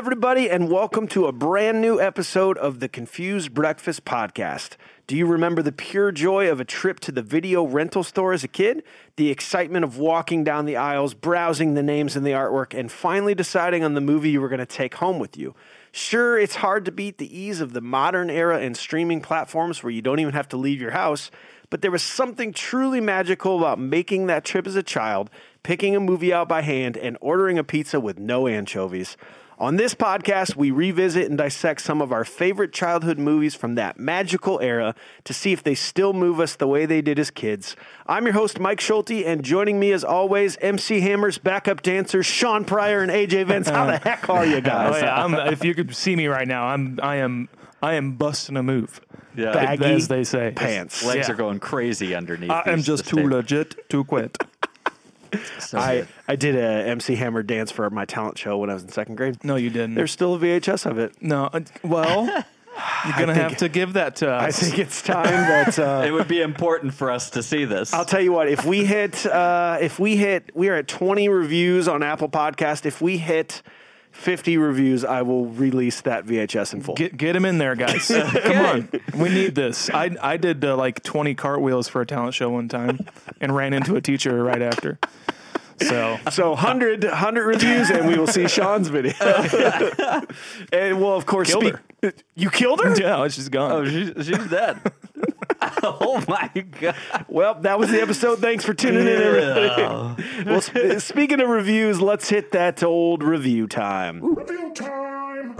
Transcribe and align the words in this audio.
Everybody, 0.00 0.48
and 0.48 0.70
welcome 0.70 1.06
to 1.06 1.26
a 1.26 1.32
brand 1.32 1.78
new 1.78 2.00
episode 2.00 2.56
of 2.56 2.80
the 2.80 2.88
Confused 2.88 3.52
Breakfast 3.52 4.02
Podcast. 4.06 4.78
Do 5.06 5.14
you 5.14 5.26
remember 5.26 5.60
the 5.60 5.72
pure 5.72 6.10
joy 6.10 6.50
of 6.50 6.58
a 6.58 6.64
trip 6.64 7.00
to 7.00 7.12
the 7.12 7.20
video 7.20 7.66
rental 7.66 8.02
store 8.02 8.32
as 8.32 8.42
a 8.42 8.48
kid? 8.48 8.82
The 9.16 9.28
excitement 9.28 9.84
of 9.84 9.98
walking 9.98 10.42
down 10.42 10.64
the 10.64 10.78
aisles, 10.78 11.12
browsing 11.12 11.74
the 11.74 11.82
names 11.82 12.16
and 12.16 12.24
the 12.24 12.30
artwork, 12.30 12.72
and 12.72 12.90
finally 12.90 13.34
deciding 13.34 13.84
on 13.84 13.92
the 13.92 14.00
movie 14.00 14.30
you 14.30 14.40
were 14.40 14.48
going 14.48 14.60
to 14.60 14.64
take 14.64 14.94
home 14.94 15.18
with 15.18 15.36
you. 15.36 15.54
Sure, 15.92 16.38
it's 16.38 16.54
hard 16.54 16.86
to 16.86 16.92
beat 16.92 17.18
the 17.18 17.38
ease 17.38 17.60
of 17.60 17.74
the 17.74 17.82
modern 17.82 18.30
era 18.30 18.58
and 18.58 18.78
streaming 18.78 19.20
platforms 19.20 19.82
where 19.82 19.92
you 19.92 20.00
don't 20.00 20.18
even 20.18 20.32
have 20.32 20.48
to 20.48 20.56
leave 20.56 20.80
your 20.80 20.92
house, 20.92 21.30
but 21.68 21.82
there 21.82 21.90
was 21.90 22.02
something 22.02 22.54
truly 22.54 23.02
magical 23.02 23.58
about 23.58 23.78
making 23.78 24.28
that 24.28 24.46
trip 24.46 24.66
as 24.66 24.76
a 24.76 24.82
child, 24.82 25.28
picking 25.62 25.94
a 25.94 26.00
movie 26.00 26.32
out 26.32 26.48
by 26.48 26.62
hand, 26.62 26.96
and 26.96 27.18
ordering 27.20 27.58
a 27.58 27.64
pizza 27.64 28.00
with 28.00 28.18
no 28.18 28.46
anchovies. 28.46 29.18
On 29.60 29.76
this 29.76 29.94
podcast, 29.94 30.56
we 30.56 30.70
revisit 30.70 31.28
and 31.28 31.36
dissect 31.36 31.82
some 31.82 32.00
of 32.00 32.12
our 32.12 32.24
favorite 32.24 32.72
childhood 32.72 33.18
movies 33.18 33.54
from 33.54 33.74
that 33.74 33.98
magical 34.00 34.58
era 34.60 34.94
to 35.24 35.34
see 35.34 35.52
if 35.52 35.62
they 35.62 35.74
still 35.74 36.14
move 36.14 36.40
us 36.40 36.56
the 36.56 36.66
way 36.66 36.86
they 36.86 37.02
did 37.02 37.18
as 37.18 37.30
kids. 37.30 37.76
I'm 38.06 38.24
your 38.24 38.32
host, 38.32 38.58
Mike 38.58 38.80
Schulte, 38.80 39.10
and 39.10 39.42
joining 39.42 39.78
me 39.78 39.92
as 39.92 40.02
always, 40.02 40.56
MC 40.62 41.00
Hammer's 41.02 41.36
backup 41.36 41.82
dancers, 41.82 42.24
Sean 42.24 42.64
Pryor 42.64 43.02
and 43.02 43.10
AJ 43.12 43.48
Vince. 43.48 43.68
How 43.68 43.84
the 43.84 43.98
heck 43.98 44.30
are 44.30 44.46
you 44.46 44.56
oh, 44.56 44.60
guys? 44.62 44.94
Oh, 44.94 45.04
yeah, 45.04 45.22
I'm, 45.22 45.34
if 45.52 45.62
you 45.62 45.74
could 45.74 45.94
see 45.94 46.16
me 46.16 46.26
right 46.28 46.48
now, 46.48 46.64
I'm 46.64 46.98
I 47.02 47.16
am 47.16 47.50
I 47.82 47.94
am 47.94 48.12
busting 48.12 48.56
a 48.56 48.62
move. 48.62 49.02
Yeah. 49.36 49.52
Baggy 49.52 49.84
as 49.84 50.08
they 50.08 50.24
say. 50.24 50.52
pants. 50.56 51.04
Legs 51.04 51.28
Yeah. 51.28 51.34
are 51.34 51.36
going 51.36 51.60
crazy 51.60 52.14
underneath. 52.14 52.50
I 52.50 52.62
am 52.66 52.82
just 52.82 53.06
too 53.06 53.16
tape. 53.16 53.26
legit 53.30 53.90
to 53.90 54.04
quit. 54.04 54.38
So 55.58 55.78
I, 55.78 55.96
good. 56.00 56.08
I 56.28 56.36
did 56.36 56.56
a 56.56 56.88
MC 56.88 57.14
Hammer 57.16 57.42
dance 57.42 57.70
for 57.70 57.88
my 57.90 58.04
talent 58.04 58.38
show 58.38 58.58
when 58.58 58.70
I 58.70 58.74
was 58.74 58.82
in 58.82 58.88
second 58.90 59.16
grade. 59.16 59.42
No, 59.44 59.56
you 59.56 59.70
didn't. 59.70 59.94
There's 59.94 60.12
still 60.12 60.34
a 60.34 60.38
VHS 60.38 60.86
of 60.90 60.98
it. 60.98 61.14
no. 61.22 61.44
uh, 61.52 61.60
Well, 61.82 62.24
you're 63.06 63.18
gonna 63.18 63.34
have 63.34 63.56
to 63.58 63.68
give 63.68 63.94
that 63.94 64.16
to 64.16 64.30
us. 64.30 64.42
I 64.62 64.66
think 64.66 64.78
it's 64.78 65.02
time 65.02 65.24
that 65.24 65.78
uh, 65.78 66.02
it 66.06 66.10
would 66.12 66.28
be 66.28 66.40
important 66.40 66.94
for 66.94 67.10
us 67.10 67.30
to 67.30 67.42
see 67.42 67.64
this. 67.64 67.92
I'll 67.92 68.04
tell 68.04 68.20
you 68.20 68.32
what. 68.32 68.48
If 68.48 68.64
we 68.64 68.84
hit, 68.84 69.26
uh, 69.26 69.78
if 69.80 69.98
we 69.98 70.16
hit, 70.16 70.50
we 70.54 70.68
are 70.68 70.76
at 70.76 70.88
20 70.88 71.28
reviews 71.28 71.88
on 71.88 72.02
Apple 72.02 72.28
Podcast. 72.28 72.86
If 72.86 73.00
we 73.00 73.18
hit 73.18 73.62
50 74.12 74.58
reviews, 74.58 75.04
I 75.04 75.22
will 75.22 75.46
release 75.46 76.00
that 76.02 76.26
VHS 76.26 76.74
in 76.74 76.80
full. 76.82 76.94
Get 76.94 77.16
get 77.16 77.34
him 77.36 77.44
in 77.44 77.58
there, 77.58 77.74
guys. 77.74 78.08
Come 78.42 78.58
on, 78.58 78.88
we 79.16 79.28
need 79.28 79.54
this. 79.54 79.88
I 79.90 80.16
I 80.20 80.36
did 80.36 80.64
uh, 80.64 80.76
like 80.76 81.02
20 81.02 81.34
cartwheels 81.34 81.88
for 81.88 82.00
a 82.00 82.06
talent 82.06 82.34
show 82.34 82.50
one 82.50 82.68
time, 82.68 83.00
and 83.40 83.54
ran 83.54 83.72
into 83.72 83.96
a 83.96 84.00
teacher 84.00 84.42
right 84.42 84.60
after. 84.62 84.98
So 85.80 86.18
so 86.30 86.50
100, 86.50 87.04
100 87.04 87.44
reviews, 87.46 87.90
and 87.90 88.06
we 88.06 88.18
will 88.18 88.26
see 88.26 88.46
Sean's 88.48 88.88
video. 88.88 89.14
and 90.72 91.00
we'll 91.00 91.14
of 91.14 91.24
course 91.26 91.48
Killed 91.48 91.78
speak. 92.02 92.14
You 92.34 92.50
killed 92.50 92.80
her. 92.82 92.94
yeah, 93.00 93.26
she's 93.28 93.48
gone. 93.48 93.72
oh, 93.72 93.84
she's, 93.84 94.26
she's 94.26 94.50
dead. 94.50 94.78
oh 95.82 96.22
my 96.28 96.50
god! 96.80 96.94
Well, 97.28 97.54
that 97.60 97.78
was 97.78 97.90
the 97.90 98.00
episode. 98.00 98.38
Thanks 98.40 98.64
for 98.64 98.74
tuning 98.74 99.06
in, 99.06 99.08
everybody. 99.22 100.44
well, 100.44 100.60
sp- 100.62 100.98
speaking 100.98 101.40
of 101.40 101.48
reviews, 101.48 102.00
let's 102.00 102.28
hit 102.28 102.52
that 102.52 102.82
old 102.82 103.22
review 103.22 103.66
time. 103.66 104.22
Review 104.34 104.72
time. 104.74 105.56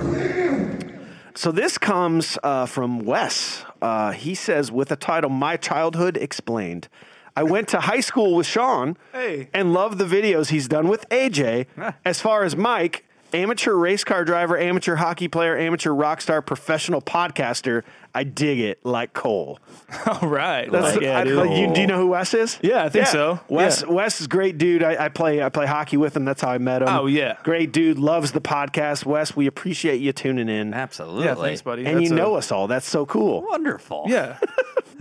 So 1.34 1.52
this 1.52 1.78
comes 1.78 2.36
uh, 2.42 2.66
from 2.66 3.00
Wes. 3.00 3.64
Uh, 3.80 4.12
he 4.12 4.34
says, 4.34 4.70
with 4.70 4.90
a 4.90 4.96
title 4.96 5.30
"My 5.30 5.56
Childhood 5.56 6.16
Explained." 6.16 6.88
I 7.36 7.44
went 7.44 7.68
to 7.68 7.80
high 7.80 8.00
school 8.00 8.34
with 8.34 8.46
Sean 8.46 8.96
Hey. 9.12 9.48
and 9.54 9.72
love 9.72 9.98
the 9.98 10.04
videos 10.04 10.50
he's 10.50 10.66
done 10.66 10.88
with 10.88 11.08
AJ. 11.10 11.66
As 12.04 12.20
far 12.20 12.42
as 12.42 12.56
Mike, 12.56 13.04
amateur 13.32 13.74
race 13.74 14.02
car 14.02 14.24
driver, 14.24 14.58
amateur 14.58 14.96
hockey 14.96 15.28
player, 15.28 15.56
amateur 15.56 15.92
rock 15.92 16.20
star, 16.20 16.42
professional 16.42 17.00
podcaster, 17.00 17.82
I 18.14 18.24
dig 18.24 18.58
it 18.60 18.84
like 18.84 19.12
coal. 19.12 19.58
All 20.06 20.28
right. 20.28 20.70
That's 20.70 20.84
Like, 20.84 20.94
the- 21.00 21.04
yeah, 21.04 21.18
I- 21.18 21.22
like, 21.24 21.50
you, 21.58 21.72
do 21.72 21.80
you 21.80 21.86
know 21.86 21.96
who 21.98 22.08
Wes 22.08 22.34
is? 22.34 22.58
Yeah, 22.62 22.84
I 22.84 22.88
think 22.88 23.06
so. 23.06 23.40
Wes 23.48 23.82
Yeah. 23.82 23.92
Wes 23.92 24.20
is 24.20 24.26
a 24.26 24.28
great 24.28 24.58
dude. 24.58 24.82
I, 24.82 25.04
I 25.04 25.08
play 25.08 25.42
I 25.42 25.48
play 25.48 25.66
hockey 25.66 25.96
with 25.96 26.16
him. 26.16 26.24
That's 26.24 26.40
how 26.42 26.50
I 26.50 26.58
met 26.58 26.82
him. 26.82 26.88
Oh, 26.88 27.06
yeah. 27.06 27.36
great 27.42 27.72
dude. 27.72 27.98
Loves 27.98 28.32
the 28.32 28.40
podcast. 28.40 29.04
Wes, 29.06 29.36
we 29.36 29.46
appreciate 29.46 30.00
you 30.00 30.12
tuning 30.12 30.48
in. 30.48 30.74
Absolutely. 30.74 31.24
Yeah, 31.24 31.34
thanks, 31.34 31.62
buddy. 31.62 31.86
And 31.86 32.02
you 32.02 32.10
a- 32.10 32.14
know 32.14 32.34
us 32.34 32.50
all. 32.52 32.66
That's 32.66 32.88
so 32.88 33.06
cool. 33.06 33.42
Wonderful. 33.42 34.04
Yeah. 34.08 34.38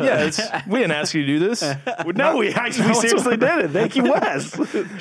Yeah, 0.01 0.23
it's, 0.27 0.39
we 0.65 0.79
didn't 0.79 0.93
ask 0.93 1.13
you 1.13 1.25
to 1.25 1.27
do 1.27 1.39
this. 1.39 1.61
No, 2.15 2.37
we, 2.37 2.53
I, 2.53 2.67
we 2.67 2.71
seriously 2.71 3.35
did 3.35 3.65
it. 3.65 3.71
Thank 3.71 3.97
you, 3.97 4.03
Wes. 4.03 4.49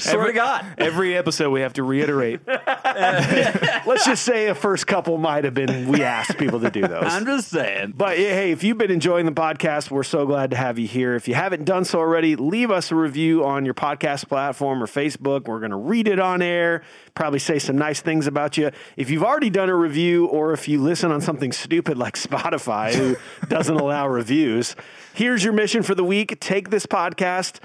Swear 0.02 0.26
to 0.26 0.32
God. 0.32 0.66
Every 0.76 1.16
episode 1.16 1.50
we 1.50 1.60
have 1.60 1.74
to 1.74 1.84
reiterate. 1.84 2.40
Uh, 2.48 3.80
Let's 3.86 4.04
just 4.04 4.24
say 4.24 4.46
a 4.48 4.56
first 4.56 4.88
couple 4.88 5.16
might 5.18 5.44
have 5.44 5.54
been 5.54 5.86
we 5.88 6.02
asked 6.02 6.36
people 6.36 6.58
to 6.60 6.70
do 6.70 6.80
those. 6.82 7.04
I'm 7.04 7.24
just 7.26 7.48
saying. 7.48 7.92
But 7.98 8.16
hey, 8.16 8.52
if 8.52 8.62
you've 8.62 8.78
been 8.78 8.92
enjoying 8.92 9.26
the 9.26 9.32
podcast, 9.32 9.90
we're 9.90 10.04
so 10.04 10.24
glad 10.24 10.50
to 10.52 10.56
have 10.56 10.78
you 10.78 10.86
here. 10.86 11.16
If 11.16 11.26
you 11.26 11.34
haven't 11.34 11.64
done 11.64 11.84
so 11.84 11.98
already, 11.98 12.36
leave 12.36 12.70
us 12.70 12.92
a 12.92 12.94
review 12.94 13.44
on 13.44 13.64
your 13.64 13.74
podcast 13.74 14.28
platform 14.28 14.80
or 14.80 14.86
Facebook. 14.86 15.46
We're 15.48 15.58
going 15.58 15.72
to 15.72 15.76
read 15.76 16.06
it 16.06 16.20
on 16.20 16.40
air, 16.40 16.84
probably 17.16 17.40
say 17.40 17.58
some 17.58 17.76
nice 17.76 18.00
things 18.00 18.28
about 18.28 18.56
you. 18.56 18.70
If 18.96 19.10
you've 19.10 19.24
already 19.24 19.50
done 19.50 19.68
a 19.68 19.74
review 19.74 20.26
or 20.26 20.52
if 20.52 20.68
you 20.68 20.80
listen 20.80 21.10
on 21.10 21.20
something 21.20 21.50
stupid 21.50 21.98
like 21.98 22.14
Spotify, 22.14 22.94
who 22.94 23.16
doesn't 23.48 23.74
allow 23.76 24.06
reviews, 24.06 24.76
here's 25.12 25.42
your 25.42 25.52
mission 25.52 25.82
for 25.82 25.96
the 25.96 26.04
week 26.04 26.38
take 26.38 26.70
this 26.70 26.86
podcast. 26.86 27.58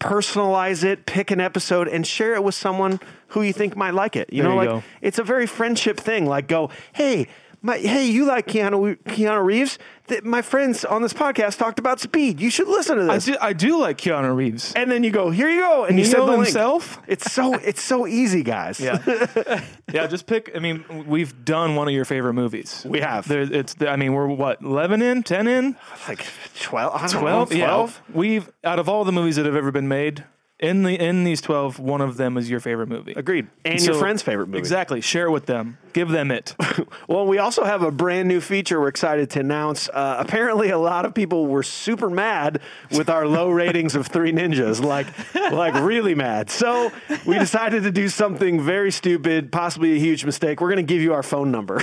Personalize 0.00 0.84
it, 0.84 1.06
pick 1.06 1.30
an 1.30 1.40
episode, 1.40 1.88
and 1.88 2.06
share 2.06 2.34
it 2.34 2.44
with 2.44 2.54
someone 2.54 3.00
who 3.28 3.40
you 3.40 3.52
think 3.54 3.76
might 3.76 3.94
like 3.94 4.14
it. 4.14 4.30
You 4.30 4.42
There 4.42 4.50
know, 4.52 4.60
you 4.62 4.68
like 4.68 4.82
go. 4.82 4.88
it's 5.00 5.18
a 5.18 5.22
very 5.24 5.46
friendship 5.46 5.98
thing. 5.98 6.26
Like, 6.26 6.48
go, 6.48 6.68
hey, 6.92 7.28
my, 7.62 7.78
hey, 7.78 8.06
you 8.06 8.24
like 8.26 8.46
Keanu, 8.46 8.96
Keanu 9.04 9.44
Reeves? 9.44 9.78
Th- 10.08 10.22
my 10.22 10.40
friends 10.42 10.84
on 10.84 11.02
this 11.02 11.12
podcast 11.12 11.58
talked 11.58 11.78
about 11.78 11.98
Speed. 11.98 12.40
You 12.40 12.48
should 12.50 12.68
listen 12.68 12.96
to 12.98 13.10
I 13.10 13.14
this. 13.16 13.24
do, 13.24 13.36
I 13.40 13.52
do 13.52 13.78
like 13.80 13.98
Keanu 13.98 14.36
Reeves. 14.36 14.72
and 14.74 14.90
then 14.90 15.02
you 15.02 15.10
go, 15.10 15.30
here 15.30 15.48
you 15.48 15.60
go, 15.60 15.84
and 15.84 15.98
you 15.98 16.04
Neo 16.04 16.10
said 16.12 16.20
the 16.20 16.24
link. 16.26 16.44
himself? 16.44 16.98
It's 17.08 17.32
so 17.32 17.54
it's 17.64 17.82
so 17.82 18.06
easy, 18.06 18.42
guys. 18.42 18.78
Yeah, 18.78 18.98
yeah. 19.92 20.06
Just 20.06 20.26
pick. 20.26 20.52
I 20.54 20.58
mean, 20.60 20.84
we've 21.06 21.44
done 21.44 21.74
one 21.74 21.88
of 21.88 21.94
your 21.94 22.04
favorite 22.04 22.34
movies. 22.34 22.84
We 22.88 23.00
have. 23.00 23.26
There, 23.26 23.40
it's. 23.42 23.74
I 23.80 23.96
mean, 23.96 24.12
we're 24.12 24.28
what 24.28 24.62
eleven 24.62 25.02
in, 25.02 25.22
ten 25.24 25.48
in, 25.48 25.76
like 26.08 26.24
twelve, 26.60 26.94
I 26.94 27.06
don't 27.08 27.14
know, 27.24 27.44
12? 27.46 27.52
Yeah. 27.52 27.90
We've 28.14 28.48
out 28.62 28.78
of 28.78 28.88
all 28.88 29.04
the 29.04 29.12
movies 29.12 29.36
that 29.36 29.46
have 29.46 29.56
ever 29.56 29.72
been 29.72 29.88
made, 29.88 30.24
in 30.58 30.82
the 30.82 30.94
in 30.98 31.24
these 31.24 31.40
twelve, 31.40 31.78
one 31.78 32.00
of 32.00 32.16
them 32.16 32.36
is 32.38 32.48
your 32.48 32.60
favorite 32.60 32.88
movie. 32.88 33.12
Agreed. 33.14 33.48
And 33.64 33.82
your 33.84 33.94
friend's 33.94 34.22
favorite 34.22 34.46
movie. 34.46 34.58
Exactly. 34.58 35.00
Share 35.00 35.30
with 35.30 35.46
them. 35.46 35.78
Give 35.92 36.08
them 36.08 36.30
it. 36.30 36.54
Well, 37.08 37.26
we 37.26 37.38
also 37.38 37.64
have 37.64 37.82
a 37.82 37.90
brand 37.92 38.28
new 38.28 38.40
feature 38.40 38.80
we're 38.80 38.88
excited 38.88 39.30
to 39.30 39.40
announce. 39.40 39.88
Uh, 39.88 40.16
apparently, 40.18 40.70
a 40.70 40.78
lot 40.78 41.04
of 41.04 41.14
people 41.14 41.46
were 41.46 41.62
super 41.62 42.10
mad 42.10 42.60
with 42.90 43.08
our 43.08 43.26
low 43.28 43.48
ratings 43.62 43.94
of 43.94 44.08
Three 44.08 44.32
Ninjas, 44.32 44.82
like, 44.82 45.06
like 45.52 45.74
really 45.74 46.14
mad. 46.14 46.50
So 46.50 46.90
we 47.26 47.38
decided 47.38 47.84
to 47.84 47.92
do 47.92 48.08
something 48.08 48.60
very 48.60 48.90
stupid, 48.90 49.52
possibly 49.52 49.92
a 49.94 49.98
huge 49.98 50.24
mistake. 50.24 50.60
We're 50.60 50.70
going 50.70 50.84
to 50.84 50.92
give 50.92 51.00
you 51.00 51.14
our 51.14 51.22
phone 51.22 51.52
number, 51.52 51.80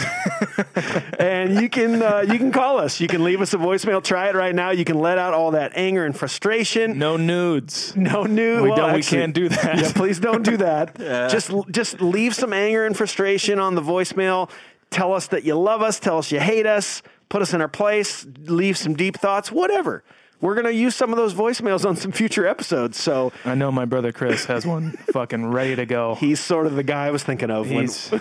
and 1.20 1.56
you 1.62 1.70
can 1.70 2.02
uh, 2.02 2.26
you 2.28 2.38
can 2.38 2.52
call 2.52 2.80
us. 2.80 3.00
You 3.00 3.08
can 3.08 3.24
leave 3.24 3.42
us 3.42 3.54
a 3.54 3.58
voicemail. 3.58 4.04
Try 4.04 4.30
it 4.30 4.36
right 4.36 4.54
now. 4.54 4.72
You 4.72 4.86
can 4.86 5.00
let 5.00 5.18
out 5.18 5.34
all 5.34 5.52
that 5.52 5.72
anger 5.76 6.06
and 6.06 6.18
frustration. 6.18 6.98
No 6.98 7.16
nudes. 7.18 7.96
No 7.96 8.24
new. 8.24 8.63
We 8.64 8.70
well, 8.70 8.78
don't. 8.78 8.96
we 8.96 9.04
can't 9.04 9.34
do 9.34 9.50
that. 9.50 9.78
Yeah, 9.78 9.92
please 9.94 10.20
don't 10.20 10.44
do 10.44 10.58
that. 10.58 10.98
Just 11.30 11.52
just 11.70 12.02
leave 12.02 12.34
some 12.36 12.54
anger 12.54 12.86
and 12.86 12.96
frustration 12.96 13.60
on 13.60 13.76
the 13.76 13.82
voicemail. 13.82 14.50
Tell 14.90 15.14
us 15.14 15.28
that 15.28 15.44
you 15.44 15.56
love 15.56 15.82
us. 15.82 16.00
Tell 16.00 16.18
us 16.18 16.32
you 16.32 16.40
hate 16.40 16.66
us. 16.66 17.02
Put 17.30 17.42
us 17.42 17.54
in 17.54 17.62
our 17.62 17.68
place. 17.68 18.26
Leave 18.46 18.78
some 18.78 18.94
deep 18.94 19.18
thoughts. 19.18 19.52
Whatever. 19.52 20.04
We're 20.44 20.56
gonna 20.56 20.70
use 20.72 20.96
some 20.96 21.12
of 21.12 21.18
those 21.18 21.34
voicemails 21.34 21.86
on 21.88 21.96
some 21.96 22.12
future 22.12 22.46
episodes. 22.46 23.00
So 23.00 23.32
I 23.46 23.56
know 23.56 23.72
my 23.72 23.86
brother 23.86 24.12
Chris 24.12 24.46
has 24.46 24.66
one 24.66 24.92
fucking 25.14 25.46
ready 25.48 25.76
to 25.78 25.86
go. 25.86 26.16
he's 26.16 26.40
sort 26.40 26.68
of 26.68 26.76
the 26.76 26.84
guy 26.84 27.08
I 27.08 27.12
was 27.12 27.24
thinking 27.24 27.50
of. 27.50 27.70
when- 27.70 27.84
He's 27.84 28.12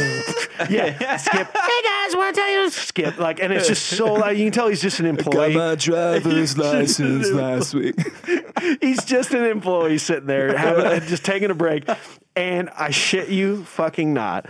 yeah, 0.70 1.18
skip. 1.18 1.48
Hey 1.56 1.82
guys, 1.84 2.16
want 2.16 2.36
to 2.36 2.42
tell 2.42 2.50
you, 2.50 2.70
skip, 2.70 3.18
like, 3.20 3.40
and 3.40 3.54
it's 3.54 3.68
just 3.68 3.86
so 3.86 4.14
like 4.14 4.38
You 4.38 4.46
can 4.46 4.54
tell 4.54 4.68
he's 4.68 4.82
just 4.82 5.00
an 5.00 5.06
employee. 5.06 5.54
Got 5.54 5.60
my 5.60 5.76
driver's 5.76 6.58
license 6.58 7.30
last 7.32 7.74
week. 7.74 7.96
He's 8.82 9.04
just 9.06 9.34
an 9.34 9.44
employee 9.44 9.98
sitting 10.00 10.26
there, 10.26 10.58
having, 10.58 11.08
just 11.08 11.24
taking 11.24 11.52
a 11.52 11.56
break. 11.56 11.88
And 12.36 12.70
I 12.72 12.90
shit 12.90 13.30
you 13.30 13.64
fucking 13.66 14.14
not. 14.14 14.48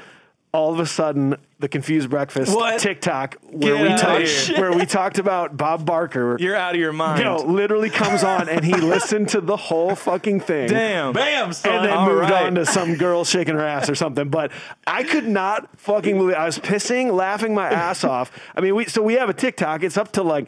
All 0.54 0.74
of 0.74 0.80
a 0.80 0.86
sudden, 0.86 1.36
the 1.60 1.68
confused 1.68 2.10
breakfast 2.10 2.56
What? 2.56 2.80
TikTok 2.80 3.36
where 3.52 3.76
Get 3.76 3.82
we 3.92 3.98
talked 3.98 4.60
where 4.60 4.72
we 4.72 4.86
talked 4.86 5.20
about 5.20 5.58
Bob 5.58 5.86
Barker. 5.86 6.38
You're 6.40 6.56
out 6.56 6.74
of 6.74 6.80
your 6.80 6.94
mind. 6.94 7.24
no, 7.24 7.38
literally 7.38 7.90
comes 7.90 8.24
on 8.24 8.48
and 8.48 8.64
he 8.64 8.74
listened 8.74 9.30
to 9.30 9.42
the 9.42 9.58
whole 9.58 9.94
fucking 9.94 10.40
thing. 10.40 10.70
Damn. 10.70 11.14
Bam, 11.14 11.52
son. 11.54 11.76
And 11.76 11.86
then 11.86 11.98
All 11.98 12.08
moved 12.08 12.30
right. 12.30 12.46
on 12.46 12.56
to 12.56 12.66
some 12.66 12.96
girl 12.96 13.26
shaking 13.26 13.56
her 13.56 13.66
ass 13.66 13.90
or 13.90 13.96
something. 13.96 14.30
But 14.30 14.52
I 14.88 15.04
could 15.04 15.28
not 15.28 15.68
fucking 15.80 16.18
believe 16.18 16.36
I 16.36 16.46
was 16.46 16.58
pissing, 16.60 17.12
laughing 17.14 17.54
my 17.54 17.70
ass 17.70 18.04
off. 18.04 18.32
I 18.56 18.62
mean, 18.62 18.74
we 18.74 18.86
so 18.86 19.02
we 19.02 19.16
have 19.16 19.30
a 19.30 19.34
TikTok. 19.34 19.84
It's 19.84 19.98
up 19.98 20.14
to 20.14 20.24
like 20.24 20.48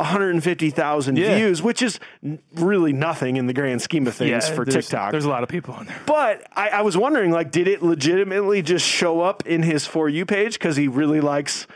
150,000 0.00 1.16
Yeah. 1.18 1.36
views, 1.36 1.62
which 1.62 1.82
is 1.82 2.00
really 2.54 2.92
nothing 2.92 3.36
in 3.36 3.46
the 3.46 3.52
grand 3.52 3.82
scheme 3.82 4.06
of 4.06 4.14
things 4.14 4.30
Yeah, 4.30 4.54
for 4.54 4.64
there's- 4.64 4.86
TikTok. 4.86 5.10
There's 5.12 5.24
a 5.24 5.28
lot 5.30 5.42
of 5.42 5.48
people 5.48 5.74
on 5.74 5.86
there. 5.86 5.98
but 6.06 6.42
I, 6.54 6.68
I 6.70 6.82
was 6.82 6.96
wondering, 6.96 7.30
like, 7.30 7.50
did 7.50 7.68
it 7.68 7.82
legitimately 7.82 8.62
just 8.62 8.86
show 8.86 9.20
up 9.20 9.46
in 9.46 9.62
his 9.62 9.86
For 9.86 10.08
You 10.08 10.24
page 10.26 10.54
because 10.54 10.76
he 10.76 10.88
really 10.88 11.20
likes 11.20 11.66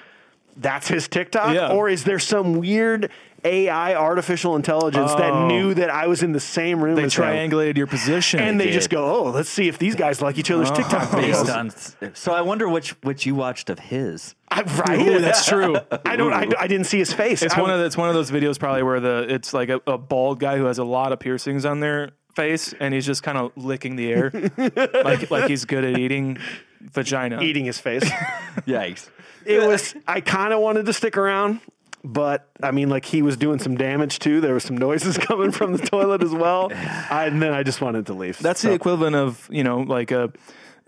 that's 0.56 0.88
his 0.88 1.08
TikTok? 1.08 1.54
Yeah. 1.54 1.72
Or 1.72 1.88
is 1.88 2.04
there 2.04 2.18
some 2.18 2.54
weird 2.54 3.10
AI 3.44 3.94
artificial 3.94 4.56
intelligence 4.56 5.12
that 5.14 5.32
Oh. 5.32 5.46
knew 5.48 5.74
that 5.74 5.90
I 5.90 6.06
was 6.06 6.22
in 6.22 6.32
the 6.32 6.40
same 6.40 6.82
room 6.82 6.96
They 6.96 7.04
as 7.04 7.14
him? 7.14 7.24
triangulated 7.24 7.76
your 7.76 7.86
position. 7.86 8.40
And 8.40 8.58
they 8.58 8.66
did. 8.66 8.72
just 8.72 8.88
go, 8.90 9.04
oh, 9.04 9.30
let's 9.30 9.50
see 9.50 9.68
if 9.68 9.78
these 9.78 9.94
guys 9.94 10.22
like 10.22 10.38
each 10.38 10.50
other's 10.50 10.70
oh. 10.70 10.74
TikTok 10.74 11.12
Based 11.12 11.44
videos. 11.44 12.00
on, 12.02 12.14
so 12.14 12.32
I 12.32 12.40
wonder 12.40 12.68
which 12.68 12.90
which 13.02 13.26
you 13.26 13.34
watched 13.34 13.68
of 13.70 13.78
his. 13.78 14.34
I, 14.50 14.62
right? 14.62 15.00
Ooh, 15.00 15.20
that's 15.20 15.46
true. 15.46 15.76
I 16.06 16.16
don't. 16.16 16.32
I, 16.32 16.48
I 16.58 16.66
didn't 16.66 16.86
see 16.86 16.98
his 16.98 17.12
face. 17.12 17.42
It's 17.42 17.54
I- 17.54 17.60
one 17.60 17.70
of 17.70 17.78
the, 17.80 17.84
it's 17.86 17.96
one 17.96 18.08
of 18.08 18.14
those 18.14 18.30
videos 18.30 18.58
probably 18.58 18.82
where 18.82 19.00
the 19.00 19.26
it's 19.28 19.52
like 19.52 19.68
a, 19.68 19.80
a 19.86 19.98
bald 19.98 20.40
guy 20.40 20.56
who 20.56 20.64
has 20.64 20.78
a 20.78 20.84
lot 20.84 21.12
of 21.12 21.18
piercings 21.20 21.64
on 21.66 21.80
their 21.80 22.10
face 22.36 22.74
and 22.80 22.92
he's 22.92 23.06
just 23.06 23.22
kind 23.22 23.38
of 23.38 23.52
licking 23.56 23.94
the 23.94 24.10
air 24.12 24.32
like 25.04 25.30
like 25.30 25.48
he's 25.48 25.64
good 25.64 25.84
at 25.84 25.96
eating 25.98 26.36
vagina. 26.80 27.40
eating 27.42 27.64
his 27.64 27.78
face. 27.78 28.02
Yikes. 28.66 29.08
it 29.46 29.60
was. 29.66 29.94
I 30.08 30.20
kind 30.20 30.52
of 30.52 30.60
wanted 30.60 30.86
to 30.86 30.92
stick 30.92 31.16
around, 31.16 31.60
but 32.04 32.48
I 32.62 32.70
mean, 32.70 32.90
like 32.90 33.04
he 33.06 33.22
was 33.22 33.36
doing 33.36 33.58
some 33.58 33.76
damage 33.76 34.18
too. 34.18 34.40
There 34.40 34.52
were 34.52 34.60
some 34.60 34.76
noises 34.76 35.16
coming 35.28 35.50
from 35.50 35.72
the 35.72 35.78
toilet 35.86 36.22
as 36.22 36.32
well, 36.32 36.70
I, 37.10 37.26
and 37.26 37.40
then 37.42 37.52
I 37.54 37.62
just 37.62 37.80
wanted 37.80 38.06
to 38.06 38.14
leave. 38.14 38.38
That's 38.38 38.60
So- 38.60 38.68
the 38.68 38.74
equivalent 38.74 39.16
of 39.16 39.48
you 39.50 39.64
know 39.64 39.78
like 39.78 40.12
uh, 40.12 40.28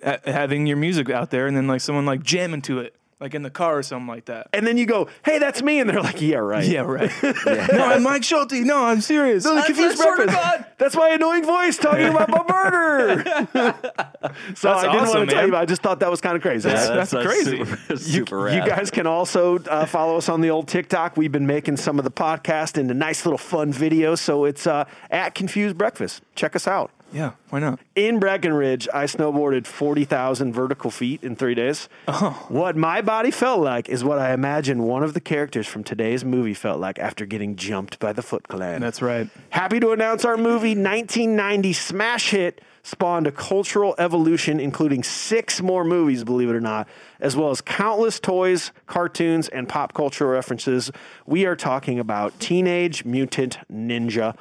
a, 0.02 0.20
a 0.26 0.32
having 0.32 0.66
your 0.66 0.76
music 0.76 1.08
out 1.10 1.30
there 1.30 1.46
and 1.46 1.56
then 1.56 1.66
like 1.66 1.80
someone 1.80 2.04
like 2.06 2.22
jamming 2.22 2.62
to 2.62 2.80
it 2.80 2.94
like 3.20 3.34
in 3.34 3.42
the 3.42 3.50
car 3.50 3.78
or 3.78 3.82
something 3.82 4.06
like 4.06 4.26
that. 4.26 4.48
And 4.52 4.66
then 4.66 4.76
you 4.76 4.84
go, 4.86 5.08
"Hey, 5.24 5.38
that's 5.38 5.62
me," 5.62 5.80
and 5.80 5.88
they're 5.88 6.02
like, 6.02 6.20
"Yeah, 6.20 6.36
right." 6.38 6.66
Yeah, 6.66 6.80
right. 6.82 7.10
no, 7.22 7.84
I'm 7.86 8.02
Mike 8.02 8.24
Schulte. 8.24 8.52
No, 8.52 8.84
I'm 8.84 9.00
serious. 9.00 9.44
The 9.44 9.62
confused 9.66 9.98
breakfast. 9.98 10.64
That's 10.78 10.94
my 10.94 11.08
annoying 11.08 11.42
voice 11.44 11.78
talking 11.78 12.08
about 12.08 12.28
my 12.28 12.42
burger. 12.42 13.24
so 14.54 14.70
I 14.70 14.82
didn't 14.82 14.96
awesome, 15.00 15.18
want 15.18 15.30
to 15.30 15.34
tell 15.34 15.36
man. 15.36 15.44
you. 15.46 15.50
but 15.52 15.56
I 15.58 15.64
just 15.64 15.80
thought 15.80 16.00
that 16.00 16.10
was 16.10 16.20
kind 16.20 16.36
of 16.36 16.42
crazy. 16.42 16.68
That's- 16.68 17.10
crazy. 17.10 17.64
Super, 17.64 17.96
super 17.96 18.50
You 18.50 18.58
rad. 18.58 18.68
guys 18.68 18.90
can 18.90 19.06
also 19.06 19.58
uh, 19.60 19.86
follow 19.86 20.18
us 20.18 20.28
on 20.28 20.42
the 20.42 20.50
old 20.50 20.68
TikTok. 20.68 21.16
We've 21.16 21.32
been 21.32 21.46
making 21.46 21.78
some 21.78 21.98
of 21.98 22.04
the 22.04 22.10
podcast 22.10 22.76
into 22.76 22.92
nice 22.92 23.24
little 23.24 23.38
fun 23.38 23.72
videos. 23.72 24.18
So 24.18 24.44
it's 24.44 24.66
uh, 24.66 24.84
at 25.10 25.34
Confused 25.34 25.78
Breakfast. 25.78 26.22
Check 26.34 26.54
us 26.54 26.68
out. 26.68 26.90
Yeah, 27.12 27.32
why 27.50 27.60
not? 27.60 27.80
In 27.94 28.18
Breckenridge, 28.18 28.88
I 28.92 29.04
snowboarded 29.04 29.66
40,000 29.66 30.52
vertical 30.52 30.90
feet 30.90 31.22
in 31.22 31.36
three 31.36 31.54
days. 31.54 31.88
Oh. 32.08 32.46
What 32.48 32.76
my 32.76 33.00
body 33.00 33.30
felt 33.30 33.60
like 33.60 33.88
is 33.88 34.04
what 34.04 34.18
I 34.18 34.32
imagine 34.32 34.82
one 34.82 35.02
of 35.02 35.14
the 35.14 35.20
characters 35.20 35.66
from 35.66 35.84
today's 35.84 36.24
movie 36.24 36.54
felt 36.54 36.80
like 36.80 36.98
after 36.98 37.24
getting 37.24 37.56
jumped 37.56 37.98
by 37.98 38.12
the 38.12 38.22
Foot 38.22 38.48
Clan. 38.48 38.80
That's 38.80 39.00
right. 39.00 39.28
Happy 39.50 39.80
to 39.80 39.92
announce 39.92 40.24
our 40.24 40.36
movie 40.36 40.74
1990 40.74 41.72
smash 41.72 42.30
hit 42.30 42.60
spawned 42.82 43.26
a 43.26 43.32
cultural 43.32 43.96
evolution, 43.98 44.60
including 44.60 45.02
six 45.02 45.60
more 45.60 45.84
movies, 45.84 46.22
believe 46.22 46.48
it 46.48 46.54
or 46.54 46.60
not, 46.60 46.88
as 47.18 47.34
well 47.34 47.50
as 47.50 47.60
countless 47.60 48.20
toys, 48.20 48.70
cartoons, 48.86 49.48
and 49.48 49.68
pop 49.68 49.92
culture 49.92 50.28
references. 50.28 50.92
We 51.26 51.46
are 51.46 51.56
talking 51.56 51.98
about 51.98 52.38
Teenage 52.38 53.04
Mutant 53.04 53.58
Ninja 53.70 54.36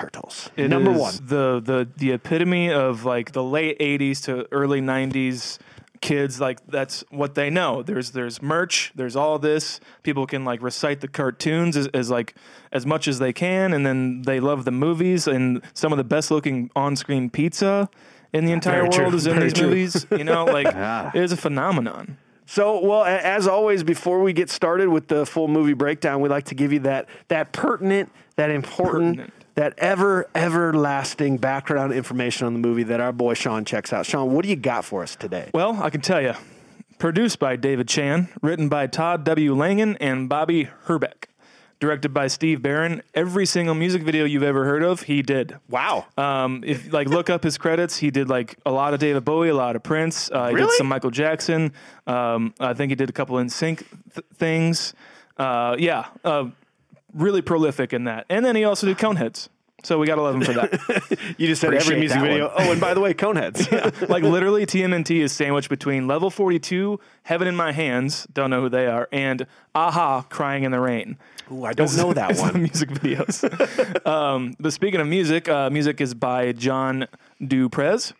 Turtles. 0.00 0.50
It 0.56 0.68
Number 0.68 0.92
one. 0.92 1.14
the 1.24 1.60
the 1.64 1.88
the 1.96 2.12
epitome 2.12 2.70
of 2.72 3.04
like 3.04 3.32
the 3.32 3.42
late 3.44 3.78
'80s 3.78 4.22
to 4.24 4.46
early 4.52 4.80
'90s 4.80 5.58
kids. 6.00 6.40
Like 6.40 6.58
that's 6.66 7.04
what 7.10 7.34
they 7.34 7.50
know. 7.50 7.82
There's 7.82 8.12
there's 8.12 8.40
merch. 8.42 8.92
There's 8.94 9.16
all 9.16 9.38
this. 9.38 9.80
People 10.02 10.26
can 10.26 10.44
like 10.44 10.62
recite 10.62 11.00
the 11.00 11.08
cartoons 11.08 11.76
as, 11.76 11.88
as 11.88 12.10
like 12.10 12.34
as 12.72 12.86
much 12.86 13.06
as 13.08 13.18
they 13.18 13.32
can, 13.32 13.72
and 13.72 13.84
then 13.84 14.22
they 14.22 14.40
love 14.40 14.64
the 14.64 14.70
movies 14.72 15.26
and 15.26 15.62
some 15.74 15.92
of 15.92 15.98
the 15.98 16.04
best 16.04 16.30
looking 16.30 16.70
on 16.74 16.96
screen 16.96 17.30
pizza. 17.30 17.88
in 18.32 18.44
the 18.44 18.52
entire 18.52 18.82
Very 18.82 18.90
true, 18.90 19.02
world 19.04 19.14
is 19.14 19.26
in 19.26 19.34
very 19.34 19.44
these 19.46 19.52
true. 19.54 19.68
movies. 19.68 20.06
You 20.10 20.24
know, 20.24 20.44
like 20.44 20.66
Yeah. 20.72 21.10
it 21.14 21.22
is 21.22 21.32
a 21.32 21.36
phenomenon. 21.36 22.16
So, 22.46 22.80
well, 22.84 23.04
as 23.04 23.46
always, 23.46 23.84
before 23.84 24.20
we 24.22 24.32
get 24.32 24.50
started 24.50 24.88
with 24.88 25.06
the 25.06 25.24
full 25.24 25.46
movie 25.46 25.72
breakdown, 25.72 26.20
we 26.20 26.28
like 26.28 26.46
to 26.46 26.56
give 26.56 26.72
you 26.72 26.80
that 26.80 27.08
that 27.28 27.52
pertinent, 27.52 28.10
that 28.36 28.50
important, 28.50 29.18
Pertinent. 29.18 29.32
That 29.60 29.74
ever 29.76 30.26
everlasting 30.34 31.36
background 31.36 31.92
information 31.92 32.46
on 32.46 32.54
the 32.54 32.58
movie 32.58 32.82
that 32.82 32.98
our 32.98 33.12
boy 33.12 33.34
Sean 33.34 33.62
checks 33.62 33.92
out. 33.92 34.06
Sean, 34.06 34.32
what 34.32 34.42
do 34.42 34.48
you 34.48 34.56
got 34.56 34.86
for 34.86 35.02
us 35.02 35.14
today? 35.14 35.50
Well, 35.52 35.82
I 35.82 35.90
can 35.90 36.00
tell 36.00 36.22
you. 36.22 36.32
Produced 36.98 37.38
by 37.38 37.56
David 37.56 37.86
Chan, 37.86 38.30
written 38.40 38.70
by 38.70 38.86
Todd 38.86 39.22
W. 39.24 39.54
Langen 39.54 39.98
and 40.00 40.30
Bobby 40.30 40.64
Herbeck, 40.84 41.28
directed 41.78 42.14
by 42.14 42.26
Steve 42.28 42.62
Barron. 42.62 43.02
Every 43.14 43.44
single 43.44 43.74
music 43.74 44.00
video 44.02 44.24
you've 44.24 44.42
ever 44.42 44.64
heard 44.64 44.82
of, 44.82 45.02
he 45.02 45.20
did. 45.20 45.58
Wow. 45.68 46.06
Um, 46.16 46.64
if 46.66 46.90
like 46.90 47.08
look 47.08 47.28
up 47.28 47.42
his 47.42 47.58
credits, 47.58 47.98
he 47.98 48.10
did 48.10 48.30
like 48.30 48.56
a 48.64 48.70
lot 48.72 48.94
of 48.94 49.00
David 49.00 49.26
Bowie, 49.26 49.50
a 49.50 49.54
lot 49.54 49.76
of 49.76 49.82
Prince. 49.82 50.30
Uh, 50.30 50.48
he 50.48 50.54
Really? 50.54 50.68
did 50.68 50.76
some 50.76 50.86
Michael 50.86 51.10
Jackson. 51.10 51.74
Um, 52.06 52.54
I 52.58 52.72
think 52.72 52.90
he 52.92 52.94
did 52.96 53.10
a 53.10 53.12
couple 53.12 53.36
in 53.38 53.50
sync 53.50 53.86
th- 54.14 54.24
things. 54.36 54.94
Uh, 55.36 55.76
yeah, 55.78 56.06
uh, 56.24 56.46
really 57.14 57.42
prolific 57.42 57.92
in 57.92 58.04
that. 58.04 58.26
And 58.28 58.44
then 58.44 58.56
he 58.56 58.64
also 58.64 58.86
did 58.86 58.98
Coneheads. 58.98 59.48
So 59.82 59.98
we 59.98 60.06
gotta 60.06 60.20
love 60.20 60.34
him 60.34 60.42
for 60.42 60.52
that. 60.52 61.18
You 61.38 61.46
just 61.46 61.62
said 61.62 61.72
every 61.72 61.98
music 61.98 62.20
video. 62.20 62.48
one. 62.48 62.56
Oh, 62.58 62.72
and 62.72 62.80
by 62.80 62.92
the 62.92 63.00
way, 63.00 63.14
Coneheads. 63.14 64.08
like 64.10 64.22
literally, 64.22 64.66
TMNT 64.66 65.20
is 65.20 65.32
sandwiched 65.32 65.70
between 65.70 66.06
Level 66.06 66.28
42, 66.28 67.00
Heaven 67.22 67.48
in 67.48 67.56
My 67.56 67.72
Hands, 67.72 68.26
don't 68.32 68.50
know 68.50 68.60
who 68.60 68.68
they 68.68 68.86
are, 68.86 69.08
and 69.10 69.46
a-ha, 69.74 70.22
Crying 70.28 70.64
in 70.64 70.70
the 70.70 70.80
Rain. 70.80 71.16
Ooh, 71.50 71.64
I 71.64 71.72
don't 71.72 71.96
know 71.96 72.12
that 72.12 72.36
one. 72.36 72.62
music 72.62 72.90
videos. 72.90 74.06
um, 74.06 74.54
but 74.60 74.72
speaking 74.74 75.00
of 75.00 75.06
music, 75.06 75.48
uh, 75.48 75.70
music 75.70 76.00
is 76.02 76.12
by 76.12 76.52
John 76.52 77.08
Du 77.42 77.70
Prez, 77.70 78.12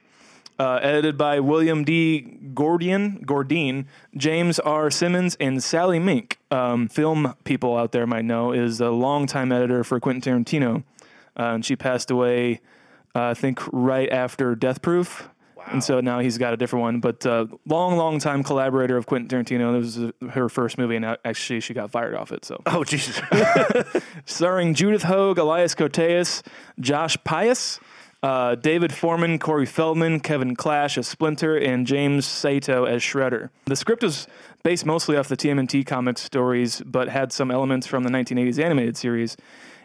uh, 0.60 0.78
edited 0.82 1.16
by 1.16 1.40
William 1.40 1.84
D. 1.84 2.20
Gordian, 2.52 3.24
Gordine, 3.24 3.86
James 4.14 4.58
R. 4.58 4.90
Simmons, 4.90 5.34
and 5.40 5.62
Sally 5.62 5.98
Menke. 5.98 6.34
Um, 6.50 6.86
film 6.86 7.34
people 7.44 7.78
out 7.78 7.92
there 7.92 8.06
might 8.06 8.26
know 8.26 8.52
is 8.52 8.78
a 8.78 8.90
longtime 8.90 9.52
editor 9.52 9.82
for 9.84 9.98
Quentin 10.00 10.44
Tarantino, 10.44 10.84
uh, 11.38 11.54
and 11.54 11.64
she 11.64 11.76
passed 11.76 12.10
away, 12.10 12.60
uh, 13.14 13.22
I 13.28 13.34
think, 13.34 13.60
right 13.72 14.10
after 14.10 14.54
Death 14.54 14.82
Proof. 14.82 15.30
And 15.68 15.82
so 15.82 16.00
now 16.00 16.18
he's 16.18 16.36
got 16.36 16.52
a 16.52 16.58
different 16.58 16.82
one, 16.82 17.00
but 17.00 17.24
uh, 17.24 17.46
long, 17.66 17.96
long 17.96 18.18
time 18.18 18.42
collaborator 18.42 18.98
of 18.98 19.06
Quentin 19.06 19.44
Tarantino. 19.44 19.80
This 19.80 19.96
was 19.96 20.32
her 20.32 20.50
first 20.50 20.76
movie, 20.76 20.96
and 20.96 21.04
actually 21.24 21.60
she 21.60 21.72
got 21.72 21.90
fired 21.90 22.14
off 22.14 22.32
it. 22.32 22.44
So 22.44 22.60
Oh, 22.66 22.84
Jesus. 22.84 23.18
starring 24.26 24.74
Judith 24.74 25.04
Hoag, 25.04 25.38
Elias 25.38 25.74
Koteas, 25.74 26.42
Josh 26.80 27.16
Pais, 27.24 27.78
uh, 28.22 28.54
David 28.54 28.92
Forman, 28.92 29.38
Corey 29.38 29.66
Feldman, 29.66 30.20
Kevin 30.20 30.54
Clash 30.54 30.98
as 30.98 31.08
Splinter, 31.08 31.56
and 31.56 31.86
James 31.86 32.26
Saito 32.26 32.84
as 32.84 33.02
Shredder. 33.02 33.50
The 33.66 33.76
script 33.76 34.02
was 34.02 34.26
based 34.62 34.84
mostly 34.84 35.16
off 35.16 35.28
the 35.28 35.36
TMNT 35.36 35.86
comics 35.86 36.22
stories, 36.22 36.82
but 36.84 37.08
had 37.08 37.32
some 37.32 37.50
elements 37.50 37.86
from 37.86 38.02
the 38.02 38.10
1980s 38.10 38.62
animated 38.62 38.96
series. 38.96 39.36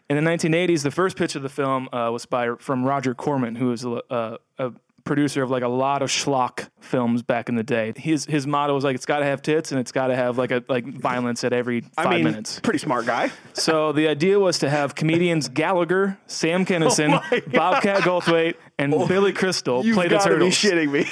In 0.10 0.24
the 0.24 0.30
1980s, 0.30 0.84
the 0.84 0.92
first 0.92 1.18
pitch 1.18 1.36
of 1.36 1.42
the 1.42 1.50
film 1.50 1.90
uh, 1.92 2.12
was 2.12 2.26
by 2.26 2.56
from 2.60 2.84
Roger 2.84 3.16
Corman, 3.16 3.56
who 3.56 3.70
was 3.70 3.84
a, 3.84 4.02
a, 4.10 4.38
a 4.60 4.72
producer 5.06 5.44
of 5.44 5.50
like 5.50 5.64
a 5.64 5.68
lot 5.70 6.02
of 6.02 6.10
schlock 6.10 6.68
films 6.82 7.22
back 7.22 7.48
in 7.48 7.56
the 7.56 7.64
day. 7.64 7.94
His 7.96 8.26
his 8.26 8.46
motto 8.46 8.74
was 8.74 8.84
like 8.84 8.96
it's 8.96 9.06
got 9.06 9.20
to 9.20 9.26
have 9.26 9.42
tits 9.42 9.72
and 9.72 9.80
it's 9.80 9.92
got 9.92 10.08
to 10.08 10.16
have 10.16 10.38
like 10.38 10.52
a 10.52 10.64
like 10.68 10.86
violence 10.86 11.44
at 11.44 11.54
every 11.54 11.82
five 11.82 12.08
I 12.08 12.16
mean, 12.16 12.24
minutes. 12.26 12.60
pretty 12.60 12.80
smart 12.80 13.06
guy. 13.06 13.32
So 13.54 13.92
the 13.92 14.08
idea 14.08 14.40
was 14.40 14.60
to 14.60 14.70
have 14.70 14.96
comedians 14.96 15.48
Gallagher, 15.48 16.18
Sam 16.28 16.62
oh 16.64 16.66
Kinison, 16.66 17.54
Bobcat 17.54 18.02
Goldthwait, 18.02 18.56
and 18.78 18.94
oh, 18.94 19.08
Billy 19.08 19.32
Crystal 19.32 19.78
Oh 19.78 19.84
You've 19.84 19.96
play 19.96 20.08
the 20.10 20.18
got 20.18 20.26
to 20.28 20.38
be 20.38 20.48
shitting 20.48 20.92
me. 20.92 21.04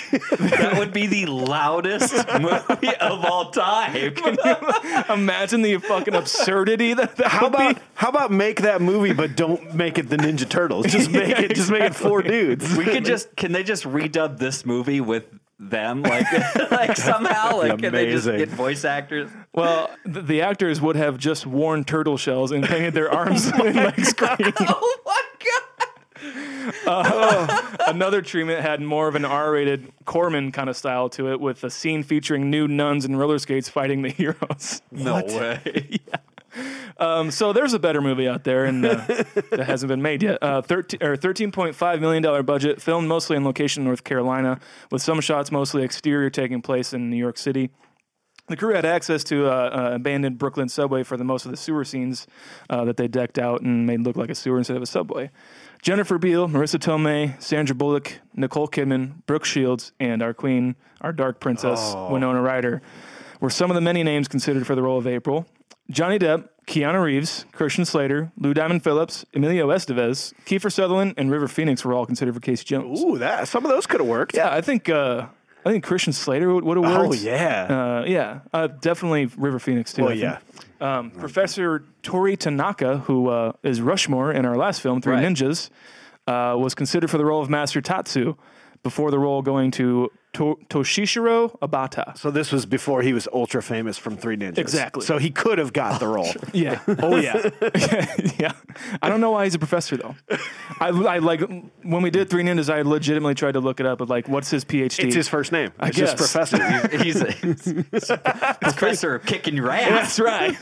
That 0.49 0.75
would 0.79 0.91
be 0.93 1.07
the 1.07 1.27
loudest 1.27 2.13
movie 2.39 2.95
of 2.97 3.23
all 3.25 3.51
time. 3.51 4.13
Can 4.15 4.37
you- 4.43 5.03
Imagine 5.13 5.61
the 5.61 5.77
fucking 5.77 6.13
absurdity 6.13 6.93
that, 6.93 7.15
that 7.17 7.27
How 7.27 7.43
would 7.45 7.55
about 7.55 7.75
be. 7.75 7.81
how 7.95 8.09
about 8.09 8.31
make 8.31 8.61
that 8.61 8.81
movie, 8.81 9.13
but 9.13 9.35
don't 9.37 9.73
make 9.75 9.97
it 9.97 10.09
the 10.09 10.17
Ninja 10.17 10.47
Turtles? 10.49 10.87
Just 10.87 11.09
make 11.11 11.29
Yeah, 11.29 11.41
it. 11.41 11.55
Just 11.55 11.71
make 11.71 11.83
it 11.83 11.95
four 11.95 12.21
dudes. 12.21 12.75
we 12.75 12.83
could 12.85 13.05
just 13.05 13.35
can 13.35 13.51
they 13.53 13.63
just 13.63 13.83
redub 13.85 14.37
this 14.39 14.65
movie 14.65 14.99
with 15.01 15.23
them 15.59 16.01
like 16.03 16.25
like 16.71 16.97
somehow 16.97 17.55
like 17.57 17.79
can 17.79 17.93
they 17.93 18.11
just 18.11 18.27
Amazing. 18.27 18.37
get 18.39 18.49
voice 18.49 18.83
actors? 18.83 19.29
Well, 19.53 19.89
the, 20.03 20.21
the 20.21 20.41
actors 20.41 20.81
would 20.81 20.97
have 20.97 21.17
just 21.17 21.45
worn 21.45 21.85
turtle 21.85 22.17
shells 22.17 22.51
and 22.51 22.65
painted 22.65 22.93
their 22.93 23.09
arms 23.09 23.45
and 23.45 23.73
legs 23.75 24.11
green. 24.13 24.53
Oh 24.59 24.97
my 25.05 25.21
god! 25.39 25.62
Another 27.87 28.21
treatment 28.21 28.61
had 28.61 28.81
more 28.81 29.07
of 29.07 29.15
an 29.15 29.25
R-rated 29.25 29.91
Corman 30.05 30.51
kind 30.51 30.69
of 30.69 30.77
style 30.77 31.09
to 31.09 31.31
it, 31.31 31.39
with 31.39 31.63
a 31.63 31.69
scene 31.69 32.03
featuring 32.03 32.49
nude 32.49 32.71
nuns 32.71 33.05
and 33.05 33.19
roller 33.19 33.39
skates 33.39 33.69
fighting 33.69 34.01
the 34.01 34.09
heroes. 34.11 34.81
No 34.91 35.15
way. 35.15 35.99
Um, 36.97 37.31
so 37.31 37.51
there's 37.51 37.73
a 37.73 37.79
better 37.79 38.01
movie 38.01 38.27
out 38.27 38.43
there, 38.43 38.65
and 38.65 38.85
uh, 38.85 38.95
that 39.49 39.63
hasn't 39.65 39.87
been 39.87 40.01
made 40.01 40.21
yet. 40.21 40.41
Uh, 40.41 40.61
13 40.61 41.01
or 41.01 41.17
13.5 41.17 41.99
million 41.99 42.21
dollar 42.21 42.43
budget, 42.43 42.81
filmed 42.81 43.07
mostly 43.07 43.35
in 43.35 43.43
location 43.43 43.81
in 43.81 43.85
North 43.87 44.03
Carolina, 44.03 44.59
with 44.91 45.01
some 45.01 45.19
shots 45.19 45.51
mostly 45.51 45.83
exterior 45.83 46.29
taking 46.29 46.61
place 46.61 46.93
in 46.93 47.09
New 47.09 47.17
York 47.17 47.37
City. 47.37 47.71
The 48.47 48.57
crew 48.57 48.75
had 48.75 48.85
access 48.85 49.23
to 49.25 49.47
uh, 49.47 49.49
uh, 49.49 49.95
abandoned 49.95 50.37
Brooklyn 50.37 50.67
subway 50.67 51.03
for 51.03 51.15
the 51.15 51.23
most 51.23 51.45
of 51.45 51.51
the 51.51 51.57
sewer 51.57 51.85
scenes 51.85 52.27
uh, 52.69 52.83
that 52.85 52.97
they 52.97 53.07
decked 53.07 53.39
out 53.39 53.61
and 53.61 53.87
made 53.87 54.01
look 54.01 54.17
like 54.17 54.29
a 54.29 54.35
sewer 54.35 54.57
instead 54.57 54.75
of 54.75 54.83
a 54.83 54.87
subway. 54.87 55.31
Jennifer 55.83 56.17
Beal, 56.17 56.47
Marisa 56.47 56.79
Tomei, 56.79 57.39
Sandra 57.41 57.75
Bullock, 57.75 58.19
Nicole 58.33 58.69
Kidman, 58.69 59.25
Brooke 59.25 59.43
Shields, 59.43 59.91
and 59.99 60.23
our 60.23 60.33
queen, 60.33 60.77
our 61.01 61.11
dark 61.11 61.41
princess, 61.41 61.93
Winona 62.09 62.41
Ryder, 62.41 62.81
were 63.41 63.49
some 63.49 63.69
of 63.69 63.75
the 63.75 63.81
many 63.81 64.01
names 64.01 64.29
considered 64.29 64.65
for 64.65 64.75
the 64.75 64.81
role 64.81 64.97
of 64.97 65.05
April. 65.05 65.45
Johnny 65.91 66.17
Depp, 66.17 66.47
Keanu 66.67 67.03
Reeves, 67.03 67.43
Christian 67.51 67.83
Slater, 67.83 68.31
Lou 68.37 68.53
Diamond 68.53 68.81
Phillips, 68.81 69.25
Emilio 69.33 69.67
Estevez, 69.67 70.33
Kiefer 70.45 70.71
Sutherland, 70.71 71.15
and 71.17 71.29
River 71.29 71.49
Phoenix 71.49 71.83
were 71.83 71.93
all 71.93 72.05
considered 72.05 72.33
for 72.33 72.39
Casey 72.39 72.63
Jones. 72.63 73.03
Ooh, 73.03 73.17
that 73.17 73.49
some 73.49 73.65
of 73.65 73.69
those 73.69 73.85
could 73.85 73.99
have 73.99 74.07
worked. 74.07 74.37
Yeah, 74.37 74.53
I 74.53 74.61
think 74.61 74.87
uh, 74.87 75.27
I 75.65 75.71
think 75.71 75.83
Christian 75.83 76.13
Slater 76.13 76.53
would, 76.53 76.63
would 76.63 76.77
have 76.77 76.85
Oh 76.85 77.13
yeah. 77.13 77.63
Uh, 78.01 78.05
yeah, 78.05 78.39
uh, 78.51 78.67
definitely 78.67 79.25
River 79.37 79.59
Phoenix 79.59 79.93
too. 79.93 80.03
well, 80.03 80.13
yeah. 80.13 80.39
Um, 80.81 81.11
Professor 81.11 81.85
Toru 82.01 82.35
Tanaka, 82.35 82.97
who 82.99 83.29
uh, 83.29 83.53
is 83.63 83.79
Rushmore 83.81 84.33
in 84.33 84.45
our 84.45 84.57
last 84.57 84.81
film, 84.81 85.01
Three 85.01 85.13
Right. 85.13 85.23
Ninjas, 85.23 85.69
uh, 86.27 86.57
was 86.57 86.75
considered 86.75 87.09
for 87.09 87.17
the 87.17 87.25
role 87.25 87.41
of 87.41 87.49
Master 87.49 87.79
Tatsu 87.79 88.35
before 88.83 89.09
the 89.11 89.19
role 89.19 89.41
going 89.41 89.71
to 89.71 90.09
to- 90.33 90.59
Toshishiro 90.69 91.57
Obata. 91.59 92.17
So 92.17 92.31
this 92.31 92.51
was 92.51 92.65
before 92.65 93.01
he 93.01 93.13
was 93.13 93.27
ultra 93.31 93.61
famous 93.61 93.97
from 93.97 94.17
Three 94.17 94.35
Ninjas. 94.37 94.57
Exactly. 94.57 95.05
So 95.05 95.17
he 95.17 95.29
could 95.29 95.57
have 95.59 95.73
got 95.73 95.99
the 95.99 96.07
role. 96.07 96.31
Yeah. 96.53 96.79
Oh 96.99 97.15
yeah. 97.17 97.49
yeah. 98.39 98.51
I 99.01 99.09
don't 99.09 99.21
know 99.21 99.31
why 99.31 99.45
he's 99.45 99.55
a 99.55 99.59
professor 99.59 99.97
though. 99.97 100.15
I, 100.79 100.89
I 100.89 101.17
like 101.19 101.41
when 101.81 102.01
we 102.03 102.09
did 102.11 102.29
Three 102.29 102.43
Ninjas. 102.43 102.71
I 102.73 102.81
legitimately 102.83 103.35
tried 103.35 103.53
to 103.53 103.59
look 103.59 103.79
it 103.79 103.85
up. 103.85 103.97
But 103.99 104.09
like, 104.09 104.27
what's 104.27 104.49
his 104.49 104.63
PhD? 104.65 105.05
It's 105.05 105.15
his 105.15 105.27
first 105.27 105.51
name. 105.51 105.71
I 105.79 105.87
It's 105.87 105.97
just 105.97 106.17
guess. 106.17 106.31
Professor. 106.31 106.97
He's 107.03 107.21
a, 107.21 107.31
he's 107.31 108.09
a 108.09 108.57
professor 108.61 109.15
of 109.15 109.25
kicking 109.25 109.55
your 109.55 109.69
ass. 109.71 109.89
That's 109.89 110.19
right. 110.19 110.57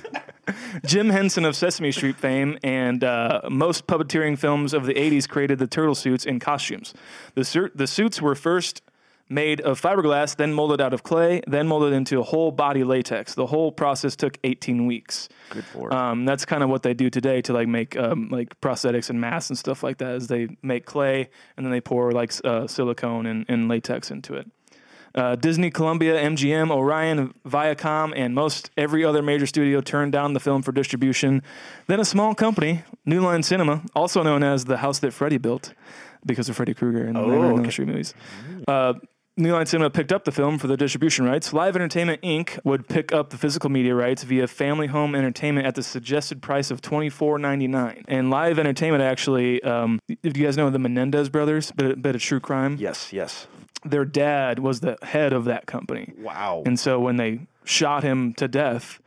Jim 0.85 1.09
Henson 1.09 1.45
of 1.45 1.55
Sesame 1.55 1.91
Street 1.91 2.15
fame 2.17 2.57
and 2.63 3.03
uh, 3.03 3.41
most 3.49 3.87
puppeteering 3.87 4.37
films 4.37 4.73
of 4.73 4.85
the 4.85 4.93
80s 4.93 5.27
created 5.29 5.59
the 5.59 5.67
turtle 5.67 5.95
suits 5.95 6.25
and 6.25 6.41
costumes. 6.41 6.93
The, 7.35 7.43
sur- 7.45 7.71
the 7.75 7.87
suits 7.87 8.21
were 8.21 8.35
first 8.35 8.81
made 9.31 9.61
of 9.61 9.81
fiberglass, 9.81 10.35
then 10.35 10.53
molded 10.53 10.81
out 10.81 10.93
of 10.93 11.03
clay, 11.03 11.41
then 11.47 11.67
molded 11.67 11.93
into 11.93 12.19
a 12.19 12.23
whole 12.23 12.51
body 12.51 12.83
latex. 12.83 13.33
The 13.33 13.47
whole 13.47 13.71
process 13.71 14.15
took 14.15 14.37
18 14.43 14.85
weeks. 14.85 15.29
Good 15.49 15.65
for 15.65 15.93
um, 15.93 16.25
That's 16.25 16.45
kind 16.45 16.63
of 16.63 16.69
what 16.69 16.83
they 16.83 16.93
do 16.93 17.09
today 17.09 17.41
to 17.43 17.53
like 17.53 17.67
make 17.67 17.97
um, 17.97 18.29
like 18.29 18.59
prosthetics 18.61 19.09
and 19.09 19.19
masks 19.19 19.49
and 19.49 19.57
stuff 19.57 19.83
like 19.83 19.97
that. 19.99 20.15
Is 20.15 20.27
they 20.27 20.49
make 20.61 20.85
clay 20.85 21.29
and 21.55 21.65
then 21.65 21.71
they 21.71 21.81
pour 21.81 22.11
like 22.11 22.33
uh, 22.43 22.67
silicone 22.67 23.25
and, 23.25 23.45
and 23.47 23.67
latex 23.67 24.11
into 24.11 24.35
it. 24.35 24.47
Uh, 25.13 25.35
Disney, 25.35 25.69
Columbia, 25.69 26.15
MGM, 26.23 26.71
Orion, 26.71 27.33
Viacom, 27.45 28.13
and 28.15 28.33
most 28.33 28.71
every 28.77 29.03
other 29.03 29.21
major 29.21 29.45
studio 29.45 29.81
turned 29.81 30.13
down 30.13 30.33
the 30.33 30.39
film 30.39 30.61
for 30.61 30.71
distribution. 30.71 31.43
Then 31.87 31.99
a 31.99 32.05
small 32.05 32.33
company, 32.33 32.83
New 33.05 33.19
Line 33.19 33.43
Cinema, 33.43 33.83
also 33.93 34.23
known 34.23 34.41
as 34.41 34.65
the 34.65 34.77
house 34.77 34.99
that 34.99 35.11
Freddy 35.11 35.37
built 35.37 35.73
because 36.25 36.47
of 36.47 36.55
Freddy 36.55 36.73
Krueger 36.73 37.03
and 37.03 37.15
the 37.15 37.21
Nightmare 37.21 37.39
on 37.39 37.51
Elm 37.51 37.59
okay. 37.61 37.71
Street 37.71 37.87
movies. 37.87 38.13
Uh, 38.67 38.93
New 39.37 39.53
Line 39.53 39.65
Cinema 39.65 39.89
picked 39.89 40.11
up 40.11 40.25
the 40.25 40.31
film 40.31 40.57
for 40.57 40.67
the 40.67 40.75
distribution 40.75 41.23
rights. 41.23 41.53
Live 41.53 41.75
Entertainment 41.75 42.21
Inc. 42.21 42.59
would 42.65 42.89
pick 42.89 43.13
up 43.13 43.29
the 43.29 43.37
physical 43.37 43.69
media 43.69 43.95
rights 43.95 44.23
via 44.23 44.45
Family 44.45 44.87
Home 44.87 45.15
Entertainment 45.15 45.65
at 45.65 45.75
the 45.75 45.83
suggested 45.83 46.41
price 46.41 46.69
of 46.69 46.81
twenty 46.81 47.09
four 47.09 47.39
ninety 47.39 47.67
nine. 47.67 48.03
And 48.09 48.29
Live 48.29 48.59
Entertainment 48.59 49.01
actually, 49.01 49.63
um, 49.63 49.99
if 50.21 50.35
you 50.35 50.43
guys 50.43 50.57
know 50.57 50.69
the 50.69 50.79
Menendez 50.79 51.29
brothers, 51.29 51.71
bit, 51.71 52.01
bit 52.01 52.15
of 52.15 52.21
true 52.21 52.41
crime 52.41 52.75
yes, 52.77 53.13
yes. 53.13 53.47
their 53.85 54.03
dad 54.03 54.59
was 54.59 54.81
the 54.81 54.97
head 55.01 55.31
of 55.31 55.45
that 55.45 55.65
company. 55.65 56.13
Wow. 56.19 56.63
And 56.65 56.77
so 56.77 56.99
when 56.99 57.15
they 57.15 57.47
shot 57.63 58.03
him 58.03 58.33
to 58.33 58.49
death, 58.49 58.99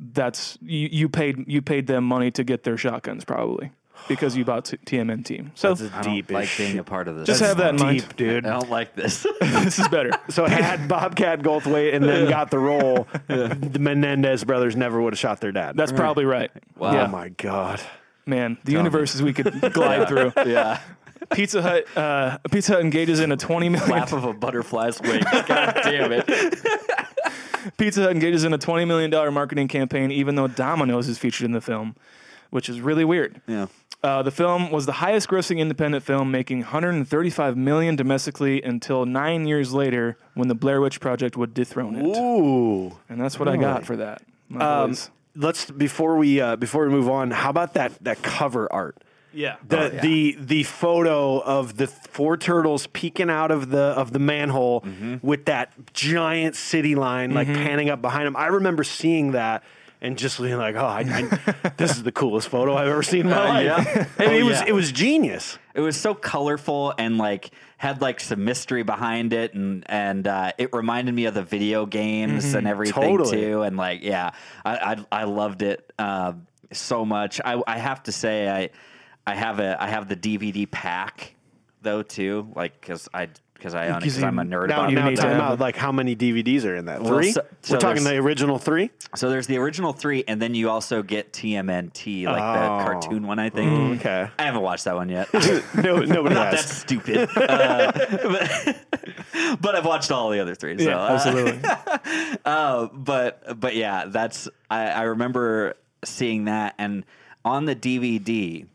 that's 0.00 0.58
you, 0.60 0.88
you 0.90 1.08
paid 1.08 1.44
you 1.46 1.62
paid 1.62 1.86
them 1.86 2.04
money 2.04 2.32
to 2.32 2.42
get 2.42 2.64
their 2.64 2.76
shotguns 2.76 3.24
probably. 3.24 3.70
Because 4.08 4.36
you 4.36 4.44
bought 4.44 4.64
t- 4.66 4.76
TMNT. 4.78 5.50
So 5.54 5.74
That's 5.74 5.92
a 5.92 5.96
I 5.96 6.02
don't 6.02 6.14
deep 6.14 6.30
like 6.30 6.48
being 6.56 6.78
a 6.78 6.84
part 6.84 7.08
of 7.08 7.16
this. 7.16 7.26
just 7.26 7.40
have 7.40 7.56
that 7.58 7.74
in 7.74 7.80
mind. 7.80 8.00
deep, 8.00 8.16
dude. 8.16 8.46
I 8.46 8.58
don't 8.58 8.70
like 8.70 8.94
this. 8.94 9.24
this 9.40 9.78
is 9.78 9.88
better. 9.88 10.10
So 10.30 10.46
had 10.46 10.88
Bobcat 10.88 11.40
Goldthwait 11.40 11.94
and 11.94 12.04
then 12.04 12.28
got 12.28 12.50
the 12.50 12.58
role, 12.58 13.06
the 13.28 13.78
Menendez 13.80 14.44
brothers 14.44 14.76
never 14.76 15.00
would 15.00 15.12
have 15.12 15.18
shot 15.18 15.40
their 15.40 15.52
dad. 15.52 15.76
That's 15.76 15.92
probably 15.92 16.24
right. 16.24 16.50
Wow. 16.76 16.92
Yeah, 16.92 17.04
oh 17.04 17.08
my 17.08 17.28
god. 17.30 17.80
man, 18.26 18.58
the 18.64 18.72
universes 18.72 19.22
we 19.22 19.32
could 19.32 19.72
glide 19.72 20.08
through. 20.08 20.32
yeah. 20.46 20.80
Pizza 21.34 21.60
Hut, 21.62 21.84
uh, 21.96 22.38
Pizza 22.50 22.72
Hut 22.72 22.80
engages 22.80 23.20
in 23.20 23.30
a 23.30 23.36
twenty 23.36 23.68
million. 23.68 23.88
Flap 23.88 24.12
of 24.12 24.24
a 24.24 24.32
butterfly's 24.32 25.00
wings. 25.00 25.24
God 25.46 25.78
damn 25.84 26.12
it. 26.12 26.24
Pizza 27.76 28.02
Hut 28.02 28.12
engages 28.12 28.44
in 28.44 28.52
a 28.54 28.58
twenty 28.58 28.84
million 28.86 29.10
dollar 29.10 29.30
marketing 29.30 29.68
campaign, 29.68 30.10
even 30.10 30.34
though 30.34 30.48
Domino's 30.48 31.08
is 31.08 31.18
featured 31.18 31.44
in 31.44 31.52
the 31.52 31.60
film, 31.60 31.94
which 32.50 32.68
is 32.68 32.80
really 32.80 33.04
weird. 33.04 33.40
Yeah. 33.46 33.66
Uh, 34.02 34.22
the 34.22 34.30
film 34.30 34.70
was 34.70 34.86
the 34.86 34.92
highest 34.92 35.28
grossing 35.28 35.58
independent 35.58 36.02
film, 36.02 36.30
making 36.30 36.60
135 36.60 37.56
million 37.56 37.96
domestically 37.96 38.62
until 38.62 39.04
nine 39.04 39.46
years 39.46 39.74
later 39.74 40.16
when 40.34 40.48
the 40.48 40.54
Blair 40.54 40.80
Witch 40.80 41.00
Project 41.00 41.36
would 41.36 41.52
dethrone 41.52 41.96
it. 41.96 42.16
Ooh. 42.16 42.96
And 43.10 43.20
that's 43.20 43.38
what 43.38 43.46
I 43.46 43.56
got 43.56 43.84
for 43.84 43.96
that. 43.96 44.22
Um, 44.58 44.96
let's 45.36 45.70
before 45.70 46.16
we 46.16 46.40
uh, 46.40 46.56
before 46.56 46.84
we 46.86 46.90
move 46.90 47.08
on. 47.08 47.30
How 47.30 47.50
about 47.50 47.74
that 47.74 47.92
that 48.02 48.22
cover 48.22 48.72
art? 48.72 48.96
yeah. 49.32 49.56
The 49.66 49.98
the 50.02 50.36
the 50.40 50.62
photo 50.64 51.38
of 51.40 51.76
the 51.76 51.86
four 51.86 52.36
turtles 52.36 52.86
peeking 52.88 53.30
out 53.30 53.50
of 53.50 53.70
the 53.70 53.78
of 53.78 54.12
the 54.12 54.18
manhole 54.18 54.84
with 55.22 55.44
that 55.44 55.72
giant 55.92 56.56
city 56.56 56.94
line 56.94 57.32
like 57.32 57.46
panning 57.46 57.90
up 57.90 58.02
behind 58.02 58.26
them. 58.26 58.36
I 58.36 58.46
remember 58.46 58.82
seeing 58.82 59.32
that 59.32 59.62
and 60.02 60.16
just 60.18 60.40
being 60.40 60.56
like, 60.56 60.76
"Oh, 60.76 60.84
I, 60.86 61.00
I, 61.00 61.70
this 61.76 61.92
is 61.92 62.02
the 62.02 62.12
coolest 62.12 62.48
photo 62.48 62.74
I've 62.76 62.88
ever 62.88 63.02
seen 63.02 63.22
in 63.22 63.28
my 63.30 63.64
life." 63.64 63.64
yeah. 63.86 64.06
And 64.18 64.28
Oh, 64.32 64.34
it 64.34 64.42
was 64.44 64.60
yeah. 64.60 64.68
it 64.68 64.72
was 64.72 64.92
genius. 64.92 65.58
It 65.74 65.80
was 65.80 65.96
so 65.96 66.14
colorful 66.14 66.92
and 66.98 67.18
like 67.18 67.50
had 67.76 68.02
like 68.02 68.20
some 68.20 68.44
mystery 68.44 68.82
behind 68.82 69.32
it, 69.32 69.54
and 69.54 69.84
and 69.88 70.26
uh, 70.26 70.52
it 70.58 70.72
reminded 70.72 71.14
me 71.14 71.26
of 71.26 71.34
the 71.34 71.42
video 71.42 71.86
games 71.86 72.54
and 72.54 72.66
everything 72.66 73.16
Totally. 73.18 73.40
too. 73.40 73.62
And 73.62 73.76
like, 73.76 74.02
yeah, 74.02 74.30
I 74.64 74.96
I, 75.12 75.20
I 75.22 75.24
loved 75.24 75.62
it 75.62 75.92
uh, 75.98 76.32
so 76.72 77.04
much. 77.04 77.40
I 77.44 77.62
I 77.66 77.78
have 77.78 78.02
to 78.04 78.12
say, 78.12 78.48
I 78.48 78.70
I 79.26 79.34
have 79.34 79.60
a 79.60 79.76
I 79.82 79.88
have 79.88 80.08
the 80.08 80.16
DVD 80.16 80.70
pack 80.70 81.34
though 81.82 82.02
too, 82.02 82.52
like 82.54 82.80
because 82.80 83.08
I 83.14 83.28
because 83.60 83.74
I 83.74 83.88
own 83.88 83.98
it 83.98 84.02
'Cause 84.04 84.14
because 84.16 84.22
I'm 84.24 84.38
a 84.38 84.42
nerd 84.42 84.68
Now, 84.68 84.80
about 84.86 84.90
it. 84.90 84.94
now 84.94 85.10
time 85.14 85.40
out. 85.40 85.60
Like 85.60 85.76
how 85.76 85.92
many 85.92 86.16
DVDs 86.16 86.64
are 86.64 86.74
in 86.74 86.86
that? 86.86 87.02
Well, 87.02 87.12
Three. 87.14 87.32
so- 87.32 87.44
so 87.62 87.74
We're 87.74 87.80
talking 87.80 88.04
the 88.04 88.16
original 88.16 88.58
three. 88.58 88.90
So 89.14 89.28
there's 89.28 89.46
the 89.46 89.58
original 89.58 89.92
three, 89.92 90.24
and 90.26 90.40
then 90.40 90.54
you 90.54 90.70
also 90.70 91.02
get 91.02 91.32
TMNT, 91.32 92.24
like 92.26 92.40
Oh. 92.42 92.78
the 92.78 92.84
cartoon 92.84 93.26
one, 93.26 93.38
I 93.38 93.50
think. 93.50 94.00
Okay. 94.00 94.28
I 94.38 94.42
haven't 94.42 94.62
watched 94.62 94.84
that 94.86 94.94
one 94.96 95.08
yet. 95.10 95.28
No, 95.74 95.98
nobody 96.00 96.34
Not 96.34 96.54
has. 96.54 96.66
that 96.66 96.74
stupid. 96.74 97.28
Uh, 97.36 97.92
but, 97.92 98.76
but 99.60 99.74
I've 99.74 99.84
watched 99.84 100.10
all 100.10 100.30
the 100.30 100.40
other 100.40 100.54
three. 100.54 100.78
So, 100.78 100.88
yeah, 100.88 100.98
uh, 101.00 101.12
absolutely. 101.12 101.60
uh, 102.44 102.88
but 102.92 103.60
but 103.60 103.74
yeah, 103.76 104.06
that's 104.06 104.48
I, 104.70 104.86
I 104.88 105.02
remember 105.02 105.74
seeing 106.04 106.44
that, 106.44 106.74
and 106.78 107.04
on 107.44 107.64
the 107.66 107.74
DVD, 107.76 108.66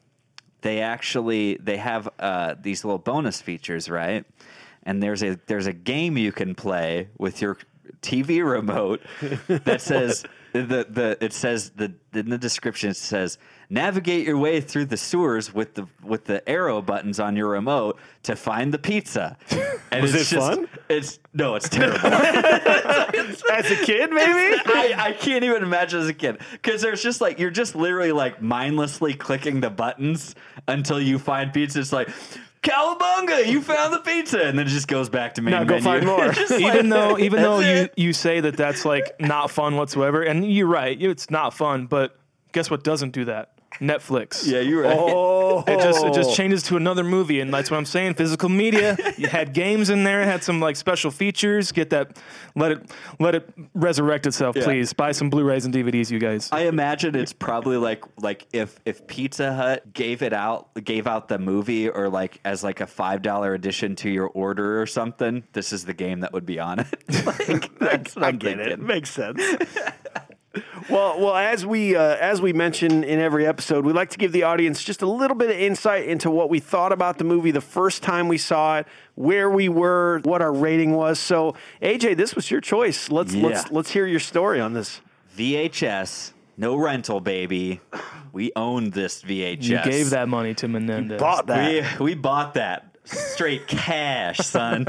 they 0.61 0.81
actually 0.81 1.55
they 1.61 1.77
have 1.77 2.09
uh, 2.19 2.55
these 2.61 2.83
little 2.83 2.97
bonus 2.99 3.41
features, 3.41 3.89
right? 3.89 4.25
And 4.85 5.01
there's 5.01 5.23
a 5.23 5.39
there's 5.47 5.67
a 5.67 5.73
game 5.73 6.17
you 6.17 6.31
can 6.31 6.55
play 6.55 7.09
with 7.17 7.41
your 7.41 7.57
TV 8.01 8.47
remote 8.47 9.01
that 9.47 9.81
says 9.81 10.25
the 10.53 10.85
the 10.89 11.17
it 11.19 11.33
says 11.33 11.71
the 11.71 11.93
in 12.13 12.29
the 12.29 12.37
description 12.37 12.91
it 12.91 12.97
says 12.97 13.37
navigate 13.69 14.25
your 14.25 14.37
way 14.37 14.61
through 14.61 14.85
the 14.85 14.97
sewers 14.97 15.53
with 15.53 15.73
the 15.73 15.87
with 16.03 16.25
the 16.25 16.47
arrow 16.47 16.81
buttons 16.81 17.19
on 17.19 17.35
your 17.35 17.49
remote 17.49 17.97
to 18.23 18.35
find 18.35 18.73
the 18.73 18.79
pizza. 18.79 19.37
And 19.91 20.01
Was 20.01 20.13
it's 20.13 20.31
it 20.31 20.35
just, 20.35 20.47
fun? 20.49 20.67
It's 20.89 21.19
no, 21.33 21.55
it's 21.55 21.69
terrible. 21.77 22.05
As 22.05 23.71
a 23.71 23.77
kid, 23.85 24.11
maybe. 24.11 24.61
I, 24.65 24.93
I 24.97 25.13
can't 25.13 25.45
even 25.45 25.63
imagine 25.63 26.01
as 26.01 26.09
a 26.09 26.13
kid 26.13 26.39
because 26.51 26.81
there's 26.81 27.01
just 27.01 27.21
like 27.21 27.39
you're 27.39 27.51
just 27.51 27.75
literally 27.75 28.11
like 28.11 28.41
mindlessly 28.41 29.13
clicking 29.13 29.61
the 29.61 29.69
buttons 29.69 30.35
until 30.67 30.99
you 30.99 31.17
find 31.17 31.53
pizza. 31.53 31.79
It's 31.79 31.93
like 31.93 32.09
Cowabunga, 32.65 33.45
you 33.47 33.61
found 33.61 33.93
the 33.93 33.99
pizza, 33.99 34.41
and 34.41 34.57
then 34.57 34.65
it 34.65 34.69
just 34.69 34.87
goes 34.87 35.07
back 35.09 35.35
to 35.35 35.41
main 35.41 35.51
Now 35.51 35.63
go 35.63 35.75
menu. 35.79 35.83
find 35.83 36.05
more. 36.07 36.29
Just 36.31 36.51
like- 36.51 36.61
even 36.61 36.89
though 36.89 37.17
even 37.19 37.41
though 37.41 37.59
That's 37.61 37.93
you, 37.97 38.07
you 38.07 38.13
say 38.13 38.39
that 38.41 38.57
that's 38.57 38.85
like 38.85 39.19
not 39.19 39.51
fun 39.51 39.75
whatsoever, 39.75 40.21
and 40.23 40.51
you're 40.51 40.67
right, 40.67 40.99
it's 41.01 41.29
not 41.29 41.53
fun. 41.53 41.85
But 41.85 42.17
guess 42.51 42.69
what 42.71 42.83
doesn't 42.83 43.11
do 43.11 43.25
that? 43.25 43.54
Netflix. 43.79 44.47
yeah, 44.47 44.59
you're 44.59 44.83
right. 44.83 44.97
Oh, 44.97 45.63
It 45.67 45.79
just 45.79 46.05
it 46.05 46.13
just 46.13 46.29
oh. 46.31 46.33
changes 46.33 46.63
to 46.63 46.77
another 46.77 47.03
movie, 47.03 47.39
and 47.39 47.53
that's 47.53 47.69
what 47.71 47.77
I'm 47.77 47.85
saying. 47.85 48.15
Physical 48.15 48.49
media. 48.49 48.97
You 49.17 49.27
had 49.27 49.53
games 49.53 49.89
in 49.89 50.03
there, 50.03 50.23
had 50.23 50.43
some 50.43 50.59
like 50.59 50.75
special 50.75 51.11
features. 51.11 51.71
Get 51.71 51.89
that, 51.91 52.17
let 52.55 52.71
it 52.71 52.91
let 53.19 53.35
it 53.35 53.49
resurrect 53.73 54.25
itself, 54.27 54.55
please. 54.55 54.93
Buy 54.93 55.11
some 55.11 55.29
Blu-rays 55.29 55.65
and 55.65 55.73
DVDs, 55.73 56.11
you 56.11 56.19
guys. 56.19 56.49
I 56.51 56.61
imagine 56.61 57.15
it's 57.15 57.33
probably 57.33 57.77
like 57.77 58.03
like 58.21 58.47
if 58.53 58.79
if 58.85 59.05
Pizza 59.07 59.53
Hut 59.53 59.93
gave 59.93 60.21
it 60.21 60.33
out 60.33 60.69
gave 60.83 61.07
out 61.07 61.27
the 61.27 61.39
movie 61.39 61.89
or 61.89 62.09
like 62.09 62.39
as 62.45 62.63
like 62.63 62.81
a 62.81 62.87
five 62.87 63.21
dollar 63.21 63.53
addition 63.53 63.95
to 63.97 64.09
your 64.09 64.27
order 64.27 64.81
or 64.81 64.85
something. 64.85 65.43
This 65.53 65.71
is 65.73 65.85
the 65.85 65.93
game 65.93 66.21
that 66.21 66.33
would 66.33 66.45
be 66.45 66.59
on 66.59 66.79
it. 66.79 66.87
like, 67.25 67.79
that's 67.79 68.15
what 68.15 68.25
I 68.25 68.29
I'm 68.29 68.37
get 68.37 68.59
it. 68.59 68.67
thinking. 68.69 68.87
Makes 68.87 69.11
sense. 69.11 69.41
well, 70.89 71.19
well, 71.19 71.35
as 71.35 71.65
we 71.65 71.95
uh, 71.95 72.15
as 72.17 72.41
we 72.41 72.53
mention 72.53 73.03
in 73.03 73.19
every 73.19 73.45
episode, 73.45 73.85
we 73.85 73.93
like 73.93 74.09
to 74.11 74.17
give 74.17 74.31
the 74.31 74.43
audience 74.43 74.83
just 74.83 75.01
a 75.01 75.09
little 75.09 75.35
bit 75.35 75.49
of 75.49 75.57
insight 75.57 76.05
into 76.05 76.29
what 76.29 76.49
we 76.49 76.59
thought 76.59 76.91
about 76.91 77.17
the 77.17 77.23
movie 77.23 77.51
the 77.51 77.61
first 77.61 78.03
time 78.03 78.27
we 78.27 78.37
saw 78.37 78.79
it, 78.79 78.87
where 79.15 79.49
we 79.49 79.69
were, 79.69 80.21
what 80.23 80.41
our 80.41 80.53
rating 80.53 80.93
was. 80.93 81.19
So, 81.19 81.55
AJ, 81.81 82.17
this 82.17 82.35
was 82.35 82.49
your 82.51 82.61
choice. 82.61 83.09
Let's 83.09 83.33
let's 83.35 83.71
let's 83.71 83.91
hear 83.91 84.05
your 84.05 84.19
story 84.19 84.59
on 84.59 84.73
this. 84.73 85.01
VHS, 85.37 86.31
no 86.57 86.75
rental, 86.75 87.19
baby. 87.19 87.81
We 88.31 88.51
owned 88.55 88.93
this 88.93 89.21
VHS. 89.21 89.63
you 89.63 89.79
gave 89.83 90.09
that 90.11 90.27
money 90.27 90.53
to 90.55 90.67
Menendez. 90.67 91.19
Bought 91.19 91.47
that. 91.47 91.99
We 91.99 92.05
we 92.05 92.15
bought 92.15 92.55
that 92.55 92.95
straight 93.05 93.67
cash, 93.67 94.37
son. 94.39 94.85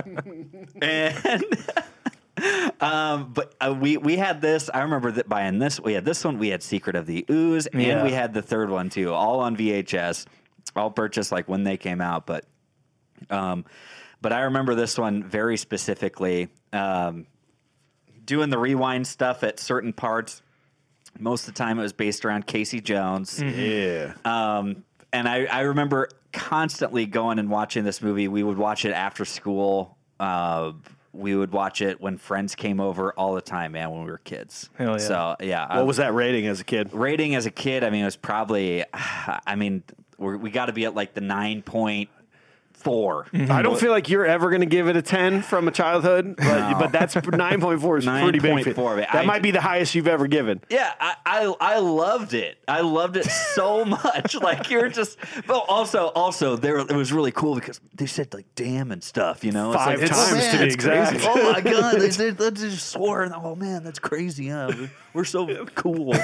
and 0.83 1.45
um, 2.81 3.33
but 3.33 3.55
uh, 3.61 3.75
we 3.79 3.97
we 3.97 4.17
had 4.17 4.41
this. 4.41 4.69
I 4.73 4.81
remember 4.83 5.11
that 5.13 5.29
buying 5.29 5.59
this. 5.59 5.81
We 5.81 5.93
had 5.95 6.05
this 6.05 6.25
one. 6.25 6.39
We 6.39 6.49
had 6.49 6.63
Secret 6.63 6.97
of 6.97 7.07
the 7.07 7.25
Ooze, 7.31 7.67
and 7.67 7.81
Yeah. 7.83 8.03
we 8.05 8.13
had 8.13 8.35
the 8.35 8.43
third 8.43 8.71
one 8.71 8.91
too, 8.91 9.13
all 9.13 9.41
on 9.41 9.57
VHS. 9.57 10.27
All 10.75 10.91
purchased 10.91 11.33
like 11.33 11.49
when 11.49 11.65
they 11.65 11.77
came 11.77 12.01
out, 12.01 12.27
but 12.27 12.45
um, 13.31 13.65
but 14.21 14.33
I 14.33 14.41
remember 14.43 14.75
this 14.75 14.99
one 14.99 15.23
very 15.25 15.57
specifically. 15.57 16.49
Um, 16.73 17.27
doing 18.25 18.51
the 18.51 18.59
rewind 18.59 19.07
stuff 19.07 19.43
at 19.45 19.59
certain 19.61 19.93
parts. 19.93 20.43
Most 21.19 21.49
of 21.49 21.55
the 21.55 21.59
time, 21.59 21.79
it 21.79 21.83
was 21.83 21.93
based 21.95 22.25
around 22.27 22.47
Casey 22.47 22.81
Jones. 22.81 23.41
Yeah. 23.41 24.13
Um, 24.25 24.85
and 25.13 25.27
I, 25.29 25.45
I 25.47 25.61
remember 25.61 26.09
constantly 26.33 27.07
going 27.07 27.39
and 27.39 27.49
watching 27.49 27.85
this 27.85 28.03
movie. 28.03 28.29
We 28.29 28.43
would 28.43 28.59
watch 28.59 28.85
it 28.85 28.91
after 28.91 29.25
school. 29.25 29.97
Uh, 30.21 30.73
we 31.17 31.35
would 31.37 31.53
watch 31.53 31.81
it 31.81 32.01
when 32.01 32.19
friends 32.19 32.55
came 32.55 32.81
over 32.81 33.13
all 33.15 33.35
the 33.35 33.41
time, 33.41 33.73
man, 33.73 33.91
when 33.91 34.05
we 34.05 34.11
were 34.11 34.19
kids. 34.19 34.71
Hell 34.77 34.93
yeah. 34.93 34.97
So, 34.99 35.37
yeah. 35.41 35.67
I- 35.69 35.79
What 35.79 35.87
was 35.87 35.97
that 35.97 36.15
rating 36.15 36.47
as 36.47 36.61
a 36.61 36.65
kid? 36.65 36.91
rating 36.93 37.35
as 37.35 37.47
a 37.47 37.51
kid? 37.51 37.83
I 37.85 37.91
mean, 37.91 38.03
it 38.03 38.07
was 38.07 38.17
probably, 38.17 38.85
I 38.95 39.55
mean, 39.57 39.83
we're, 40.19 40.37
we 40.37 40.51
got 40.51 40.67
to 40.67 40.73
be 40.73 40.85
at 40.85 40.95
like 40.95 41.15
the 41.15 41.21
9.4. 42.87 43.31
Mm-hmm. 43.31 43.53
I 43.53 43.63
don't 43.63 43.79
feel 43.79 43.91
like 43.91 44.09
you're 44.09 44.27
ever 44.27 44.49
going 44.51 44.61
to 44.61 44.67
give 44.67 44.89
it 44.89 44.97
a 44.97 45.03
10 45.03 45.43
from 45.43 45.69
a 45.69 45.71
childhood, 45.71 46.37
but, 46.37 46.79
but 46.79 46.93
that's 46.93 47.15
9.4 47.17 47.99
is 47.99 48.05
pretty 48.07 48.39
big. 48.39 48.67
9.4, 48.77 48.97
That 48.97 49.15
I- 49.15 49.25
might 49.25 49.43
be 49.43 49.51
the 49.51 49.61
highest 49.61 49.95
you've 49.95 50.09
ever 50.09 50.27
given. 50.27 50.61
Yeah, 50.69 50.93
I, 51.01 51.15
I 51.27 51.55
I 51.61 51.79
loved 51.79 52.35
it. 52.35 52.59
I 52.69 52.81
loved 52.81 53.17
it 53.17 53.25
so 53.25 53.85
much. 53.85 54.35
Like 54.35 54.71
you're 54.71 54.89
just, 54.89 55.19
but 55.47 55.59
also 55.69 56.07
also 56.09 56.57
there 56.57 56.79
it 56.79 56.93
was 56.93 57.13
really 57.13 57.33
cool 57.33 57.55
because 57.55 57.81
they 57.95 58.07
said 58.07 58.33
like 58.35 58.47
damn 58.55 58.93
and 58.93 59.03
stuff. 59.03 59.45
You 59.45 59.53
know, 59.53 59.73
It's 59.73 59.83
Five 59.83 60.01
like, 60.01 60.11
times 60.11 60.33
man, 60.33 60.53
to 60.59 60.67
be 60.67 60.73
exact. 60.73 61.11
crazy. 61.21 61.27
Oh 61.29 61.53
my 61.53 61.61
god, 61.73 62.01
they, 62.01 62.09
they, 62.09 62.31
they 62.31 62.51
just 62.53 62.89
swore. 62.89 63.23
And, 63.23 63.35
oh 63.35 63.55
man, 63.55 63.83
that's 63.85 63.99
crazy. 63.99 64.45
Yeah, 64.47 64.69
we're, 64.69 64.91
we're 65.15 65.25
so 65.25 65.67
cool. 65.75 66.15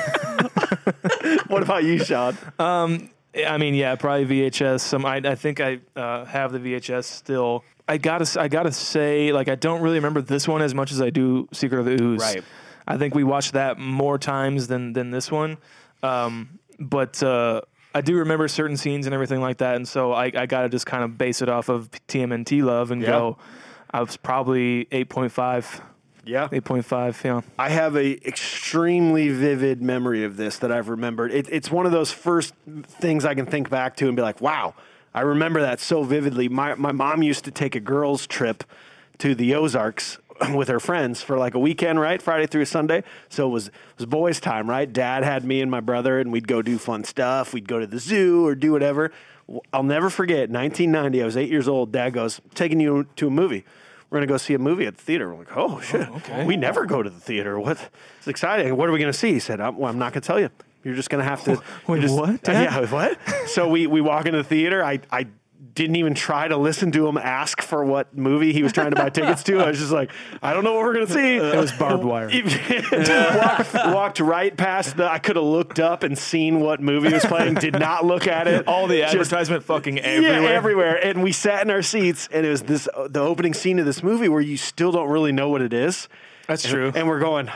What 1.49 1.63
about 1.63 1.85
you, 1.85 1.99
Sean? 2.05 2.37
Um, 2.59 3.11
I 3.35 3.59
mean, 3.59 3.75
yeah, 3.75 3.95
probably 3.97 4.27
VHS. 4.27 4.81
Some, 4.81 5.07
I, 5.07 5.17
I 5.17 5.35
think 5.35 5.61
I 5.61 5.81
uh, 5.97 6.25
have 6.27 6.53
the 6.53 6.59
VHS 6.59 7.05
still. 7.05 7.65
I 7.89 7.99
gotta, 7.99 8.41
I 8.41 8.49
gotta 8.49 8.73
say, 8.73 9.33
like, 9.33 9.49
I 9.49 9.55
don't 9.55 9.81
really 9.81 9.97
remember 9.97 10.21
this 10.21 10.47
one 10.47 10.63
as 10.63 10.75
much 10.75 10.93
as 10.93 11.01
I 11.01 11.11
do 11.11 11.49
Secret 11.53 11.79
of 11.81 11.87
the 11.87 12.03
Ooze. 12.03 12.21
Right. 12.21 12.45
I 12.87 12.99
think 12.99 13.15
we 13.15 13.25
watched 13.25 13.53
that 13.53 13.79
more 13.79 14.19
times 14.19 14.67
than 14.67 14.93
than 14.93 15.11
this 15.11 15.31
one. 15.31 15.57
Um, 16.03 16.59
but 16.79 17.23
uh, 17.23 17.63
I 17.95 18.01
do 18.01 18.17
remember 18.17 18.49
certain 18.49 18.77
scenes 18.77 19.07
and 19.07 19.15
everything 19.15 19.41
like 19.41 19.59
that, 19.59 19.77
and 19.77 19.87
so 19.87 20.13
I, 20.13 20.33
I 20.35 20.47
gotta 20.47 20.69
just 20.69 20.87
kind 20.87 21.05
of 21.05 21.17
base 21.17 21.43
it 21.43 21.49
off 21.49 21.69
of 21.69 21.91
TMNT 22.09 22.63
love 22.63 22.91
and 22.91 23.03
go. 23.03 23.39
I 23.91 24.01
was 24.01 24.17
probably 24.17 24.89
eight 24.91 25.09
point 25.09 25.33
five. 25.33 25.83
Yeah. 26.25 26.49
8.5. 26.49 27.25
Yeah. 27.25 27.41
I 27.59 27.71
have 27.71 27.97
a 27.97 28.27
extremely 28.27 29.29
vivid 29.31 29.83
memory 29.83 30.25
of 30.25 30.37
this 30.37 30.59
that 30.59 30.71
I've 30.71 30.89
remembered. 30.89 31.33
It, 31.33 31.49
it's 31.51 31.71
one 31.71 31.87
of 31.87 31.93
those 31.93 32.13
first 32.13 32.55
things 32.87 33.25
I 33.25 33.35
can 33.35 33.47
think 33.47 33.71
back 33.71 33.97
to 33.97 34.07
and 34.07 34.17
be 34.17 34.23
like, 34.23 34.41
wow, 34.41 34.75
I 35.15 35.23
remember 35.23 35.61
that 35.61 35.81
so 35.81 36.05
vividly. 36.05 36.49
My, 36.49 36.75
my 36.75 36.93
mom 36.93 37.23
used 37.23 37.45
to 37.45 37.51
take 37.51 37.75
a 37.75 37.81
girls' 37.81 38.27
trip 38.27 38.65
to 39.19 39.35
the 39.35 39.55
Ozarks 39.55 40.19
with 40.55 40.69
her 40.69 40.81
friends 40.81 41.23
for 41.23 41.39
like 41.39 41.55
a 41.55 41.59
weekend, 41.59 42.01
right? 42.01 42.23
Friday 42.23 42.47
through 42.47 42.67
Sunday. 42.67 43.03
So 43.29 43.49
it 43.49 43.51
was, 43.51 43.69
it 43.69 43.75
was 43.99 44.07
boys' 44.07 44.41
time, 44.41 44.71
right? 44.71 44.91
Dad 44.91 45.25
had 45.25 45.45
me 45.45 45.61
and 45.61 45.71
my 45.71 45.81
brother, 45.81 46.21
and 46.21 46.31
we'd 46.31 46.49
go 46.49 46.63
do 46.63 46.79
fun 46.79 47.05
stuff. 47.05 47.53
We'd 47.53 47.69
go 47.69 47.81
to 47.81 47.87
the 47.87 47.99
zoo 47.99 48.47
or 48.47 48.55
do 48.55 48.73
whatever. 48.73 49.11
I'll 49.73 49.83
never 49.83 50.09
forget 50.09 50.51
1990. 50.51 51.21
I 51.21 51.25
was 51.25 51.37
eight 51.37 51.51
years 51.51 51.67
old. 51.67 51.91
Dad 51.91 52.11
goes, 52.11 52.41
taking 52.55 52.79
you 52.79 53.07
to 53.17 53.27
a 53.27 53.31
movie 53.31 53.65
we're 54.13 54.19
gonna 54.19 54.27
go 54.27 54.37
see 54.37 54.53
a 54.53 54.59
movie 54.59 54.85
at 54.85 54.99
the 54.99 55.03
theater. 55.03 55.31
We're 55.31 55.39
like, 55.39 55.57
oh 55.57 55.81
shit, 55.81 56.07
oh, 56.07 56.17
okay. 56.17 56.45
we 56.45 56.55
never 56.59 56.85
go 56.85 57.03
to 57.03 57.09
the 57.09 57.19
theater. 57.19 57.59
What? 57.59 57.89
It's 58.19 58.29
exciting. 58.29 58.77
What 58.77 58.91
are 58.91 58.93
we 58.93 58.99
gonna 58.99 59.11
see? 59.15 59.33
He 59.33 59.41
said, 59.41 59.59
I'm, 59.59 59.79
well, 59.79 59.91
I'm 59.91 59.99
not 59.99 60.13
gonna 60.13 60.21
tell 60.21 60.39
you. 60.39 60.51
You're 60.85 60.95
just 60.95 61.09
gonna 61.09 61.25
have 61.25 61.43
to. 61.45 61.63
Wait, 61.87 62.03
just- 62.03 62.15
what, 62.15 62.43
Dad? 62.45 62.65
Yeah, 62.65 62.93
what? 62.93 63.19
so 63.47 63.69
we 63.69 63.87
we 63.87 64.03
walk 64.03 64.27
into 64.27 64.37
the 64.37 64.45
theater. 64.45 64.85
I 64.85 65.01
I 65.11 65.29
didn't 65.75 65.97
even 65.97 66.15
try 66.15 66.49
to 66.49 66.57
listen 66.57 66.93
to 66.93 67.09
him 67.09 67.17
ask 67.17 67.63
for 67.63 67.83
what 67.85 68.15
movie 68.17 68.53
he 68.53 68.63
was 68.63 68.73
trying 68.73 68.91
to 68.91 68.97
buy 68.97 69.09
tickets 69.11 69.43
to. 69.45 69.59
I 69.59 69.69
was 69.69 69.79
just 69.79 69.91
like, 69.93 70.11
I 70.43 70.53
don't 70.53 70.65
know 70.65 70.75
what 70.75 70.83
we're 70.83 70.93
gonna 70.95 71.07
see. 71.07 71.37
It 71.37 71.57
was 71.57 71.73
barbed 71.73 72.05
wire. 72.05 72.29
walked, 72.93 73.75
walked 73.75 74.21
right 74.21 74.57
past 74.57 74.97
the. 74.97 75.11
I 75.11 75.19
could 75.19 75.37
have 75.37 75.45
looked 75.45 75.79
up 75.81 76.03
and 76.03 76.17
seen 76.19 76.61
what 76.61 76.81
movie 76.81 77.13
was 77.13 77.25
playing. 77.25 77.55
Did 77.55 77.79
not 77.79 78.05
look 78.05 78.27
at 78.27 78.47
it. 78.49 78.67
All 78.69 78.87
the 78.87 78.99
Just- 78.99 79.15
advertisement 79.15 79.65
fucking 79.65 79.99
everywhere. 80.01 80.43
yeah, 80.43 80.49
everywhere. 80.51 80.97
And 81.07 81.23
we 81.23 81.33
sat 81.33 81.63
in 81.63 81.71
our 81.71 81.83
seats, 81.83 82.29
and 82.33 82.45
it 82.45 82.51
was 82.51 82.63
this 82.63 82.89
the 83.09 83.21
opening 83.21 83.55
scene 83.55 83.79
of 83.79 83.87
this 83.87 84.03
movie 84.03 84.29
where 84.29 84.41
you 84.41 84.57
still 84.57 84.93
don't 84.93 85.09
really 85.09 85.33
know 85.33 85.49
what 85.49 85.63
it 85.63 85.73
is. 85.73 86.09
That's 86.49 86.65
And- 86.65 86.73
true. 86.73 86.93
And 86.95 87.09
we're 87.09 87.21
going, 87.21 87.51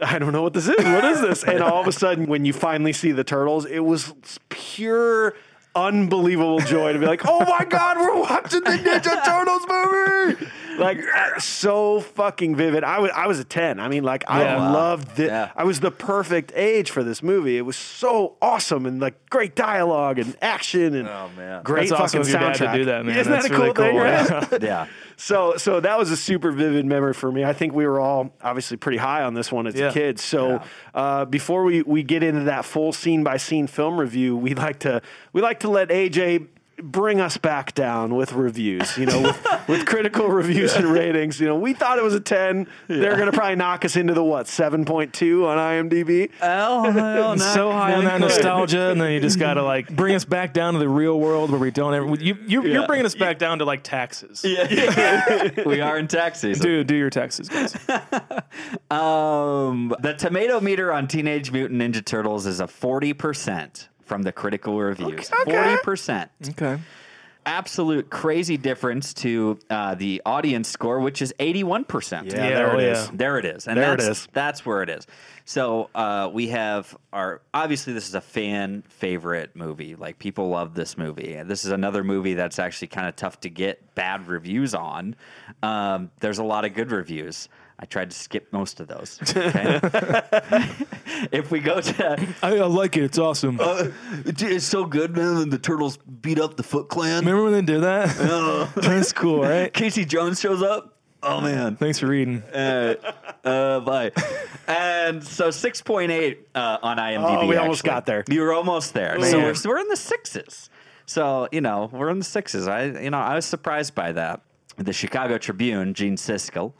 I 0.00 0.18
don't 0.18 0.32
know 0.32 0.42
what 0.42 0.54
this 0.54 0.66
is. 0.68 0.76
What 0.82 1.04
is 1.04 1.20
this? 1.20 1.44
and 1.44 1.60
all 1.62 1.80
of 1.80 1.86
a 1.86 1.92
sudden, 2.04 2.26
when 2.26 2.44
you 2.44 2.52
finally 2.52 2.92
see 2.92 3.12
the 3.12 3.24
turtles, 3.24 3.64
it 3.66 3.80
was 3.80 4.14
pure. 4.48 5.34
Unbelievable 5.76 6.60
joy 6.60 6.92
to 6.92 6.98
be 6.98 7.06
like, 7.06 7.22
oh 7.26 7.40
my 7.40 7.64
God, 7.64 7.96
we're 7.96 8.20
watching 8.20 8.62
the 8.62 8.70
Ninja 8.70 9.24
Turtles 9.24 9.62
movie. 9.68 10.46
Like, 10.78 10.98
uh, 10.98 11.38
so 11.40 12.00
fucking 12.00 12.54
vivid. 12.56 12.84
I 12.84 12.98
was, 13.00 13.10
I 13.14 13.26
was 13.26 13.38
a 13.40 13.44
10. 13.44 13.78
I 13.80 13.88
mean, 13.88 14.02
like, 14.04 14.24
I 14.28 14.42
Yeah. 14.42 14.56
Wow. 14.56 14.72
loved 14.72 15.18
it. 15.18 15.26
Yeah. 15.26 15.50
I 15.56 15.64
was 15.64 15.80
the 15.80 15.90
perfect 15.90 16.52
age 16.54 16.90
for 16.90 17.02
this 17.02 17.22
movie. 17.22 17.56
It 17.58 17.62
was 17.62 17.76
so 17.76 18.36
awesome 18.42 18.86
and 18.86 19.00
like 19.00 19.28
great 19.30 19.54
dialogue 19.56 20.18
and 20.18 20.36
action 20.42 20.94
and 20.94 21.08
Oh, 21.08 21.28
man. 21.36 21.62
great 21.62 21.90
That's 21.90 22.00
awesome 22.00 22.22
fucking 22.22 22.34
of 22.36 22.40
your 22.42 22.52
dad 22.52 22.56
soundtrack. 22.60 22.72
to 22.72 22.78
do 22.78 22.84
that, 22.86 23.04
man. 23.06 23.18
Isn't 23.18 23.32
That's 23.32 23.48
that 23.48 23.52
a 23.52 23.56
cool 23.56 23.64
really 23.72 23.74
thing? 23.74 24.38
cool, 24.50 24.50
right? 24.50 24.62
yeah. 24.62 24.86
Yeah. 25.16 25.20
So, 25.24 25.56
so 25.56 25.80
that 25.80 25.98
was 25.98 26.10
a 26.10 26.16
super 26.16 26.50
vivid 26.52 26.84
memory 26.86 27.14
for 27.14 27.30
me. 27.30 27.44
I 27.44 27.52
think 27.52 27.72
we 27.72 27.86
were 27.86 28.00
all 28.00 28.34
obviously 28.42 28.76
pretty 28.76 28.98
high 28.98 29.22
on 29.22 29.34
this 29.34 29.50
one 29.52 29.66
as 29.66 29.74
Yeah. 29.74 29.90
kids. 29.92 30.22
So, 30.22 30.60
uh, 30.94 31.24
before 31.24 31.64
we, 31.64 31.82
we 31.82 32.02
get 32.02 32.22
into 32.22 32.44
that 32.44 32.64
full 32.64 32.92
scene 32.92 33.22
by 33.24 33.36
scene 33.36 33.66
film 33.66 33.98
review, 33.98 34.36
we 34.36 34.54
like 34.54 34.80
to 34.80 35.00
we 35.32 35.40
like 35.40 35.60
to 35.60 35.68
let 35.68 35.88
AJ 35.88 36.48
bring 36.82 37.20
us 37.20 37.36
back 37.36 37.74
down 37.74 38.14
with 38.14 38.32
reviews. 38.32 38.96
You 38.98 39.06
know, 39.06 39.22
with, 39.22 39.46
with 39.68 39.86
critical 39.86 40.28
reviews 40.28 40.74
and 40.74 40.86
ratings. 40.86 41.40
You 41.40 41.46
know, 41.48 41.56
we 41.58 41.74
thought 41.74 41.98
it 41.98 42.04
was 42.04 42.14
a 42.14 42.20
ten. 42.20 42.66
They're 42.88 43.16
going 43.16 43.30
to 43.30 43.36
probably 43.36 43.56
knock 43.56 43.84
us 43.84 43.96
into 43.96 44.14
the 44.14 44.24
what 44.24 44.46
seven 44.48 44.84
point 44.84 45.12
two 45.12 45.46
on 45.46 45.58
IMDb. 45.58 46.30
Oh, 46.42 46.90
no, 46.90 47.36
so 47.36 47.70
high 47.70 47.94
on 47.94 48.04
that 48.04 48.20
nostalgia, 48.20 48.90
and 48.90 49.00
then 49.00 49.12
you 49.12 49.20
just 49.20 49.38
gotta 49.38 49.62
like 49.62 49.94
bring 49.94 50.14
us 50.14 50.24
back 50.24 50.52
down 50.52 50.74
to 50.74 50.78
the 50.78 50.88
real 50.88 51.18
world 51.18 51.50
where 51.50 51.60
we 51.60 51.70
don't 51.70 51.94
ever. 51.94 52.14
You, 52.16 52.36
you 52.46 52.62
Yeah. 52.62 52.72
you're 52.72 52.86
bringing 52.86 53.06
us 53.06 53.14
back 53.14 53.38
down 53.38 53.58
to 53.58 53.64
like 53.64 53.82
taxes. 53.82 54.42
Yeah. 54.44 55.50
we 55.66 55.80
are 55.80 55.98
in 55.98 56.08
taxes. 56.08 56.58
Dude, 56.60 56.86
Do 56.86 56.94
do 56.94 56.98
your 56.98 57.10
taxes, 57.10 57.48
guys. 57.48 57.76
Um, 58.90 59.94
the 60.00 60.14
tomato 60.14 60.60
meter 60.60 60.92
on 60.92 61.08
Teenage 61.08 61.50
Mutant 61.50 61.80
Ninja 61.80 62.04
Turtles 62.04 62.46
is 62.46 62.60
a 62.60 62.64
40% 62.66 63.88
from 64.04 64.22
the 64.22 64.32
critical 64.32 64.78
reviews. 64.78 65.30
Okay, 65.42 65.58
okay. 65.58 65.76
40%. 65.82 66.28
Okay. 66.50 66.78
Absolute 67.46 68.08
crazy 68.08 68.56
difference 68.56 69.12
to 69.12 69.58
uh, 69.68 69.94
the 69.94 70.22
audience 70.24 70.66
score, 70.66 71.00
which 71.00 71.20
is 71.20 71.34
81%. 71.38 72.12
Yeah, 72.12 72.32
Yeah, 72.32 72.48
there 72.48 72.72
oh, 72.72 72.78
it 72.78 72.84
yeah. 72.84 73.08
There 73.12 73.38
it 73.38 73.44
is. 73.44 73.68
And 73.68 73.76
There 73.76 73.92
it 73.92 73.98
that's, 73.98 74.20
is. 74.20 74.28
That's 74.32 74.64
where 74.64 74.82
it 74.82 74.88
is. 74.88 75.06
So 75.44 75.90
uh, 75.94 76.30
we 76.32 76.48
have 76.48 76.96
our 77.12 77.42
obviously 77.52 77.92
this 77.92 78.08
is 78.08 78.14
a 78.14 78.22
fan 78.22 78.82
favorite 78.88 79.54
movie. 79.54 79.94
Like 79.94 80.18
people 80.18 80.48
love 80.48 80.74
this 80.74 80.96
movie. 80.96 81.34
And 81.34 81.50
this 81.50 81.66
is 81.66 81.70
another 81.70 82.02
movie 82.02 82.32
that's 82.32 82.58
actually 82.58 82.88
kind 82.88 83.08
of 83.08 83.16
tough 83.16 83.40
to 83.40 83.50
get 83.50 83.94
bad 83.94 84.26
reviews 84.26 84.74
on. 84.74 85.14
Um, 85.62 86.10
there's 86.20 86.38
a 86.38 86.44
lot 86.44 86.64
of 86.64 86.72
good 86.72 86.90
reviews. 86.90 87.50
I 87.78 87.86
tried 87.86 88.10
to 88.10 88.16
skip 88.16 88.52
most 88.52 88.80
of 88.80 88.86
those. 88.86 89.18
Okay? 89.22 89.80
if 91.32 91.50
we 91.50 91.60
go 91.60 91.80
to 91.80 92.34
I, 92.42 92.56
I 92.56 92.66
like 92.66 92.96
it. 92.96 93.02
It's 93.02 93.18
awesome. 93.18 93.58
it's 93.60 94.64
so 94.64 94.84
good, 94.84 95.16
man. 95.16 95.38
When 95.38 95.50
the 95.50 95.58
turtles 95.58 95.96
beat 95.96 96.38
up 96.38 96.56
the 96.56 96.62
Foot 96.62 96.88
Clan. 96.88 97.24
Remember 97.24 97.44
when 97.44 97.52
they 97.52 97.62
did 97.62 97.82
that? 97.82 98.70
That's 98.76 99.12
cool, 99.12 99.42
right? 99.42 99.72
Casey 99.72 100.04
Jones 100.04 100.40
shows 100.40 100.62
up. 100.62 100.98
Oh 101.22 101.40
man. 101.40 101.76
Thanks 101.76 101.98
for 101.98 102.06
reading. 102.06 102.42
Uh, 102.42 102.94
uh, 103.44 103.80
bye. 103.80 104.12
And 104.68 105.24
so 105.24 105.48
6.8 105.48 106.36
uh, 106.54 106.78
on 106.82 106.98
IMDb. 106.98 107.42
Oh, 107.42 107.46
we 107.46 107.56
almost 107.56 107.80
actually. 107.80 107.90
got 107.90 108.06
there. 108.06 108.24
You 108.28 108.42
were 108.42 108.52
almost 108.52 108.94
there. 108.94 109.20
So 109.22 109.38
we're, 109.38 109.54
so 109.54 109.70
we're 109.70 109.78
in 109.78 109.88
the 109.88 109.96
sixes. 109.96 110.68
So, 111.06 111.48
you 111.50 111.60
know, 111.60 111.90
we're 111.92 112.10
in 112.10 112.18
the 112.18 112.24
sixes. 112.24 112.68
I, 112.68 112.84
you 112.84 113.10
know, 113.10 113.18
I 113.18 113.34
was 113.34 113.46
surprised 113.46 113.94
by 113.94 114.12
that. 114.12 114.42
The 114.76 114.92
Chicago 114.92 115.38
Tribune, 115.38 115.94
Gene 115.94 116.16
Siskel. 116.16 116.72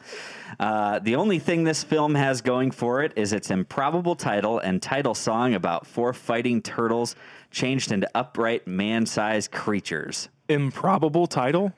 Uh, 0.59 0.99
the 1.01 1.17
only 1.17 1.39
thing 1.39 1.65
this 1.65 1.83
film 1.85 2.15
has 2.15 2.41
going 2.41 2.71
for 2.71 3.03
it 3.03 3.13
is 3.17 3.33
its 3.33 3.51
improbable 3.51 4.15
title 4.17 4.59
and 4.59 4.81
title 4.83 5.15
song 5.15 5.55
about 5.55 5.87
four 5.87 6.13
fighting 6.13 6.61
turtles 6.63 7.17
changed 7.51 7.93
into 7.93 8.09
upright 8.15 8.67
man-sized 8.67 9.51
creatures. 9.53 10.29
Improbable 10.49 11.27
title. 11.27 11.73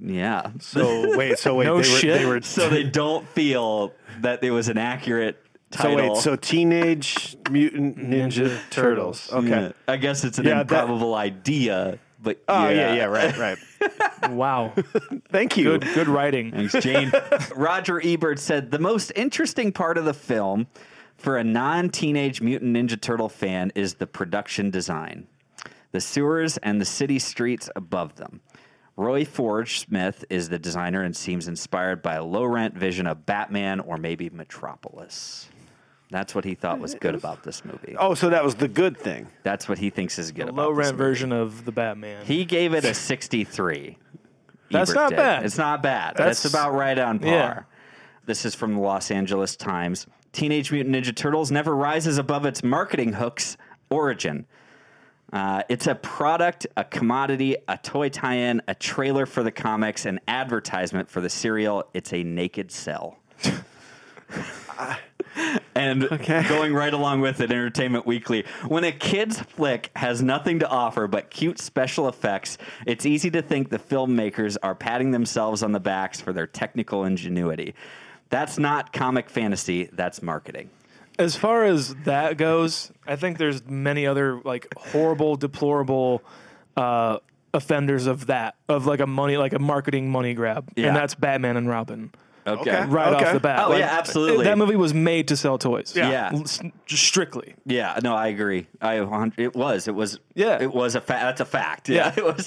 Yeah. 0.00 0.50
So 0.60 1.16
wait, 1.16 1.38
so 1.38 1.54
wait, 1.56 1.64
No 1.64 1.74
they 1.74 1.78
were, 1.78 1.84
shit. 1.98 2.18
They 2.20 2.26
were, 2.26 2.42
so 2.42 2.68
they 2.68 2.84
don't 2.84 3.26
feel 3.28 3.92
that 4.20 4.42
it 4.44 4.50
was 4.50 4.68
an 4.68 4.78
accurate 4.78 5.40
Title. 5.70 5.96
so 5.98 6.12
wait, 6.14 6.16
so 6.22 6.36
Teenage 6.36 7.36
Mutant 7.50 7.96
Ninja, 7.98 8.28
Ninja 8.28 8.60
Turtles. 8.70 9.26
Turtles. 9.26 9.32
Okay. 9.32 9.48
Yeah. 9.48 9.72
I 9.88 9.96
guess 9.96 10.22
it's 10.22 10.38
an 10.38 10.44
Yeah, 10.44 10.62
that- 10.62 10.84
improbable 10.84 11.14
idea, 11.16 11.98
but 12.24 12.42
Oh 12.48 12.68
yeah, 12.68 12.94
yeah, 12.94 13.04
right, 13.04 13.36
right. 13.36 13.58
Wow. 14.30 14.72
Thank 15.28 15.56
you. 15.56 15.64
Good 15.78 15.82
good 15.94 16.08
writing. 16.08 16.50
Thanks, 16.50 16.72
Jane. 16.80 17.12
Roger 17.54 18.00
Ebert 18.02 18.38
said 18.38 18.70
the 18.70 18.78
most 18.78 19.12
interesting 19.14 19.70
part 19.70 19.98
of 19.98 20.06
the 20.06 20.14
film 20.14 20.66
for 21.16 21.36
a 21.36 21.44
non-teenage 21.44 22.40
Mutant 22.40 22.74
Ninja 22.74 23.00
Turtle 23.00 23.28
fan 23.28 23.70
is 23.74 23.94
the 23.94 24.06
production 24.06 24.70
design, 24.70 25.26
the 25.92 26.00
sewers 26.00 26.56
and 26.58 26.80
the 26.80 26.84
city 26.86 27.18
streets 27.18 27.68
above 27.76 28.16
them. 28.16 28.40
Roy 28.96 29.24
Forge 29.24 29.80
Smith 29.80 30.24
is 30.30 30.48
the 30.48 30.58
designer 30.58 31.02
and 31.02 31.14
seems 31.16 31.48
inspired 31.48 32.00
by 32.00 32.14
a 32.14 32.24
low-rent 32.24 32.74
vision 32.74 33.06
of 33.06 33.26
Batman 33.26 33.80
or 33.80 33.96
maybe 33.98 34.30
Metropolis. 34.30 35.48
That's 36.14 36.32
what 36.32 36.44
he 36.44 36.54
thought 36.54 36.78
was 36.78 36.94
good 36.94 37.16
about 37.16 37.42
this 37.42 37.64
movie. 37.64 37.96
Oh, 37.98 38.14
so 38.14 38.30
that 38.30 38.44
was 38.44 38.54
the 38.54 38.68
good 38.68 38.96
thing. 38.96 39.26
That's 39.42 39.68
what 39.68 39.78
he 39.78 39.90
thinks 39.90 40.16
is 40.16 40.30
good 40.30 40.46
The 40.46 40.50
about 40.50 40.66
low 40.66 40.70
rent 40.70 40.96
version 40.96 41.32
of 41.32 41.64
the 41.64 41.72
Batman. 41.72 42.24
He 42.24 42.44
gave 42.44 42.72
it 42.72 42.84
a 42.84 42.94
63. 42.94 43.98
That's 44.70 44.90
Ebert 44.90 44.94
not 44.94 45.10
did. 45.10 45.16
bad. 45.16 45.44
It's 45.44 45.58
not 45.58 45.82
bad. 45.82 46.10
That's, 46.16 46.40
That's- 46.40 46.44
about 46.44 46.72
right 46.72 46.96
on 46.96 47.18
par. 47.18 47.28
Yeah. 47.28 47.62
This 48.26 48.44
is 48.44 48.54
from 48.54 48.74
the 48.74 48.80
Los 48.80 49.10
Angeles 49.10 49.56
Times. 49.56 50.06
Teenage 50.30 50.70
Mutant 50.70 50.94
Ninja 50.94 51.12
Turtles 51.12 51.50
never 51.50 51.74
rises 51.74 52.16
above 52.16 52.46
its 52.46 52.62
marketing 52.62 53.14
hook's 53.14 53.56
origin. 53.90 54.46
Uh, 55.32 55.64
it's 55.68 55.88
a 55.88 55.96
product, 55.96 56.64
a 56.76 56.84
commodity, 56.84 57.56
a 57.66 57.76
toy 57.76 58.08
tie 58.08 58.36
in, 58.36 58.62
a 58.68 58.74
trailer 58.76 59.26
for 59.26 59.42
the 59.42 59.50
comics, 59.50 60.06
an 60.06 60.20
advertisement 60.28 61.10
for 61.10 61.20
the 61.20 61.28
cereal. 61.28 61.82
It's 61.92 62.12
a 62.12 62.22
naked 62.22 62.70
sell. 62.70 63.18
and 65.74 66.08
going 66.48 66.72
right 66.74 66.92
along 66.94 67.20
with 67.20 67.40
it, 67.40 67.50
Entertainment 67.50 68.06
Weekly. 68.06 68.44
When 68.66 68.84
a 68.84 68.92
kid's 68.92 69.40
flick 69.40 69.90
has 69.96 70.22
nothing 70.22 70.58
to 70.60 70.68
offer 70.68 71.06
but 71.06 71.30
cute 71.30 71.58
special 71.58 72.08
effects, 72.08 72.58
it's 72.86 73.04
easy 73.06 73.30
to 73.32 73.42
think 73.42 73.70
the 73.70 73.78
filmmakers 73.78 74.56
are 74.62 74.74
patting 74.74 75.10
themselves 75.10 75.62
on 75.62 75.72
the 75.72 75.80
backs 75.80 76.20
for 76.20 76.32
their 76.32 76.46
technical 76.46 77.04
ingenuity. 77.04 77.74
That's 78.30 78.58
not 78.58 78.92
comic 78.92 79.28
fantasy, 79.30 79.88
that's 79.92 80.22
marketing. 80.22 80.70
as 81.18 81.36
far 81.36 81.64
as 81.64 81.94
that 82.04 82.36
goes, 82.36 82.90
I 83.06 83.14
think 83.16 83.38
there's 83.38 83.64
many 83.66 84.06
other 84.06 84.40
like 84.44 84.66
horrible, 84.76 85.36
deplorable 85.36 86.22
uh, 86.76 87.18
offenders 87.52 88.06
of 88.08 88.26
that 88.26 88.56
of 88.68 88.86
like 88.86 88.98
a 88.98 89.06
money 89.06 89.36
like 89.36 89.52
a 89.52 89.60
marketing 89.60 90.10
money 90.10 90.34
grab, 90.34 90.68
Yeah. 90.74 90.88
and 90.88 90.96
that's 90.96 91.14
Batman 91.14 91.56
and 91.56 91.68
Robin. 91.68 92.10
Okay. 92.46 92.84
right 92.86 93.12
Okay. 93.14 93.24
off 93.24 93.32
the 93.32 93.40
bat. 93.40 93.64
Oh, 93.66 93.74
yeah, 93.76 93.96
absolutely. 93.98 94.44
That 94.44 94.58
movie 94.58 94.76
was 94.76 94.92
made 94.92 95.28
to 95.28 95.36
sell 95.36 95.56
toys. 95.58 95.94
Yeah. 95.96 96.10
Yeah. 96.10 96.42
Just 96.86 97.04
strictly. 97.04 97.54
Yeah, 97.64 97.98
no, 98.02 98.14
I 98.14 98.28
agree. 98.28 98.66
I 98.80 98.96
it 99.38 99.54
was 99.54 99.88
it 99.88 99.94
was 99.94 100.18
Yeah. 100.34 100.58
it 100.60 100.72
was 100.72 100.94
a 100.94 101.00
fact. 101.00 101.22
That's 101.22 101.40
a 101.40 101.44
fact. 101.44 101.88
Yeah, 101.88 102.12
Yeah. 102.14 102.14
it 102.18 102.24
was. 102.24 102.44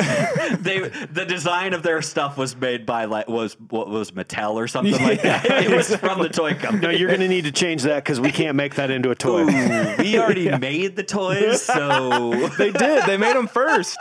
they 0.59 0.79
the 0.79 1.25
design 1.27 1.73
of 1.73 1.83
their 1.83 2.01
stuff 2.01 2.37
was 2.37 2.55
made 2.55 2.85
by 2.85 3.05
like 3.05 3.27
was 3.27 3.57
what 3.69 3.89
was 3.89 4.11
Mattel 4.11 4.53
or 4.53 4.67
something 4.67 5.01
like 5.01 5.21
that. 5.23 5.45
It 5.45 5.75
was 5.75 5.95
from 5.95 6.21
the 6.21 6.29
toy 6.29 6.53
company. 6.53 6.81
No, 6.81 6.89
you're 6.89 7.07
going 7.09 7.21
to 7.21 7.27
need 7.27 7.45
to 7.45 7.51
change 7.51 7.83
that 7.83 8.03
because 8.03 8.19
we 8.19 8.31
can't 8.31 8.55
make 8.55 8.75
that 8.75 8.91
into 8.91 9.09
a 9.09 9.15
toy. 9.15 9.41
Ooh, 9.41 9.95
we 9.97 10.19
already 10.19 10.55
made 10.59 10.95
the 10.95 11.03
toys, 11.03 11.61
so 11.63 12.47
They 12.57 12.71
did. 12.71 13.05
They 13.05 13.17
made 13.17 13.35
them 13.35 13.47
first. 13.47 13.97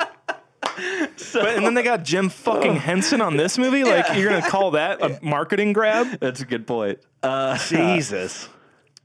but, 1.33 1.57
and 1.57 1.65
then 1.65 1.75
they 1.75 1.83
got 1.83 2.05
Jim 2.05 2.29
fucking 2.29 2.77
Henson 2.77 3.21
on 3.21 3.37
this 3.37 3.59
movie. 3.59 3.85
Like 3.85 4.17
you're 4.17 4.31
gonna 4.31 4.49
call 4.49 4.73
that 4.73 5.03
a 5.03 5.19
marketing 5.23 5.73
grab? 5.73 6.21
that's 6.21 6.41
a 6.41 6.47
good 6.47 6.67
point. 6.67 6.99
Uh, 7.23 7.59
Jesus. 7.59 8.49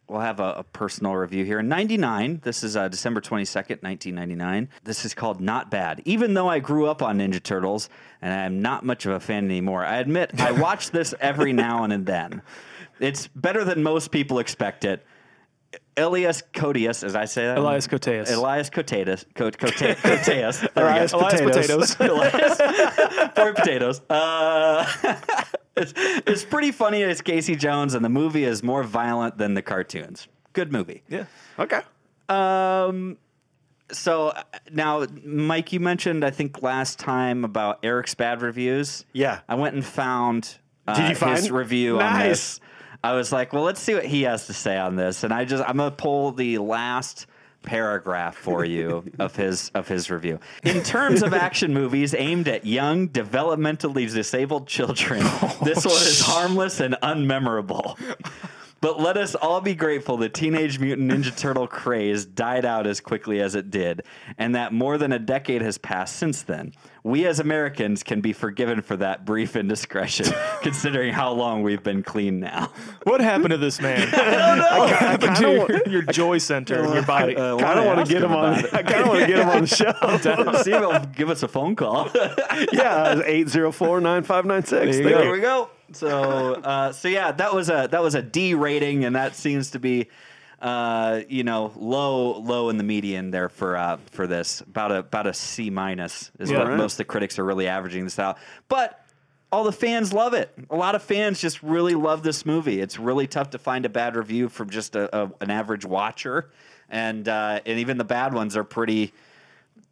We'll 0.08 0.20
have 0.20 0.42
a, 0.42 0.56
a 0.58 0.64
personal 0.64 1.16
review 1.16 1.46
here. 1.46 1.60
In 1.60 1.70
99, 1.70 2.42
this 2.44 2.66
is 2.66 2.76
uh, 2.76 2.90
December 2.90 3.22
22nd, 3.22 3.82
1999. 3.82 4.68
This 4.84 5.06
is 5.06 5.14
called 5.14 5.40
Not 5.40 5.72
Bad. 5.72 6.02
Even 6.04 6.34
though 6.34 6.50
I 6.50 6.60
grew 6.60 6.88
up 6.88 7.02
on 7.02 7.20
Ninja 7.20 7.42
Turtles 7.42 7.88
and 8.22 8.34
I'm 8.34 8.62
not 8.62 8.84
much 8.84 9.06
of 9.06 9.14
a 9.14 9.22
fan 9.22 9.46
anymore, 9.46 9.86
I 9.86 10.00
admit 10.00 10.38
I 10.38 10.52
watch 10.62 10.92
this 10.92 11.14
every 11.22 11.54
now 11.54 11.86
and 11.86 12.06
then. 12.06 12.42
It's 13.00 13.28
better 13.28 13.64
than 13.64 13.84
most 13.84 14.12
people 14.12 14.40
expect 14.40 14.84
it. 14.84 15.06
Elias 15.98 16.42
Codius, 16.54 17.04
as 17.04 17.16
I 17.16 17.26
say 17.26 17.46
that? 17.46 17.58
Elias 17.58 17.88
Koteas. 17.88 18.32
Elias 18.32 18.70
Cotatus. 18.70 19.26
Cote, 19.36 19.58
Cote, 19.58 19.74
Coteus. 19.74 20.62
There 20.74 20.86
we 20.86 20.92
go. 20.92 20.96
Elias 20.96 21.12
Elias 21.14 21.42
potatoes. 21.42 21.96
potatoes. 21.96 23.30
Pork 23.36 23.56
potatoes. 23.58 24.02
Uh, 24.10 24.86
it's, 25.76 25.94
it's 25.98 26.46
pretty 26.46 26.72
funny 26.72 27.04
as 27.04 27.22
Casey 27.22 27.56
Jones, 27.56 27.94
and 27.94 28.04
the 28.06 28.10
movie 28.10 28.44
is 28.46 28.64
more 28.64 28.84
violent 28.84 29.38
than 29.38 29.54
the 29.54 29.62
cartoons. 29.62 30.28
Good 30.54 30.72
movie. 30.72 31.04
yeah. 31.10 31.26
Okay. 31.60 31.82
Um, 32.30 33.18
so 33.92 34.30
uh, 34.30 34.44
now, 34.72 35.06
Mike, 35.26 35.74
you 35.74 35.80
mentioned 35.82 36.24
I 36.24 36.30
think 36.32 36.62
last 36.62 37.00
time 37.00 37.44
about 37.44 37.80
Eric's 37.84 38.16
bad 38.16 38.42
reviews. 38.42 39.06
Yeah. 39.14 39.42
I 39.50 39.56
went 39.56 39.76
and 39.76 39.86
found 39.86 40.58
uh, 40.88 40.96
Did 40.96 41.10
you 41.10 41.16
find- 41.16 41.38
his 41.38 41.52
review 41.52 41.96
on 41.96 42.14
Nice. 42.14 42.28
this. 42.58 42.60
I 43.04 43.14
was 43.14 43.32
like, 43.32 43.52
well, 43.52 43.64
let's 43.64 43.82
see 43.82 43.94
what 43.94 44.06
he 44.06 44.24
has 44.24 44.48
to 44.48 44.54
say 44.54 44.78
on 44.78 44.96
this, 44.96 45.24
and 45.24 45.34
I 45.34 45.46
just 45.46 45.64
I'm 45.68 45.78
gonna 45.78 45.92
pull 45.92 46.32
the 46.32 46.60
last 46.60 47.26
paragraph 47.64 48.36
for 48.36 48.64
you 48.66 49.04
of 49.20 49.36
his 49.36 49.72
of 49.74 49.88
his 49.88 50.12
review. 50.12 50.40
In 50.64 50.84
terms 50.84 51.24
of 51.24 51.34
action 51.34 51.74
movies 51.74 52.14
aimed 52.14 52.48
at 52.48 52.66
young 52.66 53.10
developmentally 53.10 54.12
disabled 54.14 54.68
children, 54.68 55.22
oh, 55.24 55.58
this 55.64 55.86
one 55.86 55.96
is 55.96 56.22
harmless 56.22 56.80
and 56.80 56.96
unmemorable. 57.02 57.98
But 58.82 59.00
let 59.00 59.16
us 59.16 59.36
all 59.36 59.62
be 59.62 59.76
grateful 59.76 60.18
the 60.18 60.28
Teenage 60.28 60.80
Mutant 60.80 61.12
Ninja 61.12 61.36
Turtle 61.38 61.68
craze 61.68 62.26
died 62.26 62.66
out 62.66 62.88
as 62.88 63.00
quickly 63.00 63.40
as 63.40 63.54
it 63.54 63.70
did, 63.70 64.02
and 64.40 64.56
that 64.56 64.74
more 64.74 64.98
than 64.98 65.12
a 65.12 65.20
decade 65.20 65.62
has 65.62 65.78
passed 65.78 66.16
since 66.16 66.42
then. 66.42 66.74
We 67.04 67.26
as 67.26 67.40
Americans 67.40 68.04
can 68.04 68.22
be 68.22 68.32
forgiven 68.32 68.82
for 68.82 68.96
that 68.98 69.26
brief 69.26 69.56
indiscretion, 69.56 70.28
considering 70.62 71.14
how 71.14 71.32
long 71.32 71.64
we've 71.64 71.82
been 71.82 72.04
clean 72.04 72.40
now. 72.40 72.72
What 73.04 73.22
happened 73.22 73.50
to 73.50 73.58
this 73.58 73.82
man? 73.82 74.08
What 74.12 74.90
happened 74.90 75.36
to 75.38 75.52
your, 75.52 75.88
your 75.88 76.02
joy 76.04 76.38
center 76.38 76.84
in 76.84 76.94
your 76.94 77.04
body? 77.04 77.36
Uh, 77.36 77.58
I 77.58 77.74
don't 77.74 77.88
want 77.88 78.06
to 78.06 78.14
get 78.14 78.24
him 78.24 78.32
on. 78.34 78.54
I 78.72 78.84
kind 78.84 79.02
of 79.02 79.08
want 79.08 79.20
to 79.22 79.28
get 79.28 79.40
him 79.40 79.50
on 79.50 79.62
the 79.62 79.68
show. 80.52 80.58
See 80.64 80.72
if 80.72 80.80
he'll 80.80 81.00
give 81.16 81.30
us 81.30 81.42
a 81.42 81.48
phone 81.48 81.76
call. 81.76 82.10
yeah, 82.72 83.22
eight 83.26 83.50
zero 83.50 83.72
four 83.72 84.00
nine 84.00 84.24
five 84.24 84.46
nine 84.46 84.64
six. 84.64 84.98
There 84.98 85.10
there 85.10 85.32
we 85.32 85.40
go. 85.40 85.70
So, 85.94 86.54
uh, 86.54 86.92
so 86.94 87.08
yeah, 87.08 87.32
that 87.34 87.54
was 87.54 87.70
a 87.70 87.88
that 87.92 88.02
was 88.02 88.16
a 88.16 88.22
D 88.22 88.54
rating, 88.54 89.04
and 89.06 89.16
that 89.16 89.36
seems 89.36 89.72
to 89.72 89.80
be, 89.80 90.08
uh, 90.62 91.22
you 91.28 91.44
know, 91.44 91.74
low 91.76 92.40
low 92.40 92.70
in 92.70 92.78
the 92.78 92.84
median 92.84 93.32
there 93.32 93.50
for 93.50 93.76
uh, 93.76 93.98
for 94.12 94.28
this. 94.28 94.62
About 94.62 94.92
a 94.92 94.98
about 95.00 95.28
a 95.28 95.34
C 95.34 95.70
minus 95.70 96.32
is 96.40 96.52
Yeah. 96.52 96.60
what 96.60 96.68
Right. 96.70 96.78
most 96.78 96.94
of 96.94 96.98
the 97.00 97.06
critics 97.06 97.40
are 97.40 97.44
really 97.46 97.68
averaging 97.68 98.04
this 98.04 98.20
out. 98.20 98.38
But 98.70 98.98
all 99.52 99.64
the 99.66 99.72
fans 99.74 100.14
love 100.14 100.34
it. 100.34 100.50
A 100.70 100.76
lot 100.76 100.96
of 100.96 101.02
fans 101.04 101.42
just 101.42 101.62
really 101.62 101.96
love 101.96 102.24
this 102.24 102.46
movie. 102.46 102.80
It's 102.80 102.98
really 102.98 103.28
tough 103.28 103.50
to 103.50 103.58
find 103.58 103.86
a 103.86 103.90
bad 103.90 104.16
review 104.16 104.48
from 104.48 104.70
just 104.70 104.96
a, 104.96 105.14
a 105.18 105.32
an 105.42 105.50
average 105.52 105.84
watcher, 105.86 106.50
and 106.90 107.28
uh, 107.28 107.60
and 107.66 107.80
even 107.80 107.98
the 107.98 108.06
bad 108.06 108.34
ones 108.34 108.56
are 108.56 108.64
pretty 108.64 109.14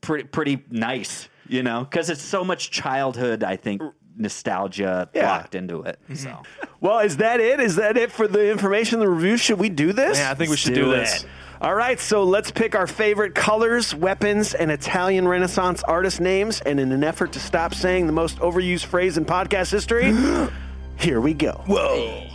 pretty 0.01 0.23
pretty 0.25 0.63
nice, 0.69 1.27
you 1.47 1.61
know, 1.63 1.83
because 1.83 2.09
it's 2.09 2.21
so 2.21 2.43
much 2.45 2.71
childhood. 2.71 3.43
I 3.43 3.57
think 3.57 3.81
nostalgia 4.19 5.09
Yeah. 5.13 5.31
locked 5.31 5.55
into 5.55 5.81
it. 5.81 5.97
Mm-hmm. 6.05 6.15
So 6.15 6.43
Well, 6.81 6.99
is 6.99 7.17
that 7.17 7.39
it? 7.39 7.59
Is 7.59 7.75
that 7.77 7.97
it 7.97 8.11
for 8.11 8.27
the 8.27 8.51
information, 8.51 8.99
the 8.99 9.09
review? 9.09 9.37
Should 9.37 9.59
we 9.59 9.69
do 9.69 9.91
this? 9.93 10.17
Yeah, 10.19 10.31
I 10.31 10.33
think 10.35 10.49
we 10.51 10.57
should 10.57 10.73
do 10.75 10.85
do 10.85 10.91
it. 10.91 10.97
this. 10.97 11.25
All 11.61 11.75
right, 11.75 11.99
so 11.99 12.23
let's 12.23 12.51
pick 12.51 12.73
our 12.73 12.87
favorite 12.87 13.35
colors, 13.35 13.93
weapons, 13.93 14.53
and 14.53 14.71
Italian 14.71 15.27
Renaissance 15.27 15.83
artist 15.83 16.21
names. 16.21 16.61
And 16.61 16.79
in 16.79 16.93
an 16.93 17.03
effort 17.03 17.33
to 17.33 17.39
stop 17.39 17.73
saying 17.73 18.07
the 18.07 18.13
most 18.13 18.37
overused 18.39 18.85
phrase 18.85 19.17
in 19.17 19.25
podcast 19.25 19.69
history, 19.71 20.15
here 20.97 21.19
we 21.19 21.33
go. 21.33 21.61
Whoa. 21.67 22.28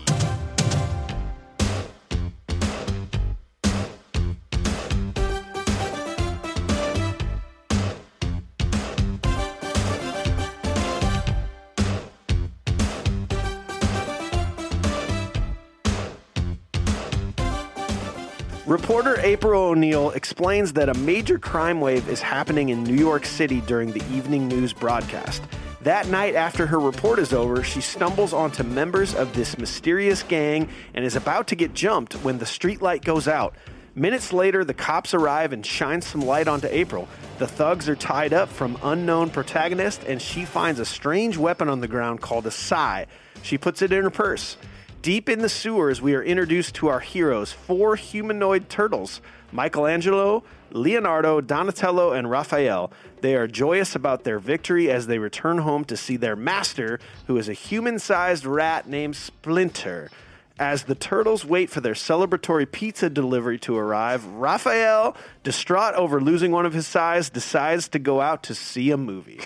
April 19.24 19.70
O'Neil 19.70 20.10
explains 20.10 20.74
that 20.74 20.90
a 20.90 20.94
major 20.98 21.38
crime 21.38 21.80
wave 21.80 22.10
is 22.10 22.20
happening 22.20 22.68
in 22.68 22.84
New 22.84 22.94
York 22.94 23.24
City 23.24 23.62
during 23.62 23.90
the 23.90 24.04
evening 24.12 24.48
news 24.48 24.74
broadcast. 24.74 25.42
That 25.80 26.08
night, 26.08 26.34
after 26.34 26.66
her 26.66 26.78
report 26.78 27.18
is 27.18 27.32
over, 27.32 27.62
she 27.62 27.80
stumbles 27.80 28.34
onto 28.34 28.62
members 28.64 29.14
of 29.14 29.34
this 29.34 29.56
mysterious 29.56 30.22
gang 30.22 30.68
and 30.92 31.06
is 31.06 31.16
about 31.16 31.46
to 31.48 31.56
get 31.56 31.72
jumped 31.72 32.12
when 32.16 32.36
the 32.36 32.44
streetlight 32.44 33.02
goes 33.02 33.26
out. 33.26 33.54
Minutes 33.94 34.30
later, 34.30 34.62
the 34.62 34.74
cops 34.74 35.14
arrive 35.14 35.54
and 35.54 35.64
shine 35.64 36.02
some 36.02 36.20
light 36.20 36.46
onto 36.46 36.68
April. 36.70 37.08
The 37.38 37.46
thugs 37.46 37.88
are 37.88 37.96
tied 37.96 38.34
up 38.34 38.50
from 38.50 38.78
unknown 38.82 39.30
protagonist, 39.30 40.04
and 40.04 40.20
she 40.20 40.44
finds 40.44 40.80
a 40.80 40.84
strange 40.84 41.38
weapon 41.38 41.70
on 41.70 41.80
the 41.80 41.88
ground 41.88 42.20
called 42.20 42.46
a 42.46 42.50
sai. 42.50 43.06
She 43.42 43.56
puts 43.56 43.80
it 43.80 43.90
in 43.90 44.02
her 44.02 44.10
purse. 44.10 44.58
Deep 45.04 45.28
in 45.28 45.40
the 45.40 45.50
sewers, 45.50 46.00
we 46.00 46.14
are 46.14 46.22
introduced 46.22 46.74
to 46.74 46.88
our 46.88 47.00
heroes, 47.00 47.52
four 47.52 47.94
humanoid 47.94 48.70
turtles 48.70 49.20
Michelangelo, 49.52 50.42
Leonardo, 50.70 51.42
Donatello, 51.42 52.14
and 52.14 52.30
Raphael. 52.30 52.90
They 53.20 53.36
are 53.36 53.46
joyous 53.46 53.94
about 53.94 54.24
their 54.24 54.38
victory 54.38 54.90
as 54.90 55.06
they 55.06 55.18
return 55.18 55.58
home 55.58 55.84
to 55.84 55.96
see 55.98 56.16
their 56.16 56.36
master, 56.36 57.00
who 57.26 57.36
is 57.36 57.50
a 57.50 57.52
human 57.52 57.98
sized 57.98 58.46
rat 58.46 58.88
named 58.88 59.14
Splinter. 59.14 60.10
As 60.58 60.84
the 60.84 60.94
turtles 60.94 61.44
wait 61.44 61.68
for 61.68 61.82
their 61.82 61.92
celebratory 61.92 62.72
pizza 62.72 63.10
delivery 63.10 63.58
to 63.58 63.76
arrive, 63.76 64.24
Raphael, 64.24 65.18
distraught 65.42 65.92
over 65.96 66.18
losing 66.18 66.50
one 66.50 66.64
of 66.64 66.72
his 66.72 66.86
sais, 66.86 67.28
decides 67.28 67.88
to 67.88 67.98
go 67.98 68.22
out 68.22 68.42
to 68.44 68.54
see 68.54 68.90
a 68.90 68.96
movie. 68.96 69.40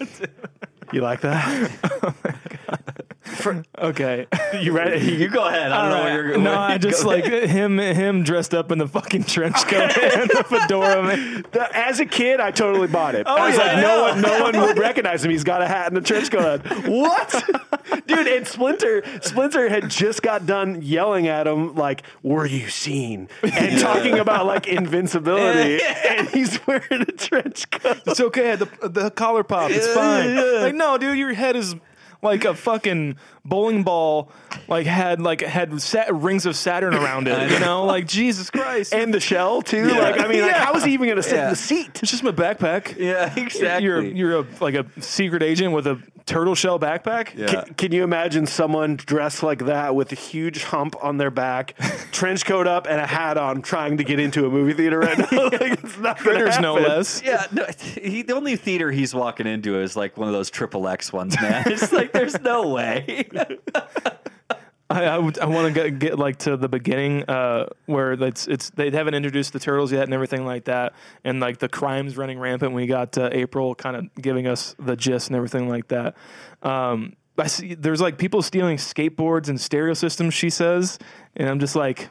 you 0.92 1.00
like 1.00 1.20
that? 1.22 2.14
Oh 3.46 3.62
okay. 3.78 4.26
You 4.60 4.72
ready? 4.72 5.12
you 5.12 5.28
go 5.28 5.46
ahead. 5.46 5.70
I 5.70 5.82
don't 5.82 5.90
know 5.90 6.04
where 6.04 6.14
you're 6.14 6.30
going. 6.32 6.44
no, 6.44 6.56
I 6.56 6.78
just 6.78 7.04
like 7.04 7.24
him 7.24 7.78
him 7.78 8.22
dressed 8.22 8.54
up 8.54 8.70
in 8.72 8.78
the 8.78 8.86
fucking 8.88 9.24
trench 9.24 9.56
coat 9.66 9.98
and 9.98 10.30
the 10.30 10.44
fedora. 10.44 11.02
Man. 11.02 11.44
The- 11.52 11.76
as 11.76 12.00
a 12.00 12.06
kid, 12.06 12.40
I 12.40 12.52
totally 12.52 12.86
bought 12.86 13.14
it. 13.14 13.26
Oh, 13.28 13.36
I 13.36 13.48
was 13.48 13.58
yeah, 13.58 13.64
like, 13.64 13.76
no 13.82 14.02
one, 14.02 14.20
no 14.22 14.42
one 14.42 14.60
would 14.60 14.78
recognize 14.78 15.24
him. 15.24 15.30
He's 15.30 15.44
got 15.44 15.60
a 15.62 15.66
hat 15.66 15.88
and 15.88 15.98
a 15.98 16.00
trench 16.00 16.30
coat. 16.30 16.64
on. 16.64 16.90
What, 16.90 17.44
dude? 18.06 18.26
And 18.28 18.46
Splinter, 18.46 19.02
Splinter 19.20 19.68
had 19.68 19.90
just 19.90 20.22
got 20.22 20.46
done 20.46 20.80
yelling 20.80 21.26
at 21.28 21.46
him, 21.46 21.74
like, 21.74 22.02
"Were 22.22 22.46
you 22.46 22.68
seen?" 22.68 23.28
and 23.42 23.78
talking 23.80 24.18
about 24.18 24.46
like 24.46 24.68
invincibility, 24.68 25.82
and 25.84 26.28
he's 26.28 26.64
wearing 26.66 27.02
a 27.02 27.04
trench 27.04 27.68
coat. 27.70 28.00
It's 28.06 28.20
okay. 28.20 28.56
The 28.56 28.66
the 28.88 29.10
collar 29.10 29.44
pop. 29.44 29.70
It's 29.70 29.88
fine. 29.88 30.36
Like 30.36 30.74
no, 30.76 30.98
dude, 30.98 31.18
your 31.18 31.32
head 31.32 31.56
is 31.56 31.74
like 32.22 32.44
a 32.44 32.54
fucking 32.54 33.16
bowling 33.44 33.82
ball. 33.84 34.30
Like 34.68 34.86
had 34.86 35.20
like 35.20 35.42
had 35.42 35.72
rings 36.22 36.46
of 36.46 36.56
Saturn 36.56 36.94
around 36.94 37.28
it. 37.28 37.50
You 37.56 37.60
know, 37.60 37.84
like 37.84 38.06
Jesus 38.06 38.50
Christ. 38.50 38.94
And 38.94 39.12
the 39.12 39.20
shell 39.20 39.62
too. 39.62 39.86
Like, 39.86 40.18
I 40.18 40.26
mean, 40.26 40.42
like, 40.42 40.52
Yeah. 40.52 40.64
how 40.64 40.74
is 40.74 40.84
he 40.84 40.92
even 40.94 41.06
going 41.06 41.16
to 41.16 41.22
sit 41.22 41.34
in 41.34 41.38
Yeah. 41.38 41.50
the 41.50 41.56
seat? 41.56 41.90
it's 42.02 42.10
just 42.10 42.22
my 42.24 42.32
backpack. 42.32 42.96
yeah, 42.98 43.32
exactly. 43.38 43.84
You're 43.84 44.02
you're 44.02 44.38
a 44.40 44.46
like 44.60 44.74
a 44.74 44.86
secret 45.00 45.42
agent 45.42 45.72
with 45.72 45.86
a 45.86 46.00
turtle 46.26 46.54
shell 46.54 46.78
backpack. 46.78 47.46
Can, 47.46 47.74
can 47.74 47.92
you 47.92 48.02
imagine 48.04 48.46
someone 48.46 48.96
dressed 48.96 49.42
like 49.42 49.66
that 49.66 49.94
with 49.94 50.12
a 50.12 50.16
huge 50.16 50.64
hump 50.64 50.96
on 51.02 51.16
their 51.16 51.30
back, 51.30 51.74
trench 52.12 52.44
coat 52.44 52.66
up, 52.66 52.86
and 52.86 53.00
a 53.00 53.06
hat 53.06 53.38
on, 53.38 53.62
trying 53.62 53.96
to 53.96 54.04
get 54.04 54.18
into 54.18 54.44
a 54.46 54.50
movie 54.50 54.74
theater 54.74 54.98
right 54.98 55.18
now? 55.18 55.28
like, 55.44 55.84
it's 55.84 55.98
not 55.98 56.18
gonna 56.18 56.38
Critters, 56.38 56.60
no 56.60 56.74
less. 56.74 57.22
Yeah, 57.22 57.46
no, 57.52 57.64
he, 57.78 58.22
the 58.22 58.34
only 58.34 58.56
theater 58.56 58.90
he's 58.90 59.14
walking 59.14 59.46
into 59.46 59.80
is 59.80 59.96
like 59.96 60.16
one 60.16 60.28
of 60.28 60.34
those 60.34 60.50
triple 60.50 60.88
X 60.88 61.12
ones, 61.12 61.40
man. 61.40 61.64
It's 61.76 61.92
like 61.92 62.12
there's 62.12 62.40
no 62.40 62.68
way. 62.68 63.28
I, 64.88 65.04
I, 65.04 65.16
I 65.16 65.46
want 65.46 65.74
to 65.74 65.90
get, 65.90 65.98
get 65.98 66.18
like 66.18 66.38
to 66.40 66.56
the 66.56 66.68
beginning 66.68 67.24
uh, 67.24 67.66
where 67.86 68.12
it's 68.12 68.46
it's 68.46 68.70
they 68.70 68.90
haven't 68.90 69.14
introduced 69.14 69.52
the 69.52 69.58
turtles 69.58 69.92
yet 69.92 70.04
and 70.04 70.14
everything 70.14 70.44
like 70.44 70.64
that, 70.64 70.94
and 71.24 71.40
like 71.40 71.58
the 71.58 71.68
crimes 71.68 72.16
running 72.16 72.38
rampant. 72.38 72.72
We 72.72 72.86
got 72.86 73.18
uh, 73.18 73.28
April 73.32 73.74
kind 73.74 73.96
of 73.96 74.14
giving 74.14 74.46
us 74.46 74.76
the 74.78 74.96
gist 74.96 75.28
and 75.28 75.36
everything 75.36 75.68
like 75.68 75.88
that. 75.88 76.16
Um, 76.62 77.16
I 77.36 77.48
see 77.48 77.74
there's 77.74 78.00
like 78.00 78.16
people 78.16 78.42
stealing 78.42 78.76
skateboards 78.76 79.48
and 79.48 79.60
stereo 79.60 79.94
systems. 79.94 80.34
She 80.34 80.50
says, 80.50 80.98
and 81.34 81.48
I'm 81.48 81.60
just 81.60 81.76
like. 81.76 82.10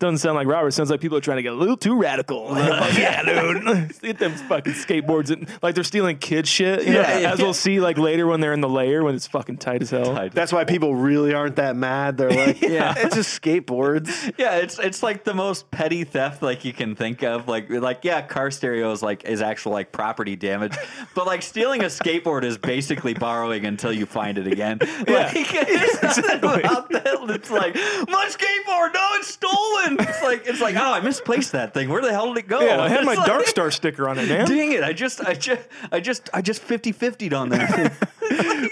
Doesn't 0.00 0.18
sound 0.18 0.34
like 0.34 0.46
Robert. 0.48 0.72
Sounds 0.72 0.90
like 0.90 1.00
people 1.00 1.16
are 1.16 1.20
trying 1.20 1.36
to 1.36 1.42
get 1.42 1.52
a 1.52 1.56
little 1.56 1.76
too 1.76 1.96
radical. 1.96 2.52
Like, 2.64 2.94
yeah, 2.98 3.22
dude. 3.22 4.00
Get 4.00 4.18
them 4.18 4.32
fucking 4.32 4.72
skateboards 4.72 5.30
and 5.30 5.48
like 5.62 5.74
they're 5.74 5.84
stealing 5.84 6.18
kid 6.18 6.48
shit. 6.48 6.84
You 6.84 6.94
know, 6.94 7.00
Yeah, 7.00 7.18
yeah, 7.18 7.32
as 7.32 7.38
we'll 7.38 7.54
see 7.54 7.78
like 7.80 7.98
later 7.98 8.26
when 8.26 8.40
they're 8.40 8.52
in 8.52 8.60
the 8.60 8.68
lair 8.68 9.02
when 9.04 9.14
it's 9.14 9.26
fucking 9.26 9.58
tight 9.58 9.82
as 9.82 9.90
hell. 9.90 10.14
Tight 10.14 10.32
That's 10.32 10.52
why 10.52 10.64
people 10.64 10.94
really 10.94 11.34
aren't 11.34 11.56
that 11.56 11.76
mad. 11.76 12.16
They're 12.16 12.30
like, 12.30 12.60
yeah, 12.62 12.94
it's 12.96 13.14
just 13.14 13.40
skateboards. 13.40 14.32
Yeah, 14.38 14.56
it's 14.56 14.78
it's 14.78 15.02
like 15.02 15.24
the 15.24 15.34
most 15.34 15.70
petty 15.70 16.04
theft 16.04 16.42
like 16.42 16.64
you 16.64 16.72
can 16.72 16.94
think 16.96 17.22
of. 17.22 17.48
Like 17.48 17.70
like 17.70 18.00
yeah, 18.04 18.22
car 18.22 18.50
stereo 18.50 18.90
is 18.92 19.02
like 19.02 19.24
is 19.24 19.42
actual 19.42 19.72
like 19.72 19.92
property 19.92 20.36
damage, 20.36 20.76
but 21.14 21.26
like 21.26 21.42
stealing 21.42 21.82
a 21.82 21.86
skateboard 21.86 22.44
is 22.44 22.58
basically 22.58 23.14
borrowing 23.14 23.66
until 23.66 23.92
you 23.92 24.06
find 24.06 24.38
it 24.38 24.46
again. 24.46 24.78
Like 24.80 25.32
it's 25.34 26.16
nothing 26.18 26.60
about 26.60 26.90
that. 26.90 27.04
It's 27.30 27.50
like 27.50 27.74
my 27.74 28.28
skateboard, 28.30 28.94
no, 28.94 29.08
it's 29.14 29.28
stolen. 29.28 29.83
It's 29.92 30.22
like 30.22 30.46
it's 30.46 30.60
like 30.60 30.76
oh, 30.76 30.92
I 30.92 31.00
misplaced 31.00 31.52
that 31.52 31.74
thing. 31.74 31.88
Where 31.88 32.02
the 32.02 32.10
hell 32.12 32.32
did 32.34 32.44
it 32.44 32.48
go? 32.48 32.60
Yeah, 32.60 32.80
I 32.80 32.88
had 32.88 33.04
my 33.04 33.12
It's 33.12 33.18
like- 33.18 33.26
Dark 33.26 33.46
Star 33.46 33.70
sticker 33.70 34.08
on 34.08 34.18
it, 34.18 34.28
man. 34.28 34.46
Dang 34.46 34.72
it! 34.72 34.82
I 34.82 34.92
just, 34.92 35.20
I 35.24 35.34
just, 35.34 35.62
I 35.92 36.00
just, 36.00 36.28
I 36.32 36.40
just 36.42 36.66
50-50'd 36.66 37.32
on 37.32 37.50
that. 37.50 38.08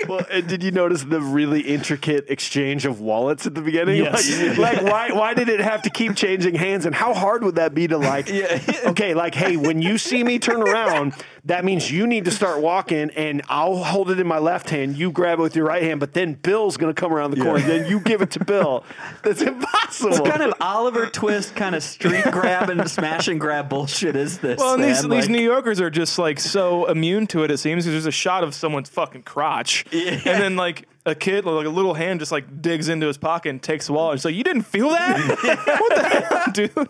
Well, 0.08 0.26
and 0.30 0.48
did 0.48 0.62
you 0.64 0.70
notice 0.72 1.04
the 1.04 1.20
really 1.20 1.60
intricate 1.60 2.28
exchange 2.28 2.84
of 2.86 3.00
wallets 3.00 3.46
at 3.46 3.54
the 3.54 3.60
beginning? 3.60 3.98
Yes. 3.98 4.58
Like, 4.58 4.82
like, 4.82 4.82
why 4.82 5.12
why 5.12 5.34
did 5.34 5.48
it 5.48 5.60
have 5.60 5.82
to 5.82 5.90
keep 5.90 6.16
changing 6.16 6.54
hands? 6.54 6.86
And 6.86 6.94
how 6.94 7.14
hard 7.14 7.44
would 7.44 7.54
that 7.56 7.72
be 7.74 7.86
to 7.86 7.98
like? 7.98 8.28
Okay, 8.86 9.14
like 9.14 9.34
hey, 9.34 9.56
when 9.56 9.80
you 9.80 9.98
see 9.98 10.24
me 10.24 10.38
turn 10.38 10.62
around, 10.62 11.14
that 11.44 11.64
means 11.64 11.90
you 11.90 12.06
need 12.06 12.24
to 12.26 12.30
start 12.30 12.60
walking, 12.62 13.10
and 13.10 13.42
I'll 13.48 13.76
hold 13.82 14.10
it 14.10 14.20
in 14.20 14.26
my 14.28 14.38
left 14.38 14.70
hand. 14.70 14.96
You 14.96 15.10
grab 15.10 15.40
it 15.40 15.42
with 15.42 15.56
your 15.56 15.66
right 15.66 15.82
hand, 15.82 15.98
but 15.98 16.12
then 16.12 16.34
Bill's 16.34 16.76
gonna 16.76 16.94
come 16.94 17.12
around 17.12 17.32
the 17.32 17.40
corner. 17.42 17.60
Then 17.60 17.88
you 17.90 17.98
give 18.00 18.22
it 18.22 18.30
to 18.32 18.44
Bill. 18.44 18.84
That's 19.24 19.42
impossible. 19.42 20.10
What 20.20 20.30
kind 20.30 20.42
of 20.42 20.54
Oliver 20.60 21.06
Twist 21.06 21.56
kind 21.56 21.74
of 21.74 21.82
street 21.82 22.24
grab 22.30 22.70
and 22.70 22.88
smash 22.88 23.26
and 23.28 23.40
grab 23.40 23.68
bullshit 23.68 24.14
is 24.14 24.38
this? 24.38 24.58
Well, 24.58 24.74
and 24.74 24.84
these, 24.84 25.02
man? 25.06 25.18
these 25.18 25.28
New 25.28 25.42
Yorkers 25.42 25.80
are 25.80 25.90
just 25.90 26.18
like 26.18 26.38
so 26.38 26.86
immune 26.86 27.26
to 27.28 27.42
it. 27.42 27.50
It 27.50 27.58
seems 27.58 27.84
'cause 27.84 27.92
there's 27.92 28.06
a 28.06 28.12
shot 28.12 28.44
of 28.44 28.54
someone's 28.54 28.88
fucking 28.88 29.22
crotch, 29.22 29.84
and 29.92 30.20
then 30.22 30.54
like 30.56 30.86
a 31.04 31.14
kid, 31.14 31.44
like 31.44 31.66
a 31.66 31.70
little 31.70 31.94
hand, 31.94 32.20
just 32.20 32.30
like 32.30 32.62
digs 32.62 32.88
into 32.88 33.06
his 33.06 33.18
pocket 33.18 33.50
and 33.50 33.62
takes 33.62 33.86
the 33.86 33.92
wallet. 33.92 34.16
It's 34.16 34.24
like 34.24 34.36
you 34.36 34.44
didn't 34.44 34.62
feel 34.62 34.90
that? 34.90 35.18
what 35.80 35.94
the 35.94 36.02
hell, 36.02 36.44
dude? 36.52 36.88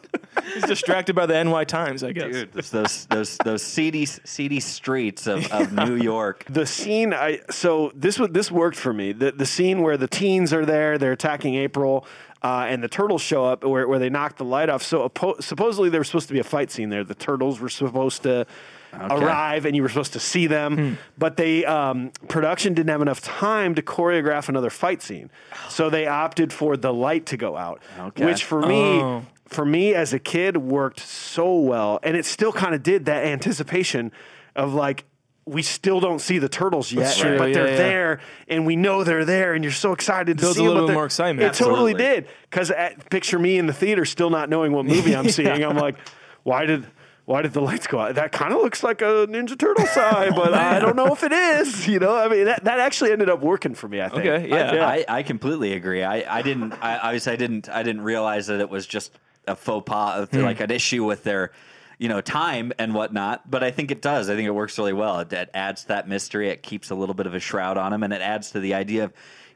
He's 0.54 0.64
distracted 0.64 1.14
by 1.14 1.26
the 1.26 1.42
NY 1.42 1.64
Times, 1.64 2.04
I 2.04 2.12
guess. 2.12 2.32
Dude, 2.32 2.52
those 2.52 3.06
those 3.06 3.38
those 3.38 3.62
seedy 3.62 4.04
seedy 4.04 4.60
streets 4.60 5.26
of, 5.26 5.50
of 5.50 5.72
New 5.72 5.96
York. 5.96 6.44
the 6.50 6.66
scene 6.66 7.14
I 7.14 7.40
so 7.50 7.90
this 7.94 8.18
was 8.18 8.30
this 8.30 8.50
worked 8.50 8.76
for 8.76 8.92
me. 8.92 9.12
The 9.12 9.32
the 9.32 9.46
scene 9.46 9.80
where 9.80 9.96
the 9.96 10.08
teens 10.08 10.52
are 10.52 10.66
there, 10.66 10.98
they're 10.98 11.12
attacking 11.12 11.54
April, 11.54 12.06
uh, 12.42 12.66
and 12.68 12.82
the 12.82 12.88
turtles 12.88 13.22
show 13.22 13.46
up 13.46 13.64
where, 13.64 13.88
where 13.88 13.98
they 13.98 14.10
knock 14.10 14.36
the 14.36 14.44
light 14.44 14.68
off. 14.68 14.82
So 14.82 15.08
oppo- 15.08 15.42
supposedly 15.42 15.88
there 15.88 16.00
was 16.00 16.08
supposed 16.08 16.28
to 16.28 16.34
be 16.34 16.40
a 16.40 16.44
fight 16.44 16.70
scene 16.70 16.90
there. 16.90 17.04
The 17.04 17.14
turtles 17.14 17.60
were 17.60 17.70
supposed 17.70 18.24
to 18.24 18.46
arrive, 18.92 19.64
and 19.66 19.74
you 19.76 19.82
were 19.82 19.88
supposed 19.88 20.12
to 20.14 20.20
see 20.20 20.46
them, 20.46 20.76
Hmm. 20.76 20.94
but 21.18 21.36
they 21.36 21.64
um, 21.64 22.12
production 22.28 22.74
didn't 22.74 22.90
have 22.90 23.02
enough 23.02 23.20
time 23.20 23.74
to 23.74 23.82
choreograph 23.82 24.48
another 24.48 24.70
fight 24.70 25.02
scene, 25.02 25.30
so 25.68 25.88
they 25.90 26.06
opted 26.06 26.52
for 26.52 26.76
the 26.76 26.92
light 26.92 27.26
to 27.26 27.36
go 27.36 27.56
out, 27.56 27.82
Okay. 27.98 28.24
which 28.26 28.44
for 28.44 28.60
me 28.60 29.00
Oh. 29.00 29.22
for 29.48 29.64
me 29.64 29.94
as 29.94 30.12
a 30.12 30.18
kid 30.18 30.56
worked 30.56 31.00
so 31.00 31.58
well 31.58 31.98
and 32.02 32.16
it 32.16 32.24
still 32.24 32.52
kind 32.52 32.74
of 32.74 32.82
did 32.82 33.04
that 33.04 33.24
anticipation 33.26 34.10
of 34.56 34.72
like 34.72 35.04
we 35.44 35.60
still 35.60 35.98
don't 36.00 36.20
see 36.20 36.38
the 36.38 36.48
turtles 36.48 36.90
yet 36.92 37.14
but 37.36 37.48
yeah, 37.48 37.52
they're 37.54 37.68
yeah. 37.68 37.76
there 37.76 38.20
and 38.48 38.64
we 38.64 38.76
know 38.76 39.02
they're 39.04 39.24
there 39.26 39.52
and 39.54 39.62
you're 39.64 39.72
so 39.72 39.92
excited 39.92 40.38
to 40.38 40.42
Builds 40.44 40.56
see 40.56 40.62
a 40.64 40.68
them 40.68 40.72
little 40.74 40.86
they're- 40.86 40.94
more 40.94 41.04
excitement. 41.04 41.46
it 41.48 41.58
totally 41.58 41.92
did 41.94 42.28
because 42.48 42.70
picture 43.10 43.38
me 43.38 43.58
in 43.58 43.66
the 43.66 43.72
theater 43.74 44.04
still 44.06 44.30
not 44.30 44.48
knowing 44.48 44.72
what 44.72 44.86
movie 44.86 45.14
i'm 45.16 45.28
seeing 45.38 45.62
i'm 45.64 45.76
like 45.76 45.96
why 46.44 46.64
did 46.64 46.86
why 47.24 47.42
did 47.42 47.52
the 47.52 47.60
lights 47.60 47.86
go 47.86 48.00
out? 48.00 48.16
That 48.16 48.32
kind 48.32 48.52
of 48.52 48.60
looks 48.60 48.82
like 48.82 49.00
a 49.00 49.26
Ninja 49.28 49.56
Turtle 49.58 49.86
sign, 49.86 50.34
but 50.34 50.52
I 50.54 50.78
don't 50.80 50.96
know 50.96 51.12
if 51.12 51.22
it 51.22 51.32
is. 51.32 51.86
You 51.86 51.98
know, 52.00 52.16
I 52.16 52.28
mean, 52.28 52.46
that, 52.46 52.64
that 52.64 52.80
actually 52.80 53.12
ended 53.12 53.30
up 53.30 53.40
working 53.40 53.74
for 53.74 53.88
me. 53.88 54.00
I 54.00 54.08
think. 54.08 54.26
Okay, 54.26 54.48
yeah. 54.48 54.86
I, 54.86 55.04
I 55.08 55.22
completely 55.22 55.72
agree. 55.74 56.02
I, 56.02 56.38
I 56.38 56.42
didn't. 56.42 56.72
I 56.82 56.98
obviously 56.98 57.32
I 57.32 57.36
didn't. 57.36 57.68
I 57.68 57.82
didn't 57.82 58.02
realize 58.02 58.48
that 58.48 58.60
it 58.60 58.68
was 58.70 58.86
just 58.86 59.12
a 59.46 59.54
faux 59.56 59.84
pas, 59.88 60.28
Hmm. 60.30 60.40
like 60.40 60.60
an 60.60 60.70
issue 60.70 61.04
with 61.04 61.24
their, 61.24 61.52
you 61.98 62.08
know, 62.08 62.20
time 62.20 62.72
and 62.78 62.94
whatnot. 62.94 63.48
But 63.50 63.62
I 63.62 63.70
think 63.70 63.90
it 63.90 64.02
does. 64.02 64.28
I 64.28 64.34
think 64.36 64.46
it 64.48 64.52
works 64.52 64.76
really 64.78 64.92
well. 64.92 65.20
It, 65.20 65.32
it 65.32 65.50
adds 65.54 65.82
to 65.82 65.88
that 65.88 66.08
mystery. 66.08 66.48
It 66.48 66.62
keeps 66.62 66.90
a 66.90 66.94
little 66.94 67.14
bit 67.14 67.26
of 67.26 67.34
a 67.34 67.40
shroud 67.40 67.76
on 67.78 67.92
them, 67.92 68.02
and 68.02 68.12
it 68.12 68.20
adds 68.20 68.50
to 68.52 68.60
the 68.60 68.74
idea 68.74 69.04
of. 69.04 69.12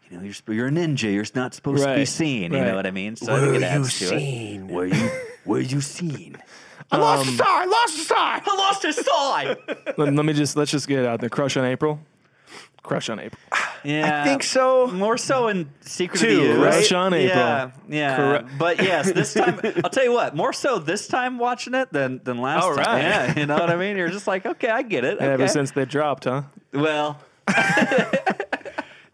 You 0.09 0.19
know, 0.19 0.23
you're, 0.23 0.55
you're 0.55 0.67
a 0.69 0.71
ninja. 0.71 1.13
You're 1.13 1.25
not 1.35 1.53
supposed 1.53 1.83
to 1.83 1.89
be 1.89 1.97
Right, 1.97 2.07
seen. 2.07 2.53
You 2.53 2.59
right. 2.61 2.67
know 2.69 2.77
what 2.77 2.87
I 2.87 2.93
mean? 2.93 3.17
So 3.17 3.35
I 3.35 3.41
think 3.41 3.49
it 3.49 3.53
Were 3.55 3.59
you 3.59 3.65
adds 3.65 3.99
to 3.99 4.07
seen? 4.07 4.71
it. 4.71 4.73
Were 4.73 4.87
you? 4.87 5.11
Were 5.47 5.61
you 5.61 5.81
seen? 5.81 6.37
I 6.91 6.99
lost 6.99 7.25
the 7.25 7.31
um, 7.31 7.35
star. 7.37 7.63
I 7.63 7.65
lost 7.67 7.97
the 7.97 8.05
star. 8.05 8.43
I 8.47 8.57
lost 8.57 8.83
his 8.83 8.97
side. 8.97 9.57
Let, 9.97 10.15
let 10.15 10.25
me 10.25 10.33
just 10.33 10.57
let's 10.57 10.71
just 10.71 10.87
get 10.87 10.99
uh, 10.99 11.03
it 11.03 11.07
out 11.07 11.21
there. 11.21 11.29
Crush 11.31 11.57
on 11.57 11.65
April. 11.65 11.99
Crush 12.83 13.09
on 13.09 13.19
April. 13.21 13.41
Yeah, 13.85 14.23
I 14.23 14.25
think 14.25 14.43
so. 14.43 14.89
More 14.89 15.17
so 15.17 15.47
in 15.47 15.71
Secret 15.81 16.19
Two, 16.19 16.27
of 16.29 16.35
the 16.35 16.53
Ooze. 16.55 16.59
right? 16.59 16.73
Crush 16.73 16.93
on 16.93 17.15
April. 17.15 17.39
Yeah, 17.39 17.71
yeah. 17.89 18.17
Correct. 18.17 18.49
But 18.59 18.83
yes, 18.83 19.13
this 19.13 19.33
time 19.41 19.61
I'll 19.85 19.91
tell 19.91 20.03
you 20.03 20.13
what. 20.13 20.35
More 20.35 20.53
so 20.53 20.81
this 20.81 21.07
time 21.07 21.39
watching 21.39 21.73
it 21.75 21.93
than 21.93 22.21
than 22.25 22.41
last 22.41 22.65
All 22.65 22.75
time. 22.75 22.85
right. 22.85 23.03
Yeah, 23.03 23.39
you 23.39 23.47
know 23.47 23.55
what 23.55 23.71
I 23.71 23.77
mean. 23.77 23.97
You're 23.97 24.09
just 24.09 24.27
like, 24.27 24.45
okay, 24.45 24.71
I 24.71 24.83
get 24.83 25.05
it. 25.05 25.19
Ever 25.21 25.47
since 25.47 25.71
they 25.71 25.85
dropped, 25.85 26.25
huh? 26.25 26.43
well, 26.73 27.21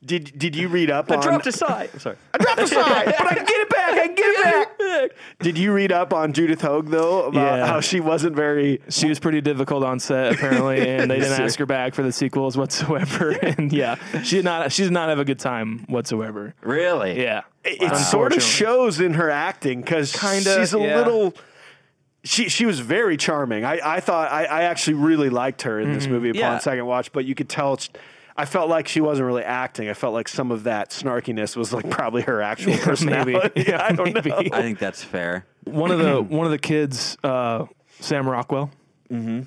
Did 0.05 0.37
Did 0.39 0.57
you 0.57 0.69
read 0.69 0.91
up 0.91 1.11
I 1.13 1.17
on? 1.17 1.23
dropped 1.23 1.47
aside. 1.47 1.91
I'm 1.93 2.01
sorry. 2.01 2.17
I 2.35 2.39
dropped 2.39 2.61
the 2.61 2.67
side, 2.67 3.07
but 3.07 3.27
I 3.31 3.35
can 3.35 3.45
get 3.45 3.61
it 3.61 3.69
back. 4.07 4.11
I 4.11 4.15
get 4.15 4.79
back. 4.79 5.11
Did 5.41 5.59
you 5.59 5.73
read 5.73 5.93
up 5.93 6.13
on 6.13 6.33
Judith 6.33 6.61
Hoag 6.63 6.89
though 6.89 7.25
about 7.25 7.59
Yeah. 7.59 7.67
how 7.67 7.81
she 7.81 8.01
wasn't 8.01 8.37
very? 8.37 8.81
She 8.89 9.09
was 9.09 9.19
pretty 9.19 9.41
difficult 9.41 9.85
on 9.85 9.99
set 9.99 10.35
apparently, 10.35 10.89
and 10.89 11.11
they 11.11 11.19
didn't 11.19 11.41
ask 11.41 11.59
her 11.59 11.67
back 11.67 11.95
for 11.95 12.03
the 12.03 12.13
sequels 12.13 12.57
whatsoever. 12.57 13.33
And 13.43 13.73
yeah, 13.73 13.97
she 14.23 14.37
did 14.37 14.45
not. 14.45 14.73
She 14.73 14.83
did 14.85 14.93
not 14.93 15.09
have 15.09 15.19
a 15.19 15.25
good 15.25 15.39
time 15.39 15.85
whatsoever. 15.89 16.55
Really? 16.63 17.21
Yeah, 17.21 17.43
It 17.65 17.97
sort 17.97 18.33
of 18.35 18.43
shows 18.43 19.01
in 19.01 19.15
her 19.15 19.31
acting 19.31 19.81
because 19.81 20.13
Kinda, 20.13 20.59
she's 20.59 20.75
a 20.75 20.79
yeah. 20.79 20.97
little. 20.97 21.35
She 22.25 22.49
she 22.49 22.67
was 22.67 22.79
very 22.81 23.17
charming. 23.17 23.65
I, 23.65 23.81
I 23.97 24.01
thought 24.01 24.31
I, 24.31 24.45
I 24.45 24.63
actually 24.63 24.95
really 24.95 25.29
liked 25.29 25.63
her 25.63 25.81
in 25.81 25.93
this 25.93 26.05
mm-hmm. 26.05 26.13
movie 26.13 26.29
upon 26.31 26.41
Yeah. 26.41 26.59
second 26.59 26.87
watch, 26.87 27.13
but 27.13 27.25
you 27.25 27.35
could 27.35 27.49
tell. 27.49 27.79
It's, 28.33 28.37
I 28.37 28.45
felt 28.45 28.69
like 28.69 28.89
she 28.89 29.01
wasn't 29.01 29.27
really 29.27 29.43
acting. 29.45 29.89
I 29.89 29.95
felt 29.95 30.15
like 30.15 30.29
some 30.29 30.51
of 30.51 30.65
that 30.65 30.91
snarkiness 30.91 31.57
was 31.57 31.73
like 31.73 31.89
probably 31.91 32.23
her 32.23 32.41
actual 32.43 32.77
personality. 32.79 33.33
maybe. 33.35 33.65
Yeah, 33.71 33.85
I 33.89 33.93
don't 33.93 34.13
maybe. 34.13 34.31
know. 34.31 34.39
I 34.53 34.63
think 34.63 34.79
that's 34.79 35.03
fair. 35.03 35.47
one 35.65 35.91
of 35.91 35.99
the 35.99 36.21
one 36.23 36.47
of 36.47 36.53
the 36.53 36.59
kids, 36.59 37.17
uh, 37.25 37.67
Sam 38.01 38.29
Rockwell, 38.29 38.71
mm-hmm. 39.11 39.43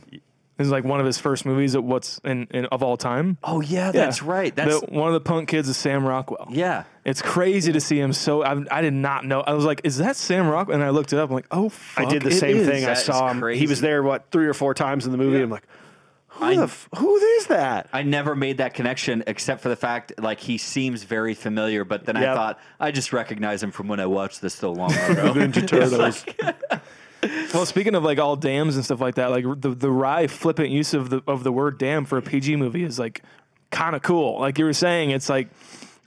is 0.60 0.70
like 0.70 0.84
one 0.86 1.00
of 1.00 1.06
his 1.06 1.18
first 1.18 1.46
movies 1.46 1.76
of 1.76 1.84
what's 1.84 2.20
in, 2.24 2.48
in 2.52 2.66
of 2.68 2.84
all 2.84 2.96
time. 2.98 3.38
Oh 3.44 3.60
yeah, 3.62 3.88
Yeah. 3.88 3.92
that's 3.92 4.22
right. 4.22 4.56
That's 4.56 4.80
The- 4.82 4.86
one 4.94 5.08
of 5.08 5.14
the 5.14 5.20
punk 5.22 5.50
kids 5.50 5.68
is 5.68 5.76
Sam 5.78 6.06
Rockwell. 6.06 6.48
yeah. 6.52 6.84
It's 7.04 7.22
crazy 7.22 7.72
to 7.72 7.80
see 7.80 8.00
him 8.00 8.14
so. 8.14 8.44
I, 8.44 8.64
I 8.72 8.82
did 8.82 8.94
not 8.94 9.26
know. 9.26 9.42
I 9.42 9.54
was 9.54 9.64
like, 9.64 9.82
"Is 9.84 9.98
that 10.00 10.16
Sam 10.16 10.48
Rockwell?" 10.48 10.74
And 10.76 10.84
I 10.84 10.90
looked 10.90 11.14
it 11.14 11.20
up. 11.20 11.30
I'm 11.30 11.36
like, 11.36 11.46
"Oh, 11.52 11.70
fuck, 11.70 12.04
I 12.04 12.10
did 12.10 12.24
the 12.24 12.30
it 12.30 12.40
same 12.40 12.58
is. 12.58 12.68
thing. 12.68 12.84
I 12.84 12.88
That 12.88 12.98
saw 12.98 13.28
is 13.28 13.32
him. 13.34 13.38
He 13.38 13.42
crazy. 13.42 13.68
was 13.68 13.82
there 13.82 14.02
what 14.02 14.32
three 14.32 14.48
or 14.48 14.56
four 14.56 14.74
times 14.74 15.06
in 15.06 15.12
the 15.12 15.18
movie. 15.20 15.40
I'm 15.42 15.52
like, 15.52 15.68
who 16.36 16.46
I- 16.46 16.56
the 16.56 16.64
f- 16.64 16.88
who 16.98 17.16
is 17.18 17.48
that? 17.48 17.88
I 17.94 18.04
never 18.04 18.36
made 18.36 18.58
that 18.58 18.74
connection 18.74 19.24
except 19.28 19.62
for 19.62 19.70
the 19.70 19.76
fact 19.76 20.14
like 20.20 20.40
he 20.40 20.58
seems 20.58 21.04
very 21.04 21.34
familiar, 21.34 21.84
but 21.84 22.06
then 22.06 22.16
I 22.18 22.34
thought 22.34 22.60
I 22.80 22.92
just 22.92 23.12
recognize 23.14 23.62
him 23.64 23.72
from 23.72 23.88
when 23.88 24.00
I 24.00 24.06
watched 24.06 24.42
this 24.42 24.54
so 24.56 24.72
long 24.72 24.92
ago. 25.10 25.34
Ninja 25.34 25.68
Turtles. 25.68 26.26
Well, 27.56 27.66
speaking 27.66 27.96
of 27.96 28.04
like 28.04 28.20
all 28.20 28.36
damns 28.36 28.76
and 28.76 28.86
stuff 28.86 29.02
like 29.02 29.16
that, 29.16 29.32
like 29.32 29.46
the 29.60 29.70
the 29.72 29.90
wry 29.90 30.28
flippant 30.28 30.70
use 30.70 30.94
of 30.94 31.10
the 31.10 31.24
of 31.28 31.44
the 31.44 31.52
word 31.52 31.80
damn 31.80 32.06
for 32.06 32.20
a 32.20 32.22
PG 32.22 32.56
movie 32.56 32.84
is 32.84 33.00
like 33.00 33.24
kind 33.72 33.96
of 33.96 34.04
cool. 34.04 34.40
Like 34.40 34.60
you 34.60 34.66
were 34.66 34.74
saying, 34.74 35.10
it's 35.10 35.28
like 35.28 35.48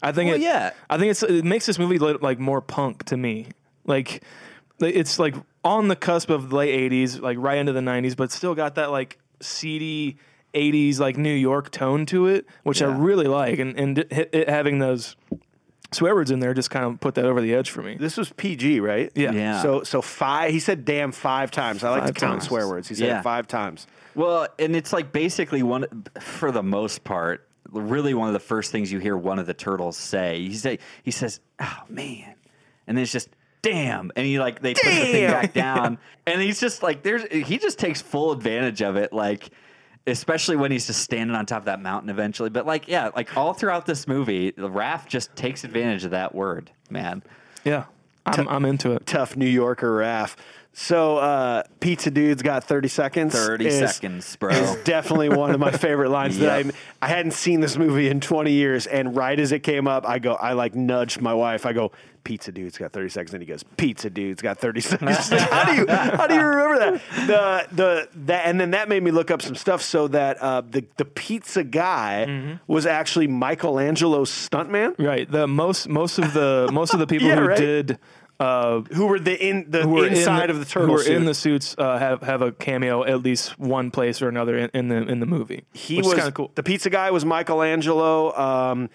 I 0.01 0.13
think 0.13 0.29
Well, 0.29 0.37
it, 0.37 0.43
yeah. 0.43 0.71
I 0.89 0.97
think 0.97 1.11
it's 1.11 1.25
it 1.25 1.45
makes 1.45 1.67
this 1.67 1.77
movie 1.77 1.99
li- 1.99 2.19
like 2.21 2.39
more 2.39 2.61
punk 2.61 3.05
to 3.07 3.17
me. 3.17 3.49
Like 3.85 4.23
it's 4.79 5.19
like 5.19 5.35
on 5.65 5.89
the 5.89 5.97
cusp 5.97 6.31
of 6.31 6.51
the 6.51 6.57
late 6.57 6.93
'80s, 6.93 7.21
like 7.21 7.37
right 7.41 7.59
into 7.59 7.73
the 7.73 7.81
'90s, 7.81 8.15
but 8.17 8.31
still 8.31 8.55
got 8.55 8.77
that 8.77 8.93
like 8.93 9.19
seedy 9.41 10.17
'80s 10.55 10.99
like 10.99 11.17
New 11.17 11.35
York 11.35 11.71
tone 11.71 12.07
to 12.07 12.27
it, 12.27 12.47
which 12.63 12.83
I 12.83 12.87
really 12.87 13.27
like, 13.27 13.59
and 13.59 13.79
and 13.79 13.99
it, 13.99 14.31
it 14.33 14.49
having 14.49 14.79
those 14.79 15.17
swear 15.93 16.15
words 16.15 16.31
in 16.31 16.39
there 16.39 16.53
just 16.53 16.71
kind 16.71 16.85
of 16.85 17.01
put 17.01 17.15
that 17.15 17.25
over 17.25 17.41
the 17.41 17.55
edge 17.55 17.71
for 17.71 17.83
me. 17.83 17.97
This 17.99 18.17
was 18.17 18.31
PG, 18.33 18.81
right? 18.81 19.11
Yeah. 19.15 19.33
Yeah. 19.33 19.63
So 19.63 19.83
so 19.83 20.03
five. 20.03 20.51
He 20.51 20.61
said 20.61 20.85
"damn" 20.85 21.13
five 21.13 21.51
times. 21.51 21.85
I 21.85 21.91
like 21.91 22.01
Five 22.03 22.15
to 22.15 22.21
count 22.21 22.33
times. 22.41 22.45
swear 22.49 22.69
words. 22.69 22.89
He 22.89 22.95
said 22.95 23.09
Yeah. 23.09 23.21
it 23.21 23.23
five 23.23 23.47
times. 23.47 23.87
Well, 24.15 24.49
and 24.59 24.75
it's 24.75 24.93
like 24.93 25.13
basically 25.13 25.63
one 25.63 26.05
for 26.21 26.51
the 26.51 26.63
most 26.63 27.05
part, 27.05 27.47
really 27.71 28.15
one 28.15 28.27
of 28.29 28.33
the 28.35 28.41
first 28.41 28.73
things 28.73 28.91
you 28.91 28.99
hear 28.99 29.17
one 29.17 29.39
of 29.39 29.47
the 29.47 29.55
turtles 29.55 29.97
say. 29.97 30.41
He 30.43 30.55
say 30.55 30.79
he 31.03 31.11
says, 31.11 31.41
"Oh 31.61 31.83
man," 31.89 32.35
and 32.87 32.97
then 32.97 33.03
it's 33.03 33.13
just. 33.13 33.29
Damn, 33.73 34.11
and 34.17 34.27
he 34.27 34.39
like 34.39 34.61
they 34.61 34.75
put 34.75 34.85
the 34.85 34.91
thing 34.91 35.31
back 35.31 35.53
down, 35.53 35.99
and 36.27 36.41
he's 36.41 36.61
just 36.61 36.83
like 36.83 37.03
there's 37.03 37.25
he 37.31 37.59
just 37.59 37.79
takes 37.79 38.01
full 38.03 38.33
advantage 38.33 38.83
of 38.83 38.97
it, 38.97 39.13
like 39.13 39.51
especially 40.07 40.57
when 40.57 40.71
he's 40.73 40.87
just 40.87 41.03
standing 41.03 41.37
on 41.37 41.45
top 41.47 41.61
of 41.61 41.65
that 41.67 41.81
mountain 41.81 42.11
eventually. 42.11 42.51
But 42.51 42.67
like 42.67 42.89
yeah, 42.89 43.11
like 43.15 43.37
all 43.37 43.53
throughout 43.55 43.87
this 43.87 44.09
movie, 44.09 44.51
the 44.53 44.69
Raph 44.69 45.07
just 45.07 45.35
takes 45.37 45.65
advantage 45.65 46.05
of 46.05 46.13
that 46.13 46.35
word, 46.35 46.71
man. 46.91 47.23
Yeah, 47.65 47.85
I'm, 48.27 48.49
I'm 48.49 48.65
into 48.65 48.93
it. 48.93 49.07
Tough 49.07 49.37
New 49.37 49.47
Yorker 49.49 49.99
Raph. 49.99 50.35
So 50.75 51.17
uh, 51.19 51.65
Pizza 51.81 52.11
Dude's 52.11 52.41
got 52.43 52.63
thirty 52.65 52.87
seconds. 52.89 53.35
30 53.35 53.67
is- 53.67 53.79
seconds, 53.79 54.37
bro. 54.37 54.51
Is 54.51 54.77
definitely 54.85 55.29
one 55.29 55.51
of 55.51 55.59
my 55.59 55.73
favorite 55.73 56.11
lines 56.11 56.39
Yep. 56.39 56.67
that 56.67 56.75
I 57.03 57.07
I 57.07 57.09
hadn't 57.09 57.33
seen 57.33 57.61
this 57.61 57.77
movie 57.77 58.09
in 58.09 58.21
twenty 58.21 58.53
years, 58.53 58.87
and 58.87 59.17
right 59.17 59.39
as 59.39 59.51
it 59.53 59.61
came 59.65 59.89
up, 59.89 60.09
I 60.09 60.19
go 60.21 60.35
I 60.35 60.53
like 60.53 60.75
nudged 60.75 61.21
my 61.21 61.35
wife. 61.35 61.67
I 61.67 61.73
go. 61.73 61.93
Pizza 62.29 62.53
dude's 62.53 62.77
got 62.77 62.93
thirty 62.93 63.09
seconds, 63.09 63.33
and 63.33 63.43
he 63.43 63.47
goes. 63.47 63.63
Pizza 63.79 64.11
dude's 64.11 64.43
got 64.43 64.59
thirty 64.59 64.81
seconds. 64.93 65.29
how 65.31 65.65
do 65.65 65.81
you 65.81 65.87
how 65.89 66.27
do 66.27 66.35
you 66.35 66.43
remember 66.45 66.79
that? 66.79 67.03
The 67.27 67.75
the 67.75 68.09
that 68.27 68.45
and 68.47 68.61
then 68.61 68.73
that 68.73 68.89
made 68.91 69.03
me 69.03 69.11
look 69.11 69.31
up 69.31 69.41
some 69.41 69.55
stuff 69.55 69.81
so 69.81 70.09
that 70.09 70.37
uh, 70.43 70.61
the 70.61 70.85
the 70.99 71.07
pizza 71.07 71.65
guy 71.65 72.27
Mm-hmm. 72.29 72.55
was 72.67 72.85
actually 72.85 73.29
Michelangelo's 73.29 74.31
stuntman. 74.31 74.95
Right. 74.99 75.31
The 75.31 75.47
most 75.47 75.89
most 75.89 76.19
of 76.19 76.35
the 76.35 76.69
most 76.73 76.93
of 76.93 77.01
the 77.01 77.07
people 77.07 77.29
Yeah, 77.29 77.37
who 77.41 77.47
right. 77.49 77.59
did 77.59 77.99
uh, 78.41 78.81
Who 78.93 79.07
were 79.07 79.19
the 79.19 79.35
in 79.35 79.71
the 79.71 79.81
inside 80.05 80.45
in 80.45 80.51
of 80.51 80.59
the 80.61 80.65
turtle 80.67 80.89
who 80.89 80.93
were 80.93 81.03
suit. 81.03 81.17
in 81.17 81.25
the 81.25 81.35
suits 81.35 81.75
uh, 81.79 81.99
have 81.99 82.23
have 82.23 82.43
a 82.43 82.53
cameo 82.53 83.03
at 83.05 83.23
least 83.23 83.59
one 83.59 83.91
place 83.91 84.21
or 84.23 84.29
another 84.29 84.57
in, 84.57 84.71
in 84.75 84.89
the 84.89 84.97
in 84.97 85.21
the 85.21 85.27
movie. 85.27 85.65
he 85.73 85.99
was 85.99 86.15
kind 86.15 86.29
of 86.29 86.35
cool. 86.35 86.53
The 86.55 86.63
pizza 86.63 86.91
guy 86.91 87.11
was 87.11 87.25
Michelangelo. 87.25 88.37
Um, 88.39 88.91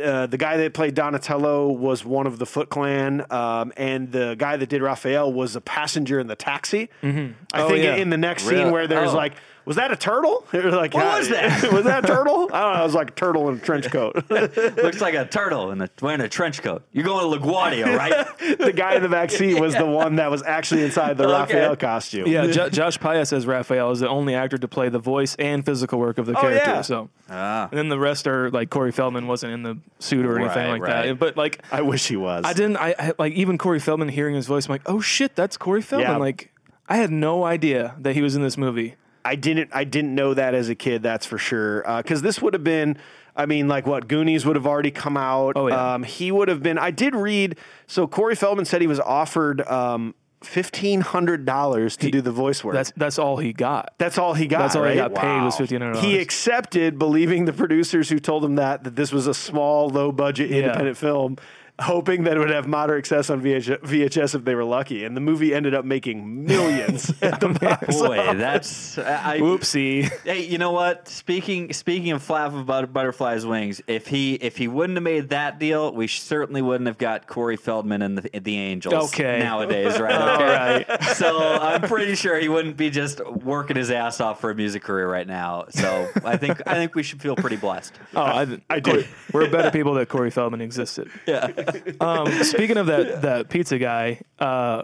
uh, 0.00 0.26
the 0.26 0.36
guy 0.38 0.56
that 0.58 0.74
played 0.74 0.94
Donatello 0.94 1.68
was 1.68 2.04
one 2.04 2.26
of 2.26 2.38
the 2.38 2.46
Foot 2.46 2.68
Clan, 2.68 3.24
um, 3.30 3.72
and 3.76 4.10
the 4.12 4.34
guy 4.38 4.56
that 4.56 4.68
did 4.68 4.82
Raphael 4.82 5.32
was 5.32 5.56
a 5.56 5.60
passenger 5.60 6.20
in 6.20 6.26
the 6.26 6.36
taxi. 6.36 6.88
I 7.02 7.34
Oh, 7.54 7.68
think 7.68 7.84
yeah. 7.84 7.96
in 7.96 8.10
the 8.10 8.16
next 8.16 8.44
Really? 8.46 8.64
scene 8.64 8.72
where 8.72 8.86
there's 8.86 9.12
Oh. 9.12 9.16
like, 9.16 9.34
was 9.68 9.76
that 9.76 9.92
a 9.92 9.96
turtle? 9.96 10.44
They 10.52 10.60
were 10.60 10.70
like, 10.70 10.94
What 10.94 11.04
"Yeah, 11.04 11.18
was 11.18 11.28
that?" 11.28 11.72
was 11.72 11.84
that 11.84 12.04
a 12.04 12.06
turtle? 12.08 12.48
I 12.52 12.60
don't 12.62 12.72
know. 12.74 12.80
It 12.80 12.84
was 12.84 12.94
like 12.94 13.10
a 13.10 13.14
turtle 13.14 13.48
in 13.50 13.56
a 13.56 13.60
trench 13.60 13.90
coat. 13.90 14.16
Looks 14.30 15.00
like 15.00 15.14
a 15.14 15.26
turtle 15.26 15.70
in 15.70 15.82
a, 15.82 15.88
wearing 16.02 16.20
a 16.22 16.28
trench 16.28 16.62
coat. 16.62 16.82
You're 16.92 17.04
going 17.04 17.30
to 17.30 17.38
LaGuardia, 17.38 17.96
right? 17.96 18.58
the 18.58 18.72
guy 18.72 18.94
in 18.94 19.02
the 19.02 19.08
back 19.08 19.30
seat 19.30 19.60
was 19.60 19.74
the 19.74 19.84
one 19.86 20.16
that 20.16 20.30
was 20.30 20.42
actually 20.42 20.82
inside 20.84 21.16
the 21.18 21.24
Okay. 21.28 21.32
Raphael 21.54 21.76
costume. 21.76 22.26
Yeah, 22.26 22.46
Jo- 22.46 22.70
Josh 22.70 22.98
Pais 22.98 23.32
as 23.32 23.46
Raphael 23.46 23.90
is 23.92 24.00
the 24.00 24.08
only 24.08 24.34
actor 24.34 24.56
to 24.58 24.66
play 24.68 24.88
the 24.88 24.98
voice 24.98 25.36
and 25.38 25.64
physical 25.64 25.98
work 25.98 26.18
of 26.18 26.26
the 26.26 26.36
Oh, 26.36 26.40
character. 26.40 26.70
yeah. 26.70 26.80
So, 26.80 27.10
Ah. 27.30 27.68
and 27.70 27.78
then 27.78 27.88
the 27.90 27.98
rest 27.98 28.26
are 28.26 28.50
like 28.50 28.70
Corey 28.70 28.90
Feldman 28.92 29.26
wasn't 29.26 29.52
in 29.52 29.62
the 29.62 29.78
suit 29.98 30.24
or 30.24 30.38
anything 30.38 30.64
Right, 30.64 30.72
like 30.72 30.82
right. 30.82 31.06
that. 31.08 31.18
But 31.18 31.36
like, 31.36 31.62
I 31.70 31.82
wish 31.82 32.08
he 32.08 32.16
was. 32.16 32.44
I 32.46 32.54
didn't. 32.54 32.78
I, 32.78 32.94
I 32.98 33.12
like 33.18 33.34
even 33.34 33.58
Corey 33.58 33.80
Feldman 33.80 34.08
hearing 34.08 34.34
his 34.34 34.46
voice. 34.46 34.66
I'm 34.66 34.72
like, 34.72 34.82
oh 34.86 35.00
shit, 35.00 35.36
that's 35.36 35.56
Corey 35.58 35.82
Feldman. 35.82 36.10
Yeah. 36.12 36.16
Like, 36.16 36.52
I 36.88 36.96
had 36.96 37.10
no 37.10 37.44
idea 37.44 37.94
that 37.98 38.14
he 38.14 38.22
was 38.22 38.34
in 38.34 38.40
this 38.42 38.56
movie. 38.56 38.94
I 39.28 39.34
didn't 39.34 39.70
I 39.72 39.84
didn't 39.84 40.14
know 40.14 40.32
that 40.34 40.54
as 40.54 40.68
a 40.68 40.74
kid. 40.74 41.02
That's 41.02 41.26
for 41.26 41.38
sure. 41.38 41.82
Because 41.98 42.22
this 42.22 42.40
would 42.40 42.54
have 42.54 42.64
been. 42.64 42.96
I 43.36 43.46
mean, 43.46 43.68
like 43.68 43.86
what 43.86 44.08
Goonies 44.08 44.44
would 44.46 44.56
have 44.56 44.66
already 44.66 44.90
come 44.90 45.16
out. 45.16 45.52
Oh, 45.54 45.68
yeah. 45.68 45.94
Um, 45.94 46.02
he 46.02 46.32
would 46.32 46.48
have 46.48 46.60
been. 46.60 46.76
I 46.76 46.90
did 46.90 47.14
read. 47.14 47.56
So 47.86 48.08
Corey 48.08 48.34
Feldman 48.34 48.64
said 48.64 48.80
he 48.80 48.88
was 48.88 48.98
offered 48.98 49.60
um, 49.68 50.14
fifteen 50.42 51.02
hundred 51.02 51.44
dollars 51.44 51.96
to 51.98 52.10
do 52.10 52.20
the 52.20 52.32
voice 52.32 52.64
work. 52.64 52.74
That's 52.74 52.92
that's 52.96 53.18
all 53.18 53.36
he 53.36 53.52
got. 53.52 53.94
That's 53.98 54.18
all 54.18 54.34
he 54.34 54.46
got. 54.46 54.60
That's 54.60 54.76
all 54.76 54.82
right? 54.82 54.92
he 54.92 54.96
got 54.96 55.14
paid 55.14 55.44
was 55.44 55.56
fifteen 55.56 55.80
hundred 55.80 55.98
He 55.98 56.18
accepted, 56.18 56.98
believing 56.98 57.44
the 57.44 57.52
producers 57.52 58.08
who 58.08 58.18
told 58.18 58.44
him 58.44 58.56
that 58.56 58.84
that 58.84 58.96
this 58.96 59.12
was 59.12 59.26
a 59.26 59.34
small, 59.34 59.88
low 59.88 60.10
budget 60.10 60.50
independent 60.50 60.96
film, 60.96 61.36
hoping 61.80 62.24
that 62.24 62.36
it 62.36 62.40
would 62.40 62.50
have 62.50 62.66
moderate 62.66 63.06
success 63.06 63.30
on 63.30 63.40
VH- 63.40 63.80
VHS 63.82 64.34
if 64.34 64.44
they 64.44 64.54
were 64.54 64.64
lucky. 64.64 65.04
And 65.04 65.16
the 65.16 65.20
movie 65.20 65.54
ended 65.54 65.74
up 65.74 65.84
making 65.84 66.44
millions 66.44 67.10
at 67.22 67.38
the 67.40 67.48
box 67.50 67.86
Boy, 68.00 68.18
office. 68.18 68.38
that's 68.38 68.98
I, 68.98 69.38
Whoopsie. 69.38 70.10
Hey, 70.24 70.44
you 70.44 70.58
know 70.58 70.72
what? 70.72 71.08
Speaking 71.08 71.72
speaking 71.72 72.10
of 72.12 72.22
flap 72.22 72.52
of 72.52 72.66
but- 72.66 72.92
butterflies 72.92 73.46
wings, 73.46 73.80
if 73.86 74.06
he 74.08 74.34
if 74.34 74.56
he 74.56 74.66
wouldn't 74.68 74.96
have 74.96 75.02
made 75.04 75.28
that 75.30 75.58
deal, 75.58 75.92
we 75.94 76.06
certainly 76.08 76.62
wouldn't 76.62 76.86
have 76.88 76.98
got 76.98 77.26
Corey 77.26 77.56
Feldman 77.56 78.02
and 78.02 78.18
the, 78.18 78.40
the 78.40 78.56
Angels 78.58 79.12
Okay. 79.14 79.38
nowadays, 79.38 79.98
right? 80.00 80.14
All 80.20 80.34
Okay. 80.34 80.84
right. 80.88 81.02
So 81.04 81.38
I'm 81.38 81.82
pretty 81.82 82.14
sure 82.16 82.38
he 82.38 82.48
wouldn't 82.48 82.76
be 82.76 82.90
just 82.90 83.24
working 83.24 83.76
his 83.76 83.90
ass 83.90 84.20
off 84.20 84.40
for 84.40 84.50
a 84.50 84.54
music 84.54 84.82
career 84.82 85.08
right 85.10 85.26
now. 85.26 85.66
So 85.70 86.08
I 86.24 86.36
think 86.36 86.60
I 86.66 86.74
think 86.74 86.94
we 86.94 87.02
should 87.02 87.22
feel 87.22 87.36
pretty 87.36 87.56
blessed. 87.56 87.94
Oh, 88.14 88.22
I, 88.22 88.58
I 88.68 88.80
do. 88.80 89.04
We're 89.32 89.48
better 89.48 89.70
people 89.70 89.94
that 89.94 90.08
Corey 90.08 90.30
Feldman 90.30 90.60
existed. 90.60 91.08
Yeah. 91.26 91.46
Um, 92.00 92.30
speaking 92.44 92.76
of 92.76 92.86
that 92.86 93.22
that 93.22 93.48
pizza 93.48 93.78
guy, 93.78 94.20
uh, 94.38 94.82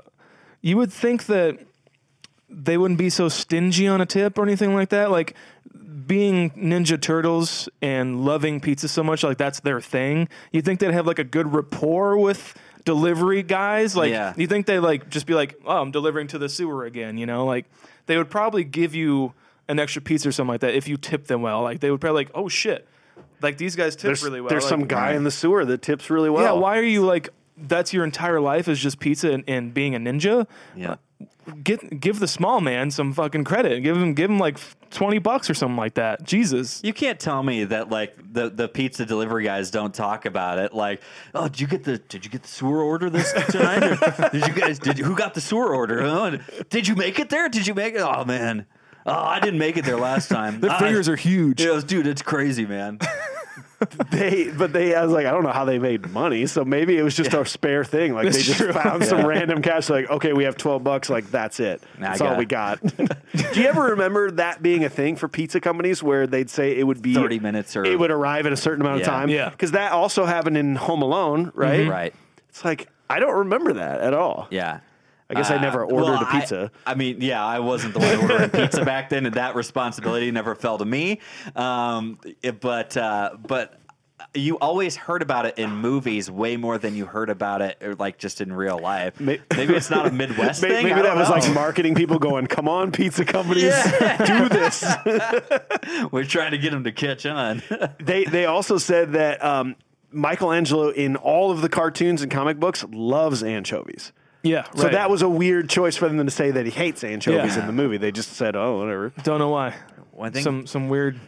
you 0.61 0.76
would 0.76 0.93
think 0.93 1.26
that 1.26 1.59
they 2.49 2.76
wouldn't 2.78 2.99
be 2.99 3.11
so 3.11 3.28
stingy 3.28 3.89
on 3.89 4.01
a 4.01 4.07
tip 4.07 4.39
or 4.39 4.43
anything 4.43 4.74
like 4.74 4.91
that. 4.91 5.11
Like 5.11 5.35
being 6.07 6.51
Ninja 6.51 7.01
Turtles 7.01 7.68
and 7.82 8.24
loving 8.24 8.61
pizza 8.61 8.89
so 8.89 9.03
much, 9.03 9.22
like 9.22 9.39
that's 9.39 9.61
their 9.61 9.80
thing. 9.80 10.28
You 10.53 10.62
think 10.62 10.80
they'd 10.80 10.93
have 10.93 11.07
like 11.07 11.18
a 11.18 11.24
good 11.24 11.53
rapport 11.53 12.16
with 12.18 12.55
delivery 12.85 13.43
guys? 13.43 13.97
Like 13.97 14.11
Yeah. 14.11 14.35
you 14.37 14.47
think 14.47 14.66
they 14.66 14.78
like 14.78 15.09
just 15.09 15.26
be 15.26 15.35
like, 15.35 15.55
oh, 15.66 15.80
I'm 15.80 15.91
delivering 15.91 16.26
to 16.28 16.39
the 16.39 16.49
sewer 16.49 16.85
again. 16.85 17.16
You 17.18 17.26
know, 17.26 17.45
like 17.47 17.66
they 18.07 18.16
would 18.18 18.30
probably 18.30 18.64
give 18.64 18.95
you 18.95 19.32
an 19.68 19.78
extra 19.78 20.03
pizza 20.03 20.28
or 20.28 20.32
something 20.32 20.51
like 20.53 20.61
that 20.61 20.74
if 20.74 20.87
you 20.89 20.97
tip 20.97 21.26
them 21.26 21.41
well. 21.43 21.62
Like 21.62 21.80
they 21.80 21.91
would 21.91 22.01
probably 22.01 22.20
like, 22.24 22.30
oh 22.35 22.49
shit. 22.49 22.87
Like 23.45 23.59
these 23.59 23.76
guys 23.76 23.95
tip 23.95 24.07
There's, 24.09 24.24
really 24.24 24.40
well. 24.40 24.49
there's 24.49 24.64
Like, 24.64 24.70
some 24.70 24.86
guy 24.86 25.12
in 25.12 25.22
the 25.24 25.30
sewer 25.30 25.64
that 25.64 25.82
tips 25.82 26.11
really 26.11 26.30
well. 26.30 26.42
yeah, 26.42 26.53
why 26.61 26.78
are 26.78 26.82
you 26.82 27.05
like? 27.05 27.28
That's 27.57 27.92
your 27.92 28.03
entire 28.03 28.40
life 28.40 28.66
is 28.66 28.80
just 28.80 28.99
pizza 28.99 29.30
and, 29.30 29.45
and 29.47 29.72
being 29.72 29.95
a 29.95 29.99
ninja. 30.01 30.47
Yeah. 30.74 30.92
Uh, 30.92 31.26
get 31.62 32.01
give 32.01 32.18
the 32.18 32.26
small 32.26 32.61
man 32.61 32.90
some 32.90 33.12
fucking 33.12 33.45
credit. 33.45 33.82
Give 33.84 33.97
him 33.97 34.14
give 34.14 34.28
him 34.28 34.38
like 34.40 34.59
twenty 34.90 35.18
bucks 35.18 35.49
or 35.49 35.55
something 35.55 35.76
like 35.76 35.95
that. 35.95 36.24
Jesus. 36.24 36.80
You 36.82 36.92
can't 36.92 37.20
tell 37.20 37.42
me 37.45 37.62
that 37.64 37.90
like 37.90 38.16
the, 38.32 38.51
the 38.51 38.66
pizza 38.66 39.07
delivery 39.07 39.45
guys 39.45 39.70
don't 39.70 39.95
talk 39.95 40.24
about 40.26 40.59
it. 40.59 40.74
Like, 40.74 41.01
oh, 41.34 41.47
did 41.47 41.61
you 41.61 41.66
get 41.68 41.84
the 41.84 41.99
did 41.99 42.24
you 42.24 42.30
get 42.30 42.42
the 42.42 42.49
sewer 42.49 42.82
order 42.82 43.09
this 43.09 43.32
tonight? 43.51 43.84
Or 43.84 44.28
did 44.30 44.47
you 44.49 44.55
guys 44.55 44.78
did 44.80 44.99
you, 44.99 45.05
who 45.05 45.14
got 45.14 45.34
the 45.34 45.40
sewer 45.40 45.72
order? 45.72 46.03
Oh, 46.03 46.30
huh? 46.32 46.38
Did 46.70 46.88
you 46.88 46.97
make 46.97 47.20
it 47.20 47.28
there? 47.30 47.49
Did 47.49 47.66
you 47.68 47.74
make 47.74 47.95
it? 47.95 48.01
Oh 48.01 48.24
man, 48.24 48.66
oh 49.07 49.12
I 49.12 49.38
didn't 49.38 49.61
make 49.61 49.76
it 49.76 49.84
there 49.84 49.99
last 49.99 50.28
time. 50.28 50.59
The 50.61 50.72
I- 50.72 50.78
fingers 50.80 51.09
are 51.09 51.16
huge. 51.16 51.62
Yeah, 51.62 51.80
dude, 51.86 52.07
it's 52.09 52.22
crazy, 52.22 52.66
man. 52.66 52.99
They, 54.11 54.51
but 54.51 54.72
they, 54.72 54.95
I 54.95 55.03
was 55.05 55.12
like, 55.12 55.26
I 55.26 55.30
don't 55.30 55.43
know 55.43 55.51
how 55.53 55.64
they 55.64 55.78
made 55.78 56.09
money. 56.11 56.47
So 56.47 56.64
maybe 56.64 56.97
it 56.97 57.03
was 57.03 57.16
just 57.16 57.35
a 57.35 57.45
spare 57.45 57.85
thing. 57.85 58.14
Like 58.14 58.32
they 58.32 58.43
just 58.43 58.59
true. 58.59 58.72
found 58.72 59.05
some 59.05 59.26
random 59.26 59.62
cash. 59.62 59.89
Like, 59.91 60.09
okay, 60.11 60.32
we 60.32 60.45
have 60.45 60.57
twelve 60.57 60.85
bucks. 60.85 61.11
Like 61.11 61.30
that's 61.30 61.61
it. 61.61 61.82
Nah, 61.99 62.07
I 62.07 62.09
That's 62.11 62.20
all 62.20 62.28
got 62.30 62.39
we 62.39 62.45
got. 62.47 62.80
Do 62.82 63.61
you 63.61 63.66
ever 63.66 63.82
remember 63.91 64.30
that 64.32 64.62
being 64.62 64.85
a 64.85 64.89
thing 64.91 65.16
for 65.16 65.28
pizza 65.28 65.61
companies 65.61 66.03
where 66.03 66.26
they'd 66.26 66.51
say 66.51 66.78
it 66.78 66.85
would 66.85 67.03
be 67.03 67.14
30 67.14 67.41
minutes 67.41 67.76
or- 67.76 67.85
it 67.85 67.99
would 67.99 68.11
arrive 68.11 68.47
at 68.47 68.53
a 68.53 68.57
certain 68.57 68.80
amount 68.82 69.01
of 69.01 69.07
time? 69.07 69.28
Yeah. 69.28 69.51
because 69.51 69.72
that 69.72 69.93
also 69.93 70.24
happened 70.24 70.57
in 70.57 70.76
Home 70.76 71.03
Alone, 71.03 71.51
right? 71.55 71.89
right. 71.89 72.14
It's 72.51 72.64
like 72.64 72.89
I 73.11 73.20
don't 73.20 73.37
remember 73.39 73.74
that 73.74 74.01
at 74.01 74.14
all. 74.14 74.49
Yeah. 74.51 74.80
I 75.31 75.35
guess 75.35 75.51
I 75.51 75.57
Uh, 75.57 75.61
never 75.62 75.85
ordered 75.85 76.12
well, 76.12 76.22
a 76.22 76.27
pizza. 76.27 76.70
I, 76.87 76.93
I 76.93 76.95
mean, 76.95 77.20
yeah, 77.20 77.45
I 77.45 77.59
wasn't 77.61 77.95
the 77.95 78.01
one 78.01 78.16
ordering 78.31 78.51
pizza 78.51 78.85
back 78.93 79.09
then, 79.09 79.25
and 79.27 79.35
that 79.37 79.55
responsibility 79.55 80.31
never 80.31 80.55
fell 80.55 80.79
to 80.79 80.85
me. 80.85 81.20
Um, 81.57 82.18
it- 82.43 82.61
but 82.61 82.97
uh, 82.97 83.37
but 83.47 83.81
you 84.35 84.59
always 84.59 84.97
heard 84.97 85.22
about 85.22 85.45
it 85.47 85.59
in 85.59 85.70
movies 85.77 86.31
way 86.31 86.57
more 86.57 86.77
than 86.79 86.95
you 86.95 87.05
heard 87.07 87.31
about 87.31 87.62
it, 87.62 87.77
or 87.83 87.95
like 87.95 88.18
just 88.18 88.41
in 88.41 88.53
real 88.53 88.79
life. 88.79 89.18
Maybe 89.20 89.41
it's 89.75 89.91
not 89.91 90.07
a 90.07 90.11
Midwest 90.22 90.61
Maybe, 90.62 90.75
thing. 90.75 90.85
maybe 90.85 90.95
I 91.01 91.03
that 91.03 91.09
don't 91.11 91.18
was 91.18 91.29
know. 91.29 91.37
like 91.37 91.55
marketing 91.55 91.95
people 91.95 92.18
going, 92.18 92.47
"Come 92.47 92.68
on, 92.68 92.91
pizza 92.93 93.25
companies, 93.25 93.75
do 94.27 94.49
this." 94.49 94.85
We're 96.11 96.25
trying 96.25 96.53
to 96.53 96.59
get 96.59 96.70
them 96.72 96.85
to 96.85 96.93
catch 96.93 97.27
on. 97.27 97.62
they 97.99 98.25
they 98.25 98.45
also 98.47 98.77
said 98.79 99.12
that 99.12 99.43
um, 99.45 99.77
Michelangelo 100.12 100.91
in 100.91 101.16
all 101.16 101.51
of 101.51 101.61
the 101.62 101.68
cartoons 101.68 102.22
and 102.22 102.31
comic 102.31 102.59
books 102.61 102.85
loves 102.93 103.43
anchovies. 103.43 104.12
Yeah. 104.45 104.64
So 104.76 104.88
that 104.88 105.11
was 105.11 105.22
a 105.22 105.28
weird 105.28 105.68
choice 105.68 105.97
for 105.97 106.09
them 106.09 106.24
to 106.24 106.30
say 106.30 106.51
that 106.53 106.64
he 106.66 106.70
hates 106.70 107.03
anchovies 107.03 107.57
Yeah. 107.57 107.61
in 107.62 107.66
the 107.66 107.72
movie. 107.72 107.97
They 107.97 108.12
just 108.12 108.34
said, 108.34 108.55
"Oh, 108.57 108.78
whatever." 108.78 109.12
don't 109.24 109.38
know 109.38 109.49
why. 109.51 109.74
One 110.12 110.30
thing- 110.32 110.42
Some 110.45 110.66
some 110.66 110.88
weird 110.88 111.18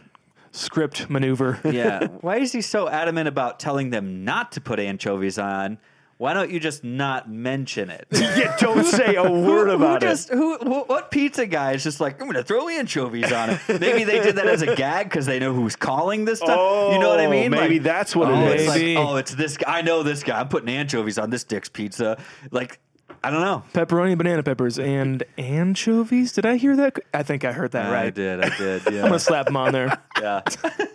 script 0.51 1.09
maneuver. 1.09 1.59
yeah. 1.65 2.07
Why 2.21 2.37
is 2.37 2.51
he 2.51 2.61
so 2.61 2.87
adamant 2.89 3.27
about 3.27 3.59
telling 3.59 3.89
them 3.89 4.23
not 4.23 4.53
to 4.53 4.61
put 4.61 4.79
anchovies 4.79 5.37
on 5.37 5.77
Why 6.17 6.33
don't 6.33 6.49
you 6.49 6.59
just 6.59 6.83
not 6.83 7.29
mention 7.29 7.91
it? 7.91 8.07
yeah, 8.11 8.55
don't 8.57 8.85
say 8.85 9.15
a 9.15 9.29
word 9.29 9.67
who 9.67 9.75
about 9.75 10.01
it. 10.01 10.07
just 10.07 10.29
who, 10.29 10.57
wh- 10.57 10.89
what 10.89 11.11
pizza 11.11 11.45
guy 11.45 11.73
is 11.73 11.83
just 11.83 11.99
like 11.99 12.19
I'm 12.19 12.27
gonna 12.27 12.41
throw 12.43 12.69
anchovies 12.69 13.31
on 13.31 13.51
it? 13.51 13.59
Maybe 13.67 14.03
they 14.03 14.19
did 14.23 14.37
that 14.37 14.47
as 14.47 14.63
a 14.63 14.73
gag 14.75 15.09
because 15.09 15.27
they 15.27 15.37
know 15.37 15.53
who's 15.53 15.75
calling 15.75 16.25
this 16.25 16.39
stuff. 16.39 16.93
you 16.93 16.99
know 16.99 17.09
what 17.09 17.19
I 17.19 17.25
Oh, 17.27 17.29
mean? 17.29 17.51
maybe 17.51 17.75
Like, 17.75 17.83
that's 17.83 18.15
what 18.15 18.29
it 18.29 18.33
oh, 18.35 18.47
is. 18.47 18.61
It's 18.61 18.67
like, 18.69 18.79
Maybe. 18.81 18.97
oh, 18.97 19.15
it's 19.17 19.35
this 19.35 19.57
guy. 19.57 19.77
I 19.77 19.81
know 19.83 20.01
this 20.01 20.23
guy. 20.23 20.39
I'm 20.39 20.47
putting 20.47 20.69
anchovies 20.69 21.19
on 21.19 21.29
this 21.29 21.43
dick's 21.43 21.69
pizza. 21.69 22.17
Like 22.49 22.79
I 23.23 23.29
don't 23.29 23.41
know. 23.41 23.63
Pepperoni, 23.73 24.17
banana 24.17 24.43
peppers, 24.43 24.79
and 24.79 25.23
anchovies. 25.37 26.31
Did 26.33 26.45
I 26.45 26.57
hear 26.57 26.75
that? 26.75 26.97
I 27.13 27.23
think 27.23 27.43
I 27.45 27.51
heard 27.51 27.71
that 27.71 27.91
right. 27.91 28.07
I 28.07 28.09
did. 28.09 28.43
I 28.43 28.57
did. 28.57 28.81
Yeah. 28.91 29.01
I'm 29.03 29.07
gonna 29.09 29.19
slap 29.19 29.47
them 29.47 29.57
on 29.57 29.73
there. 29.73 29.97
yeah. 30.21 30.41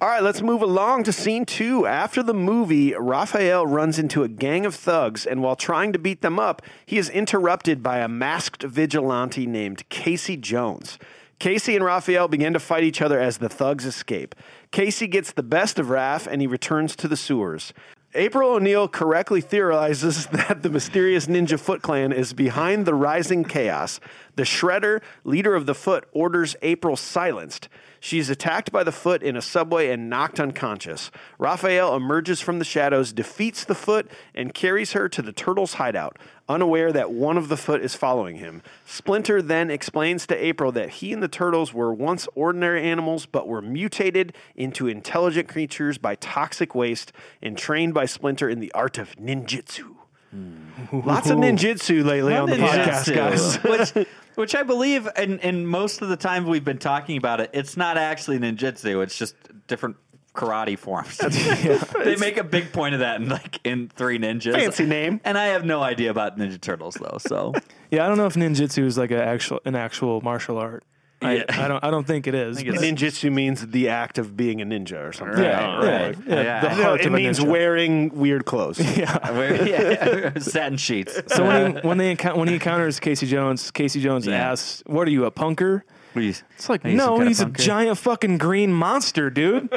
All 0.00 0.08
right, 0.08 0.22
let's 0.22 0.42
move 0.42 0.62
along 0.62 1.04
to 1.04 1.12
scene 1.12 1.44
two. 1.44 1.84
After 1.84 2.22
the 2.22 2.32
movie, 2.32 2.94
Raphael 2.94 3.66
runs 3.66 3.98
into 3.98 4.22
a 4.22 4.28
gang 4.28 4.64
of 4.64 4.74
thugs, 4.74 5.26
and 5.26 5.42
while 5.42 5.56
trying 5.56 5.92
to 5.92 5.98
beat 5.98 6.22
them 6.22 6.38
up, 6.38 6.62
he 6.86 6.98
is 6.98 7.10
interrupted 7.10 7.82
by 7.82 7.98
a 7.98 8.06
masked 8.06 8.62
vigilante 8.62 9.44
named 9.44 9.88
Casey 9.88 10.36
Jones. 10.36 10.98
Casey 11.40 11.74
and 11.74 11.84
Raphael 11.84 12.28
begin 12.28 12.52
to 12.52 12.60
fight 12.60 12.84
each 12.84 13.02
other 13.02 13.18
as 13.18 13.38
the 13.38 13.48
thugs 13.48 13.84
escape. 13.84 14.34
Casey 14.70 15.06
gets 15.06 15.32
the 15.32 15.42
best 15.42 15.78
of 15.78 15.86
Raph, 15.86 16.26
and 16.26 16.40
he 16.40 16.46
returns 16.46 16.94
to 16.96 17.08
the 17.08 17.16
sewers. 17.16 17.72
April 18.18 18.50
O'Neil 18.50 18.88
correctly 18.88 19.40
theorizes 19.40 20.26
that 20.32 20.64
the 20.64 20.70
mysterious 20.70 21.26
Ninja 21.26 21.58
Foot 21.58 21.82
Clan 21.82 22.12
is 22.12 22.32
behind 22.32 22.84
the 22.84 22.94
rising 22.94 23.44
chaos. 23.44 24.00
The 24.34 24.42
Shredder, 24.42 25.00
leader 25.22 25.54
of 25.54 25.66
the 25.66 25.74
Foot, 25.74 26.08
orders 26.12 26.56
April 26.60 26.96
silenced. 26.96 27.68
She's 28.00 28.30
attacked 28.30 28.70
by 28.70 28.84
the 28.84 28.92
Foot 28.92 29.22
in 29.22 29.36
a 29.36 29.42
subway 29.42 29.90
and 29.90 30.08
knocked 30.08 30.38
unconscious. 30.38 31.10
Raphael 31.38 31.96
emerges 31.96 32.40
from 32.40 32.58
the 32.58 32.64
shadows, 32.64 33.12
defeats 33.12 33.64
the 33.64 33.74
Foot, 33.74 34.10
and 34.34 34.54
carries 34.54 34.92
her 34.92 35.08
to 35.08 35.20
the 35.20 35.32
Turtles' 35.32 35.74
hideout, 35.74 36.16
unaware 36.48 36.92
that 36.92 37.10
one 37.10 37.36
of 37.36 37.48
the 37.48 37.56
Foot 37.56 37.82
is 37.82 37.94
following 37.94 38.36
him. 38.36 38.62
Splinter 38.86 39.42
then 39.42 39.70
explains 39.70 40.26
to 40.26 40.44
April 40.44 40.72
that 40.72 40.90
he 40.90 41.12
and 41.12 41.22
the 41.22 41.28
Turtles 41.28 41.74
were 41.74 41.92
once 41.92 42.28
ordinary 42.34 42.84
animals 42.84 43.26
but 43.26 43.48
were 43.48 43.62
mutated 43.62 44.32
into 44.56 44.86
intelligent 44.86 45.48
creatures 45.48 45.98
by 45.98 46.14
toxic 46.14 46.74
waste 46.74 47.12
and 47.42 47.58
trained 47.58 47.94
by 47.94 48.06
Splinter 48.06 48.48
in 48.48 48.60
the 48.60 48.72
art 48.72 48.96
of 48.98 49.14
ninjutsu. 49.16 49.97
Hmm. 50.30 50.56
Lots 50.92 51.30
of 51.30 51.38
ninjutsu 51.38 52.04
lately 52.04 52.36
on 52.36 52.50
the 52.50 52.56
podcast, 52.56 53.14
guys. 53.14 53.56
which, 53.96 54.06
which 54.34 54.54
I 54.54 54.62
believe, 54.62 55.08
and, 55.16 55.40
and 55.40 55.66
most 55.68 56.02
of 56.02 56.08
the 56.08 56.16
time 56.16 56.46
we've 56.46 56.64
been 56.64 56.78
talking 56.78 57.16
about 57.16 57.40
it, 57.40 57.50
it's 57.52 57.76
not 57.76 57.96
actually 57.96 58.38
ninjutsu. 58.38 59.02
It's 59.02 59.16
just 59.16 59.34
different 59.66 59.96
karate 60.34 60.78
forms. 60.78 61.18
they 62.04 62.16
make 62.16 62.36
a 62.36 62.44
big 62.44 62.72
point 62.72 62.94
of 62.94 63.00
that 63.00 63.20
in 63.20 63.28
like 63.28 63.60
in 63.64 63.88
Three 63.88 64.18
Ninjas. 64.18 64.54
Fancy 64.54 64.86
name. 64.86 65.20
And 65.24 65.36
I 65.36 65.46
have 65.46 65.64
no 65.64 65.82
idea 65.82 66.10
about 66.10 66.38
Ninja 66.38 66.60
Turtles 66.60 66.94
though. 66.94 67.18
So 67.18 67.54
Yeah, 67.90 68.04
I 68.04 68.08
don't 68.08 68.18
know 68.18 68.26
if 68.26 68.34
ninjutsu 68.34 68.84
is 68.84 68.96
like 68.96 69.10
an 69.10 69.18
actual 69.18 69.60
an 69.64 69.74
actual 69.74 70.20
martial 70.20 70.58
art. 70.58 70.84
I, 71.20 71.34
Yeah. 71.36 71.44
I 71.48 71.66
don't 71.68 71.82
I 71.84 71.90
don't 71.90 72.06
think 72.06 72.26
it 72.28 72.34
is. 72.34 72.58
think 72.58 72.68
Ninjutsu 72.68 73.32
means 73.32 73.66
the 73.66 73.88
act 73.88 74.18
of 74.18 74.36
being 74.36 74.62
a 74.62 74.64
ninja 74.64 75.04
or 75.08 75.12
something. 75.12 75.42
yeah, 75.42 75.76
Right, 75.76 75.84
yeah, 75.84 76.06
right. 76.06 76.16
yeah, 76.28 76.42
Yeah. 76.42 76.60
the 76.60 76.70
I 76.70 76.76
No, 76.76 76.82
heart 76.84 77.00
it 77.00 77.06
of 77.06 77.12
a 77.12 77.16
means 77.16 77.38
ninja. 77.40 77.48
wearing 77.48 78.08
weird 78.10 78.44
clothes. 78.44 78.78
Where- 78.78 79.66
yeah, 79.68 80.32
satin 80.38 80.78
sheets. 80.78 81.20
So 81.34 81.44
when 81.44 81.74
he, 81.76 81.80
when 81.86 81.98
they 81.98 82.14
encou- 82.14 82.36
when 82.36 82.46
he 82.48 82.54
encounters 82.54 83.00
Casey 83.00 83.26
Jones, 83.26 83.70
Casey 83.72 84.00
Jones 84.00 84.26
Yeah. 84.26 84.50
asks, 84.52 84.82
"What 84.86 85.08
are 85.08 85.10
you, 85.10 85.24
a 85.24 85.30
punker?" 85.32 85.82
Please. 86.12 86.42
It's 86.56 86.68
like, 86.68 86.84
Are 86.84 86.88
no, 86.88 87.08
kind 87.10 87.22
of 87.22 87.28
he's 87.28 87.40
a 87.40 87.46
giant 87.46 87.98
fucking 87.98 88.38
green 88.38 88.72
monster, 88.72 89.28
dude. 89.28 89.68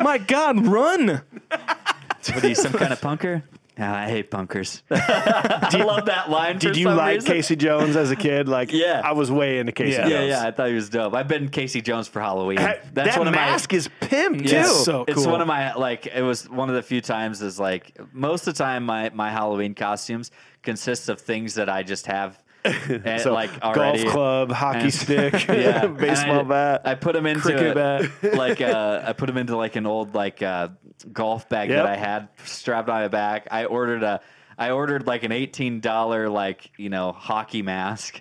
My 0.00 0.18
God, 0.18 0.66
run! 0.66 1.22
What 1.50 2.42
are 2.44 2.48
you, 2.48 2.54
some 2.56 2.72
kind 2.72 2.92
of 2.92 3.00
punker? 3.00 3.42
Ah, 3.78 4.04
I 4.04 4.08
hate 4.08 4.30
punkers. 4.30 4.80
I 4.90 5.82
love 5.84 6.06
that 6.06 6.30
line. 6.30 6.58
Did 6.58 6.76
you 6.78 6.88
like 6.90 7.16
reason. 7.16 7.30
Casey 7.32 7.56
Jones 7.56 7.94
as 7.94 8.10
a 8.10 8.16
kid? 8.16 8.48
Like, 8.48 8.72
Yeah. 8.72 9.02
I 9.04 9.12
was 9.12 9.30
way 9.30 9.58
into 9.58 9.72
Casey 9.72 9.92
Yeah. 9.92 10.00
Jones. 10.08 10.12
Yeah, 10.12 10.24
yeah, 10.42 10.46
I 10.46 10.50
thought 10.50 10.68
he 10.68 10.74
was 10.74 10.88
dope. 10.88 11.12
I've 11.14 11.28
been 11.28 11.48
Casey 11.50 11.82
Jones 11.82 12.08
for 12.08 12.20
Halloween. 12.20 12.56
Ha- 12.58 12.76
That's 12.94 13.10
that 13.10 13.18
one 13.18 13.28
of 13.28 13.34
my 13.34 13.40
mask 13.40 13.74
is 13.74 13.90
pimp 14.00 14.46
too. 14.46 14.64
So 14.64 15.04
It's 15.06 15.26
one 15.26 15.40
of 15.42 15.46
my 15.46 15.74
like. 15.74 16.06
It 16.06 16.22
was 16.22 16.48
one 16.48 16.70
of 16.70 16.74
the 16.74 16.82
few 16.82 17.00
times 17.02 17.42
is 17.42 17.60
like 17.60 17.98
most 18.14 18.46
of 18.46 18.54
the 18.54 18.58
time 18.64 18.84
my 18.84 19.10
my 19.10 19.30
Halloween 19.30 19.74
costumes 19.74 20.30
consists 20.62 21.08
of 21.10 21.20
things 21.20 21.54
that 21.56 21.68
I 21.68 21.82
just 21.82 22.06
have. 22.06 22.42
And, 22.64 23.20
So, 23.20 23.32
like 23.32 23.50
already. 23.62 24.02
golf 24.04 24.12
club, 24.12 24.50
hockey 24.52 24.78
And- 24.80 24.94
stick, 25.02 25.46
yeah, 25.48 25.86
baseball 25.86 26.40
I, 26.40 26.42
bat. 26.42 26.82
I 26.84 26.94
put 26.94 27.12
them 27.12 27.26
into 27.26 27.42
Cricket 27.42 27.72
a- 27.76 28.08
bat. 28.22 28.34
like 28.34 28.60
uh, 28.60 29.02
I 29.06 29.12
put 29.12 29.26
them 29.26 29.36
into 29.36 29.56
like 29.56 29.76
an 29.76 29.86
old 29.86 30.14
like 30.14 30.42
uh, 30.42 30.68
golf 31.12 31.48
bag 31.48 31.70
Yep. 31.70 31.84
that 31.84 31.86
I 31.92 31.96
had 31.96 32.28
strapped 32.44 32.88
on 32.88 33.00
my 33.02 33.08
back. 33.08 33.48
I 33.50 33.64
ordered 33.66 34.02
a 34.02 34.20
I 34.58 34.70
ordered 34.70 35.06
like 35.06 35.22
an 35.22 35.32
eighteen 35.32 35.80
dollar 35.80 36.28
like 36.28 36.70
you 36.78 36.88
know 36.88 37.12
hockey 37.12 37.62
mask. 37.62 38.20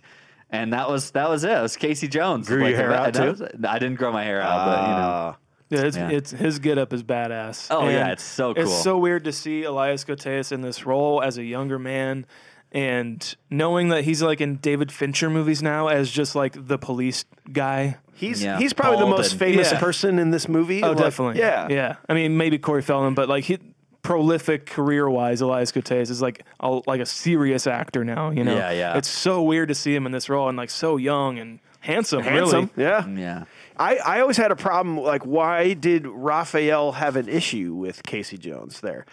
And 0.49 0.73
that 0.73 0.89
was 0.89 1.11
that 1.11 1.27
was 1.29 1.43
it. 1.43 1.51
It 1.51 1.61
was 1.61 1.75
Casey 1.75 2.07
Jones. 2.07 2.47
Grew 2.47 2.65
your 2.67 2.77
hair 2.77 2.89
that- 2.89 2.99
out, 2.99 3.13
too? 3.13 3.29
was- 3.31 3.41
I 3.67 3.79
didn't 3.79 3.95
grow 3.95 4.11
my 4.11 4.23
hair 4.23 4.41
out, 4.41 4.65
but 4.65 4.81
you 4.81 4.87
know. 4.95 5.01
Ah. 5.01 5.37
Yeah, 5.69 5.79
it's, 5.81 5.97
Yeah. 5.97 6.09
it's 6.11 6.29
his 6.31 6.59
get 6.59 6.77
up 6.77 6.93
is 6.93 7.01
badass. 7.01 7.67
Oh, 7.71 7.89
yeah, 7.89 8.11
it's 8.11 8.21
so 8.23 8.53
cool. 8.53 8.63
It's 8.63 8.83
so 8.83 8.99
weird 8.99 9.23
to 9.23 9.31
see 9.31 9.63
Elias 9.63 10.05
Koteas 10.05 10.51
in 10.51 10.61
this 10.61 10.85
role 10.85 11.23
as 11.23 11.39
a 11.39 11.43
younger 11.43 11.79
man, 11.79 12.27
and 12.75 13.35
knowing 13.49 13.89
that 13.89 14.03
he's 14.03 14.21
like 14.21 14.41
in 14.41 14.57
David 14.57 14.91
Fincher 14.91 15.29
movies 15.29 15.63
now 15.63 15.87
as 15.87 16.11
just 16.11 16.35
like 16.35 16.67
the 16.67 16.77
police 16.77 17.23
guy. 17.51 17.97
He's 18.13 18.43
Yeah. 18.43 18.59
he's 18.59 18.73
probably 18.73 18.99
the 18.99 19.07
most 19.07 19.31
and- 19.31 19.39
famous 19.39 19.71
Yeah. 19.71 19.79
person 19.79 20.19
in 20.19 20.29
this 20.31 20.47
movie. 20.49 20.83
Oh, 20.83 20.89
Like, 20.89 20.97
definitely. 20.97 21.39
Yeah, 21.39 21.67
yeah. 21.69 21.95
I 22.07 22.13
mean, 22.13 22.37
maybe 22.37 22.57
Corey 22.59 22.81
Feldman, 22.81 23.13
but 23.13 23.29
like 23.29 23.45
he 23.45 23.57
prolific 24.03 24.65
career 24.67 25.09
wise, 25.09 25.41
Elias 25.41 25.71
Koteas 25.71 26.09
is 26.11 26.21
like 26.21 26.43
a, 26.59 26.79
like 26.85 27.01
a 27.01 27.05
serious 27.05 27.65
actor 27.65 28.03
now. 28.05 28.29
You 28.29 28.43
know, 28.43 28.55
Yeah, 28.55 28.71
yeah. 28.71 28.97
It's 28.97 29.07
so 29.09 29.41
weird 29.41 29.69
to 29.69 29.75
see 29.75 29.95
him 29.95 30.05
in 30.05 30.11
this 30.11 30.29
role 30.29 30.47
and 30.49 30.57
like 30.57 30.69
so 30.69 30.97
young 30.97 31.39
and 31.39 31.59
handsome. 31.79 32.21
Handsome. 32.23 32.69
Really. 32.75 32.89
Yeah. 32.89 33.01
Mm, 33.01 33.19
yeah. 33.19 33.43
I, 33.77 33.97
I 33.97 34.19
always 34.21 34.37
had 34.37 34.51
a 34.51 34.55
problem. 34.55 34.97
Like, 34.99 35.25
why 35.25 35.73
did 35.73 36.05
Raphael 36.07 36.91
have 36.93 37.15
an 37.15 37.27
issue 37.27 37.73
with 37.73 38.03
Casey 38.03 38.37
Jones 38.37 38.79
there? 38.81 39.05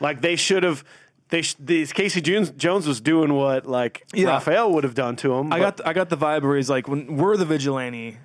Like, 0.00 0.20
they 0.22 0.36
should 0.36 0.62
have. 0.62 0.82
They 1.30 1.42
sh- 1.42 1.56
these 1.58 1.92
Casey 1.92 2.20
Jones 2.20 2.50
Jones 2.50 2.86
was 2.86 3.00
doing 3.00 3.34
what 3.34 3.66
like 3.66 4.06
Yeah. 4.14 4.28
Raphael 4.28 4.72
would 4.72 4.84
have 4.84 4.94
done 4.94 5.16
to 5.16 5.34
him. 5.34 5.52
I 5.52 5.58
but- 5.60 5.76
got 5.78 5.86
I 5.88 5.92
got 5.92 6.08
the 6.08 6.16
vibe 6.16 6.42
where 6.42 6.56
he's 6.56 6.70
like, 6.70 6.88
when 6.88 7.16
we're 7.16 7.36
the 7.36 7.44
vigilante 7.44 8.16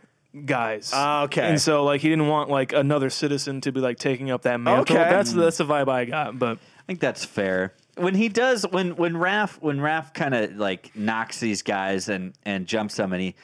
guys. 0.46 0.92
Ah, 0.94 1.24
okay. 1.24 1.44
And 1.44 1.62
so 1.62 1.84
like 1.84 2.02
he 2.02 2.10
didn't 2.10 2.28
want 2.28 2.50
like 2.50 2.74
another 2.74 3.10
citizen 3.10 3.62
to 3.62 3.72
be 3.72 3.80
like 3.80 4.00
taking 4.00 4.32
up 4.32 4.44
that 4.44 4.60
mantle. 4.60 4.82
Okay. 4.82 4.96
That's 5.10 5.34
that's 5.34 5.58
the 5.58 5.66
vibe 5.66 5.90
I 5.90 6.06
got. 6.06 6.40
But 6.40 6.58
I 6.58 6.84
think 6.88 7.00
that's 7.00 7.24
fair. 7.26 7.74
When 7.96 8.16
he 8.16 8.30
does, 8.30 8.64
when 8.72 8.96
when 8.96 9.14
Raph 9.14 9.62
when 9.62 9.78
Raph 9.78 10.14
kind 10.14 10.34
of 10.34 10.56
like 10.56 10.96
knocks 10.96 11.40
these 11.40 11.62
guys 11.62 12.10
and 12.10 12.34
and 12.44 12.66
jumps 12.66 12.96
them, 12.96 13.14
and 13.14 13.22
he, 13.22 13.36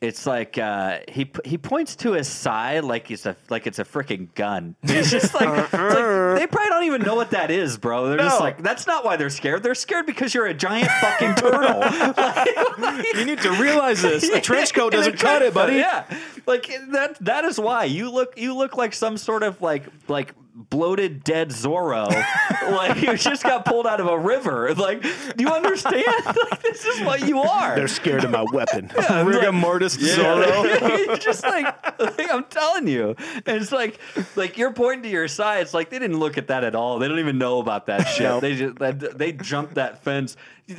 it's 0.00 0.26
like 0.26 0.58
uh, 0.58 0.98
he 1.08 1.30
he 1.44 1.56
points 1.56 1.96
to 1.96 2.12
his 2.12 2.28
side 2.28 2.84
like 2.84 3.10
it's 3.10 3.24
a 3.24 3.34
like 3.48 3.66
it's 3.66 3.78
a 3.78 3.84
freaking 3.84 4.32
gun. 4.34 4.76
He's 4.86 5.10
just 5.10 5.34
like, 5.34 5.48
like 5.48 5.70
they 5.70 6.46
probably 6.46 6.68
don't 6.68 6.84
even 6.84 7.02
know 7.02 7.14
what 7.14 7.30
that 7.30 7.50
is, 7.50 7.78
bro. 7.78 8.08
They're 8.08 8.18
just 8.18 8.40
like 8.40 8.62
that's 8.62 8.86
not 8.86 9.06
why 9.06 9.16
they're 9.16 9.30
scared. 9.30 9.62
They're 9.62 9.74
scared 9.74 10.04
because 10.04 10.34
you're 10.34 10.46
a 10.46 10.54
giant 10.54 10.90
fucking 11.00 11.34
turtle. 11.36 11.82
you 13.14 13.24
need 13.24 13.40
to 13.40 13.52
realize 13.52 14.02
this. 14.02 14.28
A 14.28 14.40
trench 14.40 14.74
coat 14.74 14.92
doesn't 14.92 15.18
cut 15.18 15.40
it, 15.40 15.54
buddy. 15.54 15.76
Yeah, 15.76 16.04
like 16.46 16.66
that. 16.90 17.16
That 17.22 17.46
is 17.46 17.58
why 17.58 17.84
you 17.84 18.10
look. 18.10 18.38
You 18.38 18.54
look 18.54 18.76
like 18.76 18.92
some 18.92 19.16
sort 19.16 19.42
of 19.42 19.62
like 19.62 19.84
like 20.08 20.34
bloated 20.56 21.22
dead 21.22 21.50
Zorro. 21.50 22.08
like 22.70 23.02
you 23.02 23.16
just 23.16 23.42
got 23.42 23.64
pulled 23.64 23.86
out 23.86 24.00
of 24.00 24.06
a 24.06 24.18
river. 24.18 24.74
Like, 24.74 25.02
do 25.02 25.44
you 25.44 25.50
understand? 25.50 26.04
like 26.26 26.62
this 26.62 26.84
is 26.84 27.00
what 27.02 27.26
you 27.26 27.40
are. 27.40 27.76
They're 27.76 27.88
scared 27.88 28.24
of 28.24 28.30
my 28.30 28.44
weapon. 28.52 28.90
Rigor 29.10 29.52
mortis 29.52 29.96
Zorro. 29.96 31.20
Just 31.20 31.44
like, 31.44 31.66
like, 31.98 32.32
I'm 32.32 32.44
telling 32.44 32.88
you, 32.88 33.14
and 33.18 33.60
it's 33.60 33.72
like 33.72 34.00
like 34.34 34.56
you're 34.56 34.72
pointing 34.72 35.02
to 35.04 35.08
your 35.10 35.28
side. 35.28 35.60
It's 35.60 35.74
like 35.74 35.90
they 35.90 35.98
didn't 35.98 36.18
look 36.18 36.38
at 36.38 36.48
that 36.48 36.64
at 36.64 36.74
all. 36.74 36.98
They 36.98 37.08
don't 37.08 37.18
even 37.18 37.38
know 37.38 37.60
about 37.60 37.86
that 37.86 38.04
shit. 38.04 38.40
They 38.40 38.56
just 38.56 38.78
they, 38.78 38.92
they 38.92 39.32
jumped 39.32 39.74
that 39.74 40.02
fence 40.02 40.36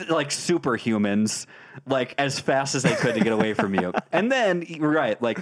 like 0.10 0.30
superhumans, 0.30 1.46
like 1.86 2.16
as 2.18 2.40
fast 2.40 2.76
as 2.76 2.84
they 2.84 2.96
could 2.96 3.16
to 3.16 3.22
get 3.22 3.34
away 3.34 3.54
from 3.54 3.76
you. 3.76 3.94
And 4.12 4.32
then 4.32 4.66
right, 4.80 5.22
like 5.22 5.40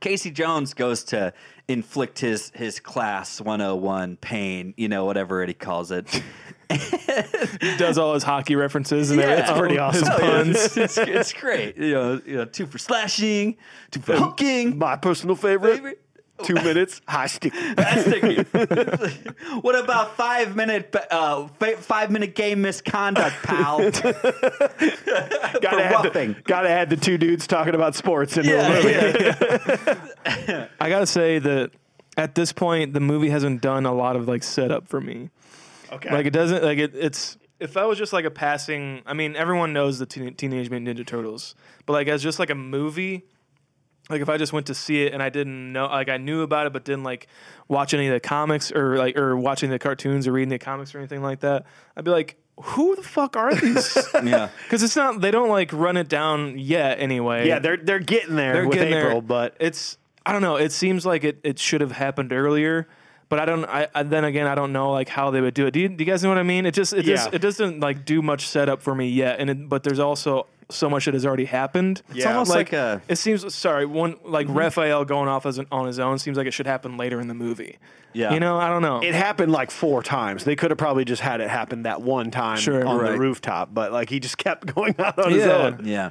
Casey 0.00 0.30
Jones 0.30 0.74
goes 0.74 1.04
to 1.04 1.32
inflict 1.68 2.18
his 2.18 2.52
his 2.54 2.78
class 2.80 3.40
101 3.40 4.16
pain, 4.18 4.74
you 4.76 4.88
know, 4.88 5.04
whatever 5.04 5.42
it 5.42 5.48
he 5.48 5.54
calls 5.54 5.90
it. 5.90 6.22
He 6.68 7.76
does 7.76 7.96
all 7.98 8.14
his 8.14 8.24
hockey 8.24 8.56
references 8.56 9.10
and 9.12 9.20
Yeah. 9.20 9.48
It's 9.48 9.58
pretty 9.58 9.74
His 9.74 10.02
awesome. 10.02 10.08
Oh, 10.10 10.18
puns. 10.18 10.56
it's, 10.56 10.76
it's, 10.76 10.98
it's 10.98 11.32
great. 11.32 11.76
You 11.76 11.94
know, 11.94 12.20
you 12.26 12.36
know, 12.38 12.44
two 12.44 12.66
for 12.66 12.78
slashing, 12.78 13.56
two 13.92 14.00
for 14.00 14.16
hooking. 14.16 14.76
my 14.76 14.96
personal 14.96 15.36
favorite. 15.36 15.76
Favorite? 15.76 16.02
Two 16.42 16.54
minutes, 16.54 17.00
high 17.08 17.26
sticky. 17.26 17.58
That's 17.74 18.02
sticky. 18.02 18.42
what 19.62 19.74
about 19.78 20.16
five 20.16 20.54
minute 20.54 20.94
uh, 21.10 21.48
five 21.78 22.10
minute 22.10 22.34
game 22.34 22.62
misconduct, 22.62 23.36
pal? 23.42 23.78
Gotta 23.78 24.00
for 25.60 25.66
add, 25.80 25.92
roughing. 25.92 26.32
the, 26.34 26.42
gotta 26.44 26.68
add 26.68 26.90
the 26.90 26.96
two 26.96 27.18
dudes 27.18 27.46
talking 27.46 27.74
about 27.74 27.94
sports 27.94 28.36
in 28.36 28.44
the 28.46 28.52
Yeah, 28.52 28.68
movie. 28.68 30.52
yeah. 30.52 30.68
I 30.80 30.88
gotta 30.88 31.06
say 31.06 31.38
that 31.38 31.70
at 32.16 32.34
this 32.34 32.52
point, 32.52 32.92
the 32.92 33.00
movie 33.00 33.30
hasn't 33.30 33.60
done 33.62 33.86
a 33.86 33.92
lot 33.94 34.16
of 34.16 34.28
like 34.28 34.42
setup 34.42 34.88
for 34.88 35.00
me. 35.00 35.30
Okay. 35.92 36.10
Like 36.12 36.26
it 36.26 36.32
doesn't 36.32 36.62
like 36.62 36.78
it. 36.78 36.94
It's 36.94 37.36
if 37.60 37.72
that 37.74 37.88
was 37.88 37.96
just 37.98 38.12
like 38.12 38.24
a 38.24 38.30
passing. 38.30 39.02
I 39.06 39.14
mean, 39.14 39.36
everyone 39.36 39.72
knows 39.72 39.98
the 39.98 40.06
Teen- 40.06 40.34
Teenage 40.34 40.68
Mutant 40.70 40.98
Ninja 40.98 41.06
Turtles, 41.06 41.54
but 41.86 41.92
like 41.94 42.08
as 42.08 42.22
just 42.22 42.38
like 42.38 42.50
a 42.50 42.54
movie. 42.54 43.24
Like 44.08 44.20
if 44.20 44.28
I 44.28 44.36
just 44.36 44.52
went 44.52 44.66
to 44.66 44.74
see 44.74 45.02
it 45.02 45.12
and 45.12 45.22
I 45.22 45.30
didn't 45.30 45.72
know, 45.72 45.86
like 45.86 46.08
I 46.08 46.16
knew 46.16 46.42
about 46.42 46.66
it, 46.66 46.72
but 46.72 46.84
didn't 46.84 47.02
like 47.04 47.26
watch 47.66 47.92
any 47.92 48.06
of 48.06 48.12
the 48.12 48.20
comics 48.20 48.70
or 48.70 48.96
like 48.96 49.16
or 49.18 49.36
watching 49.36 49.68
the 49.70 49.78
cartoons 49.80 50.26
or 50.28 50.32
reading 50.32 50.48
the 50.50 50.58
comics 50.60 50.94
or 50.94 50.98
anything 50.98 51.22
like 51.22 51.40
that, 51.40 51.66
I'd 51.96 52.04
be 52.04 52.12
like, 52.12 52.36
who 52.60 52.94
the 52.94 53.02
fuck 53.02 53.36
are 53.36 53.52
these? 53.60 53.96
Yeah. 54.22 54.48
Because 54.62 54.82
it's 54.84 54.94
not 54.96 55.20
they 55.20 55.30
don't 55.32 55.48
like 55.48 55.72
run 55.72 55.96
it 55.96 56.08
down 56.08 56.56
yet 56.58 57.00
anyway. 57.00 57.48
Yeah, 57.48 57.58
they're 57.58 57.76
they're 57.76 57.98
getting 57.98 58.36
there 58.36 58.52
They're 58.52 58.68
with 58.68 58.78
getting 58.78 58.94
April, 58.94 59.14
there. 59.14 59.22
but 59.22 59.56
it's 59.58 59.98
I 60.24 60.32
don't 60.32 60.42
know. 60.42 60.56
It 60.56 60.70
seems 60.72 61.04
like 61.04 61.24
it, 61.24 61.38
it 61.42 61.58
should 61.58 61.80
have 61.80 61.92
happened 61.92 62.32
earlier, 62.32 62.88
but 63.28 63.38
I 63.40 63.44
don't. 63.44 63.64
I, 63.64 63.88
I 63.94 64.02
then 64.04 64.24
again 64.24 64.46
I 64.46 64.54
don't 64.54 64.72
know 64.72 64.92
like 64.92 65.08
how 65.08 65.30
they 65.32 65.40
would 65.40 65.54
do 65.54 65.66
it. 65.66 65.72
Do 65.72 65.80
you, 65.80 65.88
do 65.88 66.02
you 66.04 66.10
guys 66.10 66.22
know 66.22 66.28
what 66.28 66.38
I 66.38 66.42
mean? 66.44 66.64
It 66.66 66.74
just 66.74 66.92
it 66.92 67.04
just 67.04 67.32
it 67.34 67.40
doesn't 67.40 67.80
like 67.80 68.04
do 68.04 68.22
much 68.22 68.46
setup 68.46 68.82
for 68.82 68.94
me 68.94 69.08
yet. 69.08 69.38
And 69.40 69.50
it, 69.50 69.68
but 69.68 69.82
there's 69.82 69.98
also 70.00 70.46
so 70.68 70.90
much 70.90 71.04
that 71.04 71.14
has 71.14 71.24
already 71.24 71.44
happened. 71.44 72.02
It's 72.14 72.26
almost 72.26 72.50
like 72.50 72.72
a- 72.72 73.00
it 73.08 73.16
seems 73.16 73.54
sorry 73.54 73.86
one 73.86 74.16
like 74.24 74.46
Mm-hmm. 74.46 74.58
Raphael 74.58 75.04
going 75.04 75.28
off 75.28 75.46
as 75.46 75.58
an, 75.58 75.66
on 75.70 75.86
his 75.86 75.98
own 75.98 76.18
seems 76.18 76.36
like 76.36 76.46
it 76.46 76.52
should 76.52 76.66
happen 76.66 76.96
later 76.96 77.20
in 77.20 77.28
the 77.28 77.34
movie. 77.34 77.78
Yeah. 78.12 78.32
you 78.32 78.40
know 78.40 78.56
I 78.58 78.68
don't 78.70 78.80
know. 78.82 79.02
it 79.02 79.14
happened 79.14 79.52
like 79.52 79.70
four 79.70 80.02
times. 80.02 80.44
They 80.44 80.56
could 80.56 80.70
have 80.70 80.78
probably 80.78 81.04
just 81.04 81.20
had 81.20 81.40
it 81.42 81.50
happen 81.50 81.82
that 81.82 82.00
one 82.00 82.30
time 82.30 82.56
Sure. 82.56 82.84
on 82.86 83.04
the 83.04 83.18
rooftop, 83.18 83.74
but 83.74 83.92
like 83.92 84.08
he 84.08 84.20
just 84.20 84.38
kept 84.38 84.66
going 84.74 84.94
out 84.98 85.18
on 85.18 85.30
his 85.32 85.44
own. 85.46 85.80
Yeah. 85.84 86.10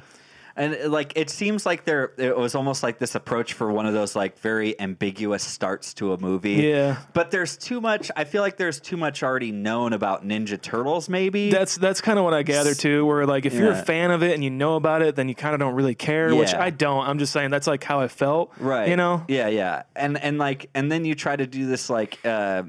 And 0.56 0.74
uh, 0.74 0.88
like 0.88 1.12
it 1.16 1.28
seems 1.28 1.66
like 1.66 1.84
there 1.84 2.12
it 2.16 2.36
was 2.36 2.54
almost 2.54 2.82
like 2.82 2.98
this 2.98 3.14
approach 3.14 3.52
for 3.52 3.70
one 3.70 3.84
of 3.86 3.92
those 3.92 4.16
like 4.16 4.38
very 4.38 4.78
ambiguous 4.80 5.42
starts 5.42 5.92
to 5.94 6.12
a 6.14 6.18
movie. 6.18 6.54
Yeah. 6.54 6.96
But 7.12 7.30
there's 7.30 7.56
too 7.58 7.80
much 7.80 8.10
I 8.16 8.24
feel 8.24 8.40
like 8.42 8.56
there's 8.56 8.80
too 8.80 8.96
much 8.96 9.22
already 9.22 9.52
known 9.52 9.92
about 9.92 10.26
Ninja 10.26 10.60
Turtles 10.60 11.08
maybe. 11.10 11.50
That's 11.50 11.76
that's 11.76 12.00
kind 12.00 12.18
of 12.18 12.24
what 12.24 12.32
I 12.34 12.42
gather 12.42 12.74
too. 12.74 13.04
Where 13.04 13.26
like 13.26 13.44
if 13.44 13.52
you're 13.52 13.72
a 13.72 13.82
fan 13.82 14.10
of 14.10 14.22
it 14.22 14.32
and 14.32 14.42
you 14.42 14.50
know 14.50 14.76
about 14.76 15.02
it, 15.02 15.14
then 15.14 15.28
you 15.28 15.34
kind 15.34 15.52
of 15.54 15.60
don't 15.60 15.74
really 15.74 15.94
care. 15.94 16.34
Which 16.34 16.52
Yeah. 16.52 16.62
I 16.62 16.70
don't. 16.70 17.06
I'm 17.06 17.18
just 17.18 17.32
saying 17.34 17.50
that's 17.50 17.66
like 17.66 17.84
how 17.84 18.00
I 18.00 18.08
felt. 18.08 18.52
right. 18.58 18.88
You 18.88 18.96
know. 18.96 19.24
Yeah, 19.28 19.48
yeah. 19.48 19.82
And 19.94 20.16
and 20.18 20.38
like 20.38 20.70
and 20.74 20.90
then 20.90 21.04
you 21.04 21.14
try 21.14 21.36
to 21.36 21.46
do 21.46 21.66
this 21.66 21.90
like 21.90 22.18
uh 22.24 22.62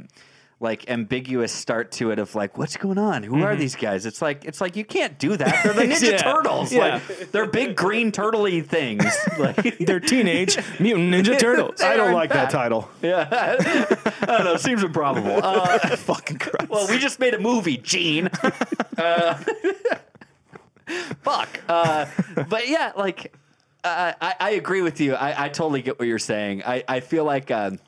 like 0.60 0.90
ambiguous 0.90 1.52
start 1.52 1.92
to 1.92 2.10
it 2.10 2.18
of 2.18 2.34
like 2.34 2.58
what's 2.58 2.78
going 2.78 2.98
on 2.98 3.22
who 3.22 3.44
are 3.44 3.56
these 3.56 3.76
guys 3.76 4.08
it's 4.08 4.24
like 4.24 4.44
it's 4.44 4.60
like 4.60 4.76
you 4.76 4.84
can't 4.84 5.20
do 5.20 5.38
that 5.38 5.64
they're 5.64 5.74
the 5.74 5.82
ninja 5.94 5.98
Mm-hmm. 5.98 6.06
Yeah. 6.14 6.18
turtles 6.34 6.74
Yeah. 6.74 6.80
like 7.08 7.32
they're 7.32 7.46
big 7.46 7.76
green 7.76 8.12
turtley 8.12 8.66
things 8.66 9.06
like 9.40 9.78
They're 9.78 10.00
teenage 10.00 10.58
mutant 10.80 11.14
ninja 11.14 11.38
turtles. 11.40 11.80
I 11.82 11.92
don't 11.96 12.06
Aaron 12.08 12.14
like 12.16 12.30
that 12.32 12.46
Pack. 12.46 12.52
title. 12.52 12.90
I 13.04 14.08
don't 14.26 14.44
know. 14.46 14.58
Seems 14.58 14.84
improbable. 14.84 15.40
Uh, 15.44 15.78
Fucking 15.96 16.40
Christ. 16.40 16.70
well, 16.72 16.88
we 16.88 16.98
just 16.98 17.20
made 17.20 17.34
a 17.36 17.40
movie, 17.40 17.78
Gene. 17.78 18.30
Uh, 18.98 19.36
fuck. 21.22 21.62
Uh, 21.70 22.06
but 22.50 22.68
yeah, 22.68 22.94
like 22.98 23.34
uh, 23.84 24.14
I, 24.20 24.36
I 24.40 24.50
agree 24.52 24.82
with 24.82 25.00
you. 25.02 25.14
I, 25.16 25.46
I 25.46 25.50
totally 25.50 25.82
get 25.82 26.00
what 26.00 26.08
you're 26.08 26.20
saying. 26.20 26.64
I, 26.66 26.84
I 26.88 27.00
feel 27.02 27.24
like. 27.26 27.52
Um, 27.52 27.80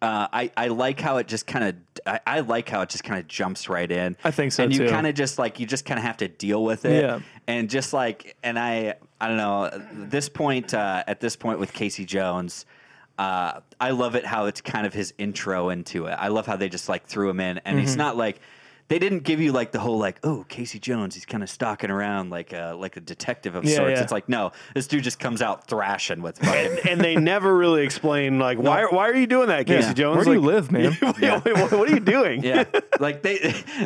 uh, 0.00 0.28
I, 0.32 0.50
I 0.56 0.68
like 0.68 1.00
how 1.00 1.16
it 1.16 1.26
just 1.26 1.46
kind 1.46 1.64
of 1.64 1.74
I, 2.06 2.20
I 2.26 2.40
like 2.40 2.68
how 2.68 2.82
it 2.82 2.88
just 2.88 3.02
kind 3.04 3.18
of 3.20 3.26
jumps 3.26 3.68
right 3.68 3.90
in. 3.90 4.16
I 4.22 4.30
think 4.30 4.52
so, 4.52 4.64
and 4.64 4.74
you 4.74 4.88
kind 4.88 5.06
of 5.06 5.14
just 5.14 5.38
like 5.38 5.58
you 5.58 5.66
just 5.66 5.84
kind 5.84 5.98
of 5.98 6.04
have 6.04 6.18
to 6.18 6.28
deal 6.28 6.62
with 6.64 6.84
it. 6.84 7.02
Yeah. 7.02 7.20
And 7.46 7.68
just 7.68 7.92
like 7.92 8.36
and 8.42 8.58
I 8.58 8.94
I 9.20 9.28
don't 9.28 9.36
know 9.36 9.70
this 9.92 10.28
point 10.28 10.72
uh, 10.74 11.02
at 11.06 11.20
this 11.20 11.34
point 11.36 11.58
with 11.58 11.72
Casey 11.72 12.04
Jones, 12.04 12.64
uh, 13.18 13.60
I 13.80 13.90
love 13.90 14.14
it 14.14 14.24
how 14.24 14.46
it's 14.46 14.60
kind 14.60 14.86
of 14.86 14.94
his 14.94 15.12
intro 15.18 15.70
into 15.70 16.06
it. 16.06 16.12
I 16.12 16.28
love 16.28 16.46
how 16.46 16.56
they 16.56 16.68
just 16.68 16.88
like 16.88 17.06
threw 17.06 17.28
him 17.28 17.40
in, 17.40 17.58
and 17.58 17.76
Mm-hmm. 17.76 17.80
he's 17.80 17.96
not 17.96 18.16
like 18.16 18.40
they 18.88 18.98
didn't 18.98 19.20
give 19.20 19.40
you 19.40 19.52
like 19.52 19.72
the 19.72 19.78
whole 19.78 19.98
like 19.98 20.18
oh 20.24 20.44
Casey 20.48 20.78
Jones 20.78 21.14
he's 21.14 21.26
kind 21.26 21.42
of 21.42 21.50
stalking 21.50 21.90
around 21.90 22.30
like 22.30 22.52
a 22.52 22.74
like 22.78 22.96
a 22.96 23.00
detective 23.00 23.54
of 23.54 23.64
Yeah, 23.64 23.76
sorts. 23.76 23.96
yeah. 23.96 24.02
It's 24.02 24.12
like 24.12 24.28
no, 24.28 24.52
this 24.74 24.86
dude 24.86 25.04
just 25.04 25.20
comes 25.20 25.42
out 25.42 25.66
thrashing 25.68 26.22
with 26.22 26.38
fucking. 26.38 26.78
and 26.90 27.00
they 27.00 27.16
never 27.16 27.56
really 27.56 27.82
explain 27.82 28.38
like 28.38 28.58
why 28.58 28.84
why 28.86 29.08
are 29.08 29.14
you 29.14 29.26
doing 29.26 29.48
that, 29.48 29.66
Casey 29.66 29.88
Yeah. 29.88 29.92
Jones? 29.94 30.16
Where 30.16 30.24
do 30.24 30.32
you 30.32 30.40
live, 30.40 30.72
man? 30.72 30.96
Yeah. 31.20 31.40
wait, 31.44 31.54
what, 31.54 31.72
what 31.72 31.88
are 31.88 31.94
you 31.94 32.00
doing? 32.00 32.42
Yeah, 32.44 32.64
like 33.00 33.22
they, 33.22 33.38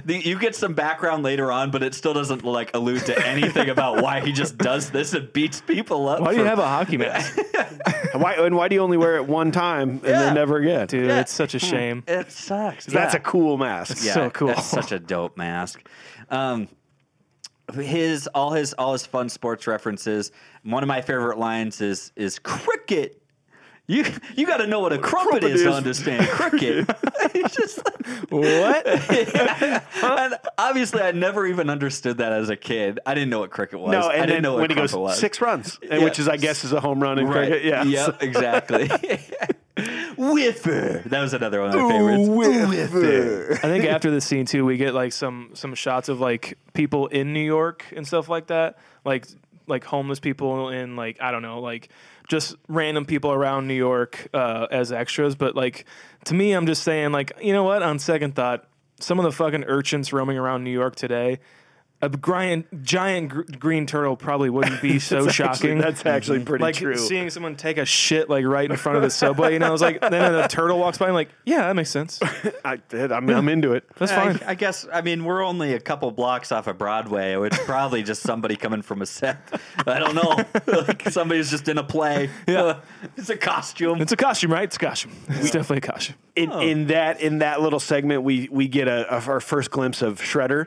the, 0.04 0.20
you 0.22 0.38
get 0.38 0.54
some 0.54 0.74
background 0.74 1.22
later 1.22 1.50
on, 1.50 1.70
but 1.70 1.82
it 1.82 1.94
still 1.94 2.12
doesn't 2.12 2.44
like 2.44 2.74
allude 2.74 3.06
to 3.06 3.26
anything 3.26 3.70
about 3.70 4.02
why 4.02 4.20
he 4.20 4.32
just 4.32 4.58
does 4.58 4.90
this 4.90 5.14
and 5.14 5.32
beats 5.32 5.60
people 5.60 6.08
up. 6.08 6.20
Why 6.20 6.32
do 6.32 6.38
you 6.38 6.44
have 6.44 6.58
a 6.58 6.66
hockey 6.68 6.96
mask, 6.98 7.38
Why 8.14 8.34
and 8.34 8.54
why 8.56 8.68
do 8.68 8.74
you 8.74 8.82
only 8.82 8.96
wear 8.98 9.16
it 9.16 9.26
one 9.26 9.50
time 9.50 9.90
and 9.90 10.02
Yeah. 10.02 10.18
then 10.20 10.34
never 10.34 10.58
again? 10.58 10.86
dude? 10.86 11.06
Yeah. 11.06 11.20
It's 11.20 11.32
such 11.32 11.54
a 11.54 11.58
hmm. 11.58 11.66
shame. 11.66 12.04
It 12.06 12.30
sucks. 12.30 12.86
That's 12.86 13.14
a 13.14 13.20
cool 13.20 13.56
mask. 13.56 14.04
Yeah. 14.04 14.14
so 14.14 14.30
cool. 14.30 14.48
That's 14.48 14.66
such 14.66 14.91
a 14.92 14.98
dope 14.98 15.36
mask. 15.36 15.86
Um, 16.28 16.68
his 17.72 18.26
all 18.28 18.52
his 18.52 18.74
all 18.74 18.92
his 18.92 19.06
fun 19.06 19.28
sports 19.28 19.66
references. 19.66 20.32
One 20.62 20.82
of 20.82 20.88
my 20.88 21.00
favorite 21.00 21.38
lines 21.38 21.80
is 21.80 22.12
is 22.16 22.38
cricket. 22.38 23.21
You 23.88 24.04
you 24.36 24.46
got 24.46 24.58
to 24.58 24.66
know 24.66 24.78
what 24.80 24.92
a 24.92 24.98
crumpet, 24.98 25.40
crumpet 25.40 25.50
is, 25.50 25.60
is. 25.62 25.66
to 25.66 25.72
understand 25.72 26.28
cricket. 26.28 26.88
It's 27.34 27.56
just 27.56 27.78
what? 28.30 28.86
and 30.04 30.34
obviously, 30.58 31.00
I 31.02 31.12
never 31.12 31.46
even 31.46 31.70
understood 31.70 32.18
that 32.18 32.32
as 32.32 32.50
a 32.50 32.56
kid. 32.56 33.00
I 33.06 33.14
didn't 33.14 33.30
know 33.30 33.40
what 33.40 33.50
cricket 33.50 33.80
was. 33.80 33.90
No, 33.92 34.08
I 34.08 34.12
didn't 34.16 34.28
then 34.28 34.42
know 34.42 34.52
what 34.52 34.60
when 34.62 34.70
he 34.70 34.76
goes 34.76 34.94
was. 34.94 35.18
six 35.18 35.40
runs, 35.40 35.78
Yeah. 35.82 36.04
which 36.04 36.18
is 36.18 36.28
I 36.28 36.36
guess 36.36 36.62
is 36.64 36.72
a 36.72 36.80
home 36.80 37.02
run 37.02 37.18
in 37.18 37.26
Right. 37.26 37.48
cricket. 37.48 37.64
Yeah. 37.64 37.84
Yep, 37.84 38.22
exactly. 38.22 38.88
Whiffer. 40.16 41.02
That 41.06 41.20
was 41.22 41.32
another 41.34 41.60
one 41.62 41.70
of 41.70 41.80
my 41.80 41.90
favorites. 41.90 42.28
Whiffer. 42.92 43.54
I 43.54 43.68
think 43.68 43.84
after 43.84 44.10
this 44.10 44.24
scene 44.24 44.46
too, 44.46 44.64
we 44.64 44.76
get 44.76 44.94
like 44.94 45.12
some 45.12 45.50
some 45.54 45.74
shots 45.74 46.08
of 46.08 46.20
like 46.20 46.58
people 46.74 47.06
in 47.08 47.32
New 47.32 47.40
York 47.44 47.86
and 47.96 48.06
stuff 48.06 48.28
like 48.28 48.48
that, 48.48 48.78
like 49.04 49.26
like 49.66 49.84
homeless 49.84 50.20
people 50.20 50.68
and 50.68 50.96
like 50.96 51.20
I 51.20 51.30
don't 51.30 51.42
know, 51.42 51.60
like 51.60 51.88
just 52.28 52.56
random 52.68 53.04
people 53.04 53.32
around 53.32 53.66
New 53.66 53.74
York 53.74 54.28
uh, 54.32 54.66
as 54.70 54.92
extras. 54.92 55.34
But 55.34 55.54
like 55.56 55.84
to 56.24 56.34
me, 56.34 56.52
I'm 56.52 56.66
just 56.66 56.82
saying, 56.82 57.12
like 57.12 57.32
you 57.40 57.52
know 57.52 57.64
what? 57.64 57.82
On 57.82 57.98
second 57.98 58.34
thought, 58.34 58.66
some 59.00 59.18
of 59.18 59.24
the 59.24 59.32
fucking 59.32 59.64
urchins 59.64 60.12
roaming 60.12 60.38
around 60.38 60.64
New 60.64 60.70
York 60.70 60.96
today. 60.96 61.40
A 62.02 62.08
giant, 62.08 62.82
giant 62.82 63.28
gr- 63.28 63.42
green 63.60 63.86
turtle 63.86 64.16
probably 64.16 64.50
wouldn't 64.50 64.82
be 64.82 64.98
so 64.98 65.24
That's 65.24 65.36
shocking. 65.36 65.78
Actually, 65.78 65.80
that's 65.80 66.06
actually 66.06 66.44
pretty 66.44 66.62
like 66.62 66.74
true. 66.74 66.96
seeing 66.96 67.30
someone 67.30 67.54
take 67.54 67.78
a 67.78 67.84
shit 67.84 68.28
like 68.28 68.44
right 68.44 68.68
in 68.68 68.76
front 68.76 68.96
of 68.96 69.02
the 69.02 69.10
subway, 69.10 69.52
you 69.52 69.60
know, 69.60 69.68
I 69.68 69.70
was 69.70 69.80
like, 69.80 70.00
then 70.10 70.34
a 70.34 70.48
turtle 70.48 70.80
walks 70.80 70.98
by, 70.98 71.06
I'm 71.06 71.14
like, 71.14 71.30
yeah, 71.44 71.68
that 71.68 71.76
makes 71.76 71.90
sense. 71.90 72.18
I 72.64 72.76
did. 72.76 73.12
I'm, 73.12 73.30
I'm 73.30 73.48
into 73.48 73.72
it. 73.72 73.88
That's 73.96 74.10
I, 74.10 74.32
fine. 74.32 74.40
I 74.46 74.56
guess. 74.56 74.86
I 74.92 75.00
mean, 75.00 75.24
we're 75.24 75.44
only 75.44 75.74
a 75.74 75.80
couple 75.80 76.10
blocks 76.10 76.50
off 76.50 76.66
of 76.66 76.76
Broadway. 76.76 77.34
It's 77.46 77.58
probably 77.64 78.02
just 78.02 78.22
somebody 78.22 78.56
coming 78.56 78.82
from 78.82 79.00
a 79.00 79.06
set. 79.06 79.60
I 79.86 80.00
don't 80.00 80.16
know. 80.16 80.44
like 80.66 81.08
somebody's 81.08 81.50
just 81.50 81.68
in 81.68 81.78
a 81.78 81.84
play. 81.84 82.30
Yeah. 82.48 82.80
it's 83.16 83.30
a 83.30 83.36
costume. 83.36 84.00
It's 84.00 84.12
a 84.12 84.16
costume, 84.16 84.52
right? 84.52 84.64
It's 84.64 84.76
a 84.76 84.80
costume. 84.80 85.12
It's 85.28 85.52
definitely 85.52 85.78
a 85.78 85.92
costume. 85.92 86.16
in, 86.34 86.50
in 86.52 86.82
oh. 86.82 86.86
that 86.86 87.20
in 87.20 87.38
that 87.38 87.60
little 87.60 87.80
segment 87.80 88.22
we 88.24 88.48
we 88.50 88.66
get 88.66 88.88
a, 88.88 89.06
a 89.14 89.22
our 89.32 89.40
first 89.40 89.70
glimpse 89.70 90.02
of 90.02 90.20
Shredder. 90.20 90.66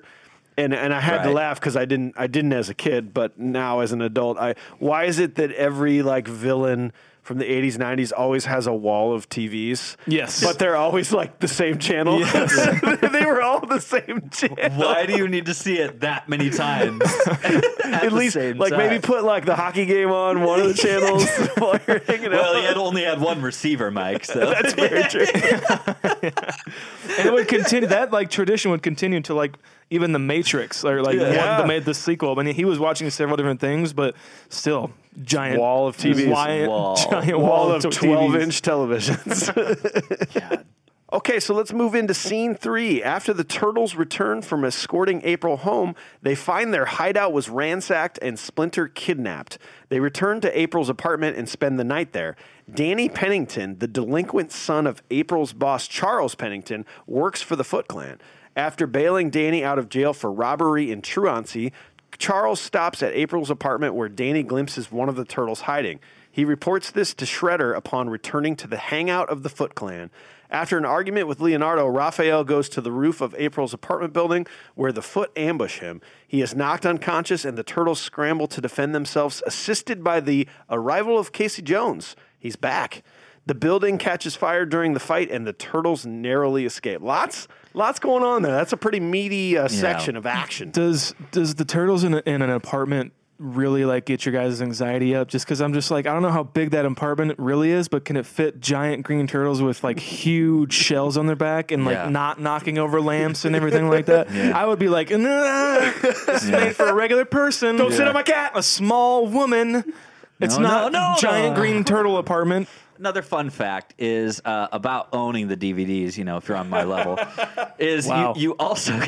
And, 0.58 0.74
and 0.74 0.94
I 0.94 1.02
had 1.02 1.24
to 1.24 1.32
laugh 1.32 1.60
because 1.60 1.76
I 1.76 1.86
didn't 1.86 2.14
I 2.18 2.28
didn't 2.28 2.54
as 2.54 2.70
a 2.70 2.74
kid, 2.74 3.14
but 3.14 3.38
now 3.38 3.82
as 3.82 3.92
an 3.92 4.02
adult, 4.02 4.38
I 4.38 4.56
why 4.80 5.04
is 5.04 5.20
it 5.20 5.36
that 5.36 5.52
every 5.52 6.02
like 6.02 6.28
villain 6.28 6.94
from 7.24 7.40
the 7.40 7.46
80s 7.46 7.76
90s 7.78 8.14
always 8.16 8.46
has 8.46 8.66
a 8.68 8.74
wall 8.74 9.14
of 9.14 9.28
TVs? 9.28 9.98
Yes. 10.08 10.42
but 10.44 10.58
they're 10.60 10.76
always 10.78 11.12
like 11.12 11.40
the 11.40 11.48
same 11.50 11.78
channel. 11.80 12.20
they 13.12 13.26
were 13.26 13.42
all 13.42 13.66
the 13.66 13.82
same 13.82 14.30
channel. 14.30 14.80
Why 14.86 15.06
do 15.06 15.18
you 15.18 15.28
need 15.28 15.48
to 15.48 15.54
see 15.54 15.80
it 15.80 16.00
that 16.02 16.30
many 16.30 16.50
times? 16.52 17.02
At 17.84 18.14
least 18.14 18.36
like 18.38 18.72
maybe 18.72 19.00
put 19.00 19.24
like 19.26 19.46
the 19.46 19.56
hockey 19.56 19.86
game 19.86 20.12
on 20.12 20.42
one 20.44 20.62
of 20.62 20.68
the 20.68 20.74
channels 20.76 21.28
while 21.58 21.80
you're 21.88 22.00
hanging 22.00 22.32
Well, 22.32 22.56
out. 22.56 22.62
he 22.62 22.64
had 22.66 22.78
only 22.78 23.04
had 23.04 23.20
one 23.20 23.42
receiver, 23.42 23.92
Mike. 23.92 24.24
So 24.24 24.40
That's 24.52 24.74
very 24.74 25.04
true. 25.04 25.26
and 26.24 27.28
it 27.28 27.34
would 27.34 27.48
continue. 27.48 27.88
That 27.90 28.12
like 28.12 28.30
tradition 28.30 28.72
would 28.72 28.84
continue 28.84 29.20
to 29.22 29.34
like 29.34 29.58
even 29.90 30.12
the 30.14 30.20
Matrix 30.20 30.84
or 30.84 31.02
like 31.02 31.18
Yeah. 31.18 31.54
one, 31.58 31.62
the 31.62 31.68
made 31.68 31.86
the 31.86 31.94
sequel. 31.94 32.38
I 32.40 32.44
mean, 32.44 32.56
he 32.56 32.66
was 32.66 32.80
watching 32.80 33.10
several 33.10 33.38
different 33.38 33.60
things, 33.60 33.94
but 33.94 34.16
still 34.50 34.92
giant 35.24 35.60
Wall 35.60 35.88
of 35.88 35.98
TVs. 35.98 36.34
giant, 36.34 36.70
Wall. 36.70 36.96
giant 37.12 37.40
wall 37.40 37.72
of 37.72 37.84
t- 37.84 37.90
12 37.90 38.32
TVs. 38.32 38.42
inch 38.42 38.62
televisions. 38.62 40.64
Okay, 41.14 41.40
so 41.40 41.54
let's 41.54 41.72
move 41.72 41.94
into 41.94 42.16
scene 42.16 42.56
three. 42.56 43.02
After 43.02 43.32
the 43.32 43.44
turtles 43.44 43.96
return 43.96 44.42
from 44.42 44.66
escorting 44.66 45.22
April 45.24 45.58
home, 45.58 45.96
they 46.24 46.34
find 46.36 46.74
their 46.74 46.86
hideout 46.86 47.32
was 47.32 47.48
ransacked 47.48 48.18
and 48.24 48.38
Splinter 48.40 48.88
kidnapped. 48.88 49.58
They 49.90 50.00
return 50.00 50.42
to 50.42 50.60
April's 50.60 50.90
apartment 50.90 51.38
and 51.38 51.48
spend 51.48 51.80
the 51.80 51.84
night 51.86 52.12
there. 52.12 52.36
Danny 52.74 53.08
Pennington, 53.08 53.78
the 53.78 53.88
delinquent 53.88 54.52
son 54.52 54.88
of 54.88 55.04
April's 55.12 55.54
boss 55.54 55.88
Charles 55.88 56.34
Pennington, 56.36 56.86
works 57.06 57.42
for 57.42 57.56
the 57.56 57.64
Foot 57.64 57.88
Clan. 57.88 58.20
After 58.56 58.88
bailing 58.88 59.30
Danny 59.30 59.64
out 59.64 59.78
of 59.78 59.90
jail 59.90 60.14
for 60.14 60.32
robbery 60.32 60.92
and 60.92 61.04
truancy, 61.04 61.74
Charles 62.18 62.62
stops 62.62 63.04
at 63.04 63.14
April's 63.14 63.50
apartment 63.50 63.96
where 63.96 64.08
Danny 64.08 64.44
glimpses 64.44 64.92
one 64.92 65.10
of 65.10 65.18
the 65.18 65.26
turtles 65.26 65.62
hiding. 65.62 66.00
He 66.32 66.46
reports 66.46 66.92
this 66.92 67.14
to 67.16 67.26
Shredder 67.26 67.76
upon 67.76 68.10
returning 68.10 68.56
to 68.58 68.68
the 68.68 68.78
hangout 68.78 69.30
of 69.30 69.44
the 69.44 69.50
Foot 69.50 69.76
Clan. 69.76 70.10
After 70.50 70.78
an 70.78 70.86
argument 70.86 71.28
with 71.28 71.42
Leonardo, 71.42 71.88
Raphael 71.88 72.44
goes 72.44 72.70
to 72.70 72.82
the 72.82 72.92
roof 72.92 73.20
of 73.20 73.36
April's 73.38 73.74
apartment 73.74 74.14
building 74.14 74.46
where 74.76 74.92
the 74.92 75.02
foot 75.02 75.32
ambush 75.36 75.80
him. 75.80 76.02
He 76.28 76.42
is 76.42 76.56
knocked 76.56 76.86
unconscious, 76.86 77.46
and 77.46 77.58
the 77.58 77.64
turtles 77.64 78.00
scramble 78.00 78.48
to 78.48 78.62
defend 78.62 78.94
themselves, 78.94 79.42
assisted 79.46 80.04
by 80.04 80.20
the 80.20 80.48
arrival 80.70 81.18
of 81.18 81.32
Casey 81.34 81.62
Jones. 81.62 82.16
He's 82.38 82.56
back. 82.56 83.04
The 83.46 83.56
building 83.56 83.98
catches 83.98 84.36
fire 84.36 84.66
during 84.66 84.94
the 84.94 85.00
fight, 85.00 85.32
and 85.32 85.46
the 85.46 85.54
turtles 85.54 86.06
narrowly 86.06 86.66
escape. 86.66 87.02
Lots, 87.02 87.48
lots 87.76 88.00
going 88.00 88.24
on 88.24 88.42
there. 88.42 88.54
That's 88.54 88.74
a 88.74 88.78
pretty 88.78 89.00
meaty 89.00 89.58
uh, 89.58 89.68
section 89.68 90.16
of 90.16 90.26
action. 90.26 90.72
Does 90.72 91.14
does 91.32 91.56
the 91.56 91.66
turtles 91.66 92.04
in, 92.04 92.14
a, 92.16 92.24
in 92.26 92.42
an 92.42 92.50
apartment 92.50 93.14
really 93.38 93.84
like 93.84 94.06
get 94.06 94.26
your 94.26 94.32
guys' 94.34 94.62
anxiety 94.62 95.14
up? 95.14 95.28
Just 95.28 95.46
because 95.46 95.60
I'm 95.62 95.74
just 95.74 95.92
like 95.92 96.08
I 96.08 96.14
don't 96.14 96.22
know 96.22 96.32
how 96.32 96.44
big 96.44 96.72
that 96.72 96.86
apartment 96.86 97.38
really 97.38 97.72
is, 97.72 97.88
but 97.88 98.06
can 98.06 98.16
it 98.18 98.26
fit 98.26 98.60
giant 98.62 99.04
green 99.04 99.28
turtles 99.28 99.62
with 99.62 99.84
like 99.84 100.00
huge 100.00 100.74
shells 100.74 101.18
on 101.18 101.28
their 101.28 101.36
back 101.36 101.72
and 101.72 101.84
like 101.86 101.96
Yeah. 101.96 102.10
not 102.10 102.40
knocking 102.40 102.78
over 102.78 103.02
lamps 103.02 103.44
and 103.46 103.56
everything 103.56 103.90
like 103.90 104.06
that? 104.08 104.30
I 104.56 104.66
would 104.66 104.80
be 104.80 104.88
like, 104.90 105.10
nah, 105.12 105.92
this 106.02 106.44
is 106.44 106.50
made 106.50 106.76
for 106.76 106.86
a 106.88 106.94
regular 106.94 107.26
person. 107.26 107.76
Don't 107.76 107.92
sit 107.92 108.08
on 108.08 108.14
my 108.14 108.24
cat. 108.24 108.54
A 108.56 108.64
small 108.64 109.28
woman. 109.28 109.94
It's 110.40 110.58
No, 110.58 110.64
not 110.68 110.92
no, 110.92 111.00
no, 111.12 111.16
giant 111.18 111.56
no. 111.56 111.62
green 111.62 111.84
turtle 111.86 112.18
apartment. 112.18 112.68
Another 112.98 113.22
fun 113.22 113.50
fact 113.50 113.94
is 113.98 114.42
uh, 114.46 114.68
about 114.72 115.10
owning 115.14 115.48
the 115.48 115.58
DVDs. 115.58 116.18
You 116.18 116.24
know, 116.24 116.38
if 116.38 116.48
you're 116.48 116.58
on 116.58 116.70
my 116.70 116.84
level, 116.84 117.20
is 117.80 118.08
Wow. 118.08 118.34
you, 118.36 118.42
you 118.42 118.52
also 118.58 119.00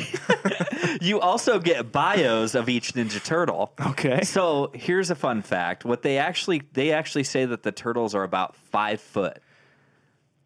you 1.00 1.20
also 1.20 1.58
get 1.58 1.90
bios 1.92 2.54
of 2.54 2.68
each 2.68 2.92
Ninja 2.94 3.22
Turtle. 3.24 3.72
Okay. 3.80 4.22
So 4.24 4.70
here's 4.74 5.10
a 5.10 5.14
fun 5.14 5.42
fact: 5.42 5.84
what 5.84 6.02
they 6.02 6.18
actually 6.18 6.62
they 6.72 6.92
actually 6.92 7.24
say 7.24 7.44
that 7.46 7.62
the 7.62 7.72
turtles 7.72 8.14
are 8.14 8.24
about 8.24 8.56
five 8.56 9.00
foot 9.00 9.38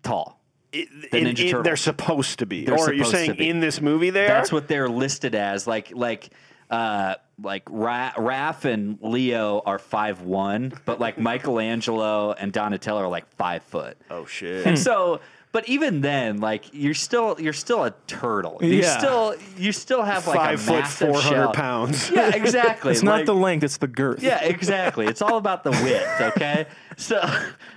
tall. 0.02 0.38
The 0.72 0.80
in- 1.12 1.26
Ninja 1.26 1.40
in- 1.44 1.46
Turtle. 1.50 1.62
they're 1.64 1.76
supposed 1.76 2.38
to 2.38 2.46
be. 2.46 2.64
They're 2.64 2.74
or 2.76 2.92
you're 2.94 3.04
supposed 3.04 3.10
to 3.10 3.16
saying 3.26 3.36
be. 3.38 3.48
in 3.48 3.60
this 3.60 3.80
movie 3.80 4.10
they 4.10 4.26
That's 4.26 4.50
what 4.52 4.68
they're 4.68 4.88
listed 4.88 5.34
as. 5.34 5.66
Like 5.66 5.92
like 5.94 6.30
uh 6.72 7.14
like 7.42 7.62
Ra- 7.70 8.12
Raph 8.16 8.64
and 8.64 8.98
Leo 9.02 9.62
are 9.66 9.78
five 9.78 10.22
one, 10.22 10.72
but 10.84 10.98
like 11.00 11.18
Michelangelo 11.62 12.32
and 12.32 12.52
Donatello 12.52 13.00
are 13.02 13.08
like 13.08 13.26
five 13.36 13.62
foot. 13.64 13.96
Oh, 14.10 14.26
shit. 14.26 14.64
And 14.66 14.78
so, 14.78 15.20
but 15.50 15.68
even 15.68 16.00
then, 16.02 16.38
like 16.38 16.66
you're 16.72 16.94
still 16.94 17.36
you're 17.40 17.52
still 17.52 17.84
a 17.84 17.92
turtle. 18.06 18.58
You 18.62 18.68
Yeah. 18.80 18.98
still 18.98 19.34
you 19.58 19.72
still 19.72 20.02
have 20.02 20.26
like 20.26 20.36
Five 20.36 20.60
a 20.60 20.62
foot, 20.62 20.80
massive 20.80 21.08
400 21.08 21.28
shell. 21.36 21.52
pounds. 21.52 22.10
Yeah, 22.14 22.30
exactly. 22.34 22.92
It's 22.92 23.02
not 23.02 23.16
Like- 23.18 23.26
the 23.26 23.34
length; 23.34 23.64
it's 23.64 23.76
the 23.78 23.88
girth. 23.88 24.22
yeah, 24.22 24.42
exactly. 24.42 25.06
It's 25.06 25.20
all 25.22 25.36
about 25.36 25.64
the 25.64 25.70
width, 25.72 26.20
okay? 26.36 26.66
So 26.96 27.20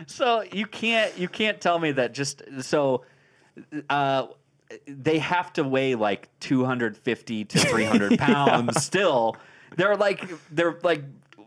so 0.05 0.43
you 0.51 0.67
can't 0.67 1.17
you 1.17 1.27
can't 1.27 1.59
tell 1.59 1.79
me 1.79 1.91
that 1.93 2.13
just 2.13 2.43
so 2.61 3.03
uh 3.89 4.27
they 4.87 5.19
have 5.19 5.53
to 5.53 5.63
weigh 5.63 5.95
like 5.95 6.29
250 6.39 7.45
to 7.45 7.59
300 7.59 8.19
pounds 8.19 8.83
still. 8.83 9.37
They're 9.75 9.95
like 9.95 10.23
they're 10.49 10.79
like 10.83 11.03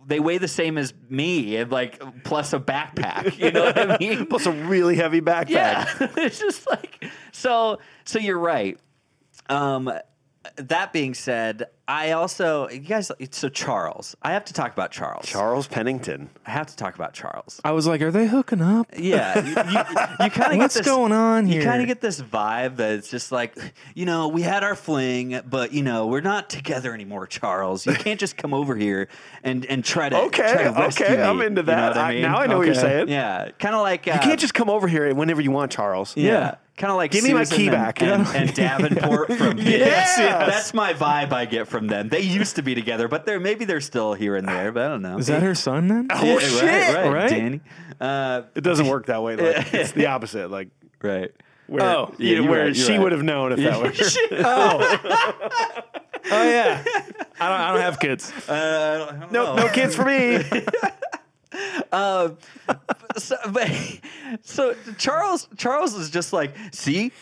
they 0.07 0.21
weigh 0.21 0.39
the 0.39 0.49
same 0.49 0.79
as 0.79 0.95
me 1.11 1.57
and 1.57 1.71
like 1.71 2.01
plus 2.25 2.53
a 2.53 2.59
backpack. 2.59 3.39
You 3.39 3.53
know 3.53 3.65
what 3.65 3.79
I 3.79 3.99
mean? 4.01 4.27
Plus 4.27 4.47
a 4.47 4.53
really 4.53 4.97
heavy 4.97 5.21
backpack. 5.21 5.51
Yeah, 5.51 5.87
it's 6.17 6.39
just 6.39 6.69
like 6.69 7.05
so. 7.33 7.79
So 8.05 8.19
you're 8.19 8.39
right. 8.39 8.79
Um, 9.49 9.93
that 10.57 10.93
being 10.93 11.15
said, 11.15 11.65
I 11.87 12.13
also 12.13 12.69
you 12.69 12.81
guys. 12.81 13.11
So 13.31 13.49
Charles, 13.49 14.17
I 14.23 14.33
have 14.33 14.45
to 14.47 14.53
talk 14.53 14.73
about 14.73 14.91
Charles. 14.91 15.27
Charles 15.27 15.67
Pennington. 15.67 16.31
I 16.47 16.51
have 16.51 16.67
to 16.69 16.77
talk 16.77 16.95
about 16.95 17.13
Charles. 17.13 17.61
I 17.65 17.73
was 17.73 17.87
like, 17.87 18.01
are 18.03 18.11
they 18.11 18.27
hooking 18.27 18.61
up? 18.61 18.87
Yeah, 18.97 19.39
you, 19.39 19.49
you, 19.51 19.55
you 20.25 20.31
kind 20.31 20.53
of 20.53 20.59
What's 20.59 20.75
get 20.75 20.85
this, 20.85 20.87
going 20.87 21.13
on 21.13 21.47
here. 21.47 21.61
You 21.61 21.67
kind 21.67 21.81
of 21.83 21.89
get 21.89 22.01
this 22.01 22.21
vibe 22.21 22.77
that 22.77 22.93
it's 22.93 23.11
just 23.11 23.33
like, 23.33 23.57
you 23.95 24.05
know, 24.07 24.29
we 24.29 24.43
had 24.43 24.63
our 24.65 24.75
fling, 24.75 25.41
but 25.49 25.73
you 25.73 25.83
know, 25.83 26.07
we're 26.07 26.21
not 26.21 26.49
together 26.51 26.93
anymore, 26.95 27.27
Charles. 27.27 27.85
You 27.87 27.95
can't 27.95 28.21
just 28.21 28.37
come 28.37 28.53
over 28.55 28.77
here 28.77 29.09
and 29.43 29.65
and 29.67 29.85
try 29.85 30.09
to 30.09 30.17
Okay, 30.25 30.53
try 30.53 30.63
to 30.65 30.85
okay, 30.89 31.17
me. 31.17 31.23
I'm 31.23 31.41
into 31.41 31.61
You 31.63 31.67
know 31.67 31.73
that. 31.73 31.89
what 31.89 31.97
I 31.99 32.13
I- 32.17 32.21
now 32.21 32.39
I 32.39 32.47
know 32.47 32.59
what 32.59 32.67
you're 32.67 32.75
saying. 32.75 33.09
Yeah, 33.09 33.51
kind 33.59 33.75
of 33.75 33.81
like 33.83 34.07
uh, 34.07 34.13
You 34.15 34.21
can't 34.21 34.41
just 34.41 34.55
come 34.55 34.71
over 34.71 34.89
here 34.89 35.13
whenever 35.15 35.41
you 35.41 35.51
want, 35.51 35.73
Charles. 35.73 36.17
Yeah. 36.17 36.57
Kind 36.79 36.93
of 36.93 36.97
like 36.97 37.11
Give 37.11 37.25
me 37.25 37.33
my 37.35 37.43
Susan 37.43 37.57
key 37.59 37.67
and, 37.67 37.73
back. 37.77 38.03
and, 38.03 38.27
and 38.29 38.55
Davenport 38.55 39.33
from 39.37 39.57
Bits. 39.57 39.69
Yes, 39.69 40.15
yes. 40.19 40.47
That's 40.49 40.73
my 40.75 40.95
vibe 40.95 41.33
I 41.33 41.45
get 41.45 41.67
from 41.67 41.89
them. 41.89 42.09
They 42.09 42.21
used 42.21 42.55
to 42.57 42.63
be 42.63 42.75
together, 42.77 43.09
but 43.09 43.27
they're 43.27 43.41
maybe 43.41 43.65
they're 43.65 43.81
still 43.81 44.15
here 44.15 44.37
and 44.37 44.47
there, 44.49 44.71
but 44.71 44.85
I 44.85 44.89
don't 44.89 45.03
know. 45.03 45.19
Is 45.19 45.27
that 45.27 45.43
her 45.43 45.57
son 45.57 45.89
then? 45.89 46.07
Oh, 46.13 46.35
right, 46.37 46.41
shit. 46.43 46.63
right, 46.95 47.09
Right? 47.13 47.29
Danny. 47.31 47.61
Uh, 48.01 48.43
It 48.55 48.61
doesn't 48.63 48.87
work 48.87 49.07
that 49.07 49.23
way. 49.25 49.35
Like, 49.35 49.75
it's 49.75 49.91
the 49.93 50.07
opposite. 50.07 50.51
Like 50.53 50.69
right. 51.03 51.33
where, 51.67 51.83
Oh, 51.83 52.15
yeah, 52.17 52.29
you- 52.37 52.43
you're 52.43 52.51
where 52.51 52.67
right, 52.67 52.77
she 52.77 52.93
right. 52.93 53.01
would 53.03 53.11
have 53.13 53.25
known 53.25 53.51
if 53.53 53.59
that 53.59 53.83
was. 53.83 54.19
Oh 54.33 54.99
oh 56.31 56.43
yeah. 56.51 56.85
I 57.41 57.49
don't. 57.49 57.61
I 57.61 57.73
don't 57.73 57.81
have 57.81 57.99
kids. 57.99 58.31
Uh, 58.49 59.27
no, 59.33 59.57
no 59.57 59.69
kids 59.69 59.97
for 59.97 60.05
me. 60.05 60.45
So, 63.19 63.37
but, 63.51 63.71
so 64.43 64.75
Charles 64.97 65.49
Charles 65.57 65.95
is 65.95 66.11
just 66.11 66.33
like, 66.33 66.55
see, 66.73 67.13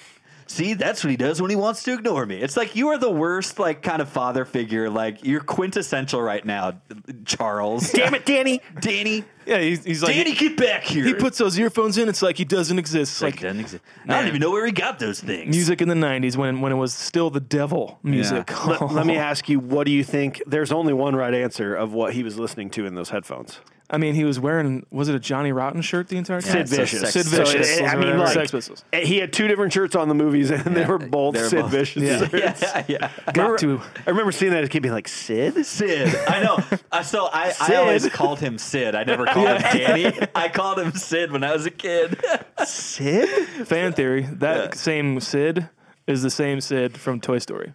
see, 0.47 0.74
that's 0.74 1.05
what 1.05 1.11
he 1.11 1.16
does 1.16 1.40
when 1.40 1.51
he 1.51 1.57
wants 1.57 1.82
to 1.84 1.94
ignore 1.94 2.26
me. 2.26 2.40
It's 2.40 2.57
like 2.57 2.76
you 2.76 2.88
are 2.88 2.99
the 2.99 3.11
worst, 3.11 3.59
like 3.59 3.82
kind 3.82 4.01
of 4.03 4.09
father 4.09 4.44
figure. 4.44 4.88
Like 4.90 5.24
you're 5.24 5.40
quintessential 5.40 6.20
right 6.20 6.44
now, 6.44 6.80
Charles. 7.24 7.90
Damn 7.92 8.14
it, 8.14 8.26
Danny. 8.26 8.61
Danny, 8.80 9.24
Yeah, 9.47 9.59
he's, 9.61 9.84
he's 9.84 10.03
like 10.03 10.14
Danny, 10.14 10.34
get 10.34 10.57
back 10.57 10.82
here. 10.84 11.05
he 11.05 11.14
puts 11.14 11.38
those 11.38 11.59
earphones 11.59 11.99
in. 11.99 12.09
It's 12.09 12.20
like 12.22 12.36
he 12.36 12.44
doesn't 12.44 12.78
exist. 12.78 13.12
It's 13.12 13.22
like, 13.22 13.34
like 13.34 13.42
doesn't 13.42 13.61
exist. 13.61 13.84
I 14.09 14.18
don't 14.18 14.28
even 14.28 14.40
know 14.40 14.51
where 14.51 14.66
he 14.66 14.72
got 14.72 14.99
those 14.99 15.20
things. 15.20 15.49
music 15.55 15.80
in 15.80 15.88
the 15.88 15.94
'90s 15.94 16.36
when 16.36 16.61
when 16.61 16.72
it 16.72 16.76
was 16.76 16.92
still 16.94 17.30
the 17.30 17.40
devil 17.40 17.99
music. 18.03 18.66
Let, 18.66 18.80
let 18.92 19.07
me 19.07 19.16
ask 19.18 19.49
you, 19.49 19.61
what 19.61 19.86
do 19.86 19.92
you 19.92 20.03
think? 20.05 20.42
There's 20.47 20.72
only 20.72 20.92
one 20.92 21.14
right 21.14 21.32
answer 21.34 21.74
of 21.74 21.92
what 21.92 22.12
he 22.14 22.22
was 22.22 22.38
listening 22.38 22.70
to 22.70 22.86
in 22.86 22.94
those 22.94 23.11
headphones. 23.11 23.61
I 23.88 23.99
mean, 23.99 24.16
he 24.16 24.24
was 24.24 24.40
wearing 24.40 24.84
was 24.90 25.09
it 25.09 25.14
a 25.14 25.20
Johnny 25.20 25.53
Rotten 25.53 25.80
shirt 25.80 26.09
the 26.09 26.16
entire 26.16 26.40
time? 26.40 26.66
Sid 26.66 26.68
so 26.68 26.76
Vicious. 26.76 27.01
Sex- 27.03 27.12
Sid 27.12 27.26
So, 27.26 27.44
Vicious. 27.44 27.78
it- 27.78 27.82
I 27.84 27.90
mean, 27.94 27.99
Whatever. 28.01 28.18
like, 28.18 28.32
Sex 28.34 28.51
Pistols. 28.51 28.84
he 28.92 29.18
had 29.18 29.32
two 29.32 29.47
different 29.47 29.72
shirts 29.72 29.94
on 29.94 30.09
the 30.09 30.14
movies, 30.14 30.51
and 30.51 30.76
they 30.76 30.84
were 30.84 30.99
both 30.99 31.34
They 31.36 31.42
were 31.42 31.49
Sid 31.49 31.61
both- 31.62 31.70
Vicious. 31.70 32.03
yeah. 32.03 32.26
shirts. 32.26 32.62
yeah, 32.62 32.84
yeah. 32.88 33.11
Got 33.32 33.61
to. 33.61 33.80
I 34.05 34.11
remember 34.11 34.32
seeing 34.32 34.51
that 34.51 34.62
as 34.64 34.66
a 34.66 34.70
kid, 34.70 34.82
being 34.82 34.92
like, 34.92 35.07
Sid? 35.07 35.64
Sid. 35.64 36.16
I 36.26 36.42
know. 36.42 36.59
Uh, 36.90 37.03
so 37.05 37.26
I, 37.32 37.53
I 37.61 37.76
always 37.76 38.09
called 38.09 38.40
him 38.40 38.59
Sid. 38.59 38.97
I 38.97 39.05
never 39.05 39.24
called 39.45 39.62
him 39.62 39.78
Danny. 39.78 40.18
I 40.34 40.49
called 40.49 40.78
him 40.78 40.93
Sid 40.93 41.32
when 41.32 41.45
I 41.45 41.53
was 41.53 41.66
a 41.66 41.70
kid. 41.70 42.20
Sid? 42.64 43.28
Fan 43.66 43.93
theory. 43.93 44.22
That 44.22 44.74
same 44.74 45.20
Sid 45.20 45.68
is 46.07 46.22
the 46.22 46.30
same 46.30 46.61
Sid 46.61 46.99
from 46.99 47.20
Toy 47.20 47.39
Story. 47.39 47.72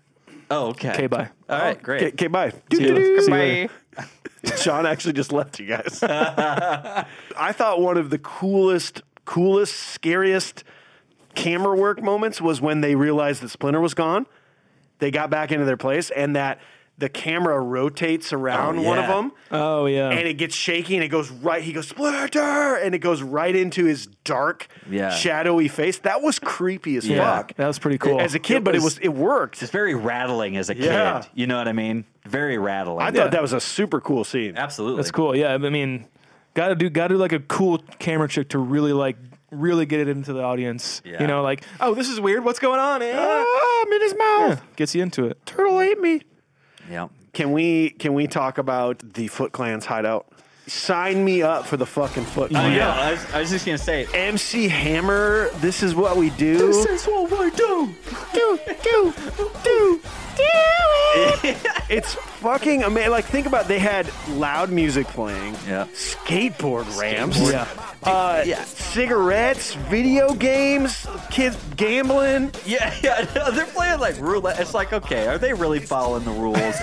Oh, 0.49 0.68
okay. 0.68 0.91
Okay, 0.91 1.07
bye. 1.07 1.30
All 1.49 1.57
right, 1.59 1.78
oh, 1.80 1.84
great. 1.84 2.01
Okay, 2.01 2.12
okay, 2.12 2.28
bye. 2.28 2.51
See 2.74 2.84
you, 2.84 3.22
see 3.22 3.32
you 3.32 3.38
later. 3.38 3.74
Sean 4.57 4.86
actually 4.86 5.14
just 5.14 5.32
left 5.32 5.59
you 5.59 5.68
guys. 5.68 6.03
I 6.03 7.51
thought 7.51 7.80
one 7.80 7.97
of 7.97 8.09
the 8.09 8.18
coolest, 8.18 9.01
coolest, 9.26 9.76
scariest 9.76 10.64
camera 11.36 11.76
work 11.76 12.01
moments 12.01 12.41
was 12.41 12.59
when 12.59 12.82
they 12.82 12.95
realized 12.95 13.41
that 13.43 13.49
Splinter 13.49 13.80
was 13.80 13.93
gone. 13.93 14.26
They 14.99 15.12
got 15.12 15.30
back 15.30 15.51
into 15.51 15.66
their 15.66 15.78
place, 15.78 16.09
and 16.12 16.36
that 16.36 16.59
the 17.01 17.09
camera 17.09 17.59
rotates 17.59 18.31
around 18.31 18.79
Oh, 18.79 18.83
one 18.83 18.97
of 18.99 19.07
them. 19.07 19.31
Oh 19.51 19.85
yeah. 19.87 20.09
and 20.09 20.27
it 20.27 20.35
gets 20.35 20.55
shaky 20.55 20.95
and 20.95 21.03
it 21.03 21.09
goes 21.09 21.29
right 21.29 21.61
he 21.61 21.73
goes 21.73 21.87
splinter 21.89 22.75
and 22.75 22.95
it 22.95 22.99
goes 22.99 23.21
right 23.21 23.55
into 23.55 23.83
his 23.85 24.05
dark 24.23 24.67
Yeah. 24.89 25.09
shadowy 25.09 25.67
face 25.67 25.97
that 25.99 26.21
was 26.21 26.39
creepy 26.39 26.95
as 26.95 27.07
Yeah. 27.07 27.17
fuck 27.37 27.55
that 27.55 27.67
was 27.67 27.79
pretty 27.79 27.97
cool. 27.97 28.21
as 28.21 28.33
a 28.35 28.39
kid 28.39 28.57
It 28.57 28.63
but 28.63 28.75
it 28.75 28.77
was- 28.77 28.95
was 28.95 28.97
it 28.99 29.09
worked 29.13 29.61
It's 29.61 29.71
very 29.71 29.95
rattling 29.95 30.55
as 30.57 30.69
a 30.69 30.77
Yeah. 30.77 31.21
kid. 31.21 31.29
You 31.33 31.47
know 31.47 31.57
what 31.57 31.67
I 31.67 31.73
mean? 31.73 32.05
Very 32.25 32.57
rattling. 32.57 33.01
i 33.05 33.11
thought 33.11 33.31
that 33.31 33.41
was 33.41 33.51
a 33.53 33.59
super 33.59 33.99
cool 33.99 34.23
scene 34.23 34.55
Absolutely. 34.55 34.97
That's 34.97 35.11
cool. 35.11 35.35
Yeah, 35.35 35.53
I 35.53 35.57
mean, 35.57 36.05
gotta 36.53 36.75
do 36.75 36.89
gotta 36.89 37.15
do 37.15 37.17
like 37.17 37.33
a 37.33 37.39
cool 37.39 37.79
camera 37.99 38.27
trick 38.29 38.49
to 38.49 38.59
really 38.59 38.93
like 38.93 39.17
really 39.49 39.85
get 39.85 39.99
it 39.99 40.07
into 40.07 40.31
the 40.31 40.41
audience. 40.41 41.01
Yeah. 41.03 41.19
You 41.21 41.27
know, 41.27 41.41
like 41.41 41.63
oh 41.81 41.93
this 41.93 42.07
is 42.07 42.19
weird. 42.21 42.45
What's 42.45 42.59
going 42.59 42.79
on? 42.79 43.01
Eh? 43.01 43.11
ah, 43.13 43.81
I'm 43.85 43.91
in 43.91 44.01
his 44.01 44.15
mouth 44.15 44.61
Gets 44.77 44.93
you 44.95 45.01
into 45.01 45.25
it. 45.25 45.43
turtle 45.45 45.81
ate 45.81 45.99
me 45.99 46.21
Yeah. 46.91 47.07
can 47.33 47.51
we 47.53 47.91
can 47.91 48.13
we 48.13 48.27
talk 48.27 48.57
about 48.57 48.99
the 49.13 49.27
foot 49.27 49.51
clan's 49.51 49.85
hideout 49.85 50.27
sign 50.67 51.25
me 51.25 51.41
up 51.41 51.65
for 51.65 51.75
the 51.77 51.85
fucking 51.85 52.23
foot 52.23 52.51
Oh, 52.51 52.55
clan 52.55 52.73
yeah. 52.73 52.91
I 52.93 53.11
was, 53.11 53.33
I 53.33 53.39
was 53.41 53.49
just 53.49 53.65
going 53.65 53.77
to 53.77 53.83
say. 53.83 54.05
MC 54.13 54.67
Hammer, 54.67 55.49
this 55.55 55.83
is 55.83 55.95
what 55.95 56.15
we 56.17 56.29
do. 56.31 56.69
is 56.69 57.05
what 57.05 57.29
we 57.31 57.49
do. 57.51 57.93
do, 58.33 58.59
do, 58.83 59.13
do, 59.63 60.01
do 60.36 61.49
it. 61.49 61.57
it's 61.89 62.13
fucking 62.13 62.84
amazing. 62.84 63.11
Like, 63.11 63.25
think 63.25 63.45
about 63.47 63.67
they 63.67 63.79
had 63.79 64.09
loud 64.29 64.69
music 64.71 65.07
playing, 65.07 65.55
Yeah. 65.67 65.86
skateboard 65.93 66.99
ramps, 66.99 67.39
Yeah. 67.39 67.67
uh, 68.03 68.43
Yeah. 68.45 68.63
cigarettes, 68.63 69.73
video 69.89 70.34
games, 70.34 71.05
kids 71.29 71.57
gambling. 71.75 72.51
Yeah, 72.65 72.93
yeah. 73.03 73.25
no, 73.36 73.51
They're 73.51 73.65
playing 73.65 73.99
like 73.99 74.19
roulette. 74.19 74.59
It's 74.59 74.73
like, 74.73 74.93
okay, 74.93 75.27
are 75.27 75.38
they 75.38 75.53
really 75.53 75.79
following 75.79 76.23
the 76.23 76.32
rules? 76.32 76.75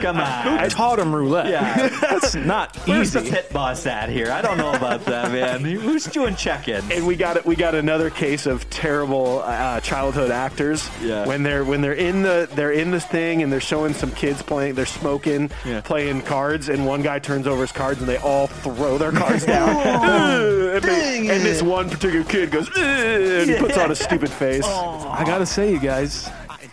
Come 0.00 0.16
Who 0.16 0.22
on. 0.50 0.68
taught 0.70 0.98
him 0.98 1.14
roulette? 1.14 1.48
Yeah. 1.48 1.88
That's 2.00 2.34
not 2.34 2.76
Where's 2.86 3.12
the 3.12 3.20
easy. 3.22 3.30
pit 3.30 3.52
boss 3.52 3.86
at 3.86 4.08
here? 4.08 4.30
I 4.30 4.40
don't 4.42 4.58
know 4.58 4.72
about 4.72 5.04
that, 5.06 5.32
man. 5.32 5.60
Who's 5.64 6.04
doing 6.04 6.36
check-ins? 6.36 6.90
And 6.90 7.06
we 7.06 7.16
got 7.16 7.36
it. 7.36 7.44
We 7.44 7.56
got 7.56 7.74
another 7.74 8.10
case 8.10 8.46
of 8.46 8.68
terrible 8.70 9.42
uh, 9.44 9.80
childhood 9.80 10.30
actors. 10.30 10.88
Yeah. 11.02 11.26
When 11.26 11.42
they're 11.42 11.64
when 11.64 11.80
they're 11.80 11.92
in 11.92 12.22
the 12.22 12.48
they're 12.54 12.72
in 12.72 12.90
this 12.92 13.04
thing 13.04 13.42
and 13.42 13.52
they're 13.52 13.60
showing 13.60 13.92
some 13.94 14.12
kids 14.12 14.42
playing. 14.42 14.74
They're 14.74 14.86
smoking, 14.86 15.50
Yeah. 15.66 15.80
playing 15.80 16.22
cards, 16.22 16.68
and 16.68 16.86
one 16.86 17.02
guy 17.02 17.18
turns 17.18 17.46
over 17.46 17.62
his 17.62 17.72
cards 17.72 17.98
and 18.00 18.08
they 18.08 18.18
all 18.18 18.46
throw 18.46 18.98
their 18.98 19.12
cards 19.12 19.44
down. 19.44 19.68
Ugh, 19.86 20.74
and, 20.76 20.84
they- 20.84 21.18
and 21.28 21.42
this 21.42 21.62
one 21.62 21.90
particular 21.90 22.24
kid 22.24 22.50
goes 22.50 22.68
and 22.76 23.58
puts 23.58 23.76
on 23.76 23.90
a 23.90 23.94
stupid 24.06 24.30
face. 24.30 24.64
I 24.66 25.24
gotta 25.26 25.46
say, 25.46 25.72
you 25.72 25.78
guys, 25.80 26.28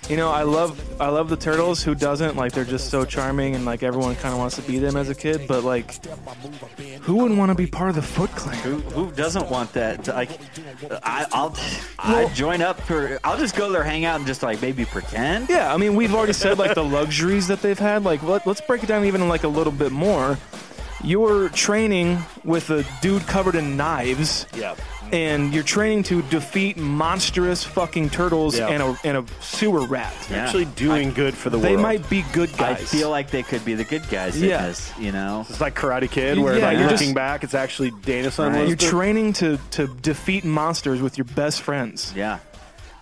you 0.10 0.18
know, 0.18 0.30
I 0.30 0.42
love 0.44 0.80
I 1.00 1.10
love 1.10 1.30
the 1.30 1.38
turtles. 1.38 1.84
Who 1.84 1.94
doesn't? 1.94 2.36
Like, 2.36 2.52
they're 2.52 2.66
just 2.66 2.90
so 2.90 3.06
charming, 3.06 3.56
and 3.56 3.64
like 3.64 3.84
everyone 3.84 4.16
kind 4.16 4.34
of 4.34 4.40
wants 4.40 4.56
to 4.56 4.62
be 4.64 4.80
them 4.80 4.98
as 4.98 5.10
a 5.10 5.16
kid. 5.16 5.48
But 5.48 5.64
like, 5.64 6.04
who 7.02 7.18
wouldn't 7.18 7.38
want 7.38 7.50
to 7.52 7.56
be 7.56 7.68
part 7.68 7.90
of 7.90 7.96
the 7.96 8.02
Foot 8.02 8.32
Clan? 8.32 8.58
Who, 8.58 8.78
who 8.80 9.12
doesn't 9.12 9.50
want 9.50 9.72
that? 9.74 10.08
Like, 10.08 10.32
I, 11.04 11.26
I'll 11.32 11.56
I 12.00 12.28
join 12.34 12.62
up 12.62 12.82
for. 12.82 13.20
I'll 13.24 13.38
just 13.38 13.56
go 13.56 13.72
there, 13.72 13.84
hang 13.84 14.06
out, 14.06 14.18
and 14.18 14.28
just 14.28 14.42
like 14.42 14.62
maybe 14.62 14.84
pretend. 14.84 15.48
Yeah, 15.48 15.74
I 15.74 15.78
mean, 15.78 15.96
we've 15.96 16.14
already 16.14 16.34
said 16.34 16.58
like 16.58 16.74
the 16.74 16.84
luxuries 16.84 17.48
that 17.48 17.62
they've 17.62 17.78
had. 17.78 18.04
Like, 18.04 18.24
let, 18.24 18.48
let's 18.48 18.62
break 18.62 18.84
it 18.84 18.88
down 18.88 19.06
even 19.06 19.28
like 19.28 19.44
a 19.44 19.48
little 19.48 19.74
bit 19.74 19.92
more. 19.92 20.38
You're 21.04 21.50
training 21.50 22.18
with 22.44 22.72
a 22.72 22.86
dude 23.02 23.26
covered 23.28 23.56
in 23.56 23.78
knives. 23.78 24.48
Yeah. 24.56 24.76
And 25.12 25.54
you're 25.54 25.64
training 25.64 26.04
to 26.04 26.22
defeat 26.24 26.78
monstrous 26.78 27.64
fucking 27.64 28.10
turtles 28.12 28.58
Yeah. 28.58 28.68
and 28.70 28.84
a 28.84 28.98
and 29.04 29.18
a 29.18 29.26
sewer 29.42 29.86
rat. 29.86 30.14
Yeah. 30.30 30.38
Actually 30.46 30.66
doing 30.66 31.14
good 31.14 31.34
for 31.36 31.50
the 31.50 31.58
They 31.58 31.70
world. 31.70 31.80
They 31.80 31.82
might 31.82 32.10
be 32.10 32.24
good 32.34 32.56
guys. 32.58 32.82
I 32.82 32.86
feel 32.98 33.10
like 33.10 33.32
they 33.32 33.44
could 33.44 33.64
be 33.66 33.74
the 33.74 33.84
good 33.84 34.08
guys. 34.10 34.40
Yeah. 34.42 34.68
this, 34.68 34.92
you 35.00 35.12
know. 35.12 35.46
It's 35.50 35.62
like 35.62 35.76
Karate 35.76 36.10
Kid, 36.10 36.38
where 36.38 36.58
Yeah, 36.58 36.66
like 36.68 36.78
you're 36.78 36.88
looking 36.90 37.08
just- 37.08 37.16
back, 37.16 37.44
it's 37.44 37.54
actually 37.56 37.92
Danielson. 38.04 38.54
Right. 38.54 38.60
was 38.62 38.70
you're 38.70 38.78
training 38.92 39.34
to 39.34 39.58
to 39.72 39.88
defeat 39.88 40.46
monsters 40.46 41.02
with 41.02 41.18
your 41.18 41.26
best 41.26 41.62
friends. 41.62 42.14
Yeah. 42.16 42.40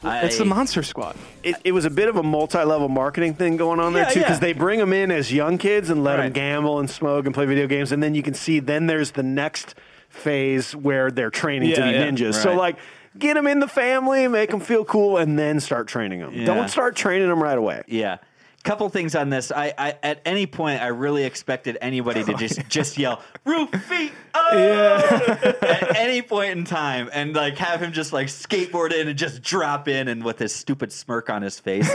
It's 0.03 0.37
the 0.37 0.45
Monster 0.45 0.83
Squad. 0.83 1.17
it, 1.43 1.55
it 1.65 1.71
was 1.73 1.83
a 1.83 1.89
bit 1.89 2.07
of 2.07 2.15
a 2.17 2.23
multi-level 2.23 2.87
marketing 2.87 3.33
thing 3.33 3.57
going 3.57 3.79
on 3.79 3.93
there 3.93 4.03
Yeah, 4.03 4.09
too, 4.09 4.19
because 4.19 4.35
yeah. 4.37 4.39
they 4.41 4.53
bring 4.53 4.79
them 4.79 4.93
in 4.93 5.11
as 5.11 5.33
young 5.33 5.57
kids 5.57 5.89
and 5.89 6.03
let 6.03 6.17
them 6.17 6.31
gamble 6.31 6.79
and 6.79 6.89
smoke 6.89 7.25
and 7.25 7.33
play 7.33 7.45
video 7.45 7.67
games, 7.67 7.91
and 7.91 8.01
then 8.01 8.13
you 8.15 8.21
can 8.23 8.33
see 8.35 8.59
then 8.59 8.85
there's 8.85 9.11
the 9.11 9.23
next 9.23 9.73
phase 10.09 10.75
where 10.75 11.11
they're 11.11 11.29
training 11.29 11.73
to 11.75 11.81
be 11.81 11.89
yeah. 11.91 12.07
ninjas. 12.07 12.35
So 12.35 12.53
like. 12.55 12.77
Get 13.17 13.33
them 13.33 13.47
in 13.47 13.59
the 13.59 13.67
family, 13.67 14.27
make 14.27 14.51
them 14.51 14.59
feel 14.59 14.85
cool, 14.85 15.17
and 15.17 15.39
then 15.39 15.59
start 15.59 15.87
training 15.87 16.19
them. 16.19 16.35
Yeah. 16.35 16.45
Don't 16.45 16.69
start 16.69 16.95
training 16.95 17.27
them 17.27 17.41
right 17.41 17.57
away. 17.57 17.81
Yeah. 17.87 18.17
Couple 18.63 18.89
things 18.89 19.15
on 19.15 19.29
this. 19.29 19.49
I, 19.49 19.73
I 19.77 19.97
at 20.03 20.21
any 20.25 20.45
point 20.45 20.81
I 20.81 20.87
really 20.87 21.23
expected 21.23 21.77
anybody 21.79 22.23
to 22.25 22.33
just 22.33 22.59
just 22.69 22.97
yell 22.97 23.23
Rufy 23.45 24.11
oh! 24.33 25.53
at 25.61 25.95
any 25.95 26.21
point 26.21 26.51
in 26.57 26.65
time 26.65 27.09
and 27.13 27.33
like 27.33 27.57
have 27.59 27.79
him 27.79 27.93
just 27.93 28.11
like 28.11 28.27
skateboard 28.27 28.91
in 28.91 29.07
and 29.07 29.17
just 29.17 29.41
drop 29.41 29.87
in 29.87 30.09
and 30.09 30.21
with 30.21 30.37
his 30.37 30.53
stupid 30.53 30.91
smirk 30.91 31.29
on 31.29 31.43
his 31.43 31.59
face. 31.59 31.89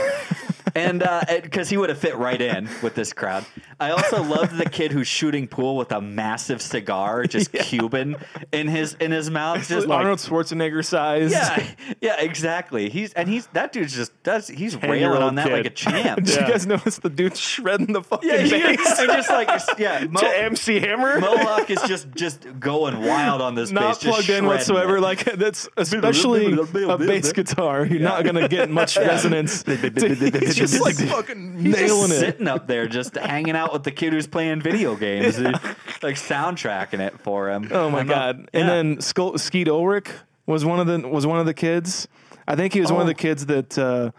And 0.75 1.03
uh, 1.03 1.21
because 1.41 1.69
he 1.69 1.77
would 1.77 1.89
have 1.89 1.97
fit 1.97 2.15
right 2.15 2.41
in 2.41 2.67
with 2.81 2.95
this 2.95 3.13
crowd. 3.13 3.45
I 3.79 3.91
also 3.91 4.23
loved 4.23 4.57
the 4.57 4.65
kid 4.69 4.91
who's 4.91 5.07
shooting 5.07 5.47
pool 5.47 5.75
with 5.77 5.91
a 5.91 5.99
massive 6.01 6.61
cigar, 6.61 7.23
just 7.27 7.51
Cuban 7.51 8.15
in 8.51 8.67
his 8.67 8.93
in 8.95 9.11
his 9.11 9.29
mouth, 9.29 9.67
just 9.67 9.87
like 9.87 9.97
Arnold 9.99 10.19
Schwarzenegger 10.19 10.85
size. 10.85 11.31
yeah, 11.31 11.67
yeah, 12.01 12.19
exactly. 12.21 12.89
He's 12.89 13.13
and 13.13 13.27
he's 13.27 13.47
that 13.47 13.73
dude's 13.73 13.93
just 13.95 14.11
does 14.23 14.47
he's 14.47 14.75
railing 14.81 15.21
on 15.21 15.35
that 15.35 15.51
like 15.51 15.65
a 15.65 15.69
champ. 15.69 16.17
Did 16.23 16.35
Yeah. 16.35 16.45
you 16.47 16.51
guys 16.53 16.65
notice 16.67 16.97
the 16.99 17.09
dude 17.09 17.35
shredding 17.37 17.93
the 17.93 18.01
fucking 18.03 18.29
Yeah, 18.29 18.37
he 18.41 18.49
bass? 18.51 18.99
and 18.99 19.11
just 19.11 19.29
like 19.29 19.49
yeah, 19.77 20.05
Mo, 20.09 20.19
to 20.19 20.37
MC 20.43 20.79
Hammer. 20.79 21.19
Moloch 21.19 21.69
is 21.69 21.81
just 21.83 22.07
just 22.15 22.47
going 22.59 23.01
wild 23.01 23.41
on 23.41 23.55
this 23.55 23.71
Not 23.71 23.81
bass, 23.81 23.97
just 23.99 24.13
plugged 24.15 24.29
in 24.29 24.45
whatsoever. 24.45 24.97
it. 24.97 25.01
Like 25.01 25.23
that's 25.25 25.67
especially 25.77 26.53
a 26.53 26.97
bass 26.97 27.31
guitar. 27.33 27.85
You're 27.85 27.99
not 28.01 28.23
gonna 28.23 28.47
get 28.47 28.69
much 28.69 28.95
resonance. 28.97 29.63
He's 29.63 30.62
just 30.71 30.81
like 30.81 30.95
fucking 30.95 31.59
He's 31.59 31.75
just 31.77 32.11
it. 32.11 32.19
sitting 32.19 32.47
up 32.47 32.67
there, 32.67 32.87
just 32.87 33.15
hanging 33.15 33.55
out 33.55 33.73
with 33.73 33.83
the 33.83 33.91
kid 33.91 34.13
who's 34.13 34.27
playing 34.27 34.61
video 34.61 34.95
games, 34.95 35.39
like 35.39 36.15
soundtracking 36.15 36.99
it 36.99 37.19
for 37.21 37.49
him. 37.49 37.69
Oh 37.71 37.89
my 37.89 37.99
I'm 37.99 38.07
not- 38.07 38.15
god! 38.37 38.49
And 38.53 38.67
then 38.69 39.01
Skull, 39.01 39.37
Skeet 39.37 39.67
Ulrich 39.67 40.09
was 40.45 40.65
one 40.65 40.79
of 40.79 40.87
the 40.87 41.07
was 41.07 41.25
one 41.25 41.39
of 41.39 41.45
the 41.45 41.53
kids. 41.53 42.07
I 42.47 42.55
think 42.55 42.73
he 42.73 42.81
was 42.81 42.91
one 42.91 43.01
of 43.01 43.05
Oh. 43.07 43.09
the 43.09 43.13
kids 43.15 43.45
that 43.45 43.77
uh, 43.77 44.11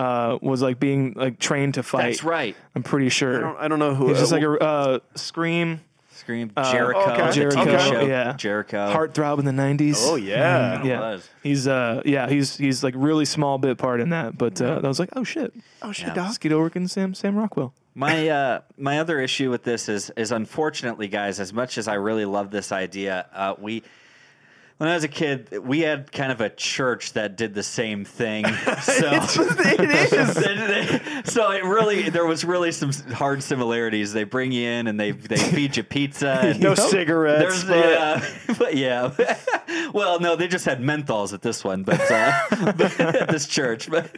uh, 0.00 0.38
was 0.40 0.62
like 0.62 0.80
being 0.80 1.12
like 1.14 1.38
trained 1.38 1.74
to 1.74 1.82
fight. 1.82 2.04
that's 2.04 2.24
right. 2.24 2.56
I'm 2.74 2.82
pretty 2.82 3.06
I 3.06 3.10
sure. 3.10 3.40
don't, 3.40 3.56
I 3.58 3.68
don't 3.68 3.78
know 3.78 3.94
who. 3.94 4.08
He's 4.08 4.18
just 4.18 4.32
like 4.32 4.42
a 4.42 4.58
uh, 4.58 4.98
scream 5.14 5.80
Scream 6.26 6.50
Jericho, 6.72 6.98
okay. 7.12 7.26
the 7.28 7.32
Jericho. 7.32 7.64
TV 7.64 7.78
show. 7.88 8.00
Yeah, 8.00 8.32
Jericho. 8.32 8.92
heartthrob 8.92 9.38
in 9.38 9.44
the 9.44 9.52
'90s. 9.52 9.94
oh 10.00 10.16
yeah. 10.16 10.82
yeah. 10.82 10.98
was. 10.98 11.28
He's 11.44 11.68
uh 11.68 12.02
yeah 12.04 12.28
he's 12.28 12.56
he's 12.56 12.82
like 12.82 12.94
really 12.96 13.24
small 13.24 13.58
bit 13.58 13.78
part 13.78 14.00
in 14.00 14.08
that, 14.10 14.36
but 14.36 14.60
uh, 14.60 14.80
I 14.82 14.88
was 14.88 14.98
like 14.98 15.10
oh 15.14 15.22
shit, 15.22 15.54
Oh 15.82 15.92
shit, 15.92 16.08
Yeah. 16.08 16.14
dog. 16.14 16.32
Skeet 16.32 16.50
Ulrich 16.50 16.74
and 16.74 16.90
Sam 16.90 17.14
Sam 17.14 17.36
Rockwell. 17.36 17.72
My 17.94 18.28
uh, 18.28 18.60
my 18.76 18.98
other 18.98 19.20
issue 19.20 19.50
with 19.52 19.62
this 19.62 19.88
is 19.88 20.10
is 20.16 20.32
unfortunately, 20.32 21.06
guys. 21.06 21.38
As 21.38 21.52
much 21.52 21.78
as 21.78 21.86
I 21.86 21.94
really 21.94 22.24
love 22.24 22.50
this 22.50 22.72
idea, 22.72 23.26
uh, 23.32 23.54
we 23.60 23.84
when 24.78 24.90
I 24.90 24.94
was 24.94 25.04
a 25.04 25.08
kid, 25.08 25.58
we 25.64 25.80
had 25.80 26.12
kind 26.12 26.30
of 26.30 26.40
a 26.42 26.50
church 26.50 27.14
that 27.14 27.36
did 27.36 27.54
the 27.54 27.62
same 27.62 28.04
thing. 28.04 28.44
So 28.82 29.10
it 29.12 29.80
is. 31.24 31.24
so 31.32 31.50
it 31.50 31.64
really 31.64 32.08
there 32.10 32.26
was 32.26 32.44
really 32.44 32.72
some 32.72 32.92
hard 33.12 33.42
similarities. 33.42 34.12
They 34.12 34.24
bring 34.24 34.52
you 34.52 34.68
in 34.68 34.86
and 34.86 34.98
they 34.98 35.12
they 35.12 35.36
feed 35.36 35.76
you 35.76 35.82
pizza. 35.82 36.38
And 36.42 36.60
No 36.60 36.74
cigarettes. 36.74 37.62
There's 37.62 37.64
but- 37.64 37.92
uh, 37.92 38.20
but 38.58 38.76
yeah. 38.76 39.12
well, 39.92 40.20
no, 40.20 40.36
they 40.36 40.46
just 40.48 40.64
had 40.64 40.80
menthols 40.80 41.32
at 41.32 41.42
this 41.42 41.64
one, 41.64 41.82
but, 41.82 42.00
uh, 42.10 42.32
but 42.76 43.00
at 43.00 43.28
this 43.28 43.46
church. 43.46 43.90
But 43.90 44.16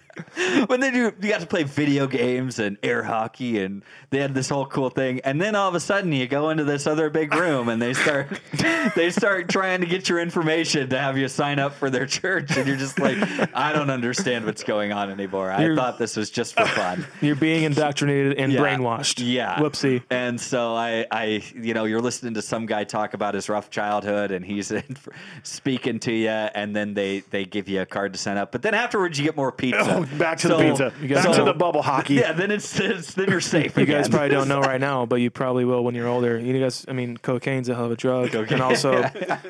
when 0.66 0.80
they 0.80 0.90
do, 0.90 1.12
you 1.20 1.28
got 1.28 1.40
to 1.40 1.46
play 1.46 1.62
video 1.62 2.06
games 2.06 2.58
and 2.58 2.76
air 2.82 3.02
hockey, 3.02 3.60
and 3.60 3.82
they 4.10 4.18
had 4.18 4.34
this 4.34 4.48
whole 4.48 4.66
cool 4.66 4.90
thing. 4.90 5.20
And 5.20 5.40
then 5.40 5.54
all 5.54 5.68
of 5.68 5.74
a 5.74 5.80
sudden, 5.80 6.12
you 6.12 6.26
go 6.26 6.50
into 6.50 6.64
this 6.64 6.86
other 6.86 7.10
big 7.10 7.34
room, 7.34 7.68
and 7.68 7.80
they 7.80 7.94
start 7.94 8.40
they 8.94 9.10
start 9.10 9.48
trying 9.48 9.80
to 9.80 9.86
get 9.86 10.08
your 10.08 10.18
information 10.20 10.47
to 10.48 10.98
have 10.98 11.18
you 11.18 11.28
sign 11.28 11.58
up 11.58 11.74
for 11.74 11.90
their 11.90 12.06
church, 12.06 12.56
and 12.56 12.66
you're 12.66 12.76
just 12.76 12.98
like, 12.98 13.16
I 13.54 13.72
don't 13.72 13.90
understand 13.90 14.46
what's 14.46 14.64
going 14.64 14.92
on 14.92 15.10
anymore. 15.10 15.50
I 15.50 15.62
You're- 15.62 15.76
thought 15.76 15.98
this 15.98 16.16
was 16.16 16.30
just 16.30 16.54
for 16.54 16.64
fun. 16.64 17.06
You're 17.20 17.36
being 17.36 17.64
indoctrinated 17.64 18.38
and 18.38 18.50
Yeah. 18.52 18.60
brainwashed. 18.60 19.22
Yeah. 19.24 19.56
Whoopsie. 19.58 20.02
And 20.10 20.40
so 20.40 20.74
I, 20.74 21.06
I, 21.10 21.42
you 21.54 21.74
know, 21.74 21.84
you're 21.84 22.00
listening 22.00 22.32
to 22.34 22.42
some 22.42 22.64
guy 22.66 22.84
talk 22.84 23.12
about 23.14 23.34
his 23.34 23.48
rough 23.50 23.68
childhood, 23.70 24.30
and 24.30 24.42
he's 24.44 24.72
speaking 25.42 25.98
to 26.00 26.12
you, 26.12 26.28
and 26.28 26.74
then 26.74 26.94
they 26.94 27.20
they 27.30 27.44
give 27.44 27.68
you 27.68 27.82
a 27.82 27.86
card 27.86 28.12
to 28.14 28.18
sign 28.18 28.38
up. 28.38 28.50
But 28.52 28.62
then 28.62 28.74
afterwards, 28.74 29.18
you 29.18 29.24
get 29.24 29.36
more 29.36 29.52
pizza. 29.52 29.96
Oh, 30.10 30.18
back 30.18 30.38
to 30.38 30.48
So- 30.48 30.56
the 30.56 30.64
pizza. 30.64 30.92
You 31.00 31.08
guys 31.08 31.24
Back 31.26 31.36
to 31.36 31.44
the 31.44 31.52
bubble 31.52 31.82
hockey. 31.82 32.14
Yeah, 32.14 32.32
then 32.32 32.50
it's, 32.50 32.78
it's 32.80 33.14
then 33.14 33.28
you're 33.28 33.40
safe. 33.40 33.76
You 33.76 33.84
guys 33.86 34.08
probably 34.08 34.30
don't 34.30 34.48
know 34.48 34.60
right 34.60 34.80
now, 34.80 35.04
but 35.04 35.16
you 35.16 35.30
probably 35.30 35.64
will 35.64 35.84
when 35.84 35.94
you're 35.94 36.08
older. 36.08 36.38
You 36.38 36.58
guys, 36.58 36.84
I 36.88 36.92
mean, 36.92 37.16
cocaine's 37.18 37.68
a 37.68 37.74
hell 37.74 37.84
of 37.86 37.92
a 37.92 37.96
drug, 37.96 38.34
and 38.34 38.60
also, 38.62 39.02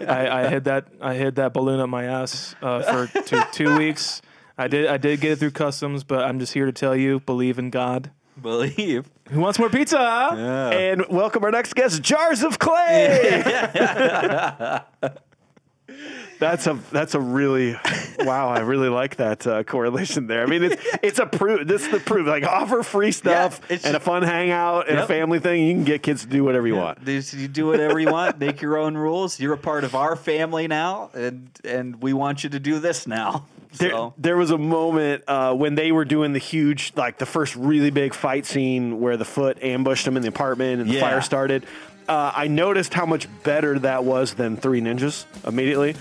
I, 0.07 0.44
I 0.44 0.49
hid 0.49 0.64
that 0.64 0.88
I 1.01 1.14
hid 1.14 1.36
that 1.36 1.53
balloon 1.53 1.80
up 1.80 1.89
my 1.89 2.05
ass 2.05 2.55
uh, 2.62 2.82
for 3.07 3.22
two, 3.22 3.41
two 3.53 3.76
weeks. 3.76 4.20
I 4.57 4.68
did 4.68 4.86
I 4.86 4.97
did 4.97 5.20
get 5.20 5.32
it 5.32 5.39
through 5.39 5.53
customs, 5.53 6.05
but 6.05 6.24
I'm 6.24 6.39
just 6.41 6.53
here 6.53 6.66
to 6.66 6.72
tell 6.72 6.97
you, 6.97 7.20
believe 7.20 7.59
in 7.59 7.70
God. 7.70 8.11
believe. 8.41 9.09
Who 9.30 9.41
wants 9.41 9.59
more 9.59 9.68
pizza? 9.68 9.99
And 9.99 11.05
welcome 11.09 11.45
our 11.45 11.51
next 11.51 11.74
guest, 11.74 12.03
Jars 12.03 12.43
of 12.43 12.59
Clay. 12.59 13.43
That's 16.39 16.66
a 16.66 16.78
that's 16.93 17.14
a 17.14 17.20
really 17.20 17.76
wow. 18.20 18.49
I 18.49 18.61
really 18.61 18.89
like 18.89 19.16
that 19.16 19.47
uh, 19.47 19.62
correlation 19.64 20.26
there. 20.28 20.43
I 20.43 20.47
mean, 20.47 20.62
it's 20.62 20.82
it's 21.03 21.18
a 21.18 21.26
proof. 21.26 21.66
This 21.66 21.82
is 21.84 21.91
the 21.91 21.99
proof. 22.01 22.26
Like 22.26 22.45
offer 22.45 22.82
free 22.82 23.11
stuff 23.12 23.61
it's- 23.70 23.84
and 23.84 23.97
a 23.97 24.01
fun 24.01 24.22
hangout 24.22 24.89
and 24.89 24.99
a 24.99 25.07
family 25.07 25.41
thing. 25.41 25.66
You 25.66 25.74
can 25.74 25.84
get 25.84 26.03
kids 26.03 26.22
to 26.22 26.28
do 26.28 26.45
whatever 26.45 26.66
you 26.66 26.76
want. 26.76 27.05
There's- 27.05 27.34
You 27.34 27.49
do 27.49 27.66
whatever 27.66 27.99
you 27.99 28.11
want. 28.11 28.39
Make 28.39 28.61
your 28.62 28.78
own 28.78 28.97
rules. 28.97 29.41
You're 29.41 29.55
a 29.55 29.59
part 29.59 29.84
of 29.84 29.95
our 29.95 30.14
family 30.16 30.68
now, 30.68 31.11
and 31.14 31.49
and 31.64 32.01
we 32.03 32.12
want 32.12 32.45
you 32.45 32.51
to 32.51 32.61
do 32.61 32.78
this 32.78 33.07
now. 33.07 33.45
There, 33.76 33.91
So 33.91 34.14
there 34.16 34.36
was 34.39 34.51
a 34.51 34.57
moment 34.59 35.24
uh, 35.28 35.55
when 35.55 35.74
they 35.74 35.93
were 35.93 36.07
doing 36.07 36.32
the 36.32 36.39
huge, 36.39 36.93
like 36.97 37.18
the 37.18 37.26
first 37.26 37.55
really 37.55 37.91
big 37.91 38.14
fight 38.14 38.47
scene 38.47 38.99
where 38.99 39.16
the 39.18 39.26
foot 39.26 39.62
ambushed 39.62 40.07
him 40.07 40.16
in 40.16 40.22
the 40.22 40.28
apartment 40.28 40.80
and 40.80 40.89
the 40.89 40.95
Yeah. 40.95 41.01
fire 41.01 41.20
started. 41.20 41.66
Uh, 42.09 42.32
I 42.34 42.49
noticed 42.49 42.95
how 42.95 43.05
much 43.05 43.28
better 43.43 43.78
that 43.80 44.05
was 44.05 44.32
than 44.34 44.57
Three 44.57 44.80
Ninjas 44.80 45.26
immediately. 45.47 45.97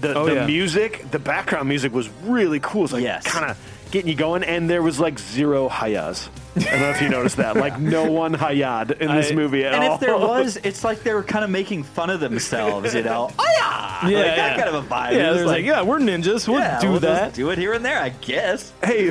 The, 0.00 0.14
Oh, 0.14 0.26
the 0.26 0.34
yeah. 0.34 0.46
music, 0.46 1.10
the 1.10 1.18
background 1.18 1.68
music 1.68 1.92
was 1.92 2.08
really 2.24 2.60
cool. 2.60 2.84
It's 2.84 2.92
like 2.92 3.02
Yes. 3.02 3.24
kind 3.24 3.50
of 3.50 3.58
getting 3.90 4.08
you 4.08 4.14
going, 4.16 4.44
and 4.44 4.70
there 4.70 4.82
was 4.82 4.98
like 5.00 5.18
zero 5.18 5.68
hayas. 5.68 6.28
I 6.56 6.60
don't 6.60 6.80
know 6.80 6.90
if 6.90 7.00
you 7.02 7.08
noticed 7.08 7.36
that. 7.36 7.56
Like 7.56 7.78
no 7.96 8.10
one 8.10 8.34
hayad 8.34 8.92
in 9.00 9.12
this 9.14 9.30
I- 9.30 9.34
movie 9.34 9.64
at 9.64 9.74
And 9.74 9.84
all. 9.84 9.92
And 9.94 9.94
if 9.94 10.00
there 10.00 10.16
was, 10.16 10.56
it's 10.62 10.82
like 10.84 11.02
they 11.02 11.12
were 11.14 11.22
kind 11.22 11.44
of 11.44 11.50
making 11.50 11.82
fun 11.84 12.08
of 12.10 12.20
themselves, 12.20 12.94
you 12.94 13.02
know? 13.02 13.30
Oh 13.38 13.44
yeah, 13.58 14.08
Yeah, 14.08 14.16
like 14.18 14.26
yeah. 14.26 14.36
that 14.36 14.56
kind 14.64 14.74
of 14.76 14.84
a 14.84 14.88
vibe. 14.88 15.12
Yeah, 15.12 15.28
It's 15.30 15.36
they're 15.38 15.46
like, 15.46 15.64
yeah, 15.64 15.82
we're 15.82 15.98
ninjas. 15.98 16.48
We'll 16.48 16.58
yeah, 16.60 16.80
do 16.80 16.90
we'll 16.92 17.00
just 17.00 17.20
that. 17.20 17.34
do 17.34 17.50
it 17.50 17.58
here 17.58 17.72
and 17.74 17.84
there, 17.84 18.00
I 18.00 18.08
guess. 18.08 18.72
hey, 18.82 19.10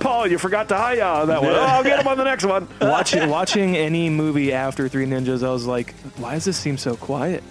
Paul, 0.00 0.26
you 0.26 0.38
forgot 0.38 0.68
to 0.70 0.76
haya 0.76 1.04
on 1.06 1.28
that 1.28 1.40
one. 1.42 1.52
Oh, 1.52 1.60
I'll 1.60 1.84
get 1.84 2.00
him 2.00 2.08
on 2.08 2.16
the 2.18 2.24
next 2.24 2.44
one. 2.44 2.66
watching 2.80 3.28
watching 3.30 3.76
any 3.76 4.10
movie 4.10 4.52
after 4.52 4.88
Three 4.88 5.06
Ninjas, 5.06 5.46
I 5.46 5.50
was 5.50 5.66
like, 5.66 5.94
why 6.16 6.34
does 6.34 6.44
this 6.46 6.56
seem 6.56 6.76
so 6.76 6.96
quiet? 6.96 7.42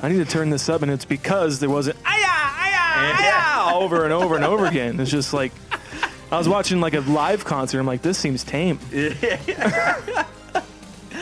I 0.00 0.08
need 0.08 0.18
to 0.18 0.24
turn 0.24 0.50
this 0.50 0.68
up, 0.68 0.82
and 0.82 0.90
it's 0.90 1.04
because 1.04 1.60
there 1.60 1.70
wasn't 1.70 1.96
aya 2.04 2.24
aya 2.24 3.14
aya 3.18 3.74
over 3.76 4.04
and 4.04 4.12
over 4.12 4.36
and 4.36 4.44
over 4.44 4.66
again. 4.66 4.98
It's 5.00 5.10
just 5.10 5.32
like 5.32 5.52
I 6.30 6.38
was 6.38 6.48
watching 6.48 6.80
like 6.80 6.94
a 6.94 7.00
live 7.00 7.44
concert. 7.44 7.78
I'm 7.78 7.86
like, 7.86 8.02
this 8.02 8.18
seems 8.18 8.44
tame. 8.44 8.78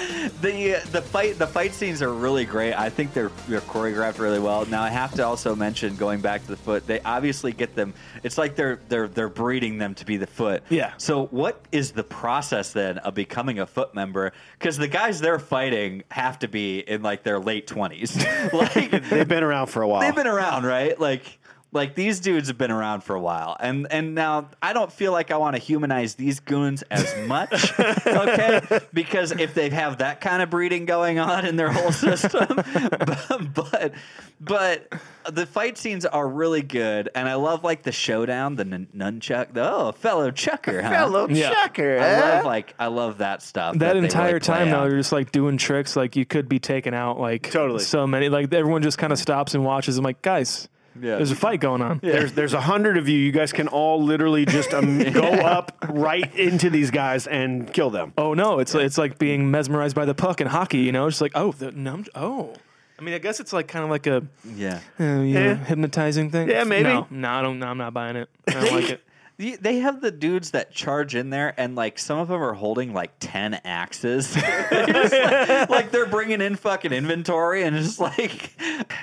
The 0.40 0.76
uh, 0.76 0.80
the 0.90 1.03
fight 1.03 1.38
the 1.38 1.46
fight 1.46 1.74
scenes 1.74 2.01
are 2.01 2.12
really 2.14 2.44
great. 2.46 2.72
I 2.72 2.88
think 2.88 3.12
they're 3.12 3.30
they're 3.48 3.61
choreographed 3.61 4.18
really 4.18 4.38
well. 4.38 4.64
Now 4.66 4.82
I 4.82 4.88
have 4.88 5.12
to 5.14 5.26
also 5.26 5.55
mention 5.55 5.96
going 5.96 6.20
back 6.20 6.42
to 6.42 6.48
the 6.48 6.57
foot. 6.57 6.86
They 6.86 7.01
obviously 7.01 7.53
get 7.53 7.74
them. 7.74 7.92
It's 8.22 8.38
like 8.38 8.57
they're 8.57 8.80
they're 8.88 9.09
they're 9.09 9.28
breeding 9.28 9.76
them 9.78 9.94
to 9.96 10.07
be 10.07 10.16
the 10.16 10.26
foot. 10.26 10.62
Yeah. 10.70 10.92
So 10.96 11.26
what 11.26 11.61
is 11.72 11.92
the 11.92 12.05
process 12.05 12.72
then 12.72 12.98
of 12.98 13.14
becoming 13.14 13.59
a 13.59 13.66
foot 13.66 13.94
member? 13.94 14.32
Because 14.59 14.78
the 14.78 14.88
guys 14.88 15.20
they're 15.20 15.38
fighting 15.38 16.05
have 16.11 16.38
to 16.38 16.48
be 16.48 16.78
in 16.80 17.03
like 17.03 17.22
their 17.22 17.38
late 17.38 17.66
twenties. 17.66 18.16
like 18.53 18.90
They've 19.11 19.28
been 19.28 19.42
around 19.42 19.66
for 19.66 19.82
a 19.82 19.88
while. 19.88 20.01
they've 20.01 20.14
been 20.14 20.26
around, 20.26 20.64
right? 20.64 20.98
Like 20.98 21.38
like 21.73 21.95
these 21.95 22.18
dudes 22.18 22.49
have 22.49 22.59
been 22.59 22.71
around 22.71 23.03
for 23.03 23.14
a 23.14 23.21
while. 23.21 23.57
And 23.61 23.87
and 23.91 24.14
now 24.14 24.49
I 24.61 24.73
don't 24.73 24.93
feel 24.93 25.12
like 25.12 25.31
I 25.31 25.37
want 25.37 25.55
to 25.55 25.62
humanize 25.62 26.14
these 26.16 26.41
goons 26.41 26.83
as 26.91 27.14
much. 27.27 27.73
okay? 28.07 28.81
Because 28.93 29.33
if 29.33 29.55
they 29.55 29.71
have 29.71 29.99
that 29.99 30.21
kind 30.21 30.43
of 30.43 30.51
breeding 30.51 30.85
going 30.85 31.18
on 31.18 31.47
in 31.47 31.57
their 31.57 31.71
whole 31.71 31.93
system, 31.93 32.47
but, 32.57 33.55
but 33.55 33.93
but 34.41 34.93
the 35.31 35.47
fight 35.47 35.79
scenes 35.79 36.05
are 36.07 36.27
really 36.27 36.62
good 36.62 37.09
and 37.14 37.29
I 37.29 37.35
love 37.35 37.62
like 37.62 37.83
the 37.85 37.93
showdown, 37.93 38.57
the 38.57 38.64
nun- 38.64 38.89
nunchuck, 38.95 39.53
the 39.53 39.73
oh, 39.73 39.93
fellow 39.93 40.31
chucker, 40.33 40.83
huh? 40.83 40.91
Fellow 40.91 41.29
Yeah. 41.29 41.51
checker. 41.51 41.99
I 42.01 42.05
eh? 42.05 42.21
love 42.21 42.45
like 42.47 42.75
I 42.81 42.89
love 42.89 43.18
that 43.18 43.43
stuff. 43.43 43.79
That 43.79 43.93
they 43.93 43.99
entire 44.01 44.27
really 44.27 44.41
time, 44.41 44.71
though, 44.71 44.81
out. 44.81 44.89
you're 44.89 44.99
just 44.99 45.12
like 45.12 45.31
doing 45.31 45.57
tricks. 45.57 45.95
Like 45.95 46.16
you 46.16 46.27
could 46.27 46.49
be 46.49 46.59
taken 46.59 46.95
out. 46.95 47.21
Like 47.21 47.51
Totally. 47.53 47.85
so 47.85 48.09
many. 48.09 48.29
Like 48.29 48.53
everyone 48.53 48.83
just 48.83 48.99
kind 48.99 49.12
of 49.12 49.21
stops 49.21 49.55
and 49.55 49.64
watches. 49.64 49.97
I'm 49.99 50.05
like, 50.05 50.21
guys, 50.23 50.68
Yeah. 51.01 51.16
there's 51.16 51.30
a 51.30 51.36
fight 51.36 51.61
going 51.61 51.82
on. 51.82 52.01
There's 52.03 52.32
there's 52.32 52.55
a 52.55 52.61
hundred 52.61 52.97
of 52.97 53.09
you. 53.09 53.18
You 53.18 53.32
guys 53.32 53.53
can 53.53 53.68
all 53.68 54.03
literally 54.03 54.45
just 54.47 54.72
um, 54.74 54.99
go 55.12 55.22
up 55.22 55.72
right 55.88 56.34
into 56.34 56.70
these 56.70 56.91
guys 56.91 57.26
and 57.26 57.72
kill 57.72 57.91
them. 57.91 58.12
Oh 58.18 58.34
no, 58.34 58.59
it's 58.59 58.74
it's 58.74 58.99
like 58.99 59.18
being 59.18 59.51
mesmerized 59.51 59.95
by 59.95 60.05
the 60.05 60.14
puck 60.14 60.41
in 60.41 60.47
hockey. 60.47 60.78
You 60.78 60.93
know, 60.93 61.07
it's 61.07 61.20
like 61.20 61.32
oh 61.34 61.53
the 61.53 61.70
num 61.72 62.05
oh. 62.14 62.55
I 62.99 63.03
mean, 63.03 63.14
I 63.14 63.18
guess 63.18 63.41
it's 63.41 63.53
like 63.55 63.66
kind 63.66 63.82
of 63.82 63.91
like 63.91 64.07
a 64.07 64.22
yeah. 64.45 64.80
uh, 64.99 65.05
you 65.05 65.09
know, 65.11 65.24
Yeah. 65.24 65.55
hypnotizing 65.55 66.30
thing. 66.30 66.51
Yeah, 66.51 66.64
maybe. 66.64 66.91
No, 66.91 67.07
no, 67.09 67.30
I 67.30 67.41
don't. 67.43 67.59
No, 67.59 67.66
I'm 67.68 67.78
not 67.78 67.95
buying 67.95 68.16
it. 68.16 68.28
I 68.47 68.53
don't 68.53 68.72
like 68.74 68.91
it. 68.91 69.03
The- 69.41 69.57
They 69.57 69.78
have 69.78 70.03
the 70.03 70.11
dudes 70.11 70.51
that 70.51 70.70
charge 70.70 71.14
in 71.14 71.30
there, 71.30 71.55
and 71.57 71.74
like 71.74 71.99
some 71.99 72.18
of 72.18 72.28
them 72.28 72.43
are 72.43 72.53
holding 72.53 72.93
like 72.93 73.12
ten 73.20 73.55
axes. 73.64 74.36
Like, 74.70 75.68
like 75.70 75.91
they're 75.91 76.07
bringing 76.07 76.41
in 76.41 76.57
fucking 76.57 76.93
inventory, 76.93 77.62
and 77.62 77.74
it's 77.76 77.86
just 77.86 78.01
like 78.01 78.53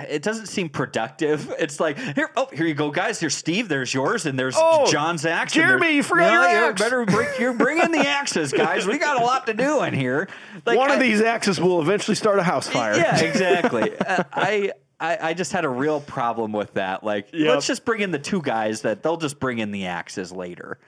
it 0.08 0.22
doesn't 0.22 0.46
seem 0.46 0.70
productive. 0.70 1.52
It's 1.60 1.80
like 1.80 1.98
here, 1.98 2.30
oh, 2.38 2.48
here 2.54 2.66
you 2.66 2.74
go, 2.74 2.90
guys. 2.92 3.20
Here's 3.20 3.36
Steve. 3.36 3.68
There's 3.68 3.94
yours, 3.94 4.26
and 4.26 4.38
there's 4.40 4.56
Oh, 4.58 4.86
John's 4.92 5.26
axe. 5.26 5.54
Jeremy, 5.54 5.92
you 5.96 6.04
forgot 6.04 6.32
your 6.52 6.70
axe. 6.70 6.82
Better 6.82 7.06
bring, 7.06 7.30
you 7.40 7.54
bring 7.54 7.80
in 7.80 7.92
the 7.92 8.00
axes, 8.08 8.52
guys. 8.54 8.86
We 8.86 8.98
got 8.98 9.20
a 9.22 9.26
lot 9.26 9.48
to 9.48 9.54
do 9.54 9.82
in 9.84 9.94
here. 9.94 10.28
Like, 10.66 10.78
One 10.78 10.92
of 10.92 10.98
I- 11.00 11.02
these 11.04 11.22
axes 11.22 11.60
will 11.60 11.82
eventually 11.82 12.16
start 12.16 12.40
a 12.40 12.44
house 12.44 12.68
fire. 12.68 12.96
yeah, 12.96 13.20
exactly. 13.20 13.98
Uh, 13.98 14.24
I, 14.32 14.72
I 15.00 15.30
I 15.30 15.34
just 15.34 15.52
had 15.52 15.66
a 15.66 15.70
real 15.70 16.02
problem 16.02 16.52
with 16.52 16.74
that. 16.74 17.04
Like, 17.04 17.30
Yep. 17.34 17.50
let's 17.56 17.68
just 17.68 17.86
bring 17.86 18.02
in 18.02 18.12
the 18.12 18.20
two 18.20 18.42
guys 18.42 18.82
that 18.82 19.04
they'll 19.04 19.18
just 19.18 19.40
bring 19.40 19.60
in 19.60 19.72
the 19.72 19.86
axes 19.88 20.32
later. 20.32 20.80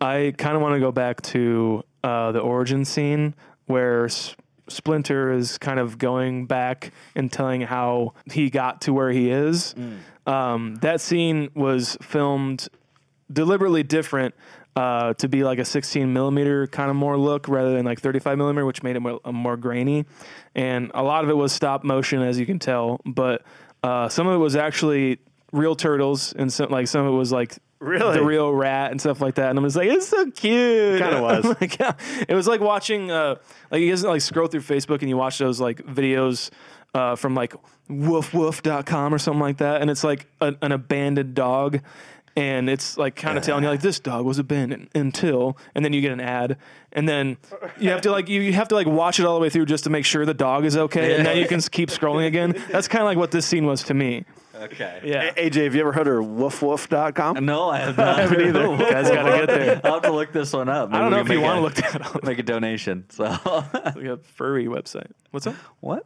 I 0.00 0.34
kind 0.36 0.56
of 0.56 0.62
want 0.62 0.74
to 0.74 0.80
go 0.80 0.92
back 0.92 1.22
to 1.22 1.82
uh, 2.02 2.32
the 2.32 2.40
origin 2.40 2.84
scene 2.84 3.34
where 3.66 4.06
S- 4.06 4.34
Splinter 4.68 5.32
is 5.32 5.56
kind 5.58 5.78
of 5.78 5.98
going 5.98 6.46
back 6.46 6.92
and 7.14 7.30
telling 7.32 7.62
how 7.62 8.14
he 8.30 8.50
got 8.50 8.80
to 8.82 8.92
where 8.92 9.10
he 9.10 9.30
is. 9.30 9.74
Um, 10.26 10.76
that 10.76 11.00
scene 11.00 11.50
was 11.54 11.96
filmed 12.02 12.68
deliberately 13.32 13.82
different 13.82 14.34
uh, 14.76 15.14
to 15.14 15.28
be 15.28 15.44
like 15.44 15.58
a 15.58 15.64
16 15.64 16.12
millimeter 16.12 16.66
kind 16.66 16.90
of 16.90 16.96
more 16.96 17.16
look 17.16 17.48
rather 17.48 17.72
than 17.74 17.84
like 17.84 18.00
35 18.00 18.38
millimeter, 18.38 18.66
which 18.66 18.82
made 18.82 18.96
it 18.96 19.00
more, 19.00 19.20
uh, 19.24 19.32
more 19.32 19.56
grainy. 19.56 20.04
And 20.54 20.90
a 20.94 21.02
lot 21.02 21.24
of 21.24 21.30
it 21.30 21.36
was 21.36 21.52
stop 21.52 21.84
motion, 21.84 22.22
as 22.22 22.38
you 22.38 22.46
can 22.46 22.58
tell, 22.58 23.00
but 23.04 23.42
uh, 23.82 24.08
some 24.08 24.26
of 24.26 24.34
it 24.34 24.38
was 24.38 24.56
actually 24.56 25.18
real 25.52 25.76
turtles, 25.76 26.32
and 26.32 26.52
some 26.52 26.70
like 26.70 26.88
some 26.88 27.06
of 27.06 27.12
it 27.12 27.16
was 27.16 27.30
like 27.30 27.56
Really? 27.78 28.14
the 28.14 28.24
real 28.24 28.50
rat 28.52 28.90
and 28.92 29.00
stuff 29.00 29.20
like 29.20 29.34
that. 29.34 29.50
And 29.50 29.58
I'm 29.58 29.64
just 29.64 29.76
like, 29.76 29.90
it's 29.90 30.08
so 30.08 30.30
cute. 30.30 31.00
Kinda 31.00 31.20
was. 31.22 31.44
Like, 31.60 31.78
yeah. 31.78 31.92
It 32.26 32.34
was 32.34 32.48
like 32.48 32.60
watching, 32.62 33.10
uh, 33.10 33.36
like 33.70 33.82
you 33.82 33.90
guys 33.90 34.02
like 34.02 34.22
scroll 34.22 34.46
through 34.46 34.62
Facebook 34.62 35.00
and 35.00 35.08
you 35.10 35.18
watch 35.18 35.36
those 35.38 35.60
like 35.60 35.84
videos 35.84 36.50
uh, 36.94 37.14
from 37.14 37.34
like 37.34 37.54
woofwoof.com 37.90 39.12
or 39.14 39.18
something 39.18 39.40
like 39.40 39.58
that. 39.58 39.82
And 39.82 39.90
it's 39.90 40.04
like 40.04 40.26
a, 40.40 40.54
an 40.62 40.72
abandoned 40.72 41.34
dog. 41.34 41.80
And 42.36 42.68
it's 42.68 42.98
like 42.98 43.14
kind 43.14 43.38
of 43.38 43.44
telling 43.44 43.62
you 43.62 43.70
like 43.70 43.80
this 43.80 44.00
dog 44.00 44.24
was 44.24 44.40
abandoned 44.40 44.88
until, 44.92 45.56
and 45.74 45.84
then 45.84 45.92
you 45.92 46.00
get 46.00 46.10
an 46.10 46.20
ad, 46.20 46.56
and 46.90 47.08
then 47.08 47.36
you 47.78 47.90
have 47.90 48.00
to 48.00 48.10
like 48.10 48.28
you, 48.28 48.40
you 48.40 48.52
have 48.54 48.66
to 48.68 48.74
like 48.74 48.88
watch 48.88 49.20
it 49.20 49.24
all 49.26 49.34
the 49.36 49.40
way 49.40 49.50
through 49.50 49.66
just 49.66 49.84
to 49.84 49.90
make 49.90 50.04
sure 50.04 50.26
the 50.26 50.34
dog 50.34 50.64
is 50.64 50.76
okay, 50.76 51.14
and 51.14 51.24
then 51.24 51.36
you 51.36 51.46
can 51.46 51.60
keep 51.60 51.90
scrolling 51.90 52.26
again. 52.26 52.60
That's 52.70 52.88
kind 52.88 53.02
of 53.02 53.06
like 53.06 53.18
what 53.18 53.30
this 53.30 53.46
scene 53.46 53.66
was 53.66 53.84
to 53.84 53.94
me. 53.94 54.24
Okay. 54.56 55.00
Yeah, 55.04 55.32
AJ, 55.34 55.64
have 55.64 55.74
you 55.76 55.80
ever 55.82 55.92
heard 55.92 56.08
of 56.08 56.24
woofwoof.com? 56.24 57.44
No, 57.44 57.70
I 57.70 57.78
have 57.78 57.96
not. 57.96 58.18
haven't 58.18 58.40
either. 58.40 58.66
You 58.70 58.78
guys 58.78 59.10
gotta 59.10 59.46
get 59.46 59.48
there. 59.48 59.80
I'll 59.84 59.94
have 59.94 60.02
to 60.02 60.12
look 60.12 60.32
this 60.32 60.52
one 60.52 60.68
up. 60.68 60.92
I 60.92 60.98
don't 61.00 61.10
know 61.12 61.20
if 61.20 61.28
you 61.28 61.40
want 61.40 61.58
to 61.58 61.62
make 61.62 61.76
look 61.84 61.92
that 61.92 62.06
up. 62.16 62.22
a- 62.22 62.26
Make 62.30 62.38
a 62.40 62.42
donation. 62.42 63.04
So 63.10 63.24
We 63.96 64.06
have 64.08 64.24
furry 64.26 64.66
website. 64.66 65.10
What's 65.30 65.46
up? 65.46 65.54
what? 65.80 66.04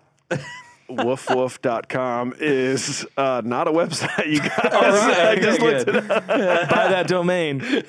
Woofwoof.com 0.91 2.35
is 2.41 3.07
uh, 3.17 3.43
not 3.45 3.69
a 3.69 3.73
website. 3.73 4.27
You 4.27 4.41
guys, 4.41 4.51
right, 4.63 5.29
I 5.29 5.37
just 5.37 5.61
looked 5.61 5.87
good. 5.87 5.97
it 5.97 6.11
up. 6.11 6.27
Buy 6.27 6.89
that 6.89 7.07
domain. 7.09 7.63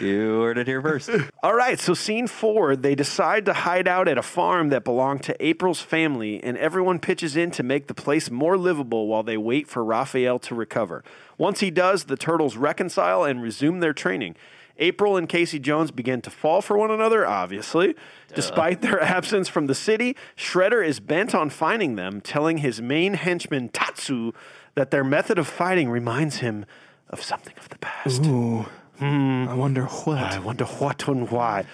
You 0.00 0.40
heard 0.42 0.56
it 0.56 0.66
here 0.66 0.80
first. 0.80 1.10
All 1.42 1.54
right, 1.54 1.78
so 1.80 1.92
scene 1.92 2.26
four, 2.26 2.76
they 2.76 2.94
decide 2.94 3.44
to 3.46 3.52
hide 3.52 3.88
out 3.88 4.06
at 4.08 4.16
a 4.16 4.22
farm 4.22 4.68
that 4.68 4.84
belonged 4.84 5.24
to 5.24 5.44
April's 5.44 5.80
family, 5.80 6.42
and 6.42 6.56
everyone 6.56 7.00
pitches 7.00 7.36
in 7.36 7.50
to 7.52 7.62
make 7.62 7.88
the 7.88 7.94
place 7.94 8.30
more 8.30 8.56
livable 8.56 9.08
while 9.08 9.22
they 9.22 9.36
wait 9.36 9.66
for 9.66 9.84
Raphael 9.84 10.38
to 10.40 10.54
recover. 10.54 11.02
Once 11.36 11.60
he 11.60 11.70
does, 11.70 12.04
the 12.04 12.16
turtles 12.16 12.56
reconcile 12.56 13.24
and 13.24 13.42
resume 13.42 13.80
their 13.80 13.92
training. 13.92 14.36
April 14.78 15.16
and 15.16 15.28
Casey 15.28 15.58
Jones 15.58 15.90
begin 15.90 16.20
to 16.22 16.30
fall 16.30 16.62
for 16.62 16.78
one 16.78 16.90
another, 16.90 17.26
obviously. 17.26 17.94
Despite 18.34 18.80
their 18.80 19.00
absence 19.16 19.48
from 19.48 19.66
the 19.66 19.74
city, 19.74 20.16
Shredder 20.36 20.86
is 20.86 21.00
bent 21.00 21.34
on 21.34 21.50
finding 21.50 21.96
them, 21.96 22.20
telling 22.20 22.58
his 22.58 22.80
main 22.80 23.14
henchman, 23.14 23.68
Tatsu, 23.70 24.32
that 24.74 24.90
their 24.90 25.04
method 25.04 25.38
of 25.38 25.46
fighting 25.46 25.90
reminds 25.90 26.36
him 26.36 26.64
of 27.10 27.22
something 27.22 27.54
of 27.58 27.68
the 27.68 27.78
past. 27.78 28.24
Ooh. 28.26 28.66
Hmm. 28.98 29.46
I 29.48 29.54
wonder 29.54 29.84
what. 29.84 30.18
I 30.18 30.38
wonder 30.40 30.64
what 30.64 31.06
and 31.06 31.30
why. 31.30 31.64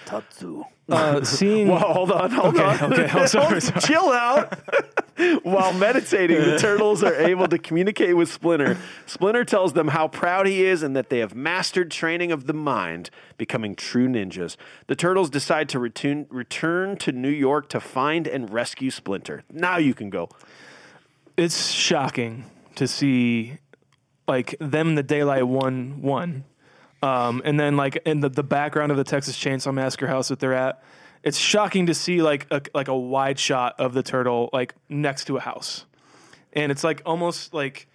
Uh, 0.87 1.23
seeing. 1.23 1.67
Well, 1.67 1.79
hold 1.79 2.11
on, 2.11 2.29
hold 2.31 2.55
Okay, 2.55 2.63
on. 2.63 2.93
okay, 2.93 3.09
oh, 3.13 3.25
sorry, 3.25 3.59
sorry. 3.61 3.81
Chill 3.81 4.09
out. 4.11 4.53
While 5.43 5.73
meditating, 5.73 6.37
the 6.41 6.59
turtles 6.59 7.01
are 7.01 7.15
able 7.15 7.47
to 7.47 7.57
communicate 7.57 8.15
with 8.17 8.29
Splinter. 8.31 8.77
Splinter 9.05 9.45
tells 9.45 9.73
them 9.73 9.87
how 9.87 10.07
proud 10.09 10.45
he 10.45 10.63
is 10.65 10.83
and 10.83 10.95
that 10.95 11.09
they 11.09 11.19
have 11.19 11.33
mastered 11.33 11.89
training 11.89 12.31
of 12.33 12.47
the 12.47 12.53
mind, 12.53 13.09
becoming 13.37 13.75
true 13.75 14.07
ninjas. 14.09 14.57
The 14.87 14.95
turtles 14.95 15.29
decide 15.29 15.69
to 15.69 15.79
return, 15.79 16.27
return 16.29 16.97
to 16.97 17.11
New 17.13 17.29
York 17.29 17.69
to 17.69 17.79
find 17.79 18.27
and 18.27 18.51
rescue 18.51 18.91
Splinter. 18.91 19.43
Now 19.49 19.77
you 19.77 19.93
can 19.93 20.09
go. 20.09 20.29
it's 21.37 21.71
shocking 21.71 22.45
to 22.75 22.87
see 22.87 23.57
like 24.27 24.55
them 24.59 24.95
the 24.95 25.03
daylight 25.03 25.47
one 25.47 26.01
one 26.01 26.43
um, 27.05 27.41
and 27.45 27.59
then 27.59 27.77
like 27.77 27.95
in 28.05 28.19
the, 28.19 28.29
the 28.29 28.43
background 28.43 28.91
of 28.91 28.97
the 28.97 29.03
texas 29.03 29.37
chainsaw 29.37 29.73
massacre 29.73 30.07
house 30.07 30.29
that 30.29 30.39
they're 30.39 30.53
at 30.53 30.81
it's 31.25 31.39
shocking 31.39 31.87
to 31.87 31.95
see 31.95 32.21
like 32.21 32.45
a, 32.51 32.61
like 32.73 32.87
a 32.87 32.95
wide 32.95 33.39
shot 33.39 33.75
of 33.79 33.93
the 33.93 34.03
turtle 34.03 34.49
like 34.53 34.75
next 34.87 35.25
to 35.25 35.37
a 35.37 35.39
house. 35.39 35.85
And 36.53 36.71
it's 36.71 36.83
like 36.83 37.01
almost 37.03 37.53
like 37.53 37.87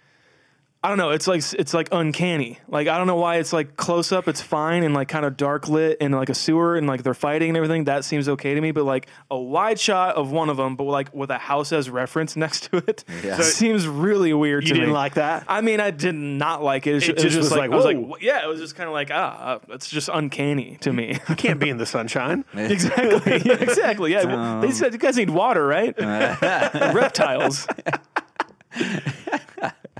I 0.83 0.89
don't 0.89 0.97
know. 0.97 1.11
It's 1.11 1.27
like 1.27 1.43
it's 1.53 1.75
like 1.75 1.89
uncanny. 1.91 2.57
Like 2.67 2.87
I 2.87 2.97
don't 2.97 3.05
know 3.05 3.15
why 3.15 3.35
it's 3.35 3.53
like 3.53 3.77
close 3.77 4.11
up. 4.11 4.27
It's 4.27 4.41
fine 4.41 4.81
and 4.83 4.95
like 4.95 5.07
kind 5.09 5.25
of 5.25 5.37
dark 5.37 5.69
lit 5.69 5.97
and 6.01 6.11
like 6.11 6.29
a 6.29 6.33
sewer 6.33 6.75
and 6.75 6.87
like 6.87 7.03
they're 7.03 7.13
fighting 7.13 7.49
and 7.49 7.57
everything. 7.57 7.83
That 7.83 8.03
seems 8.03 8.27
okay 8.27 8.55
to 8.55 8.61
me. 8.61 8.71
But 8.71 8.85
like 8.85 9.05
a 9.29 9.37
wide 9.39 9.79
shot 9.79 10.15
of 10.15 10.31
one 10.31 10.49
of 10.49 10.57
them, 10.57 10.75
but 10.75 10.85
like 10.85 11.13
with 11.13 11.29
a 11.29 11.37
house 11.37 11.71
as 11.71 11.87
reference 11.87 12.35
next 12.45 12.71
to 12.71 12.77
it, 12.77 13.03
Yeah. 13.23 13.35
so 13.35 13.41
it 13.43 13.45
seems 13.45 13.87
really 13.87 14.33
weird. 14.33 14.63
You 14.63 14.69
to 14.69 14.73
didn't 14.73 14.89
me. 14.89 14.93
like 14.95 15.13
that? 15.13 15.45
I 15.47 15.61
mean, 15.61 15.79
I 15.79 15.91
did 15.91 16.15
not 16.15 16.63
like 16.63 16.87
it. 16.87 16.95
It, 16.95 17.09
It 17.09 17.13
was 17.13 17.21
just 17.23 17.23
just 17.25 17.37
was 17.37 17.51
like, 17.51 17.59
like, 17.59 17.71
I 17.71 17.75
was 17.75 17.85
like, 17.85 18.21
yeah, 18.23 18.43
it 18.43 18.47
was 18.47 18.59
just 18.59 18.75
kind 18.75 18.87
of 18.87 18.93
like 18.93 19.11
ah, 19.11 19.59
it's 19.69 19.87
just 19.87 20.09
uncanny 20.11 20.77
to 20.81 20.91
me. 20.91 21.19
You 21.29 21.35
can't 21.35 21.59
be 21.59 21.69
in 21.69 21.77
the 21.77 21.85
sunshine. 21.85 22.43
exactly. 22.55 23.39
Yeah, 23.45 23.53
exactly. 23.61 24.13
Yeah. 24.13 24.23
Well, 24.25 24.61
they 24.61 24.71
said 24.71 24.93
you 24.93 24.97
guys 24.99 25.15
need 25.15 25.29
water, 25.29 25.63
right? 25.63 25.93
Reptiles. 25.99 27.67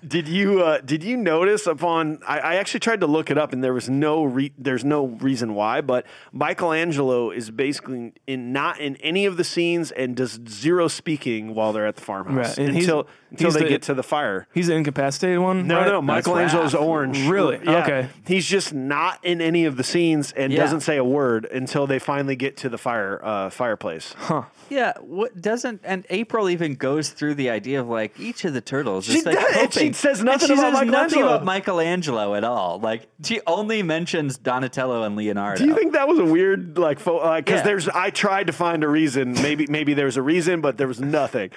Did 0.05 0.27
you 0.27 0.61
uh, 0.63 0.79
did 0.81 1.03
you 1.03 1.15
notice 1.15 1.67
upon? 1.67 2.19
I, 2.27 2.39
I 2.39 2.55
actually 2.55 2.79
tried 2.79 3.01
to 3.01 3.07
look 3.07 3.29
it 3.29 3.37
up, 3.37 3.53
and 3.53 3.63
there 3.63 3.73
was 3.73 3.89
no 3.89 4.23
re, 4.23 4.51
there's 4.57 4.83
no 4.83 5.05
reason 5.05 5.53
why. 5.53 5.81
But 5.81 6.07
Michelangelo 6.31 7.29
is 7.29 7.51
basically 7.51 8.13
in 8.25 8.51
not 8.51 8.79
in 8.79 8.95
any 8.97 9.25
of 9.25 9.37
the 9.37 9.43
scenes 9.43 9.91
and 9.91 10.15
does 10.15 10.39
zero 10.49 10.87
speaking 10.87 11.53
while 11.53 11.71
they're 11.71 11.85
at 11.85 11.97
the 11.97 12.01
farmhouse 12.01 12.57
Right, 12.57 12.69
until 12.69 13.07
until 13.31 13.47
he's 13.47 13.53
they 13.55 13.63
the- 13.63 13.69
get 13.69 13.81
to 13.83 13.93
the 13.93 14.03
fire. 14.03 14.47
He's 14.53 14.67
the 14.67 14.75
incapacitated 14.75 15.39
one. 15.39 15.65
No, 15.67 15.77
right? 15.79 15.87
no, 15.87 16.01
Michelangelo's 16.01 16.73
Raph. 16.73 16.81
orange. 16.81 17.27
Really? 17.27 17.59
Yeah. 17.63 17.83
Okay. 17.83 18.09
He's 18.27 18.45
just 18.45 18.73
not 18.73 19.19
in 19.23 19.41
any 19.41 19.65
of 19.65 19.77
the 19.77 19.83
scenes 19.83 20.31
and 20.33 20.51
Yeah. 20.53 20.59
doesn't 20.59 20.81
say 20.81 20.97
a 20.97 21.03
word 21.03 21.45
until 21.45 21.87
they 21.87 21.97
finally 21.99 22.35
get 22.35 22.57
to 22.57 22.69
the 22.69 22.77
fire 22.77 23.19
uh, 23.23 23.49
fireplace. 23.49 24.13
Huh? 24.17 24.43
Yeah, 24.69 24.93
what 25.01 25.41
doesn't 25.41 25.81
and 25.83 26.05
April 26.09 26.49
even 26.49 26.75
goes 26.75 27.09
through 27.09 27.35
the 27.35 27.49
idea 27.49 27.81
of 27.81 27.87
like 27.89 28.17
each 28.19 28.45
of 28.45 28.53
the 28.53 28.61
turtles. 28.61 29.05
She 29.05 29.17
is 29.17 29.25
like 29.25 29.35
does, 29.35 29.55
and 29.57 29.73
she 29.73 29.79
hoping- 29.79 29.93
says 29.93 30.19
and 30.19 30.25
nothing 30.27 30.47
she 30.47 30.53
about 30.53 30.61
says 30.63 30.73
nothing 30.73 30.87
Michelangelo. 30.91 31.27
about 31.35 31.45
Michelangelo 31.45 32.35
at 32.35 32.43
all. 32.43 32.79
Like 32.79 33.07
she 33.23 33.41
only 33.47 33.83
mentions 33.83 34.37
Donatello 34.37 35.03
and 35.03 35.15
Leonardo. 35.15 35.61
Do 35.63 35.67
you 35.69 35.75
think 35.75 35.93
that 35.93 36.07
was 36.07 36.19
a 36.19 36.25
weird 36.25 36.77
like 36.77 36.97
because 36.99 37.43
Yeah. 37.47 37.61
there's 37.63 37.89
I 37.89 38.09
tried 38.11 38.47
to 38.47 38.53
find 38.53 38.83
a 38.83 38.87
reason 38.87 39.33
maybe 39.33 39.67
maybe 39.67 39.93
there's 39.93 40.17
a 40.17 40.21
reason 40.21 40.61
but 40.61 40.77
there 40.77 40.87
was 40.87 40.99
nothing. 41.01 41.49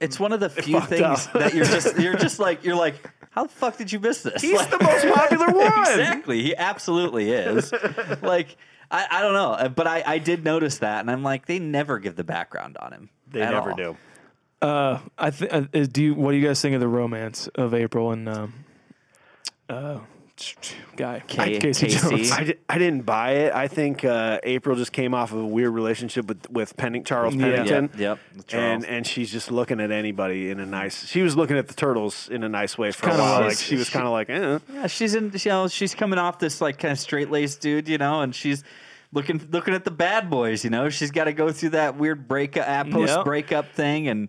It's 0.00 0.20
one 0.20 0.32
of 0.32 0.40
the 0.40 0.48
few 0.50 0.80
things 0.80 1.26
up. 1.26 1.32
that 1.34 1.54
you're 1.54 1.64
just 1.64 1.98
you're 1.98 2.16
just 2.16 2.38
like 2.46 2.64
you're 2.64 2.76
like 2.76 2.96
how 3.30 3.42
the 3.44 3.48
fuck 3.50 3.76
did 3.76 3.92
you 3.92 4.00
miss 4.00 4.22
this? 4.22 4.40
He's 4.40 4.54
Like- 4.56 4.70
the 4.70 4.82
most 4.82 5.06
popular 5.14 5.46
one. 5.52 5.66
exactly. 5.82 6.42
He 6.42 6.56
absolutely 6.56 7.30
is. 7.32 7.72
like 8.22 8.56
I, 8.90 9.06
I 9.10 9.20
don't 9.22 9.32
know, 9.34 9.50
uh, 9.52 9.68
but 9.68 9.86
I, 9.86 10.02
I 10.06 10.18
did 10.18 10.44
notice 10.44 10.78
that, 10.78 11.00
and 11.00 11.10
I'm 11.10 11.22
like, 11.24 11.46
they 11.46 11.58
never 11.58 11.98
give 11.98 12.14
the 12.16 12.22
background 12.24 12.76
on 12.80 12.92
him. 12.92 13.10
They 13.28 13.42
at 13.42 13.52
never 13.52 13.70
all. 13.72 13.76
do. 13.76 13.96
Uh, 14.62 15.00
I 15.18 15.30
think. 15.30 15.52
Uh, 15.52 15.60
do 15.90 16.02
you? 16.04 16.14
What 16.14 16.30
do 16.30 16.36
you 16.38 16.46
guys 16.46 16.62
think 16.62 16.74
of 16.74 16.80
the 16.80 16.86
romance 16.88 17.48
of 17.56 17.74
April 17.74 18.12
and 18.12 18.28
um, 18.28 18.54
uh, 19.68 19.98
guy 20.96 21.22
K- 21.26 21.58
Casey 21.60 21.86
KC? 21.88 22.10
Jones? 22.10 22.32
I, 22.32 22.44
di- 22.44 22.54
I 22.68 22.78
didn't 22.78 23.02
buy 23.02 23.30
it. 23.32 23.52
I 23.54 23.68
think 23.68 24.04
uh, 24.04 24.38
April 24.42 24.76
just 24.76 24.92
came 24.92 25.14
off 25.14 25.32
of 25.32 25.38
a 25.38 25.46
weird 25.46 25.72
relationship 25.72 26.26
with 26.26 26.50
with 26.50 26.76
Penning, 26.76 27.04
Charles 27.04 27.34
Yeah. 27.34 27.44
Pennington. 27.46 27.84
Yep, 27.92 27.98
yep, 28.00 28.18
with 28.36 28.46
Charles. 28.46 28.64
And 28.64 28.84
and 28.86 29.06
she's 29.06 29.30
just 29.30 29.50
looking 29.50 29.80
at 29.80 29.90
anybody 29.90 30.50
in 30.50 30.60
a 30.60 30.66
nice. 30.66 31.06
She 31.06 31.22
was 31.22 31.36
looking 31.36 31.56
at 31.58 31.68
the 31.68 31.74
turtles 31.74 32.28
in 32.28 32.42
a 32.42 32.48
nice 32.48 32.76
way 32.78 32.92
for 32.92 33.06
a 33.06 33.10
kinda 33.10 33.22
while. 33.24 33.44
was. 33.44 33.54
Like 33.58 33.64
she 33.64 33.76
was 33.76 33.88
kind 33.90 34.06
of 34.06 34.12
like, 34.12 34.28
eh. 34.30 34.58
Yeah, 34.72 34.86
she's 34.86 35.14
in. 35.14 35.32
You 35.34 35.50
know, 35.50 35.68
she's 35.68 35.94
coming 35.94 36.18
off 36.18 36.38
this 36.38 36.60
like 36.60 36.78
kind 36.78 36.92
of 36.92 36.98
straight 36.98 37.30
laced 37.30 37.60
dude, 37.60 37.88
you 37.88 37.98
know, 37.98 38.20
and 38.22 38.34
she's 38.34 38.62
looking 39.12 39.40
looking 39.50 39.74
at 39.74 39.84
the 39.84 39.90
bad 39.90 40.28
boys. 40.28 40.64
You 40.64 40.70
know, 40.70 40.88
she's 40.90 41.10
got 41.10 41.24
to 41.24 41.32
go 41.32 41.50
through 41.52 41.70
that 41.70 41.96
weird 41.96 42.28
breakup, 42.28 42.68
uh, 42.68 42.84
post 42.90 43.24
breakup 43.24 43.72
thing, 43.72 44.08
and 44.08 44.28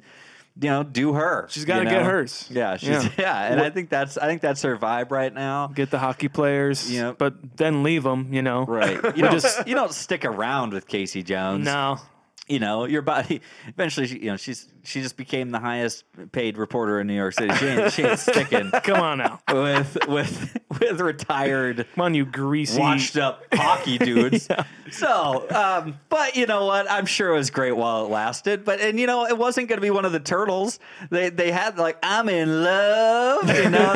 you 0.60 0.70
know, 0.70 0.84
do 0.84 1.14
her. 1.14 1.48
She's 1.50 1.66
gotta 1.66 1.84
you 1.84 1.90
get 1.90 2.04
hers. 2.04 2.48
Yeah, 2.52 2.78
she's 2.78 2.90
Yeah. 2.90 3.10
yeah, 3.18 3.52
and 3.52 3.62
I 3.62 3.70
think 3.70 3.90
that's 3.90 4.18
I 4.18 4.28
think 4.28 4.42
that's 4.42 4.62
her 4.64 4.78
vibe 4.78 5.12
right 5.12 5.34
now. 5.34 5.68
Get 5.68 5.92
the 5.92 6.00
hockey 6.00 6.28
players, 6.28 6.92
Yeah. 6.92 7.14
but 7.18 7.36
then 7.58 7.84
leave 7.84 8.04
them. 8.04 8.34
You 8.34 8.42
know, 8.42 8.66
Right, 8.66 8.96
you 9.16 9.22
don't 9.24 9.32
just 9.32 9.68
you 9.68 9.76
don't 9.76 9.94
stick 9.94 10.26
around 10.26 10.74
with 10.74 10.88
Casey 10.88 11.24
Jones. 11.24 11.66
no. 11.66 12.00
You 12.48 12.60
know 12.60 12.86
your 12.86 13.02
body. 13.02 13.42
Eventually, 13.68 14.08
she, 14.08 14.20
you 14.20 14.32
know 14.32 14.38
she's 14.38 14.68
she 14.84 15.02
just 15.02 15.18
became 15.18 15.52
the 15.52 15.60
highest 15.60 16.06
paid 16.32 16.58
reporter 16.58 17.00
in 17.00 17.08
New 17.08 17.14
York 17.16 17.34
City. 17.34 17.54
She 17.56 17.66
ain't, 17.66 17.94
she 17.94 18.04
ain't 18.04 18.20
sticking 18.20 18.72
Come 18.84 19.02
on 19.02 19.18
now. 19.18 19.42
with 19.52 19.98
with 20.08 20.58
with 20.80 21.02
retired 21.02 21.86
Come 21.96 22.04
on, 22.06 22.14
you 22.14 22.26
greasy. 22.26 22.80
washed 22.80 23.18
up 23.18 23.44
hockey 23.54 23.98
dudes. 23.98 24.48
So, 24.92 25.46
um, 25.52 26.00
but 26.08 26.36
you 26.38 26.46
know 26.46 26.66
what? 26.66 26.90
I'm 26.90 27.06
sure 27.06 27.32
it 27.32 27.38
was 27.38 27.50
great 27.50 27.74
while 27.74 28.06
it 28.06 28.10
lasted. 28.10 28.64
But 28.64 28.80
and 28.80 29.00
you 29.00 29.08
know, 29.08 29.26
it 29.26 29.38
wasn't 29.38 29.68
going 29.68 29.78
to 29.78 29.82
be 29.82 29.90
one 29.92 30.06
of 30.06 30.14
the 30.14 30.20
turtles. 30.20 30.80
They 31.10 31.30
they 31.30 31.52
had 31.52 31.78
like 31.78 31.98
I'm 32.02 32.30
in 32.30 32.64
love. 32.64 33.54
You 33.56 33.70
know, 33.70 33.94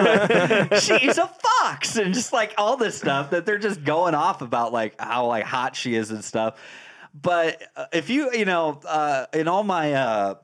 like, 0.69 0.73
she's 0.81 1.17
a 1.17 1.27
fox, 1.61 1.95
and 1.95 2.13
just 2.13 2.33
like 2.33 2.53
all 2.57 2.75
this 2.75 2.97
stuff 2.97 3.29
that 3.31 3.45
they're 3.45 3.57
just 3.57 3.83
going 3.83 4.15
off 4.15 4.41
about, 4.41 4.73
like 4.73 4.99
how 4.99 5.27
like 5.27 5.45
hot 5.45 5.75
she 5.75 5.95
is 5.95 6.11
and 6.11 6.23
stuff. 6.23 6.59
But 7.13 7.61
uh, 7.75 7.85
if 7.91 8.09
you 8.09 8.31
you 8.33 8.45
know 8.45 8.79
uh, 8.87 9.25
in 9.33 9.47
all 9.47 9.63
my 9.63 9.93
uh, 9.93 10.35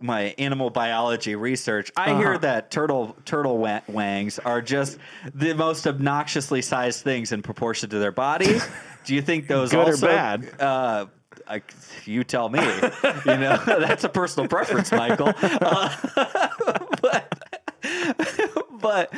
my 0.00 0.34
animal 0.38 0.70
biology 0.70 1.34
research, 1.36 1.90
I 1.96 2.14
hear 2.16 2.30
Uh-huh. 2.30 2.38
that 2.38 2.70
turtle 2.70 3.16
turtle 3.24 3.58
wa- 3.58 3.80
wangs 3.88 4.38
are 4.38 4.60
just 4.62 4.98
the 5.34 5.54
most 5.54 5.86
obnoxiously 5.86 6.62
sized 6.62 7.02
things 7.04 7.32
in 7.32 7.42
proportion 7.42 7.90
to 7.90 7.98
their 7.98 8.12
body. 8.12 8.58
Do 9.04 9.14
you 9.14 9.22
think 9.22 9.46
those 9.46 9.70
Good 9.70 9.88
or 9.88 9.96
bad? 9.96 10.48
Uh, 10.60 11.06
I, 11.48 11.62
you 12.04 12.24
tell 12.24 12.48
me. 12.48 12.60
you 12.60 13.36
know 13.36 13.56
that's 13.66 14.04
a 14.04 14.08
personal 14.08 14.48
preference, 14.48 14.90
Michael. 14.92 15.32
Uh, 15.42 15.94
but, 17.00 17.47
but 18.80 19.12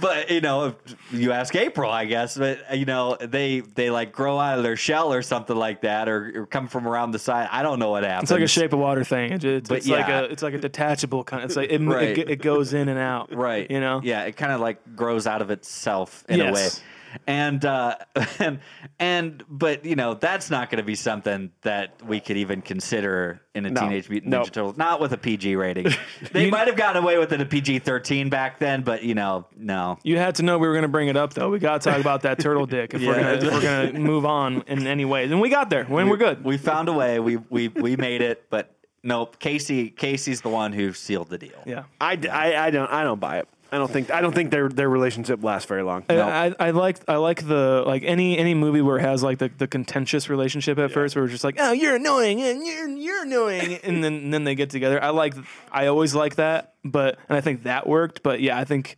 but 0.00 0.30
you 0.30 0.40
know, 0.40 0.66
if 0.66 0.94
you 1.12 1.32
ask 1.32 1.54
April, 1.54 1.90
I 1.90 2.04
guess. 2.04 2.36
But 2.36 2.76
you 2.76 2.84
know, 2.84 3.16
they 3.20 3.60
they 3.60 3.90
like 3.90 4.12
grow 4.12 4.38
out 4.38 4.58
of 4.58 4.64
their 4.64 4.76
shell 4.76 5.12
or 5.12 5.22
something 5.22 5.56
like 5.56 5.82
that, 5.82 6.08
or, 6.08 6.42
or 6.42 6.46
come 6.46 6.68
from 6.68 6.86
around 6.88 7.10
the 7.12 7.18
side. 7.18 7.48
I 7.50 7.62
don't 7.62 7.78
know 7.78 7.90
what 7.90 8.04
happens. 8.04 8.30
It's 8.30 8.32
like 8.32 8.42
a 8.42 8.46
shape 8.48 8.72
of 8.72 8.78
water 8.78 9.04
thing. 9.04 9.32
It's, 9.32 9.44
it's, 9.44 9.70
it's 9.70 9.88
like 9.88 10.08
a 10.08 10.24
it's 10.24 10.42
like 10.42 10.54
a 10.54 10.58
detachable 10.58 11.24
kind. 11.24 11.44
It's 11.44 11.56
like 11.56 11.70
it, 11.70 11.80
Right. 11.82 12.16
it, 12.18 12.30
it 12.30 12.42
goes 12.42 12.72
in 12.72 12.88
and 12.88 12.98
out. 12.98 13.34
right 13.34 13.70
You 13.70 13.80
know. 13.80 14.00
yeah 14.02 14.22
it 14.24 14.36
kind 14.36 14.52
of 14.52 14.60
like 14.60 14.96
grows 14.96 15.26
out 15.26 15.42
of 15.42 15.50
itself 15.50 16.24
in 16.28 16.40
a 16.40 16.44
way 16.46 16.50
Yes. 16.62 16.82
And 17.26 17.64
uh 17.64 17.96
and 18.38 18.60
and 18.98 19.44
but 19.48 19.84
you 19.84 19.96
know 19.96 20.14
that's 20.14 20.50
not 20.50 20.70
going 20.70 20.78
to 20.78 20.84
be 20.84 20.94
something 20.94 21.50
that 21.62 22.04
we 22.06 22.20
could 22.20 22.36
even 22.36 22.62
consider 22.62 23.40
in 23.54 23.66
a 23.66 23.70
No. 23.70 23.80
teenage 23.82 24.08
mutant 24.08 24.30
Nope. 24.30 24.46
ninja 24.46 24.52
turtles 24.52 24.76
not 24.76 25.00
with 25.00 25.12
a 25.12 25.18
pg 25.18 25.56
rating 25.56 25.86
they 26.32 26.50
might 26.50 26.66
have 26.68 26.76
gotten 26.76 27.02
away 27.02 27.18
with 27.18 27.32
it 27.32 27.40
a 27.40 27.44
pg-13 27.46 28.30
back 28.30 28.58
then 28.58 28.82
but 28.82 29.02
you 29.02 29.14
know 29.14 29.46
no 29.56 29.98
You 30.02 30.18
had 30.18 30.36
to 30.36 30.42
know 30.42 30.58
we 30.58 30.66
were 30.66 30.72
going 30.74 30.82
to 30.82 30.88
bring 30.88 31.08
it 31.08 31.16
up, 31.16 31.34
though. 31.34 31.50
We 31.50 31.58
got 31.58 31.80
to 31.82 31.90
talk 31.90 32.00
about 32.00 32.22
that 32.22 32.38
turtle 32.38 32.66
dick 32.66 32.94
if 32.94 33.00
we're 33.02 33.16
Yeah. 33.20 33.36
gonna 33.36 33.52
we're 33.52 33.60
gonna 33.92 33.98
move 33.98 34.24
on 34.26 34.62
in 34.66 34.86
any 34.86 35.04
way. 35.04 35.24
And 35.24 35.40
we 35.40 35.48
got 35.50 35.70
there. 35.70 35.84
When 35.84 36.08
we're 36.08 36.16
good. 36.16 36.44
we 36.44 36.56
found 36.58 36.88
a 36.88 36.92
way 36.92 37.20
we 37.20 37.36
we 37.36 37.68
we 37.68 37.96
made 37.96 38.22
it 38.22 38.44
but 38.50 38.74
nope 39.02 39.38
casey 39.38 39.90
casey's 39.90 40.40
the 40.40 40.48
one 40.48 40.72
who 40.72 40.92
sealed 40.92 41.28
the 41.28 41.38
deal 41.38 41.62
yeah. 41.66 41.84
I, 42.00 42.18
I, 42.30 42.66
I 42.66 42.70
don't 42.70 42.90
I 42.90 43.02
don't 43.04 43.20
buy 43.20 43.38
it. 43.38 43.48
I 43.72 43.78
don't 43.78 43.90
think 43.90 44.10
I 44.10 44.20
don't 44.20 44.34
think 44.34 44.50
their 44.50 44.68
their 44.68 44.88
relationship 44.88 45.42
lasts 45.42 45.66
very 45.66 45.82
long. 45.82 46.04
I, 46.10 46.48
I, 46.48 46.54
I 46.60 46.70
like 46.72 46.98
I 47.08 47.16
like 47.16 47.46
the 47.46 47.82
like 47.86 48.02
any 48.04 48.36
any 48.36 48.52
movie 48.52 48.82
where 48.82 48.98
it 48.98 49.00
has 49.02 49.22
like 49.22 49.38
the, 49.38 49.50
the 49.56 49.66
contentious 49.66 50.28
relationship 50.28 50.78
at 50.78 50.92
first 50.92 51.16
where 51.16 51.24
it's 51.24 51.32
just 51.32 51.42
like 51.42 51.56
oh 51.58 51.72
you're 51.72 51.96
annoying 51.96 52.42
and 52.42 52.66
you're 52.66 52.88
you're 52.88 53.22
annoying 53.22 53.74
and 53.82 54.04
then 54.04 54.12
and 54.12 54.34
then 54.34 54.44
they 54.44 54.54
get 54.54 54.68
together. 54.68 55.02
I 55.02 55.08
like 55.08 55.34
I 55.70 55.86
always 55.86 56.14
like 56.14 56.36
that 56.36 56.74
but 56.84 57.18
and 57.30 57.38
I 57.38 57.40
think 57.40 57.62
that 57.62 57.86
worked 57.86 58.22
but 58.22 58.42
yeah 58.42 58.58
I 58.58 58.64
think 58.64 58.96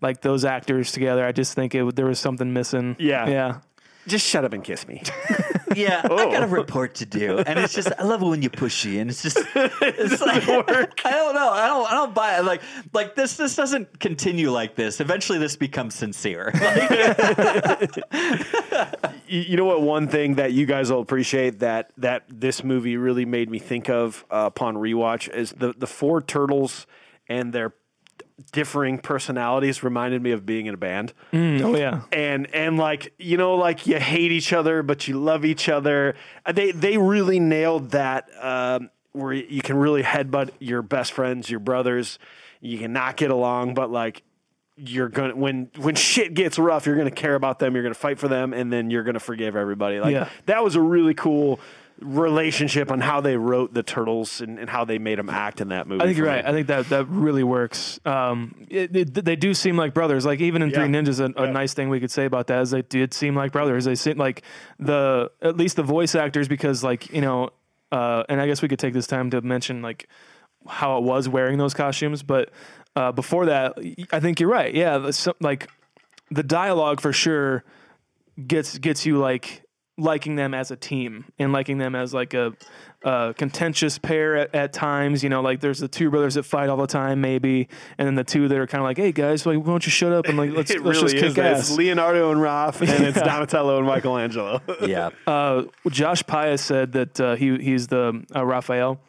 like 0.00 0.22
those 0.22 0.46
actors 0.46 0.90
together 0.90 1.24
I 1.24 1.32
just 1.32 1.52
think 1.52 1.74
it 1.74 1.94
there 1.94 2.06
was 2.06 2.18
something 2.18 2.50
missing. 2.50 2.96
Yeah. 2.98 3.28
yeah 3.28 3.58
Just 4.06 4.26
shut 4.26 4.44
up 4.44 4.52
and 4.52 4.62
kiss 4.62 4.86
me. 4.86 5.02
Yeah, 5.76 6.02
I 6.04 6.30
got 6.30 6.42
a 6.42 6.46
report 6.46 6.94
to 6.96 7.06
do, 7.06 7.38
and 7.38 7.58
it's 7.58 7.74
just 7.74 7.90
I 7.98 8.04
love 8.04 8.22
it 8.22 8.26
when 8.26 8.42
you 8.42 8.50
pushy, 8.50 9.00
and 9.00 9.10
it's 9.10 9.22
just 9.22 9.38
it's 9.54 10.20
like 10.20 10.48
I 10.48 11.10
don't 11.10 11.34
know, 11.34 11.50
I 11.50 11.66
don't 11.66 11.90
I 11.90 11.94
don't 11.94 12.14
buy 12.14 12.38
it. 12.38 12.44
Like 12.44 12.62
like 12.92 13.14
this 13.14 13.36
this 13.36 13.56
doesn't 13.56 13.98
continue 13.98 14.50
like 14.50 14.76
this. 14.76 15.00
Eventually, 15.00 15.38
this 15.38 15.56
becomes 15.56 15.94
sincere. 15.94 16.52
Like, 16.64 17.96
you, 19.26 19.40
you 19.40 19.56
know 19.56 19.64
what? 19.64 19.82
One 19.82 20.08
thing 20.08 20.36
that 20.36 20.52
you 20.52 20.66
guys 20.66 20.90
will 20.90 21.00
appreciate 21.00 21.60
that 21.60 21.90
that 21.98 22.24
this 22.28 22.62
movie 22.62 22.96
really 22.96 23.24
made 23.24 23.50
me 23.50 23.58
think 23.58 23.88
of 23.88 24.24
uh, 24.30 24.44
upon 24.46 24.76
rewatch 24.76 25.28
is 25.34 25.52
the 25.52 25.74
the 25.76 25.86
four 25.86 26.20
turtles 26.22 26.86
and 27.28 27.52
their 27.52 27.74
differing 28.52 28.98
personalities 28.98 29.82
reminded 29.82 30.22
me 30.22 30.30
of 30.32 30.44
being 30.44 30.66
in 30.66 30.74
a 30.74 30.76
band. 30.76 31.12
Mm, 31.32 31.60
oh 31.62 31.76
yeah 31.76 32.02
and 32.12 32.52
and 32.54 32.76
like 32.76 33.12
you 33.18 33.36
know 33.36 33.54
like 33.56 33.86
you 33.86 33.98
hate 33.98 34.32
each 34.32 34.52
other 34.52 34.82
but 34.82 35.06
you 35.08 35.18
love 35.20 35.44
each 35.44 35.68
other 35.68 36.14
Uh, 36.44 36.52
they 36.52 36.70
they 36.72 36.98
really 36.98 37.38
nailed 37.40 37.90
that 37.92 38.28
um, 38.40 38.90
where 39.12 39.32
you 39.32 39.62
can 39.62 39.76
really 39.76 40.02
headbutt 40.02 40.50
your 40.58 40.82
best 40.82 41.12
friends 41.12 41.48
your 41.50 41.60
brothers 41.60 42.18
you 42.60 42.78
can 42.78 42.92
not 42.92 43.16
get 43.16 43.30
along 43.30 43.74
but 43.74 43.90
like 43.90 44.22
you're 44.76 45.08
gonna 45.08 45.36
when 45.36 45.70
when 45.76 45.94
shit 45.94 46.34
gets 46.34 46.58
rough 46.58 46.86
you're 46.86 46.96
gonna 46.96 47.10
care 47.10 47.36
about 47.36 47.60
them 47.60 47.74
you're 47.74 47.84
gonna 47.84 47.94
fight 47.94 48.18
for 48.18 48.26
them 48.26 48.52
and 48.52 48.72
then 48.72 48.90
you're 48.90 49.04
gonna 49.04 49.20
forgive 49.20 49.54
everybody 49.54 50.00
like 50.00 50.12
Yeah. 50.12 50.28
that 50.46 50.64
was 50.64 50.74
a 50.74 50.80
really 50.80 51.14
cool 51.14 51.60
relationship 52.04 52.90
on 52.90 53.00
how 53.00 53.20
they 53.20 53.36
wrote 53.36 53.72
the 53.74 53.82
turtles 53.82 54.40
and, 54.40 54.58
and 54.58 54.68
how 54.68 54.84
they 54.84 54.98
made 54.98 55.18
them 55.18 55.30
act 55.30 55.60
in 55.60 55.68
that 55.68 55.86
movie. 55.88 56.02
I 56.02 56.06
think 56.06 56.18
you're 56.18 56.26
me. 56.26 56.32
right. 56.34 56.44
I 56.44 56.52
think 56.52 56.66
that 56.68 56.88
that 56.90 57.06
really 57.08 57.42
works. 57.42 57.98
Um, 58.04 58.66
it, 58.68 58.94
it, 58.94 59.24
they 59.24 59.36
do 59.36 59.54
seem 59.54 59.76
like 59.76 59.94
brothers. 59.94 60.24
Like 60.26 60.40
even 60.40 60.62
in 60.62 60.70
Three 60.70 60.84
Ninjas, 60.84 61.20
a, 61.20 61.32
a 61.42 61.46
Yeah. 61.46 61.52
nice 61.52 61.74
thing 61.74 61.88
we 61.88 62.00
could 62.00 62.10
say 62.10 62.24
about 62.26 62.46
that 62.48 62.62
is 62.62 62.70
they 62.70 62.82
did 62.82 63.14
seem 63.14 63.34
like 63.34 63.52
brothers. 63.52 63.84
They 63.86 63.94
seem 63.94 64.18
like 64.18 64.42
the 64.78 65.30
at 65.42 65.56
least 65.56 65.76
the 65.76 65.82
voice 65.82 66.14
actors 66.14 66.46
because 66.46 66.84
like 66.84 67.10
you 67.12 67.20
know, 67.22 67.50
uh, 67.90 68.24
and 68.28 68.40
I 68.40 68.46
guess 68.46 68.60
we 68.62 68.68
could 68.68 68.78
take 68.78 68.94
this 68.94 69.06
time 69.06 69.30
to 69.30 69.40
mention 69.40 69.82
like 69.82 70.08
how 70.68 70.98
it 70.98 71.04
was 71.04 71.28
wearing 71.28 71.58
those 71.58 71.74
costumes. 71.74 72.22
But 72.22 72.50
uh, 72.96 73.12
before 73.12 73.46
that, 73.46 73.78
I 74.12 74.20
think 74.20 74.40
you're 74.40 74.50
right. 74.50 74.72
Yeah, 74.74 75.10
some, 75.10 75.34
like 75.40 75.68
the 76.30 76.42
dialogue 76.42 77.00
for 77.00 77.12
sure 77.12 77.64
gets 78.46 78.78
gets 78.78 79.06
you 79.06 79.18
like 79.18 79.63
liking 79.96 80.36
them 80.36 80.54
as 80.54 80.70
a 80.70 80.76
team 80.76 81.24
and 81.38 81.52
liking 81.52 81.78
them 81.78 81.94
as 81.94 82.12
like 82.12 82.34
a, 82.34 82.52
a 83.04 83.34
contentious 83.36 83.98
pair 83.98 84.36
at, 84.36 84.54
at 84.54 84.72
times. 84.72 85.22
You 85.22 85.28
know, 85.28 85.40
like 85.40 85.60
there's 85.60 85.78
the 85.78 85.88
two 85.88 86.10
brothers 86.10 86.34
that 86.34 86.42
fight 86.44 86.68
all 86.68 86.76
the 86.76 86.86
time, 86.86 87.20
maybe, 87.20 87.68
and 87.98 88.06
then 88.06 88.14
the 88.14 88.24
two 88.24 88.48
that 88.48 88.58
are 88.58 88.66
kind 88.66 88.80
of 88.80 88.86
like, 88.86 88.96
"Hey 88.96 89.12
guys, 89.12 89.46
like, 89.46 89.58
why 89.58 89.64
don't 89.64 89.84
you 89.86 89.90
shut 89.90 90.12
up 90.12 90.26
and 90.26 90.36
like 90.36 90.50
let's 90.56 90.70
it 90.70 90.82
let's 90.84 90.98
really 91.00 91.12
just 91.12 91.24
is. 91.24 91.34
kick 91.34 91.44
ass." 91.44 91.60
It's 91.68 91.76
Leonardo 91.78 92.32
and 92.32 92.40
Raph, 92.40 92.80
and 92.80 93.04
it's 93.04 93.20
Donatello 93.22 93.78
and 93.78 93.86
Michelangelo. 93.86 94.60
Yeah. 94.84 95.10
uh, 95.26 95.64
Josh 95.88 96.26
Pais 96.26 96.60
said 96.60 96.92
that 96.92 97.20
uh, 97.20 97.36
he 97.36 97.56
he's 97.58 97.86
the 97.86 98.24
uh, 98.34 98.44
Raphael. 98.44 99.00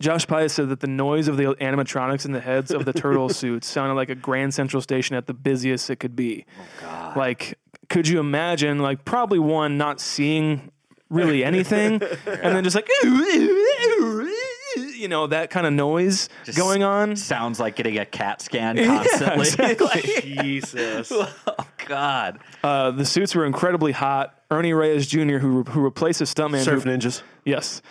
Josh 0.00 0.26
Pais 0.26 0.52
said 0.52 0.68
that 0.70 0.80
the 0.80 0.86
noise 0.86 1.28
of 1.28 1.36
the 1.36 1.44
animatronics 1.60 2.24
in 2.24 2.32
the 2.32 2.40
heads 2.40 2.70
of 2.72 2.84
the 2.84 2.92
turtle 2.92 3.28
suits 3.28 3.66
sounded 3.68 3.94
like 3.94 4.08
a 4.08 4.14
Grand 4.14 4.52
Central 4.54 4.80
Station 4.82 5.14
at 5.16 5.26
the 5.26 5.34
busiest 5.34 5.90
it 5.90 5.96
could 5.96 6.16
be. 6.16 6.44
Oh 6.58 6.64
God! 6.80 7.16
Like, 7.16 7.58
could 7.92 8.08
you 8.08 8.18
imagine? 8.18 8.78
Like, 8.78 9.04
probably 9.04 9.38
one 9.38 9.78
not 9.78 10.00
seeing 10.00 10.72
really 11.10 11.44
anything, 11.44 12.02
and 12.26 12.56
then 12.56 12.64
just 12.64 12.74
like 12.74 12.88
you 13.02 15.08
know 15.08 15.26
that 15.26 15.50
kind 15.50 15.66
of 15.66 15.72
noise 15.72 16.28
Just 16.44 16.56
going 16.56 16.82
on. 16.82 17.16
Sounds 17.16 17.60
like 17.60 17.76
getting 17.76 17.98
a 17.98 18.06
CAT 18.06 18.40
scan 18.40 18.76
constantly. 18.86 19.48
exactly. 19.48 20.20
Jesus. 20.42 21.12
oh 21.12 21.66
God. 21.86 22.38
Uh, 22.64 22.92
the 22.92 23.04
suits 23.04 23.34
were 23.34 23.44
incredibly 23.44 23.92
hot. 23.92 24.38
Ernie 24.50 24.72
Reyes 24.72 25.06
Jr., 25.06 25.38
who 25.38 25.64
who 25.64 25.80
replaced 25.80 26.20
a 26.20 26.24
stuntman, 26.24 26.64
Surf 26.64 26.84
who, 26.84 26.90
ninjas. 26.90 27.22
Yes. 27.44 27.82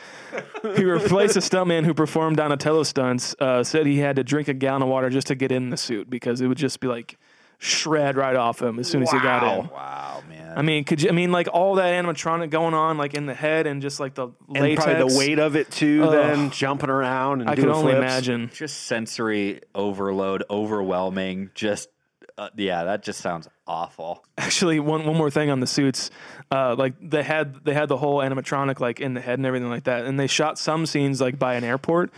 he 0.75 0.85
replaced 0.85 1.35
a 1.35 1.41
stuntman 1.41 1.85
who 1.85 1.93
performed 1.93 2.37
Donatello 2.37 2.83
stunts, 2.83 3.35
uh, 3.39 3.63
said 3.63 3.85
he 3.85 3.99
had 3.99 4.15
to 4.15 4.23
drink 4.23 4.47
a 4.47 4.53
gallon 4.53 4.81
of 4.81 4.87
water 4.87 5.09
just 5.09 5.27
to 5.27 5.35
get 5.35 5.51
in 5.51 5.69
the 5.69 5.77
suit 5.77 6.09
because 6.09 6.41
it 6.41 6.47
would 6.47 6.57
just 6.57 6.79
be 6.79 6.87
like 6.87 7.17
shred 7.63 8.17
right 8.17 8.35
off 8.35 8.59
him 8.59 8.79
as 8.79 8.87
soon 8.87 9.03
as 9.03 9.11
he 9.11 9.19
got 9.19 9.43
in. 9.59 9.67
Wow, 9.69 10.23
man. 10.27 10.57
I 10.57 10.63
mean, 10.63 10.83
could 10.83 11.01
you? 11.01 11.09
I 11.09 11.11
mean, 11.11 11.31
like 11.31 11.47
all 11.53 11.75
that 11.75 11.93
animatronic 12.03 12.49
going 12.49 12.73
on, 12.73 12.97
like 12.97 13.13
in 13.13 13.27
the 13.27 13.35
head, 13.35 13.67
and 13.67 13.81
just 13.83 13.99
like 13.99 14.15
the 14.15 14.29
And 14.53 14.59
latex. 14.63 14.83
probably 14.83 15.09
the 15.09 15.17
weight 15.17 15.37
of 15.39 15.55
it 15.55 15.69
too. 15.69 16.01
Ugh. 16.05 16.11
Then 16.11 16.49
jumping 16.49 16.89
around 16.89 17.41
and 17.41 17.49
I 17.49 17.55
can 17.55 17.69
only 17.69 17.93
flips. 17.93 17.97
imagine. 18.03 18.49
just 18.53 18.81
sensory 18.85 19.61
overload, 19.75 20.43
overwhelming. 20.49 21.51
Just 21.53 21.89
uh, 22.37 22.49
yeah, 22.57 22.85
that 22.85 23.03
just 23.03 23.19
sounds 23.21 23.47
awful. 23.67 24.25
Actually, 24.37 24.79
one 24.79 25.05
one 25.05 25.15
more 25.15 25.29
thing 25.29 25.51
on 25.51 25.59
the 25.59 25.67
suits, 25.67 26.09
uh, 26.51 26.75
like 26.75 26.95
they 26.99 27.21
had 27.21 27.63
they 27.63 27.73
had 27.73 27.87
the 27.89 27.97
whole 27.97 28.17
animatronic 28.17 28.79
like 28.79 28.99
in 28.99 29.13
the 29.13 29.21
head 29.21 29.37
and 29.37 29.45
everything 29.45 29.69
like 29.69 29.83
that, 29.83 30.05
and 30.05 30.19
they 30.19 30.27
shot 30.27 30.57
some 30.57 30.85
scenes 30.87 31.21
like 31.21 31.37
by 31.37 31.53
an 31.53 31.63
airport. 31.63 32.11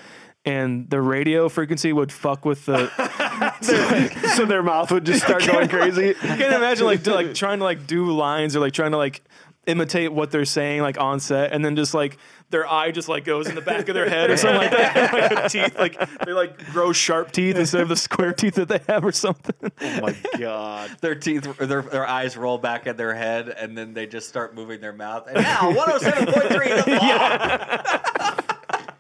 And 0.46 0.90
the 0.90 1.02
radio 1.02 1.48
frequency 1.48 1.94
would 1.94 2.12
fuck 2.12 2.44
with 2.44 2.66
the. 2.66 2.90
so 4.36 4.46
their 4.46 4.64
mouth 4.64 4.92
would 4.92 5.06
just 5.06 5.24
start 5.24 5.46
going 5.46 5.68
crazy. 5.68 6.12
I 6.12 6.38
can't 6.38 6.54
imagine 6.54 6.86
like 6.86 7.04
do, 7.04 7.14
like 7.14 7.34
trying 7.34 7.60
to 7.60 7.66
like 7.66 7.88
do 7.88 8.12
lines 8.12 8.56
or 8.56 8.60
like 8.60 8.74
trying 8.74 8.92
to 8.92 8.98
like 8.98 9.22
imitate 9.66 10.12
what 10.12 10.30
they're 10.32 10.46
saying 10.46 10.82
like 10.82 11.00
on 11.00 11.20
set, 11.20 11.52
and 11.52 11.64
then 11.64 11.76
just 11.76 11.94
like 11.94 12.18
their 12.50 12.68
eye 12.68 12.92
just 12.92 13.10
like 13.10 13.26
goes 13.26 13.48
in 13.48 13.56
the 13.56 13.62
back 13.62 13.88
of 13.90 13.96
their 13.96 14.10
head 14.10 14.30
or 14.30 14.38
something 14.38 14.62
like 14.62 14.72
that. 14.72 15.14
like 15.14 15.30
their 15.30 15.50
teeth, 15.50 15.80
like 15.80 16.26
they 16.26 16.34
like 16.34 16.58
grow 16.72 16.94
sharp 16.94 17.32
teeth 17.32 17.56
instead 17.56 17.82
of 17.82 17.90
the 17.90 17.96
square 17.96 18.34
teeth 18.34 18.56
that 18.56 18.68
they 18.68 18.80
have 18.88 19.04
or 19.06 19.12
something. 19.12 19.72
Oh 19.82 20.02
my 20.02 20.16
god. 20.38 20.92
Their 21.02 21.16
teeth, 21.16 21.44
their, 21.58 21.82
their 21.82 22.08
eyes 22.08 22.38
roll 22.38 22.58
back 22.58 22.86
in 22.88 22.96
their 22.96 23.14
head, 23.14 23.50
and 23.50 23.78
then 23.78 23.94
they 23.94 24.06
just 24.06 24.30
start 24.30 24.54
moving 24.54 24.82
their 24.82 24.94
mouth. 24.94 25.28
And 25.28 25.38
now, 25.38 25.72
107.3 25.72 26.86
The 26.86 28.38
Fall. 28.40 28.50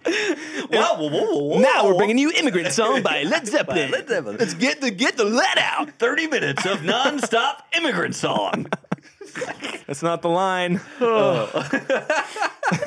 Whoa, 0.05 0.95
whoa, 0.95 1.09
whoa, 1.09 1.43
whoa, 1.43 1.59
Now 1.59 1.85
we're 1.85 1.95
bringing 1.95 2.17
you 2.17 2.31
"Immigrant 2.31 2.71
Song" 2.71 3.01
by 3.01 3.23
Led 3.23 3.45
Zeppelin. 3.53 3.91
Led 3.91 4.07
Zeppelin. 4.07 4.38
Let's 4.38 4.53
get 4.53 4.81
the 4.81 4.91
get 4.91 5.17
the 5.17 5.25
lead 5.25 5.57
out. 5.57 5.91
30 5.99 6.27
minutes 6.27 6.65
of 6.65 6.84
non-stop 6.84 7.65
immigrant 7.77 8.15
song. 8.15 8.67
That's 9.88 10.03
not 10.03 10.21
the 10.21 10.30
line. 10.30 10.80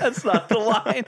That's 0.00 0.24
not 0.24 0.48
the 0.48 0.58
line. 0.58 1.04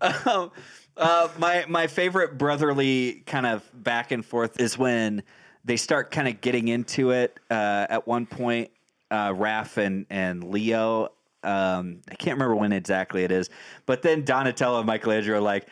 Um, 0.00 0.50
uh, 0.96 1.28
my 1.38 1.64
my 1.68 1.86
favorite 1.86 2.38
brotherly 2.38 3.22
kind 3.26 3.46
of 3.46 3.68
back 3.74 4.10
and 4.12 4.24
forth 4.24 4.60
is 4.60 4.78
when 4.78 5.22
they 5.64 5.76
start 5.76 6.10
kind 6.10 6.28
of 6.28 6.40
getting 6.40 6.68
into 6.68 7.10
it. 7.10 7.38
Uh, 7.50 7.86
at 7.88 8.06
one 8.06 8.26
point, 8.26 8.70
uh, 9.10 9.30
Raph 9.30 9.76
and 9.76 10.06
and 10.10 10.44
Leo. 10.44 11.10
Um, 11.44 12.00
I 12.10 12.14
can't 12.14 12.36
remember 12.36 12.56
when 12.56 12.72
exactly 12.72 13.24
it 13.24 13.30
is, 13.32 13.50
but 13.86 14.02
then 14.02 14.24
Donatello 14.24 14.78
and 14.78 14.86
Michelangelo 14.86 15.38
are 15.38 15.40
like, 15.40 15.66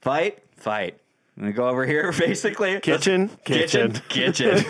fight, 0.00 0.38
fight. 0.56 0.98
I'm 1.36 1.42
gonna 1.44 1.52
go 1.54 1.68
over 1.68 1.86
here, 1.86 2.12
basically. 2.18 2.74
Let's- 2.74 2.84
Kitchen, 2.84 3.30
kitchen, 3.44 3.92
kitchen. 4.08 4.48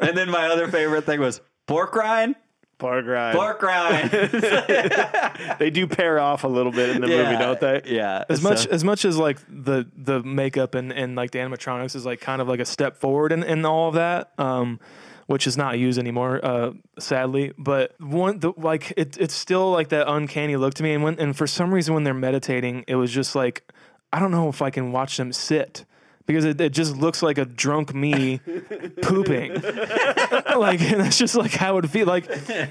and 0.00 0.16
then 0.16 0.30
my 0.30 0.48
other 0.48 0.68
favorite 0.68 1.04
thing 1.04 1.20
was 1.20 1.40
pork 1.66 1.94
rind, 1.94 2.34
Pork 2.78 3.06
rind. 3.06 3.34
pork 3.36 3.62
rind. 3.62 4.10
They 5.58 5.70
do 5.70 5.86
pair 5.86 6.18
off 6.20 6.44
a 6.44 6.48
little 6.48 6.72
bit 6.72 6.90
in 6.90 7.00
the 7.00 7.06
movie, 7.06 7.36
don't 7.38 7.58
they? 7.60 7.80
Yeah. 7.86 8.24
As 8.28 8.42
so- 8.42 8.48
much 8.50 8.66
as 8.66 8.84
much 8.84 9.04
as 9.06 9.16
like 9.16 9.38
the 9.48 9.86
the 9.96 10.22
makeup 10.22 10.74
and, 10.74 10.92
and 10.92 11.16
like 11.16 11.30
the 11.30 11.38
animatronics 11.38 11.94
is 11.96 12.04
like 12.04 12.20
kind 12.20 12.42
of 12.42 12.48
like 12.48 12.60
a 12.60 12.64
step 12.66 12.96
forward 12.98 13.32
in, 13.32 13.42
in 13.42 13.64
all 13.64 13.88
of 13.88 13.94
that, 13.94 14.32
um, 14.38 14.78
which 15.26 15.46
is 15.46 15.56
not 15.56 15.78
used 15.78 15.98
anymore, 15.98 16.44
uh, 16.44 16.72
sadly. 16.98 17.52
But 17.58 18.00
one 18.00 18.38
the, 18.40 18.52
like 18.56 18.92
it, 18.96 19.16
it's 19.18 19.34
still 19.34 19.70
like 19.70 19.88
that 19.88 20.08
uncanny 20.10 20.56
look 20.56 20.74
to 20.74 20.82
me. 20.82 20.94
And 20.94 21.02
when 21.02 21.18
and 21.18 21.36
for 21.36 21.46
some 21.46 21.72
reason 21.72 21.94
when 21.94 22.04
they're 22.04 22.14
meditating, 22.14 22.84
it 22.86 22.96
was 22.96 23.10
just 23.10 23.34
like 23.34 23.70
I 24.12 24.20
don't 24.20 24.30
know 24.30 24.48
if 24.48 24.62
I 24.62 24.70
can 24.70 24.92
watch 24.92 25.16
them 25.16 25.32
sit. 25.32 25.84
Because 26.26 26.44
it, 26.44 26.60
it 26.60 26.70
just 26.70 26.96
looks 26.96 27.22
like 27.22 27.38
a 27.38 27.44
drunk 27.44 27.94
me 27.94 28.38
pooping. 29.02 29.54
like 30.56 30.80
and 30.80 31.00
that's 31.00 31.18
just 31.18 31.36
like 31.36 31.52
how 31.52 31.72
it 31.72 31.82
would 31.82 31.90
feel. 31.90 32.06
Like 32.06 32.26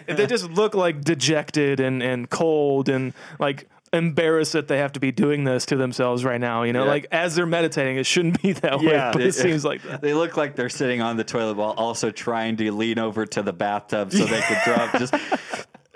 they 0.07 0.27
just 0.27 0.49
look 0.49 0.76
like 0.76 1.02
dejected 1.02 1.80
and, 1.80 2.03
and 2.03 2.30
cold 2.30 2.90
and 2.90 3.14
like 3.40 3.69
embarrassed 3.95 4.53
that 4.53 4.67
they 4.67 4.77
have 4.77 4.93
to 4.93 4.99
be 4.99 5.11
doing 5.11 5.43
this 5.45 5.65
to 5.67 5.76
themselves 5.76 6.23
right 6.23 6.39
now. 6.39 6.63
You 6.63 6.73
know, 6.73 6.84
Yeah. 6.84 6.89
like 6.89 7.07
as 7.11 7.35
they're 7.35 7.45
meditating, 7.45 7.97
it 7.97 8.05
shouldn't 8.05 8.41
be 8.41 8.51
that 8.53 8.81
Yeah. 8.81 9.07
way, 9.07 9.09
but 9.13 9.22
it 9.22 9.34
seems 9.34 9.65
like 9.65 9.81
that. 9.84 10.01
They 10.01 10.13
look 10.13 10.38
like 10.38 10.55
they're 10.55 10.69
sitting 10.69 11.01
on 11.01 11.17
the 11.17 11.23
toilet 11.23 11.57
while 11.57 11.72
also 11.72 12.11
trying 12.11 12.57
to 12.57 12.72
lean 12.72 12.99
over 12.99 13.26
to 13.26 13.41
the 13.41 13.53
bathtub 13.53 14.11
so 14.11 14.26
they 14.26 14.41
can 14.41 14.61
throw 14.63 14.76
up. 14.76 14.91
Just 14.99 15.13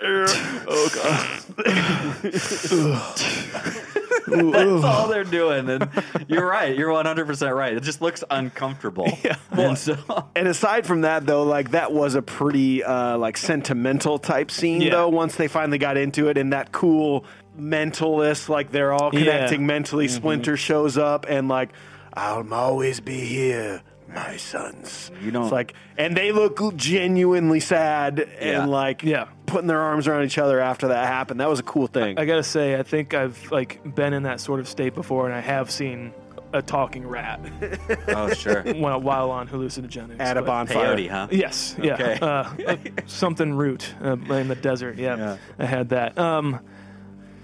that's 4.26 4.84
all 4.84 5.08
they're 5.08 5.24
doing. 5.24 5.68
And 5.68 5.88
you're 6.28 6.46
right. 6.46 6.76
You're 6.76 6.92
100 6.92 7.26
percent 7.26 7.54
right. 7.54 7.74
It 7.74 7.82
just 7.82 8.00
looks 8.00 8.22
uncomfortable. 8.30 9.08
Yeah. 9.24 9.36
And 9.52 9.76
so 9.76 9.96
And 10.34 10.48
aside 10.48 10.86
from 10.86 11.02
that, 11.02 11.26
though, 11.26 11.42
like 11.42 11.72
that 11.72 11.92
was 11.92 12.14
a 12.14 12.22
pretty 12.22 12.82
uh, 12.82 13.18
like 13.18 13.36
sentimental 13.36 14.18
type 14.18 14.50
scene, 14.50 14.80
Yeah. 14.80 14.90
though. 14.92 15.08
Once 15.08 15.36
they 15.36 15.48
finally 15.48 15.78
got 15.78 15.96
into 15.96 16.28
it, 16.28 16.38
in 16.38 16.50
that 16.50 16.72
cool 16.72 17.24
mentalist, 17.58 18.48
like 18.48 18.70
they're 18.70 18.92
all 18.92 19.10
Yeah. 19.12 19.20
connecting 19.20 19.66
mentally. 19.66 20.08
Splinter 20.08 20.56
shows 20.56 20.98
up 20.98 21.26
and 21.28 21.48
like, 21.48 21.70
I'll 22.14 22.52
always 22.52 23.00
be 23.00 23.20
here, 23.20 23.82
my 24.12 24.36
sons. 24.36 25.10
You 25.22 25.30
don't- 25.30 25.44
It's 25.44 25.52
like, 25.52 25.74
and 25.96 26.16
they 26.16 26.32
look 26.32 26.76
genuinely 26.76 27.60
sad 27.60 28.18
Yeah. 28.40 28.62
and 28.62 28.70
like, 28.70 29.02
Yeah. 29.02 29.26
putting 29.46 29.66
their 29.68 29.80
arms 29.80 30.08
around 30.08 30.24
each 30.24 30.38
other 30.38 30.60
after 30.60 30.88
that 30.88 31.06
happened. 31.06 31.40
That 31.40 31.48
was 31.48 31.60
a 31.60 31.64
cool 31.64 31.86
thing. 31.86 32.18
I 32.18 32.24
gotta 32.24 32.42
say, 32.42 32.78
I 32.78 32.82
think 32.82 33.14
I've 33.14 33.50
like 33.50 33.80
been 33.94 34.12
in 34.12 34.24
that 34.24 34.40
sort 34.40 34.60
of 34.60 34.68
state 34.68 34.94
before, 34.94 35.26
and 35.26 35.34
I 35.34 35.40
have 35.40 35.70
seen 35.70 36.12
a 36.52 36.60
talking 36.60 37.06
rat 37.06 37.38
oh 38.08 38.32
sure, 38.32 38.62
while, 38.74 39.00
while 39.00 39.30
on 39.30 39.46
hallucinogenics. 39.46 40.18
At 40.18 40.36
a 40.36 40.42
bonfire. 40.42 40.96
peyote, 40.96 41.08
huh? 41.08 41.28
Yes, 41.30 41.76
yeah, 41.80 41.94
Okay. 41.94 42.18
uh, 42.20 42.26
uh, 42.66 42.76
something 43.06 43.54
root 43.54 43.94
uh, 44.04 44.16
in 44.34 44.48
the 44.48 44.56
desert. 44.56 44.96
Yeah, 44.98 45.16
Yeah. 45.16 45.36
I 45.60 45.64
had 45.66 45.90
that. 45.90 46.18
Um, 46.18 46.58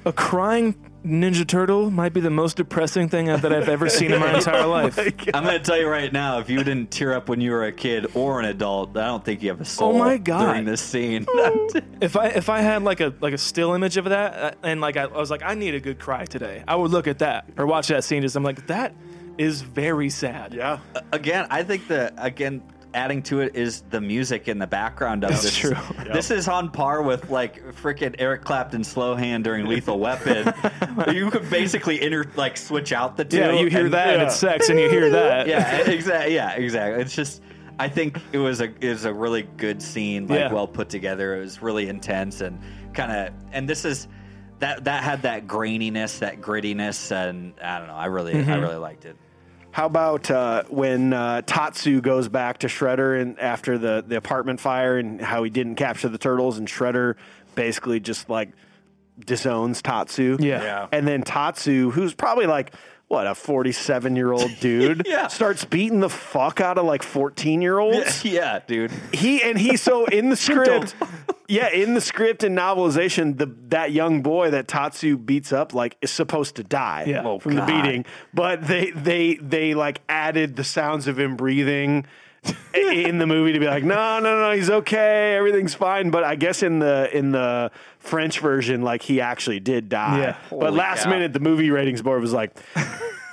a 0.07 0.13
crying 0.13 0.75
Ninja 1.05 1.47
Turtle 1.47 1.89
might 1.91 2.13
be 2.13 2.21
the 2.21 2.31
most 2.31 2.57
depressing 2.57 3.09
thing 3.09 3.27
that 3.27 3.53
I've 3.53 3.69
ever 3.69 3.89
seen 3.89 4.13
in 4.13 4.19
my 4.19 4.35
entire 4.39 4.67
life. 4.67 4.99
I'm 4.99 5.45
going 5.45 5.57
to 5.57 5.61
tell 5.61 5.79
you 5.79 5.87
right 5.89 6.13
now, 6.13 6.41
if 6.41 6.51
you 6.51 6.59
didn't 6.65 6.91
tear 6.91 7.13
up 7.15 7.29
when 7.29 7.41
you 7.41 7.53
were 7.53 7.65
a 7.65 7.71
kid 7.73 8.07
or 8.15 8.41
an 8.41 8.47
adult, 8.47 8.97
I 8.97 9.07
don't 9.07 9.25
think 9.25 9.41
you 9.43 9.51
have 9.51 9.61
a 9.61 9.65
soul 9.65 9.95
Oh 9.95 9.99
my 9.99 10.17
God. 10.17 10.47
during 10.47 10.65
this 10.65 10.81
scene. 10.81 11.27
If 12.01 12.17
I 12.17 12.27
if 12.29 12.49
I 12.49 12.61
had 12.61 12.83
like 12.83 13.01
a 13.01 13.15
like 13.21 13.33
a 13.35 13.39
still 13.39 13.73
image 13.75 13.97
of 13.97 14.07
that, 14.07 14.35
uh, 14.35 14.51
and 14.63 14.81
like 14.81 14.97
I, 14.97 15.03
I 15.05 15.17
was 15.19 15.31
like, 15.31 15.43
I 15.43 15.55
need 15.55 15.75
a 15.75 15.81
good 15.81 15.99
cry 15.99 16.25
today, 16.25 16.63
I 16.69 16.75
would 16.77 16.91
look 16.91 17.07
at 17.07 17.21
that 17.21 17.49
or 17.57 17.67
watch 17.67 17.89
that 17.89 18.03
scene. 18.05 18.23
Just 18.23 18.37
I'm 18.37 18.43
like, 18.43 18.67
that 18.67 18.95
is 19.39 19.63
very 19.63 20.11
sad. 20.11 20.55
yeah. 20.55 20.79
again, 21.13 21.47
I 21.51 21.63
think 21.63 21.89
that 21.89 22.15
again 22.19 22.63
adding 22.97 23.23
to 23.25 23.41
it 23.41 23.55
is 23.55 23.83
the 23.91 24.01
music 24.01 24.49
in 24.49 24.59
the 24.59 24.67
background 24.67 25.23
of 25.23 25.31
That's 25.31 25.43
this. 25.43 25.57
true. 25.57 25.77
This 26.13 26.31
is 26.31 26.49
on 26.49 26.71
par 26.71 27.03
with 27.03 27.31
like 27.31 27.63
freaking 27.75 28.15
Eric 28.19 28.43
Clapton 28.43 28.83
slow 28.83 29.15
hand 29.15 29.45
during 29.45 29.67
Lethal 29.67 29.99
Weapon. 30.01 30.53
you 31.15 31.31
could 31.31 31.49
basically 31.51 32.03
inter 32.03 32.25
like 32.37 32.57
switch 32.57 32.93
out 32.93 33.17
the 33.17 33.25
two. 33.25 33.37
Yeah, 33.37 33.53
you 33.53 33.67
hear 33.69 33.85
and- 33.85 33.95
that 33.95 34.09
and 34.15 34.23
it's 34.23 34.37
sex, 34.37 34.69
and 34.71 34.81
you 34.81 34.89
hear 34.89 35.11
that. 35.11 35.47
yeah, 35.49 35.79
exactly. 35.89 36.35
Yeah, 36.35 36.53
exactly. 36.55 37.03
It's 37.03 37.15
just, 37.15 37.43
I 37.79 37.89
think 37.89 38.19
it 38.33 38.39
was 38.39 38.61
a 38.63 38.73
it 38.81 38.89
was 38.89 39.05
a 39.05 39.13
really 39.13 39.43
good 39.43 39.83
scene, 39.83 40.27
like 40.27 40.39
Yeah. 40.41 40.53
well 40.53 40.67
put 40.67 40.89
together. 40.89 41.37
It 41.37 41.41
was 41.41 41.61
really 41.63 41.89
intense 41.89 42.41
and 42.41 42.59
kind 42.95 43.13
of, 43.13 43.35
and 43.53 43.69
this 43.69 43.85
is 43.85 44.09
that 44.61 44.85
that 44.85 45.05
had 45.05 45.23
that 45.23 45.47
graininess, 45.47 46.21
that 46.21 46.41
grittiness, 46.41 47.13
and 47.13 47.53
I 47.63 47.79
don't 47.79 47.89
know. 47.89 47.95
I 47.95 48.07
really, 48.07 48.33
Mm-hmm. 48.33 48.51
I 48.51 48.57
really 48.57 48.77
liked 48.77 49.05
it. 49.05 49.17
How 49.77 49.85
about 49.85 50.31
uh, 50.31 50.63
when 50.71 51.13
uh, 51.13 51.43
Tatsu 51.43 52.01
goes 52.01 52.31
back 52.31 52.61
to 52.61 52.67
Shredder 52.67 53.21
and 53.21 53.39
after 53.39 53.77
the, 53.77 54.03
the 54.09 54.17
apartment 54.17 54.59
fire 54.59 54.97
and 54.97 55.21
how 55.21 55.43
he 55.43 55.51
didn't 55.51 55.75
capture 55.75 56.09
the 56.09 56.17
turtles 56.17 56.57
and 56.57 56.67
Shredder 56.67 57.17
basically 57.55 58.01
just 58.01 58.31
like 58.31 58.49
disowns 59.19 59.83
Tatsu. 59.83 60.39
Yeah. 60.41 60.63
Yeah. 60.63 60.89
And 60.93 61.07
then 61.07 61.25
Tatsu, 61.25 61.91
who's 61.91 62.15
probably 62.15 62.47
like 62.47 62.73
what 63.09 63.27
a 63.27 63.35
47 63.35 64.17
year 64.17 64.33
old 64.33 64.51
dude 64.61 65.03
Yeah. 65.07 65.29
starts 65.29 65.65
beating 65.65 66.01
the 66.01 66.09
fuck 66.11 66.61
out 66.61 66.77
of 66.79 66.85
like 66.85 67.03
14 67.03 67.63
year 67.63 67.79
olds 67.79 68.25
yeah, 68.25 68.61
dude. 68.67 68.91
he 69.13 69.43
and 69.43 69.59
he 69.59 69.77
so 69.77 70.07
in 70.07 70.29
the 70.31 70.37
script 70.47 70.95
yeah 71.49 71.71
in 71.71 71.95
the 71.95 72.01
script 72.01 72.43
and 72.43 72.59
novelization 72.59 73.39
the 73.39 73.47
that 73.69 73.93
young 73.93 74.23
boy 74.23 74.51
that 74.51 74.67
tatsu 74.67 75.17
beats 75.17 75.53
up 75.53 75.73
like 75.73 75.97
is 76.03 76.11
supposed 76.11 76.57
to 76.57 76.65
die 76.65 77.05
Yeah. 77.07 77.23
Oh, 77.25 77.39
from 77.39 77.55
God. 77.57 77.69
the 77.69 77.73
beating 77.73 78.05
but 78.35 78.67
they 78.67 78.91
they 78.91 79.35
they 79.37 79.75
like 79.75 80.01
added 80.09 80.57
the 80.57 80.65
sounds 80.65 81.07
of 81.07 81.19
him 81.19 81.37
breathing 81.37 82.07
in 82.75 83.19
the 83.19 83.27
movie 83.27 83.53
to 83.53 83.59
be 83.61 83.67
like 83.67 83.85
no 83.85 84.19
no 84.21 84.39
no 84.41 84.51
he's 84.53 84.71
okay 84.71 85.35
everything's 85.37 85.75
fine 85.75 86.11
but 86.11 86.23
i 86.25 86.35
guess 86.35 86.63
in 86.63 86.79
the 86.79 87.09
in 87.17 87.33
the 87.33 87.71
french 87.99 88.41
version 88.41 88.83
like 88.83 89.03
he 89.03 89.21
actually 89.21 89.61
did 89.61 89.89
die 89.89 90.19
Yeah. 90.21 90.37
but 90.51 90.59
Holy 90.67 90.73
last 90.79 91.05
cow. 91.05 91.11
minute 91.11 91.33
the 91.33 91.41
movie 91.41 91.71
ratings 91.71 92.03
board 92.03 92.21
was 92.21 92.33
like 92.33 92.53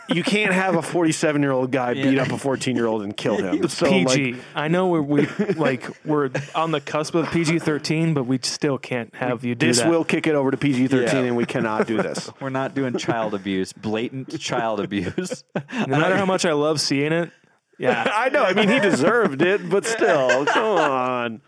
you 0.09 0.21
can't 0.21 0.53
have 0.53 0.75
a 0.75 0.81
47 0.81 1.41
year 1.41 1.51
old 1.51 1.71
guy 1.71 1.93
beat 1.93 2.19
up 2.19 2.29
a 2.31 2.37
14 2.37 2.75
year 2.75 2.85
old 2.87 3.03
and 3.03 3.15
kill 3.15 3.37
him 3.37 3.67
so 3.69 3.87
PG. 3.89 4.33
like 4.33 4.41
I 4.53 4.67
know 4.67 4.87
we're 4.87 5.01
we 5.01 5.25
like 5.55 5.87
we're 6.05 6.29
on 6.55 6.71
the 6.71 6.81
cusp 6.81 7.15
of 7.15 7.31
PG 7.31 7.59
thirteen, 7.59 8.13
but 8.13 8.25
we 8.25 8.37
still 8.43 8.77
can't 8.77 9.13
have 9.15 9.45
you 9.45 9.55
do 9.55 9.67
this 9.67 9.79
that. 9.79 9.89
will 9.89 10.03
kick 10.03 10.27
it 10.27 10.35
over 10.35 10.51
to 10.51 10.57
PG 10.57 10.87
13 10.87 11.07
Yeah. 11.07 11.21
and 11.23 11.37
we 11.37 11.45
cannot 11.45 11.87
do 11.87 12.01
this. 12.01 12.29
We're 12.41 12.49
not 12.49 12.75
doing 12.75 12.97
child 12.97 13.33
abuse, 13.33 13.71
blatant 13.71 14.37
child 14.39 14.81
abuse. 14.81 15.43
no 15.55 15.87
matter 15.87 16.17
how 16.17 16.25
much 16.25 16.45
I 16.45 16.51
love 16.51 16.81
seeing 16.81 17.13
it. 17.13 17.31
Yeah, 17.77 18.09
I 18.13 18.29
know. 18.29 18.43
I 18.43 18.53
mean, 18.53 18.69
he 18.69 18.79
deserved 18.79 19.41
it, 19.41 19.69
but 19.69 19.85
still, 19.85 20.45
come 20.45 20.77
on. 20.77 21.41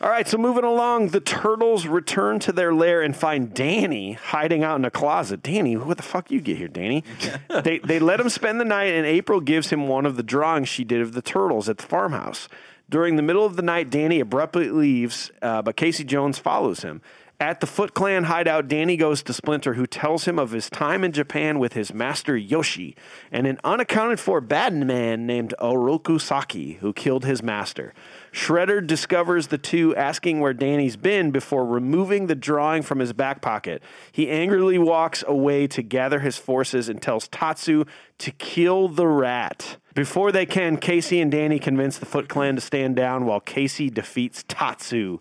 All 0.00 0.08
right, 0.08 0.26
so 0.26 0.38
moving 0.38 0.64
along, 0.64 1.08
the 1.08 1.20
turtles 1.20 1.86
return 1.86 2.38
to 2.40 2.52
their 2.52 2.72
lair 2.72 3.02
and 3.02 3.14
find 3.14 3.52
Danny 3.52 4.12
hiding 4.12 4.64
out 4.64 4.78
in 4.78 4.84
a 4.84 4.90
closet. 4.90 5.42
Danny, 5.42 5.76
what 5.76 5.96
the 5.96 6.02
fuck 6.02 6.30
you 6.30 6.40
get 6.40 6.56
here, 6.56 6.68
Danny? 6.68 7.04
they 7.62 7.78
they 7.78 7.98
let 7.98 8.20
him 8.20 8.28
spend 8.28 8.60
the 8.60 8.64
night, 8.64 8.92
and 8.92 9.06
April 9.06 9.40
gives 9.40 9.70
him 9.70 9.86
one 9.88 10.06
of 10.06 10.16
the 10.16 10.22
drawings 10.22 10.68
she 10.68 10.84
did 10.84 11.00
of 11.00 11.12
the 11.12 11.22
turtles 11.22 11.68
at 11.68 11.78
the 11.78 11.86
farmhouse. 11.86 12.48
During 12.90 13.16
the 13.16 13.22
middle 13.22 13.44
of 13.44 13.56
the 13.56 13.62
night, 13.62 13.90
Danny 13.90 14.20
abruptly 14.20 14.70
leaves, 14.70 15.30
uh, 15.42 15.60
but 15.60 15.76
Casey 15.76 16.04
Jones 16.04 16.38
follows 16.38 16.80
him. 16.80 17.02
At 17.40 17.60
the 17.60 17.68
Foot 17.68 17.94
Clan 17.94 18.24
hideout, 18.24 18.66
Danny 18.66 18.96
goes 18.96 19.22
to 19.22 19.32
Splinter, 19.32 19.74
who 19.74 19.86
tells 19.86 20.24
him 20.24 20.40
of 20.40 20.50
his 20.50 20.68
time 20.68 21.04
in 21.04 21.12
Japan 21.12 21.60
with 21.60 21.74
his 21.74 21.94
master 21.94 22.36
Yoshi 22.36 22.96
and 23.30 23.46
an 23.46 23.60
unaccounted 23.62 24.18
for 24.18 24.40
bad 24.40 24.74
man 24.74 25.24
named 25.24 25.54
Oroku 25.60 26.20
Saki, 26.20 26.72
who 26.80 26.92
killed 26.92 27.24
his 27.24 27.40
master. 27.40 27.94
Shredder 28.32 28.84
discovers 28.84 29.46
the 29.46 29.56
two 29.56 29.94
asking 29.94 30.40
where 30.40 30.52
Danny's 30.52 30.96
been 30.96 31.30
before 31.30 31.64
removing 31.64 32.26
the 32.26 32.34
drawing 32.34 32.82
from 32.82 32.98
his 32.98 33.12
back 33.12 33.40
pocket. 33.40 33.84
He 34.10 34.28
angrily 34.28 34.76
walks 34.76 35.22
away 35.24 35.68
to 35.68 35.82
gather 35.82 36.18
his 36.18 36.36
forces 36.36 36.88
and 36.88 37.00
tells 37.00 37.28
Tatsu 37.28 37.84
to 38.18 38.32
kill 38.32 38.88
the 38.88 39.06
rat. 39.06 39.76
Before 39.94 40.32
they 40.32 40.44
can, 40.44 40.76
Casey 40.76 41.20
and 41.20 41.30
Danny 41.30 41.60
convince 41.60 41.98
the 41.98 42.06
Foot 42.06 42.28
Clan 42.28 42.56
to 42.56 42.60
stand 42.60 42.96
down 42.96 43.26
while 43.26 43.38
Casey 43.38 43.90
defeats 43.90 44.44
Tatsu, 44.48 45.20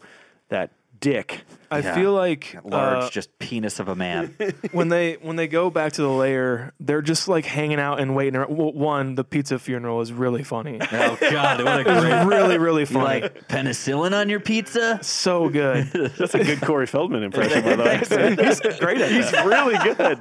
that 0.50 0.72
dick. 1.00 1.42
I 1.70 1.80
Yeah. 1.80 1.96
feel 1.96 2.14
like 2.14 2.56
Large, 2.64 3.04
uh, 3.06 3.10
just 3.10 3.38
penis 3.40 3.80
of 3.80 3.88
a 3.88 3.96
man. 3.96 4.36
when 4.72 4.90
they 4.90 5.14
when 5.22 5.36
they 5.36 5.48
go 5.48 5.70
back 5.70 5.94
to 5.94 6.02
the 6.02 6.10
lair, 6.10 6.74
they're 6.80 7.02
just 7.02 7.28
like 7.28 7.46
hanging 7.46 7.80
out 7.80 8.00
and 8.00 8.16
waiting. 8.16 8.36
around. 8.38 8.56
Well, 8.58 8.72
one, 8.74 9.16
the 9.16 9.24
pizza 9.24 9.60
funeral 9.60 10.02
is 10.02 10.12
really 10.14 10.44
funny. 10.44 10.80
oh 10.92 11.18
God, 11.20 11.64
what 11.64 11.80
a 11.80 11.84
great. 11.84 12.24
really 12.26 12.58
really 12.58 12.82
You 12.82 12.86
funny. 12.88 13.22
like 13.22 13.48
penicillin 13.48 14.14
on 14.18 14.30
your 14.30 14.40
pizza? 14.40 15.00
so 15.02 15.50
good. 15.50 15.88
That's 16.18 16.34
a 16.36 16.44
good 16.44 16.62
Corey 16.62 16.86
Feldman 16.88 17.24
impression, 17.24 17.64
by 17.64 17.76
the 17.76 17.84
way. 17.84 17.98
He's 18.46 18.80
great 18.80 19.02
at 19.02 19.12
He's 19.12 19.32
that. 19.32 19.46
really 19.46 19.78
good. 19.96 20.20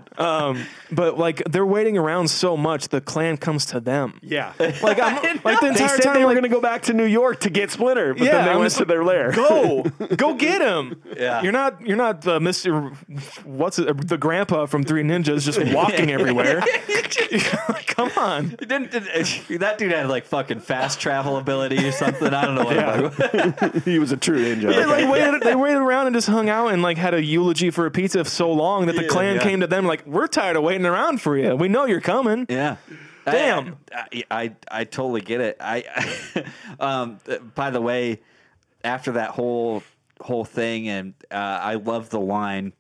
But 0.91 1.19
like 1.19 1.43
they're 1.51 1.67
waiting 1.67 1.99
around 1.99 2.29
so 2.29 2.57
much, 2.57 2.89
the 2.89 3.01
clan 3.01 3.37
comes 3.37 3.67
to 3.67 3.81
them. 3.81 4.19
Yeah. 4.23 4.53
Like 4.59 5.01
I'm 5.01 5.41
like 5.45 5.61
the 5.61 5.67
They 5.67 5.69
entire 5.69 5.89
said 5.89 6.03
time 6.03 6.15
they 6.15 6.21
were 6.21 6.27
like, 6.27 6.35
going 6.35 6.43
to 6.45 6.49
go 6.49 6.61
back 6.61 6.83
to 6.83 6.93
New 6.93 7.05
York 7.05 7.41
to 7.41 7.51
get 7.51 7.71
Splinter, 7.71 8.15
but 8.15 8.23
Yeah, 8.23 8.33
then 8.33 8.45
they 8.45 8.51
I'm 8.53 8.59
went 8.59 8.67
just 8.67 8.77
to 8.77 8.83
like, 8.83 8.89
their 8.89 9.05
lair. 9.05 9.33
go 9.33 9.83
go 10.17 10.35
get 10.35 10.61
him. 10.61 11.03
Yeah. 11.17 11.36
You're 11.43 11.53
not 11.53 11.81
you're 11.87 11.97
not 11.97 12.23
the 12.23 12.41
Mister 12.41 12.81
what's 13.45 13.79
it, 13.79 14.09
the 14.09 14.19
grandpa 14.19 14.67
from 14.67 14.85
Three 14.85 15.03
Ninjas 15.03 15.45
just 15.45 15.63
walking 15.75 16.11
everywhere. 16.11 16.63
Come 17.87 18.11
on. 18.17 18.49
Didn't, 18.51 18.91
did- 18.91 19.61
that 19.61 19.79
dude 19.79 19.93
had 19.93 20.09
like 20.09 20.27
fucking 20.27 20.61
fast 20.61 21.01
travel 21.01 21.37
ability 21.39 21.87
or 21.87 21.93
something? 21.93 22.33
I 22.33 22.45
don't 22.45 22.55
know 22.55 22.65
what. 22.65 23.35
Yeah. 23.35 23.79
he 23.85 23.99
was 23.99 24.13
a 24.13 24.17
true 24.17 24.37
ninja. 24.39 24.69
They 24.75 24.85
like 24.85 25.11
waited, 25.11 25.41
they 25.43 25.55
waited 25.55 25.79
around 25.79 26.07
and 26.09 26.15
just 26.15 26.27
hung 26.29 26.49
out 26.49 26.69
and 26.73 26.83
like 26.83 26.99
had 26.99 27.15
a 27.15 27.23
eulogy 27.23 27.71
for 27.71 27.87
a 27.87 27.91
pizza 27.91 28.25
so 28.25 28.53
long 28.53 28.87
that 28.87 28.97
the 28.97 29.03
Yeah, 29.03 29.09
clan 29.09 29.37
yeah. 29.37 29.43
came 29.43 29.61
to 29.61 29.67
them 29.67 29.87
like, 29.87 30.07
"We're 30.07 30.27
tired 30.27 30.57
of 30.57 30.63
waiting 30.63 30.85
around 30.87 31.21
for 31.23 31.37
you. 31.39 31.57
We 31.57 31.69
know 31.69 31.87
you're 31.87 32.01
coming." 32.01 32.47
Yeah. 32.49 32.77
Damn. 33.25 33.77
I, 33.93 34.25
I, 34.31 34.53
I 34.71 34.85
totally 34.85 35.21
get 35.21 35.41
it. 35.41 35.57
I, 35.61 35.85
um, 36.79 37.19
by 37.55 37.71
the 37.71 37.81
way, 37.81 38.21
after 38.85 39.13
that 39.13 39.31
whole 39.31 39.83
whole 40.21 40.45
thing, 40.45 40.89
and 40.89 41.15
uh, 41.31 41.35
I 41.35 41.75
love 41.75 42.11
the 42.11 42.21
line. 42.21 42.73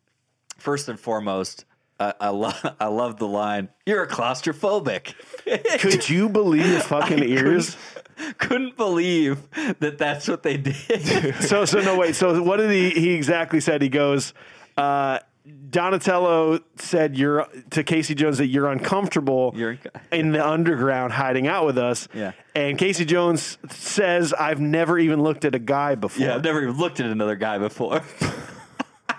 First 0.59 0.89
and 0.89 0.99
foremost, 0.99 1.65
uh, 2.01 2.13
I 2.21 2.31
love 2.31 2.77
I 2.81 2.87
love 2.87 3.19
the 3.19 3.29
line. 3.29 3.69
You're 3.85 4.03
a 4.05 4.09
claustrophobic. 4.09 5.15
Could 5.81 6.09
you 6.09 6.29
believe 6.29 6.67
your 6.67 6.81
fucking 6.81 7.23
ears? 7.23 7.77
Couldn't 8.39 8.77
believe 8.79 9.43
that 9.81 9.99
that's 9.99 10.27
what 10.27 10.43
they 10.43 10.57
did. 10.57 11.35
So, 11.43 11.67
so 11.67 11.81
no, 11.83 11.99
wait. 11.99 12.15
So, 12.17 12.43
what 12.43 12.57
did 12.57 12.71
he? 12.71 12.91
He 12.91 13.11
exactly 13.13 13.61
said. 13.61 13.83
He 13.83 13.89
goes. 13.91 14.33
Uh, 14.77 15.19
Donatello 15.71 16.61
said 16.77 17.17
you're 17.17 17.47
to 17.71 17.85
Casey 17.85 18.15
Jones 18.15 18.39
that 18.39 18.47
you're 18.47 18.69
uncomfortable 18.69 19.53
You're- 19.55 19.79
in 20.11 20.33
the 20.33 20.45
underground 20.45 21.13
hiding 21.13 21.47
out 21.47 21.67
with 21.67 21.79
us. 21.79 22.09
Yeah. 22.15 22.33
And 22.57 22.78
Casey 22.78 23.05
Jones 23.05 23.59
says, 23.70 24.33
I've 24.33 24.61
never 24.61 24.99
even 24.99 25.23
looked 25.23 25.45
at 25.45 25.55
a 25.55 25.59
guy 25.59 25.95
before. 25.95 26.27
yeah, 26.27 26.35
I've 26.35 26.43
never 26.45 26.62
even 26.62 26.77
looked 26.78 27.01
at 27.01 27.07
another 27.07 27.37
guy 27.37 27.59
before. 27.59 28.03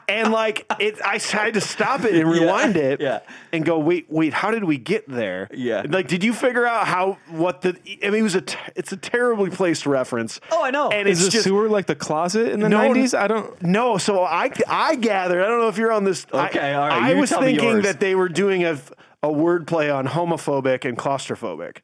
And 0.09 0.31
like 0.31 0.65
it, 0.79 1.01
I 1.03 1.17
had 1.17 1.55
to 1.55 1.59
stop 1.61 2.05
it 2.05 2.15
and 2.15 2.31
rewind 2.31 2.77
it, 2.77 3.01
yeah. 3.01 3.19
and 3.51 3.65
go, 3.65 3.77
wait, 3.77 4.05
wait, 4.07 4.31
how 4.33 4.51
did 4.51 4.63
we 4.63 4.77
get 4.77 5.05
there? 5.05 5.49
Yeah. 5.51 5.83
like, 5.89 6.07
did 6.07 6.23
you 6.23 6.31
figure 6.31 6.65
out 6.65 6.87
how 6.87 7.17
what 7.27 7.61
the? 7.61 7.77
I 8.01 8.09
mean, 8.11 8.21
it 8.21 8.23
was 8.23 8.35
a, 8.35 8.39
t- 8.41 8.57
it's 8.77 8.93
a 8.93 8.97
terribly 8.97 9.49
placed 9.49 9.85
reference. 9.85 10.39
Oh, 10.49 10.63
I 10.63 10.71
know. 10.71 10.87
And 10.91 11.09
Is 11.09 11.17
it's 11.19 11.25
the 11.25 11.31
just 11.33 11.43
sewer 11.43 11.67
like 11.67 11.87
the 11.87 11.95
closet 11.95 12.53
in 12.53 12.61
the 12.61 12.69
No, 12.69 12.77
nineties? 12.87 13.13
I 13.13 13.27
don't. 13.27 13.61
no. 13.61 13.97
So 13.97 14.23
I, 14.23 14.49
I 14.69 14.95
gathered. 14.95 15.43
I 15.43 15.47
don't 15.49 15.59
know 15.59 15.67
if 15.67 15.77
you're 15.77 15.91
on 15.91 16.05
this. 16.05 16.25
I- 16.33 16.47
Okay, 16.47 16.73
all 16.73 16.87
right, 16.87 17.03
I 17.03 17.11
you 17.11 17.17
was 17.19 17.29
tell 17.29 17.41
me 17.41 17.47
thinking 17.47 17.67
yours. 17.69 17.83
that 17.83 17.99
they 17.99 18.15
were 18.15 18.29
doing 18.29 18.63
a 18.63 18.79
a 19.23 19.27
wordplay 19.27 19.93
on 19.93 20.07
homophobic 20.07 20.85
and 20.87 20.97
claustrophobic. 20.97 21.79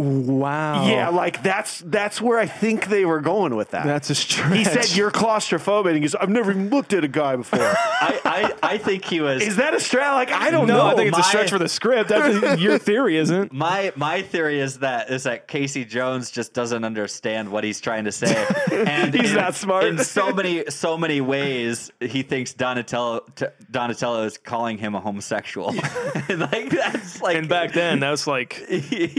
Wow. 0.00 0.86
Yeah, 0.86 1.10
like 1.10 1.42
that's 1.42 1.80
that's 1.80 2.22
where 2.22 2.38
I 2.38 2.46
think 2.46 2.86
they 2.86 3.04
were 3.04 3.20
going 3.20 3.54
with 3.54 3.70
that. 3.72 3.84
That's 3.84 4.08
a 4.08 4.14
stretch. 4.14 4.56
he 4.56 4.64
said 4.64 4.96
you're 4.96 5.10
claustrophobic. 5.10 5.86
And 5.88 5.96
he 5.96 6.00
goes, 6.00 6.14
I've 6.14 6.30
never 6.30 6.50
even 6.52 6.70
looked 6.70 6.94
at 6.94 7.04
a 7.04 7.08
guy 7.08 7.36
before. 7.36 7.60
I, 7.62 8.20
I, 8.24 8.54
I 8.74 8.78
think 8.78 9.04
he 9.04 9.20
was. 9.20 9.42
Is 9.42 9.56
that 9.56 9.74
a 9.74 9.80
stretch? 9.80 10.00
Like 10.06 10.30
I 10.32 10.50
don't 10.50 10.66
No, 10.66 10.78
know. 10.78 10.86
I 10.86 10.94
think 10.94 11.08
it's 11.10 11.18
a 11.18 11.22
stretch 11.22 11.50
for 11.50 11.58
the 11.58 11.68
script. 11.68 12.08
That's, 12.08 12.60
your 12.60 12.78
theory 12.78 13.18
isn't. 13.18 13.52
My 13.52 13.92
my 13.94 14.22
theory 14.22 14.58
is 14.60 14.78
that 14.78 15.10
is 15.10 15.24
that 15.24 15.46
Casey 15.48 15.84
Jones 15.84 16.30
just 16.30 16.54
doesn't 16.54 16.82
understand 16.84 17.50
what 17.50 17.62
he's 17.62 17.80
trying 17.80 18.04
to 18.04 18.12
say, 18.12 18.46
and 18.86 19.14
He's 19.14 19.30
in- 19.30 19.36
not 19.36 19.54
smart. 19.54 19.84
In 19.84 19.98
so 19.98 20.32
many 20.32 20.64
so 20.70 20.96
many 20.98 21.20
ways, 21.20 21.90
he 22.00 22.22
thinks 22.22 22.52
Donatello 22.54 23.20
t- 23.36 23.46
Donatello 23.70 24.24
is 24.24 24.38
calling 24.38 24.78
him 24.78 24.94
a 24.94 25.00
homosexual. 25.00 25.70
and 25.70 26.40
like 26.52 26.70
that's 26.70 27.20
like 27.22 27.36
And 27.36 27.48
back 27.48 27.72
then, 27.72 28.00
that 28.00 28.10
was 28.10 28.26
like 28.26 28.54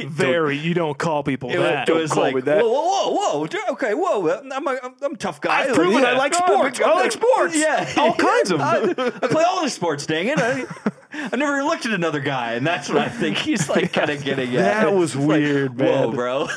very. 0.08 0.58
You 0.58 0.74
don't 0.74 0.98
call 0.98 1.24
people 1.24 1.50
It 1.52 1.58
that. 1.58 1.90
it 1.90 1.94
was 1.94 2.12
call 2.12 2.24
like, 2.32 2.46
that. 2.46 2.64
whoa, 2.64 2.70
whoa, 2.72 3.10
whoa, 3.12 3.40
whoa, 3.48 3.72
okay, 3.74 3.94
whoa, 3.94 4.28
uh, 4.28 4.42
I'm 4.52 4.68
a, 4.68 4.80
I'm 5.02 5.14
a 5.14 5.18
tough 5.18 5.42
guy. 5.42 5.62
I've 5.70 5.76
proven 5.76 6.06
I 6.06 6.14
like 6.18 6.34
oh, 6.36 6.46
sports. 6.46 6.80
I'm- 6.80 6.90
I 6.90 6.94
like 6.94 7.12
sports. 7.12 7.56
Yeah, 7.58 7.94
All 7.98 8.14
kinds 8.14 8.52
of. 8.52 8.62
I, 8.62 8.82
I 8.82 9.28
play 9.28 9.44
all 9.44 9.64
the 9.64 9.70
sports. 9.70 10.06
Dang 10.06 10.28
it! 10.28 10.38
I, 10.40 10.66
I've 11.14 11.38
never 11.38 11.62
looked 11.64 11.86
at 11.86 11.92
another 11.92 12.20
guy, 12.22 12.54
and 12.54 12.66
that's 12.66 12.88
what 12.88 12.98
I 12.98 13.10
think 13.10 13.38
he's 13.38 13.68
like 13.70 13.92
kind 13.92 14.10
of 14.10 14.24
getting 14.24 14.56
at. 14.56 14.62
That 14.84 14.94
was 14.94 15.14
It's 15.16 15.20
like, 15.24 15.28
weird, 15.40 15.80
Whoa, 15.80 16.12
bro! 16.12 16.48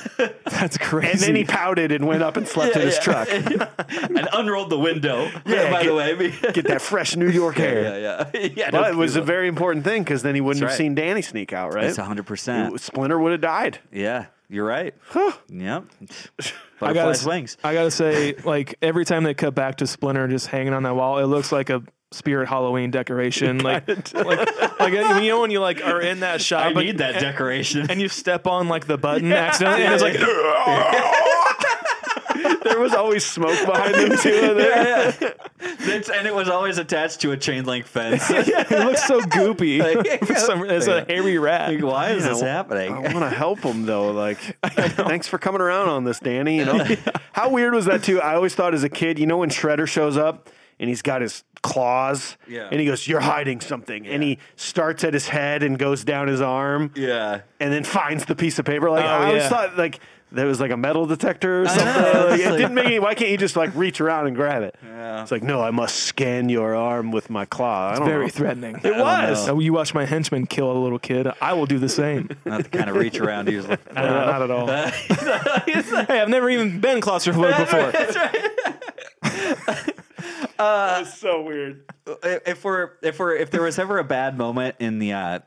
That's 0.45 0.79
crazy. 0.79 1.11
And 1.13 1.21
then 1.21 1.37
he 1.37 1.45
pouted 1.45 1.91
and 1.93 2.07
went 2.07 2.23
up 2.23 2.37
and 2.37 2.47
slept 2.47 2.77
in 2.77 2.83
his 2.83 2.94
truck. 2.99 3.29
and 3.31 4.29
unrolled 4.33 4.71
the 4.71 4.79
window. 4.79 5.31
Yeah, 5.47 5.71
by 5.71 5.83
get- 5.83 5.89
the 5.89 5.95
way, 5.95 6.31
Get 6.53 6.67
that 6.69 6.81
fresh 6.83 7.17
New 7.17 7.29
York 7.29 7.57
hair. 7.57 8.01
yeah, 8.01 8.31
yeah, 8.35 8.49
yeah. 8.57 8.71
no 8.71 8.81
But 8.83 8.91
it 8.93 8.97
was 8.97 9.15
a 9.17 9.21
Cuba. 9.21 9.27
very 9.27 9.49
important 9.49 9.85
thing 9.85 10.03
because 10.03 10.23
then 10.23 10.35
he 10.35 10.41
wouldn't 10.41 10.61
That's 10.61 10.73
have 10.73 10.81
right. 10.81 10.85
seen 10.85 10.95
Danny 10.95 11.23
sneak 11.23 11.53
out, 11.53 11.75
right? 11.75 11.85
It's 11.85 11.97
hundred 11.99 12.27
percent. 12.27 12.81
Splinter 12.81 13.19
would 13.19 13.33
have 13.33 13.41
died. 13.41 13.79
Yeah, 13.93 14.27
you're 14.49 14.67
right. 14.67 14.95
Yep. 15.15 15.35
I 15.51 16.45
Butterfly's 16.81 17.19
gotta, 17.23 17.29
wings. 17.29 17.57
I 17.63 17.75
gotta 17.75 17.91
say, 17.91 18.35
like 18.45 18.77
every 18.83 19.05
time 19.05 19.25
they 19.25 19.35
cut 19.35 19.55
back 19.55 19.77
to 19.77 19.87
Splinter 19.87 20.27
just 20.29 20.47
hanging 20.49 20.73
on 20.73 20.83
that 20.85 20.95
wall, 20.97 21.19
it 21.19 21.25
looks 21.27 21.53
like 21.53 21.71
a 21.71 21.83
spirit 22.13 22.49
Halloween 22.49 22.91
decoration. 22.91 23.59
Like, 23.59 23.89
like, 24.15 24.81
like 24.81 24.93
you 24.93 25.29
know 25.29 25.41
when 25.41 25.51
you 25.51 25.61
like 25.61 25.83
are 25.85 26.01
in 26.01 26.21
that 26.21 26.41
shot, 26.43 26.67
I 26.67 26.73
but- 26.73 26.85
need 26.85 26.99
that 26.99 27.21
decoration. 27.21 27.91
and 27.91 28.01
you 28.01 28.09
step 28.09 28.47
on 28.47 28.69
like 28.69 28.87
the 28.87 28.99
button 28.99 29.33
accidentally, 29.33 29.85
and 29.85 29.95
it's 29.95 30.03
like 30.03 30.17
There 32.65 32.79
was 32.81 32.93
always 32.95 33.25
smoke 33.25 33.65
behind 33.67 33.95
them 33.95 34.19
too. 34.19 34.55
There. 34.55 35.09
It's- 35.61 36.11
and 36.11 36.27
it 36.27 36.35
was 36.35 36.49
always 36.49 36.79
attached 36.79 37.21
to 37.23 37.33
a 37.33 37.37
chain 37.37 37.65
link 37.65 37.87
fence. 37.87 38.25
it 38.31 38.71
looks 38.71 39.07
so 39.07 39.21
goopy. 39.21 39.81
For 40.27 40.35
some, 40.35 40.65
it's 40.69 40.87
a 40.87 41.05
hairy 41.05 41.39
rat. 41.39 41.73
Like, 41.75 41.83
why 41.85 42.11
is 42.11 42.25
this 42.25 42.41
happening? 42.41 42.93
I 42.93 42.97
happening? 42.97 43.21
want 43.21 43.31
to 43.33 43.37
help 43.37 43.61
him 43.61 43.87
though. 43.87 44.13
Like, 44.13 44.39
thanks 44.65 45.29
for 45.29 45.39
coming 45.39 45.61
around 45.61 45.89
on 45.89 46.05
this, 46.05 46.21
Danny. 46.21 46.59
You 46.59 46.65
know, 46.67 46.87
how 47.33 47.51
weird 47.51 47.75
was 47.75 47.87
that 47.87 48.03
too? 48.03 48.21
I 48.21 48.35
always 48.35 48.55
thought 48.55 48.75
as 48.75 48.85
a 48.85 48.89
kid, 48.89 49.19
you 49.19 49.27
know, 49.27 49.39
when 49.39 49.51
Shredder 49.51 49.87
shows 49.89 50.17
up 50.17 50.51
and 50.81 50.89
he's 50.89 51.03
got 51.03 51.23
his 51.23 51.45
claws, 51.63 52.37
Yeah. 52.49 52.69
and 52.71 52.79
he 52.81 52.85
goes, 52.87 53.07
"You're 53.09 53.21
hiding 53.21 53.61
something," 53.61 54.07
and 54.07 54.23
he 54.23 54.39
starts 54.57 55.03
at 55.05 55.15
his 55.15 55.29
head 55.29 55.63
and 55.63 55.79
goes 55.79 56.05
down 56.05 56.29
his 56.29 56.41
arm, 56.43 56.91
Yeah. 56.95 57.41
and 57.61 57.73
then 57.73 57.85
finds 57.85 58.25
the 58.27 58.35
piece 58.35 58.59
of 58.59 58.65
paper. 58.65 58.91
Like, 58.91 59.05
Oh, 59.05 59.09
I 59.09 59.27
always 59.29 59.43
yeah. 59.45 59.49
thought 59.49 59.79
like. 59.79 60.01
There 60.35 60.47
was 60.47 60.61
like 60.61 60.71
a 60.73 60.77
metal 60.77 61.07
detector 61.07 61.63
or 61.63 61.69
something. 61.69 61.85
know, 61.87 62.27
Like, 62.31 62.41
it 62.41 62.51
didn't 62.57 62.75
make 62.75 62.87
any, 62.87 62.99
Why 62.99 63.15
can't 63.15 63.31
you 63.31 63.37
just 63.39 63.57
like 63.57 63.75
reach 63.75 64.01
around 64.01 64.27
and 64.27 64.35
grab 64.35 64.63
it? 64.63 64.75
Yeah. 64.85 65.23
It's 65.23 65.31
like, 65.31 65.43
no, 65.43 65.61
I 65.63 65.71
must 65.71 65.97
scan 65.97 66.49
your 66.49 66.75
arm 66.75 67.13
with 67.13 67.31
my 67.31 67.45
claw. 67.45 67.91
I 67.93 67.97
don't 67.97 68.07
Very 68.07 68.25
know. 68.27 68.31
threatening. 68.31 68.81
It 68.83 68.97
was. 68.97 69.45
So 69.45 69.61
you 69.61 69.73
watch 69.73 69.95
my 69.95 70.05
henchman 70.05 70.47
kill 70.47 70.71
a 70.71 70.77
little 70.79 70.99
kid, 70.99 71.29
I 71.41 71.53
will 71.53 71.67
do 71.67 71.79
the 71.79 71.89
same. 71.89 72.29
Not 72.45 72.65
the 72.65 72.69
kind 72.69 72.91
of 72.91 72.97
reach 72.97 73.19
around 73.21 73.49
he 73.49 73.57
was 73.57 73.69
looking 73.69 73.93
for. 73.93 73.99
Uh, 73.99 74.05
not 74.31 74.43
at 74.43 74.51
all. 74.51 74.67
hey, 76.07 76.21
I've 76.21 76.29
never 76.29 76.51
even 76.51 76.81
been 76.81 77.01
claustrophobic 77.01 77.57
before. 77.59 77.93
That's 77.93 78.17
right. 78.17 79.95
It's 81.01 81.19
so 81.19 81.43
weird. 81.43 81.85
if 82.23 82.65
we're 82.65 82.91
if 83.03 83.19
we're 83.19 83.37
if 83.37 83.51
there 83.51 83.63
was 83.63 83.79
ever 83.79 83.99
a 83.99 84.05
bad 84.05 84.37
moment 84.39 84.77
in 84.79 84.99
the 84.99 85.13
uh, 85.13 85.39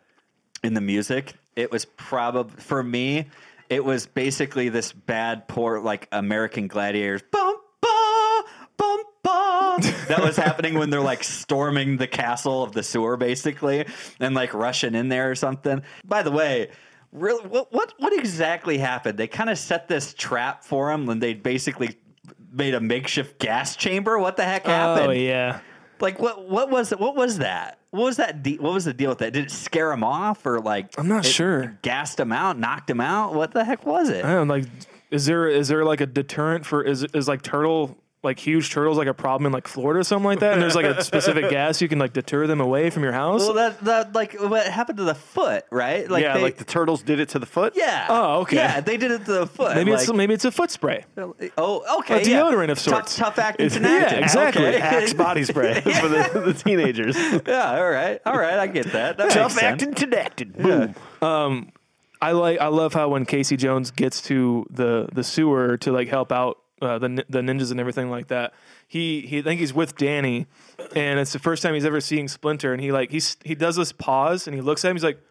in 0.64 0.74
the 0.74 0.82
music, 0.82 1.34
it 1.56 1.72
was 1.72 1.86
probably 1.86 2.62
for 2.62 2.84
me. 2.84 3.26
It 3.70 3.84
was 3.84 4.06
basically 4.06 4.70
this 4.70 4.92
bad 4.92 5.48
poor 5.48 5.80
like 5.80 6.08
American 6.12 6.68
Gladiators. 6.68 7.22
Bum 7.32 7.58
ba 7.82 8.44
bum 8.78 9.00
ba. 9.24 9.78
That 10.08 10.22
was 10.22 10.38
happening 10.38 10.76
when 10.76 10.90
they're 10.90 11.02
like 11.02 11.24
storming 11.24 11.98
the 11.98 12.08
castle 12.08 12.64
of 12.64 12.72
the 12.72 12.84
sewer, 12.84 13.18
basically, 13.18 13.86
and 14.20 14.34
like 14.36 14.54
rushing 14.54 14.96
in 14.96 15.10
there 15.10 15.30
or 15.30 15.36
something. 15.36 15.84
By 16.06 16.24
the 16.24 16.32
way. 16.32 16.72
Really, 17.14 17.48
what 17.48 17.72
what 17.72 17.94
what 18.00 18.12
exactly 18.12 18.78
happened? 18.78 19.18
They 19.18 19.28
kind 19.28 19.50
of 19.50 19.58
set 19.58 19.88
this 19.88 20.14
trap 20.14 20.66
for 20.66 20.92
him, 20.92 21.08
and 21.08 21.24
they 21.24 21.34
basically 21.34 21.98
made 22.52 22.74
a 22.74 22.82
makeshift 22.82 23.40
gas 23.40 23.78
chamber. 23.78 24.20
What 24.20 24.36
the 24.36 24.44
heck 24.44 24.64
oh, 24.66 24.70
happened? 24.70 25.08
Oh 25.08 25.12
yeah. 25.12 25.62
Like 26.02 26.20
what? 26.20 26.50
What 26.50 26.70
was 26.70 26.92
it? 26.92 27.00
What 27.00 27.16
was 27.16 27.40
that? 27.40 27.80
What 27.92 28.04
was 28.04 28.18
that? 28.18 28.44
De- 28.44 28.58
what 28.58 28.74
was 28.74 28.86
the 28.86 28.94
deal 28.94 29.10
with 29.10 29.20
that? 29.20 29.34
Did 29.34 29.46
it 29.46 29.52
scare 29.52 29.92
him 29.92 30.04
off, 30.04 30.46
or 30.46 30.60
like 30.60 30.98
I'm 30.98 31.08
not 31.08 31.26
sure. 31.26 31.78
Gassed 31.82 32.20
him 32.20 32.32
out, 32.32 32.58
knocked 32.58 32.90
him 32.90 33.02
out. 33.02 33.34
What 33.34 33.52
the 33.52 33.64
heck 33.64 33.86
was 33.86 34.10
it? 34.10 34.24
I 34.26 34.34
don't 34.34 34.48
know, 34.48 34.54
like 34.56 34.66
is 35.12 35.26
there 35.26 35.48
is 35.48 35.68
there 35.68 35.86
like 35.86 36.02
a 36.02 36.06
deterrent 36.06 36.66
for 36.66 36.84
is 36.84 37.04
is 37.14 37.28
like 37.28 37.42
turtle 37.42 37.98
like 38.24 38.40
huge 38.40 38.72
turtles 38.72 38.98
like 38.98 39.08
a 39.08 39.14
problem 39.14 39.46
in 39.46 39.52
like 39.52 39.68
Florida 39.68 40.00
or 40.00 40.04
something 40.04 40.26
like 40.26 40.40
that? 40.40 40.54
And 40.54 40.62
there's 40.62 40.76
like 40.76 40.86
a 40.86 41.04
specific 41.12 41.50
gas 41.50 41.82
you 41.82 41.88
can 41.88 42.00
like 42.00 42.14
deter 42.14 42.48
them 42.48 42.60
away 42.60 42.90
from 42.90 43.04
your 43.04 43.14
house? 43.14 43.42
Well, 43.42 43.54
that 43.54 43.80
that 43.82 44.14
like 44.14 44.34
what 44.42 44.66
happened 44.68 44.98
to 44.98 45.04
the 45.04 45.16
foot, 45.16 45.66
right? 45.72 46.10
Like 46.10 46.24
yeah, 46.24 46.34
they, 46.34 46.42
like 46.42 46.58
the 46.58 46.66
turtles 46.66 47.04
did 47.04 47.20
it 47.20 47.30
to 47.30 47.40
the 47.40 47.46
foot. 47.46 47.74
yeah. 47.76 48.08
Oh, 48.10 48.42
okay. 48.42 48.56
Yeah, 48.58 48.82
they 48.82 48.98
did 48.98 49.12
it 49.12 49.26
to 49.26 49.32
the 49.32 49.48
foot. 49.48 49.76
maybe 49.76 49.92
it's 49.92 50.12
maybe 50.12 50.34
it's 50.34 50.46
a 50.46 50.52
foot 50.52 50.72
spray. 50.72 51.06
oh 51.58 52.00
okay, 52.00 52.22
a 52.24 52.28
yeah. 52.30 52.42
deodorant 52.42 52.72
of 52.72 52.80
sorts. 52.80 53.16
Tough, 53.16 53.36
tough 53.36 53.46
acting 53.46 53.66
It's- 53.68 53.82
yeah, 53.82 54.16
exactly. 54.16 54.66
Okay. 54.66 54.78
Axe 54.82 55.14
body 55.14 55.44
spray 55.44 55.80
for 55.82 56.08
the, 56.08 56.42
the 56.46 56.54
teenagers. 56.54 57.16
yeah, 57.18 57.78
all 57.78 57.90
right, 57.90 58.20
all 58.26 58.38
right, 58.38 58.58
I 58.60 58.68
get 58.68 58.92
that. 58.94 59.18
that 59.18 59.30
Tough 59.32 59.52
makes 59.52 59.62
sense. 59.62 59.84
acting, 59.84 59.94
connected. 59.94 60.58
Boom. 60.58 60.96
Um, 61.22 61.72
I 62.22 62.32
like 62.32 62.60
I 62.60 62.68
love 62.68 62.94
how 62.94 63.10
when 63.10 63.26
Casey 63.26 63.58
Jones 63.58 63.92
gets 63.92 64.22
to 64.24 64.66
the 64.72 65.08
the 65.14 65.24
sewer 65.24 65.78
to 65.78 65.92
like 65.92 66.08
help 66.08 66.32
out 66.32 66.58
uh, 66.82 67.00
the 67.00 67.26
the 67.30 67.40
ninjas 67.42 67.72
and 67.72 67.80
everything 67.80 68.10
like 68.10 68.28
that. 68.28 68.54
He 68.88 69.22
he 69.22 69.40
I 69.40 69.42
think 69.42 69.60
he's 69.60 69.74
with 69.74 69.96
Danny, 69.98 70.48
and 70.96 71.20
it's 71.20 71.34
the 71.34 71.40
first 71.40 71.64
time 71.64 71.74
he's 71.74 71.86
ever 71.86 72.02
seeing 72.02 72.28
Splinter, 72.28 72.74
and 72.74 72.82
he 72.82 72.92
like 72.92 73.12
he's 73.12 73.38
he 73.44 73.56
does 73.56 73.76
this 73.76 73.92
pause 73.92 74.48
and 74.48 74.56
he 74.56 74.62
looks 74.62 74.84
at 74.86 74.90
him. 74.90 74.96
He's 74.96 75.04
like, 75.04 75.22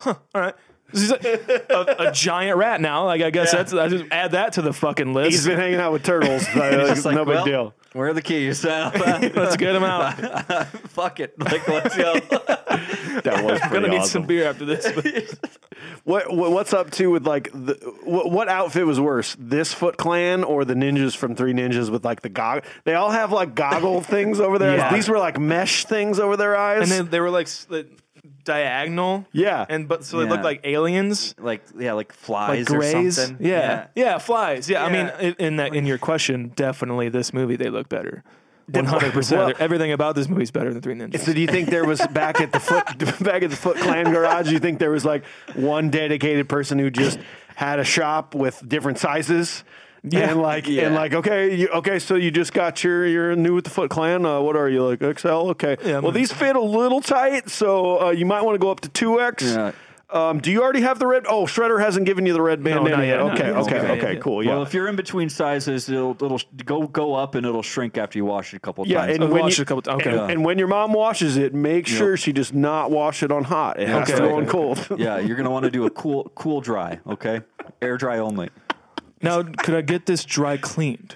"Huh, 0.00 0.14
all 0.34 0.40
right." 0.40 0.54
He's 0.92 1.10
like 1.10 1.24
a, 1.24 1.96
a 1.98 2.12
giant 2.14 2.56
rat 2.58 2.80
now. 2.80 3.06
Like 3.06 3.20
I 3.22 3.30
guess 3.30 3.50
that's 3.50 3.72
I 3.72 3.88
just 3.88 4.04
add 4.10 4.32
that 4.32 4.52
to 4.52 4.62
the 4.62 4.72
fucking 4.72 5.14
list. 5.14 5.30
He's 5.30 5.46
been 5.46 5.58
hanging 5.58 5.80
out 5.80 5.92
with 5.92 6.04
turtles. 6.04 6.46
Like, 6.54 6.72
It's 6.74 7.04
like, 7.04 7.16
no 7.16 7.24
big 7.24 7.34
well, 7.34 7.44
deal. 7.44 7.74
Where 7.96 8.08
are 8.08 8.12
the 8.12 8.22
keys? 8.22 8.62
Let's 8.64 9.56
get 9.56 9.72
them 9.72 9.84
out. 9.84 10.12
fuck 10.90 11.20
it. 11.20 11.38
Like, 11.38 11.66
let's 11.66 11.96
go. 11.96 12.14
That 12.20 13.42
was 13.42 13.58
Gonna 13.58 13.70
pretty 13.70 13.88
need 13.88 13.98
awesome. 13.98 14.22
some 14.22 14.26
beer 14.26 14.44
after 14.48 14.64
this. 14.64 14.86
What, 16.04 16.32
what 16.34 16.52
what's 16.52 16.72
up 16.72 16.90
to 16.92 17.10
with 17.10 17.26
like 17.26 17.50
the 17.52 17.74
what, 18.04 18.30
what 18.30 18.48
outfit 18.48 18.86
was 18.86 19.00
worse, 19.00 19.36
this 19.38 19.72
Foot 19.72 19.96
Clan 19.96 20.44
or 20.44 20.64
the 20.64 20.74
ninjas 20.74 21.16
from 21.16 21.34
Three 21.34 21.52
Ninjas 21.52 21.90
with 21.90 22.04
like 22.04 22.20
the 22.22 22.28
gog? 22.28 22.64
They 22.84 22.94
all 22.94 23.10
have 23.10 23.32
like 23.32 23.54
goggle 23.54 24.02
things 24.02 24.40
over 24.40 24.58
their. 24.58 24.76
Yeah. 24.76 24.92
These 24.94 25.08
were 25.08 25.18
like 25.18 25.38
mesh 25.38 25.84
things 25.86 26.18
over 26.20 26.36
their 26.36 26.56
eyes. 26.56 26.82
and 26.82 26.90
then 26.90 27.10
they 27.10 27.20
were 27.20 27.30
like 27.30 27.46
s- 27.46 27.66
like, 27.70 27.88
diagonal. 28.46 29.26
Yeah. 29.32 29.66
and 29.68 29.86
but 29.86 30.04
so 30.04 30.16
they 30.18 30.24
Yeah. 30.24 30.30
looked 30.30 30.44
like 30.44 30.60
aliens. 30.64 31.34
like 31.38 31.62
yeah, 31.78 31.92
like 31.92 32.12
flies 32.12 32.64
grays. 32.66 33.18
or 33.18 33.26
something. 33.26 33.46
Yeah. 33.46 33.88
yeah, 33.94 34.16
flies. 34.18 34.70
Yeah, 34.70 34.84
I 34.84 34.90
mean, 34.90 35.10
Yeah. 35.20 35.32
in 35.38 35.56
that 35.56 35.74
in 35.74 35.84
your 35.84 35.98
question, 35.98 36.52
definitely 36.56 37.10
this 37.10 37.34
movie 37.34 37.56
they 37.56 37.68
look 37.68 37.88
better. 37.90 38.24
One 38.68 38.84
hundred 38.86 39.02
Well- 39.04 39.12
percent. 39.12 39.60
Everything 39.60 39.92
about 39.92 40.16
this 40.16 40.28
movie 40.28 40.42
is 40.42 40.50
better 40.50 40.72
than 40.72 40.82
Three 40.82 40.94
Ninjas. 40.94 41.20
So 41.20 41.32
do 41.32 41.40
you 41.40 41.46
think 41.46 41.68
there 41.68 41.84
was 41.84 42.00
back 42.08 42.40
at 42.40 42.50
the 42.52 42.58
foot 42.60 42.84
back 43.20 43.42
at 43.42 43.50
the 43.50 43.56
Foot 43.56 43.76
Clan 43.76 44.10
garage? 44.12 44.46
Do 44.46 44.52
you 44.52 44.58
think 44.58 44.78
there 44.80 44.90
was 44.90 45.04
like 45.04 45.24
one 45.54 45.90
dedicated 45.90 46.48
person 46.48 46.78
who 46.78 46.90
just 46.90 47.18
had 47.54 47.78
a 47.78 47.84
shop 47.84 48.34
with 48.34 48.62
different 48.68 48.98
sizes? 48.98 49.62
Yeah. 50.08 50.30
And 50.30 50.40
like 50.40 50.68
Yeah. 50.68 50.86
and 50.86 50.94
like 50.94 51.12
okay 51.14 51.54
you, 51.54 51.68
okay 51.68 51.98
so 51.98 52.14
you 52.14 52.30
just 52.30 52.52
got 52.52 52.82
your 52.84 53.06
you're 53.06 53.34
new 53.36 53.54
with 53.54 53.64
the 53.64 53.70
Foot 53.70 53.90
Clan 53.90 54.24
uh, 54.24 54.40
what 54.40 54.56
are 54.56 54.68
you 54.68 54.84
like 54.86 55.18
XL 55.18 55.28
okay 55.52 55.76
Yeah, 55.84 55.98
well 55.98 56.12
these 56.12 56.32
fit 56.32 56.54
a 56.56 56.60
little 56.60 57.00
tight 57.00 57.50
so 57.50 58.00
uh, 58.06 58.10
you 58.10 58.24
might 58.26 58.42
want 58.42 58.54
to 58.54 58.58
go 58.60 58.70
up 58.70 58.80
to 58.80 58.88
two 58.88 59.20
X. 59.20 59.42
Yeah. 59.42 59.72
Um, 60.08 60.38
do 60.38 60.52
you 60.52 60.62
already 60.62 60.82
have 60.82 61.00
the 61.00 61.06
red? 61.08 61.24
Oh, 61.28 61.46
Shredder 61.46 61.80
hasn't 61.80 62.06
given 62.06 62.26
you 62.26 62.32
the 62.32 62.40
red 62.40 62.62
bandana 62.62 62.90
not 62.90 62.98
yet. 63.00 63.06
yet, 63.08 63.18
no, 63.18 63.32
Okay, 63.32 63.50
okay, 63.50 63.90
okay, 63.98 64.12
yet. 64.12 64.22
cool. 64.22 64.40
Yeah, 64.40 64.50
Well, 64.52 64.62
if 64.62 64.72
you're 64.72 64.86
in 64.86 64.94
between 64.94 65.28
sizes, 65.28 65.88
it'll 65.88 66.12
it'll 66.12 66.40
go 66.64 66.86
go 66.86 67.14
up 67.14 67.34
and 67.34 67.44
it'll 67.44 67.64
shrink 67.64 67.98
after 67.98 68.16
you 68.16 68.24
wash 68.24 68.54
it 68.54 68.58
a 68.58 68.60
couple 68.60 68.86
yeah, 68.86 69.00
times. 69.00 69.14
and 69.16 69.24
I've 69.24 69.30
when 69.32 69.42
watched 69.42 69.58
you, 69.58 69.62
it 69.62 69.64
a 69.64 69.66
couple 69.66 69.82
times. 69.82 70.02
Okay. 70.06 70.16
and, 70.16 70.30
and 70.30 70.44
when 70.44 70.58
your 70.60 70.68
mom 70.68 70.92
washes 70.92 71.36
it, 71.36 71.54
make 71.54 71.88
sure 71.88 72.16
she 72.16 72.30
does 72.32 72.52
not 72.52 72.92
wash 72.92 73.24
it 73.24 73.32
on 73.32 73.42
hot. 73.42 73.80
It 73.80 73.88
has 73.88 74.08
Okay, 74.08 74.20
to 74.20 74.28
go 74.28 74.36
on 74.36 74.46
cold. 74.46 74.86
yeah, 74.96 75.18
you're 75.18 75.36
gonna 75.36 75.50
want 75.50 75.64
to 75.64 75.72
do 75.72 75.86
a 75.86 75.90
cool 76.02 76.30
cool 76.36 76.60
dry. 76.60 77.00
Okay, 77.08 77.40
air 77.82 77.96
dry 77.98 78.18
only. 78.18 78.48
Now, 79.22 79.42
could 79.42 79.74
I 79.74 79.80
get 79.80 80.06
this 80.06 80.24
dry 80.24 80.56
cleaned? 80.56 81.14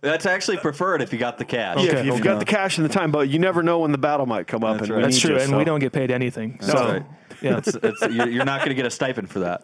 That's 0.00 0.26
actually 0.26 0.56
preferred 0.58 1.00
if 1.00 1.12
you 1.12 1.18
got 1.18 1.38
the 1.38 1.44
cash. 1.44 1.78
Yeah, 1.78 1.90
Okay, 1.90 2.00
if 2.00 2.06
you've 2.06 2.14
okay. 2.16 2.24
got 2.24 2.38
the 2.40 2.44
cash 2.44 2.76
and 2.78 2.84
the 2.84 2.92
time, 2.92 3.10
but 3.12 3.28
you 3.28 3.38
never 3.38 3.62
know 3.62 3.78
when 3.80 3.92
the 3.92 3.98
battle 3.98 4.26
might 4.26 4.46
come 4.46 4.64
up. 4.64 4.78
That's 4.78 4.88
and 4.88 4.90
right. 4.90 4.96
we 4.98 5.02
That's 5.04 5.16
need 5.16 5.20
true, 5.28 5.34
you, 5.36 5.40
and 5.40 5.50
so- 5.50 5.58
we 5.58 5.64
don't 5.64 5.80
get 5.80 5.92
paid 5.92 6.10
anything. 6.10 6.58
so, 6.60 6.72
right. 6.74 7.04
yeah, 7.40 7.58
It's, 7.58 7.68
it's, 7.74 8.02
you're, 8.12 8.28
you're 8.28 8.44
not 8.44 8.58
going 8.60 8.70
to 8.70 8.74
get 8.74 8.86
a 8.86 8.90
stipend 8.90 9.30
for 9.30 9.38
that. 9.40 9.62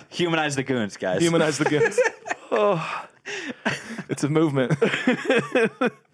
Humanize 0.10 0.54
the 0.56 0.62
goons, 0.62 0.96
guys. 0.96 1.20
humanize 1.20 1.58
the 1.58 1.64
goods. 1.64 2.00
Oh. 2.50 3.04
it's 4.08 4.24
a 4.24 4.28
movement. 4.28 4.72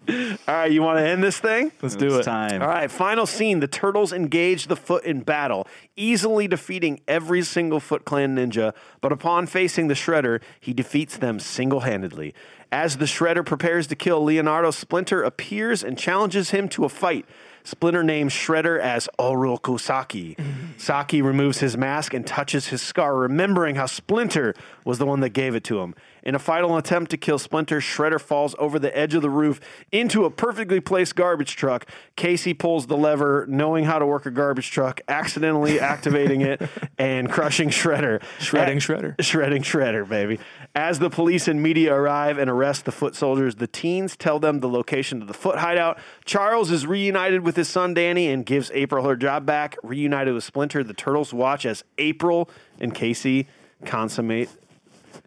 All 0.07 0.37
right, 0.47 0.71
you 0.71 0.83
want 0.83 0.99
to 0.99 1.07
end 1.07 1.23
this 1.23 1.39
thing? 1.39 1.71
Let's 1.81 1.95
do 1.95 2.19
it. 2.19 2.23
time. 2.23 2.61
All 2.61 2.67
right, 2.67 2.91
final 2.91 3.25
scene. 3.25 3.59
The 3.59 3.67
turtles 3.67 4.13
engage 4.13 4.67
the 4.67 4.75
Foot 4.75 5.03
in 5.03 5.21
battle, 5.21 5.67
easily 5.95 6.47
defeating 6.47 7.01
every 7.07 7.41
single 7.41 7.79
Foot 7.79 8.05
Clan 8.05 8.35
ninja. 8.35 8.73
But 9.01 9.11
upon 9.11 9.47
facing 9.47 9.87
the 9.87 9.95
Shredder, 9.95 10.41
he 10.59 10.73
defeats 10.73 11.17
them 11.17 11.39
single 11.39 11.81
handedly. 11.81 12.35
As 12.71 12.97
the 12.97 13.05
Shredder 13.05 13.45
prepares 13.45 13.87
to 13.87 13.95
kill 13.95 14.23
Leonardo, 14.23 14.69
Splinter 14.71 15.23
appears 15.23 15.83
and 15.83 15.97
challenges 15.97 16.51
him 16.51 16.67
to 16.69 16.85
a 16.85 16.89
fight. 16.89 17.25
Splinter 17.63 18.03
names 18.03 18.31
Shredder 18.31 18.79
as 18.79 19.09
Oroku 19.17 19.79
Saki. 19.79 20.37
Saki 20.77 21.21
removes 21.21 21.59
his 21.59 21.75
mask 21.75 22.13
and 22.13 22.25
touches 22.25 22.67
his 22.67 22.81
scar, 22.81 23.15
remembering 23.15 23.75
how 23.75 23.87
Splinter 23.87 24.53
was 24.83 24.99
the 24.99 25.05
one 25.05 25.21
that 25.21 25.29
gave 25.29 25.55
it 25.55 25.63
to 25.65 25.79
him. 25.81 25.95
In 26.25 26.33
a 26.33 26.39
final 26.39 26.75
attempt 26.75 27.11
to 27.11 27.17
kill 27.17 27.37
Splinter, 27.37 27.79
Shredder 27.79 28.19
falls 28.19 28.55
over 28.57 28.79
the 28.79 28.95
edge 28.97 29.13
of 29.13 29.21
the 29.21 29.29
roof 29.29 29.61
into 29.91 30.25
a 30.25 30.31
perfectly 30.31 30.79
placed 30.79 31.15
garbage 31.15 31.55
truck. 31.55 31.85
Casey 32.15 32.55
pulls 32.55 32.87
the 32.87 32.97
lever, 32.97 33.45
knowing 33.47 33.85
how 33.85 33.99
to 33.99 34.07
work 34.07 34.25
a 34.25 34.31
garbage 34.31 34.71
truck, 34.71 35.01
accidentally 35.07 35.79
activating 35.85 36.41
it 36.41 36.63
and 36.97 37.31
crushing 37.31 37.69
Shredder. 37.69 38.23
Shredding 38.39 38.77
At- 38.77 38.83
Shredder. 38.83 39.21
Shredding 39.23 39.61
Shredder, 39.61 40.09
baby. 40.09 40.39
As 40.73 40.97
the 40.97 41.11
police 41.11 41.47
and 41.47 41.61
media 41.61 41.93
arrive 41.93 42.39
and 42.39 42.49
arrest 42.49 42.85
the 42.85 42.91
foot 42.91 43.15
soldiers, 43.15 43.55
the 43.55 43.67
teens 43.67 44.17
tell 44.17 44.39
them 44.39 44.61
the 44.61 44.67
location 44.67 45.21
of 45.21 45.27
the 45.27 45.33
foot 45.33 45.59
hideout. 45.59 45.99
Charles 46.25 46.71
is 46.71 46.87
reunited 46.87 47.41
with 47.41 47.55
his 47.55 47.69
son 47.69 47.93
Danny 47.93 48.29
and 48.29 48.47
gives 48.47 48.71
April 48.73 49.05
her 49.05 49.15
job 49.15 49.45
back. 49.45 49.77
Reunited 49.83 50.33
with 50.33 50.43
Splinter, 50.43 50.83
the 50.83 50.95
turtles 50.95 51.35
watch 51.35 51.67
as 51.67 51.83
April 51.99 52.49
and 52.79 52.95
Casey 52.95 53.47
consummate 53.85 54.49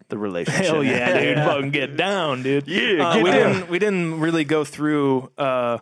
the 0.09 0.18
relationship. 0.18 0.64
Hell 0.66 0.85
yeah, 0.85 1.18
dude! 1.20 1.36
Fucking 1.39 1.70
get 1.70 1.97
down, 1.97 2.43
dude. 2.43 2.66
Yeah, 2.66 3.06
Uh, 3.09 3.14
get 3.14 3.24
we 3.24 3.30
down. 3.30 3.52
didn't 3.52 3.68
we 3.70 3.78
didn't 3.78 4.20
really 4.20 4.44
go 4.44 4.64
through 4.64 5.30
uh, 5.39 5.78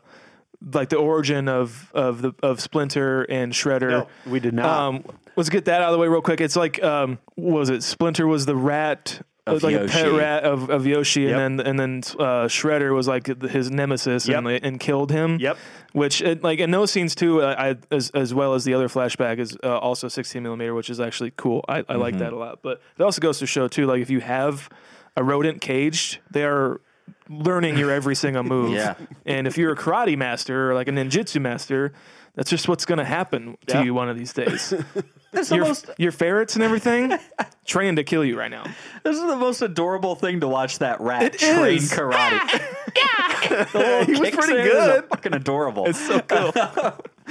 like 0.72 0.88
the 0.88 0.96
origin 0.96 1.48
of 1.48 1.90
of 1.94 2.22
the 2.22 2.32
of 2.42 2.60
Splinter 2.60 3.22
and 3.22 3.52
Shredder. 3.52 3.90
No, 3.90 4.08
we 4.26 4.40
did 4.40 4.54
not. 4.54 4.66
Um, 4.66 5.04
let's 5.36 5.48
get 5.50 5.66
that 5.66 5.80
out 5.82 5.88
of 5.88 5.92
the 5.92 5.98
way 5.98 6.08
real 6.08 6.22
quick. 6.22 6.40
It's 6.40 6.56
like 6.56 6.82
um, 6.82 7.18
what 7.34 7.58
was 7.60 7.70
it 7.70 7.82
Splinter 7.82 8.26
was 8.26 8.46
the 8.46 8.56
rat. 8.56 9.20
Of 9.46 9.62
like 9.62 9.76
a 9.76 9.86
pet 9.86 10.10
rat 10.12 10.42
of, 10.42 10.70
of 10.70 10.86
Yoshi, 10.86 11.22
Yep. 11.22 11.38
and 11.38 11.60
then 11.60 11.66
and 11.68 11.78
then 11.78 12.02
uh, 12.18 12.46
Shredder 12.48 12.92
was 12.92 13.06
like 13.06 13.26
his 13.42 13.70
nemesis 13.70 14.28
and, 14.28 14.44
Yep. 14.44 14.60
and 14.64 14.80
killed 14.80 15.12
him. 15.12 15.38
Yep. 15.38 15.56
Which 15.92 16.20
it, 16.20 16.42
like 16.42 16.58
in 16.58 16.72
those 16.72 16.90
scenes 16.90 17.14
too, 17.14 17.42
uh, 17.42 17.54
I 17.56 17.76
as 17.94 18.10
as 18.10 18.34
well 18.34 18.54
as 18.54 18.64
the 18.64 18.74
other 18.74 18.88
flashback 18.88 19.38
is 19.38 19.56
uh, 19.62 19.78
also 19.78 20.08
16 20.08 20.42
millimeter, 20.42 20.74
which 20.74 20.90
is 20.90 20.98
actually 20.98 21.32
cool. 21.36 21.64
I, 21.68 21.84
I 21.88 21.94
like 21.94 22.18
that 22.18 22.32
a 22.32 22.36
lot. 22.36 22.58
But 22.62 22.80
it 22.98 23.02
also 23.02 23.20
goes 23.20 23.38
to 23.38 23.46
show 23.46 23.68
too, 23.68 23.86
like 23.86 24.02
if 24.02 24.10
you 24.10 24.20
have 24.20 24.68
a 25.16 25.22
rodent 25.22 25.60
caged, 25.60 26.18
they 26.30 26.44
are 26.44 26.80
learning 27.28 27.78
your 27.78 27.92
every 27.92 28.16
single 28.16 28.42
move. 28.54 28.72
Yeah. 28.72 28.94
And 29.24 29.46
if 29.46 29.56
you're 29.56 29.72
a 29.72 29.76
karate 29.76 30.16
master 30.18 30.70
or 30.72 30.74
like 30.74 30.88
a 30.88 30.92
ninjutsu 30.92 31.40
master, 31.40 31.92
that's 32.36 32.48
just 32.50 32.68
what's 32.68 32.84
going 32.84 32.98
to 32.98 33.04
happen 33.04 33.56
to 33.66 33.78
Yeah. 33.78 33.82
you 33.82 33.94
one 33.94 34.08
of 34.08 34.16
these 34.16 34.32
days. 34.32 34.72
This 35.32 35.46
is, 35.46 35.48
the 35.50 35.56
your, 35.56 35.64
most, 35.66 35.90
your 35.98 36.12
ferrets 36.12 36.54
and 36.54 36.64
everything 36.64 37.12
trained 37.66 37.98
to 37.98 38.04
kill 38.04 38.24
you 38.24 38.38
right 38.38 38.50
now. 38.50 38.62
this 39.02 39.16
is 39.16 39.22
the 39.22 39.36
most 39.36 39.60
adorable 39.60 40.14
thing 40.14 40.40
to 40.40 40.48
watch 40.48 40.78
that 40.78 40.98
rat 41.02 41.24
It 41.24 41.38
train 41.38 41.76
is. 41.76 41.92
karate. 41.92 42.48
the 43.72 43.78
little 43.78 44.04
He 44.06 44.12
was 44.12 44.20
kicks 44.20 44.36
pretty 44.36 44.54
in 44.60 44.66
is 44.66 44.72
good. 44.72 45.04
Fucking 45.10 45.34
adorable. 45.34 45.84
It's 45.86 46.00
so 46.06 46.20
cool. 46.20 46.52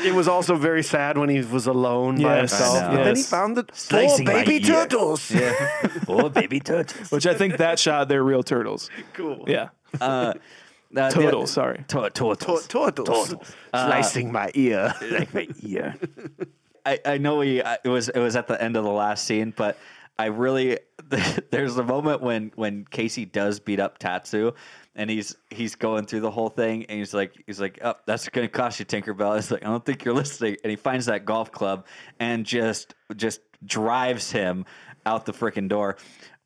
It 0.03 0.13
was 0.13 0.27
also 0.27 0.55
very 0.55 0.83
sad 0.83 1.17
when 1.17 1.29
he 1.29 1.41
was 1.41 1.65
alone 1.65 2.21
by 2.21 2.37
himself. 2.37 2.77
I 2.77 2.81
know. 2.91 2.97
But 2.97 3.03
then 3.05 3.15
he 3.15 3.23
found 3.23 3.57
the 3.57 3.65
Slicing 3.73 4.25
four 4.27 4.35
baby 4.35 4.59
turtles. 4.59 5.31
yeah. 5.31 5.53
oh, 6.07 6.29
baby 6.29 6.59
turtles. 6.59 7.09
Which 7.11 7.25
I 7.25 7.33
think 7.33 7.57
that 7.57 7.79
shot 7.79 8.07
they're 8.07 8.23
real 8.23 8.43
turtles. 8.43 8.91
Cool. 9.13 9.45
Yeah. 9.47 9.69
Uh, 9.99 10.33
Uh, 10.95 11.09
the- 11.09 11.15
Turtles, 11.15 11.51
sorry. 11.51 11.83
To- 11.89 12.09
turtles. 12.09 12.67
Turtles. 12.67 13.35
Slicing 13.71 14.31
my 14.31 14.51
ear. 14.53 14.93
like 15.11 15.33
my 15.33 15.47
ear. 15.63 15.95
I, 16.85 16.99
I 17.03 17.17
know 17.17 17.37
we 17.37 17.63
I, 17.63 17.77
it 17.83 17.89
was 17.89 18.09
it 18.09 18.19
was 18.19 18.35
at 18.35 18.47
the 18.47 18.61
end 18.61 18.75
of 18.77 18.83
the 18.83 18.91
last 18.91 19.25
scene, 19.25 19.53
but 19.55 19.77
I 20.19 20.25
really 20.25 20.79
there's 21.51 21.77
a 21.77 21.83
moment 21.83 22.21
when 22.21 22.51
when 22.55 22.85
Casey 22.85 23.25
does 23.25 23.59
beat 23.59 23.79
up 23.79 23.97
Tatsu, 23.97 24.51
and 24.95 25.09
he's 25.09 25.35
he's 25.49 25.75
going 25.75 26.05
through 26.05 26.21
the 26.21 26.31
whole 26.31 26.49
thing, 26.49 26.85
and 26.85 26.99
he's 26.99 27.13
like 27.13 27.43
he's 27.47 27.59
like, 27.59 27.79
oh, 27.83 27.95
that's 28.05 28.29
gonna 28.29 28.47
cost 28.47 28.79
you, 28.79 28.85
Tinkerbell. 28.85 29.37
It's 29.37 29.49
like 29.51 29.63
I 29.63 29.67
don't 29.67 29.83
think 29.83 30.05
you're 30.05 30.13
listening, 30.13 30.57
and 30.63 30.69
he 30.69 30.75
finds 30.75 31.07
that 31.07 31.25
golf 31.25 31.51
club 31.51 31.85
and 32.19 32.45
just 32.45 32.93
just 33.15 33.41
drives 33.65 34.31
him 34.31 34.65
out 35.05 35.25
the 35.25 35.33
freaking 35.33 35.67
door. 35.67 35.97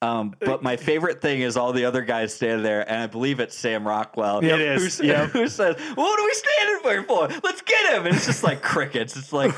Um, 0.02 0.34
but 0.40 0.64
my 0.64 0.78
favorite 0.78 1.22
thing 1.22 1.42
is 1.42 1.58
all 1.58 1.74
the 1.74 1.84
other 1.84 2.02
guys 2.04 2.34
standing 2.34 2.64
there, 2.64 2.90
and 2.90 3.04
I 3.04 3.08
believe 3.08 3.42
it's 3.42 3.54
Sam 3.58 3.86
Rockwell. 3.86 4.40
It 4.40 4.46
is, 4.62 5.00
Who, 5.00 5.08
yep. 5.08 5.30
who 5.32 5.48
says, 5.50 5.76
"What 5.96 6.20
are 6.20 6.24
we 6.24 6.34
standing 6.34 6.80
there 6.84 7.04
for? 7.04 7.28
Let's 7.44 7.62
get 7.64 7.94
him!" 7.94 8.06
And 8.06 8.16
it's 8.16 8.26
just 8.26 8.42
like 8.42 8.62
crickets. 8.62 9.18
It's 9.18 9.34
like, 9.34 9.52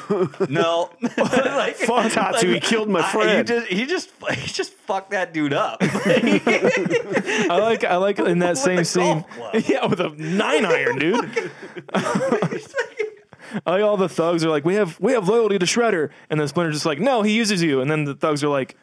no, 0.50 0.90
like, 1.18 1.76
Fuck 1.76 2.12
Tatsu, 2.12 2.54
he 2.54 2.60
killed 2.60 2.90
my 2.90 3.02
I- 3.02 3.12
friend. 3.12 3.48
he 3.48 3.54
just, 3.54 3.68
he 3.68 3.86
just, 3.86 4.10
he 4.32 4.48
just 4.48 4.74
fucked 4.74 5.12
that 5.12 5.32
dude 5.32 5.54
up. 5.54 5.78
I 5.82 7.58
like 7.62 7.84
I 7.84 7.98
like 7.98 8.18
in 8.18 8.40
that 8.40 8.52
With 8.52 8.58
same 8.58 8.84
scene. 8.84 9.24
Yeah, 9.68 9.86
with 9.86 10.00
a 10.00 10.10
nine 10.10 10.66
iron, 10.66 10.98
dude. 10.98 11.52
I 11.94 13.72
like 13.72 13.84
all 13.84 13.98
the 13.98 14.10
thugs 14.10 14.44
are 14.46 14.50
like, 14.50 14.66
we 14.66 14.76
have 14.76 15.00
we 15.00 15.12
have 15.12 15.28
loyalty 15.28 15.60
to 15.60 15.66
Shredder, 15.66 16.10
and 16.30 16.40
then 16.40 16.48
Splinter's 16.48 16.76
just 16.78 16.86
like, 16.86 17.00
no, 17.00 17.22
he 17.22 17.34
uses 17.34 17.62
you, 17.62 17.82
and 17.82 17.92
then 17.92 18.06
the 18.06 18.16
thugs 18.16 18.44
are 18.44 18.50
like, 18.50 18.76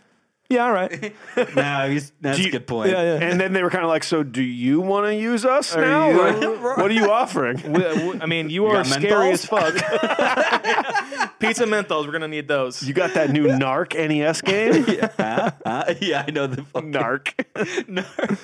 yeah, 0.49 0.65
all 0.65 0.73
right, 0.73 1.15
no, 1.57 1.89
he's 1.91 2.13
that's 2.21 2.39
Do 2.39 2.49
a 2.49 2.51
good 2.51 2.67
point. 2.67 2.91
yeah, 2.91 3.03
yeah. 3.03 3.19
And 3.29 3.41
then 3.41 3.53
they 3.53 3.63
were 3.63 3.71
kind 3.71 3.85
of 3.85 3.91
like, 3.91 4.03
"So, 4.05 4.23
do 4.23 4.43
you 4.43 4.81
want 4.81 5.07
to 5.07 5.15
use 5.15 5.45
us 5.45 5.75
Are 5.77 5.81
now? 5.81 6.09
you- 6.09 6.53
what 6.59 6.91
are 6.91 6.95
you 6.95 7.11
offering?" 7.11 7.61
We- 7.73 7.81
we- 8.09 8.21
I 8.21 8.27
mean, 8.27 8.49
you, 8.51 8.67
are 8.67 8.83
got 8.83 8.87
scary 8.87 9.33
menthols? 9.33 9.33
as 9.33 9.45
fuck. 9.47 9.75
Pizza 11.39 11.65
menthols, 11.67 12.07
we're 12.07 12.13
gonna 12.13 12.29
need 12.29 12.49
those. 12.49 12.83
You 12.83 12.95
got 12.95 13.15
that 13.15 13.31
new 13.31 13.47
Narc 13.47 13.95
NES 13.95 14.41
game? 14.43 14.85
Huh? 15.19 15.51
Huh? 15.65 15.95
yeah, 16.01 16.25
I 16.27 16.31
know 16.31 16.47
the 16.47 16.63
fucking, 16.65 16.93
Narc. 16.93 18.39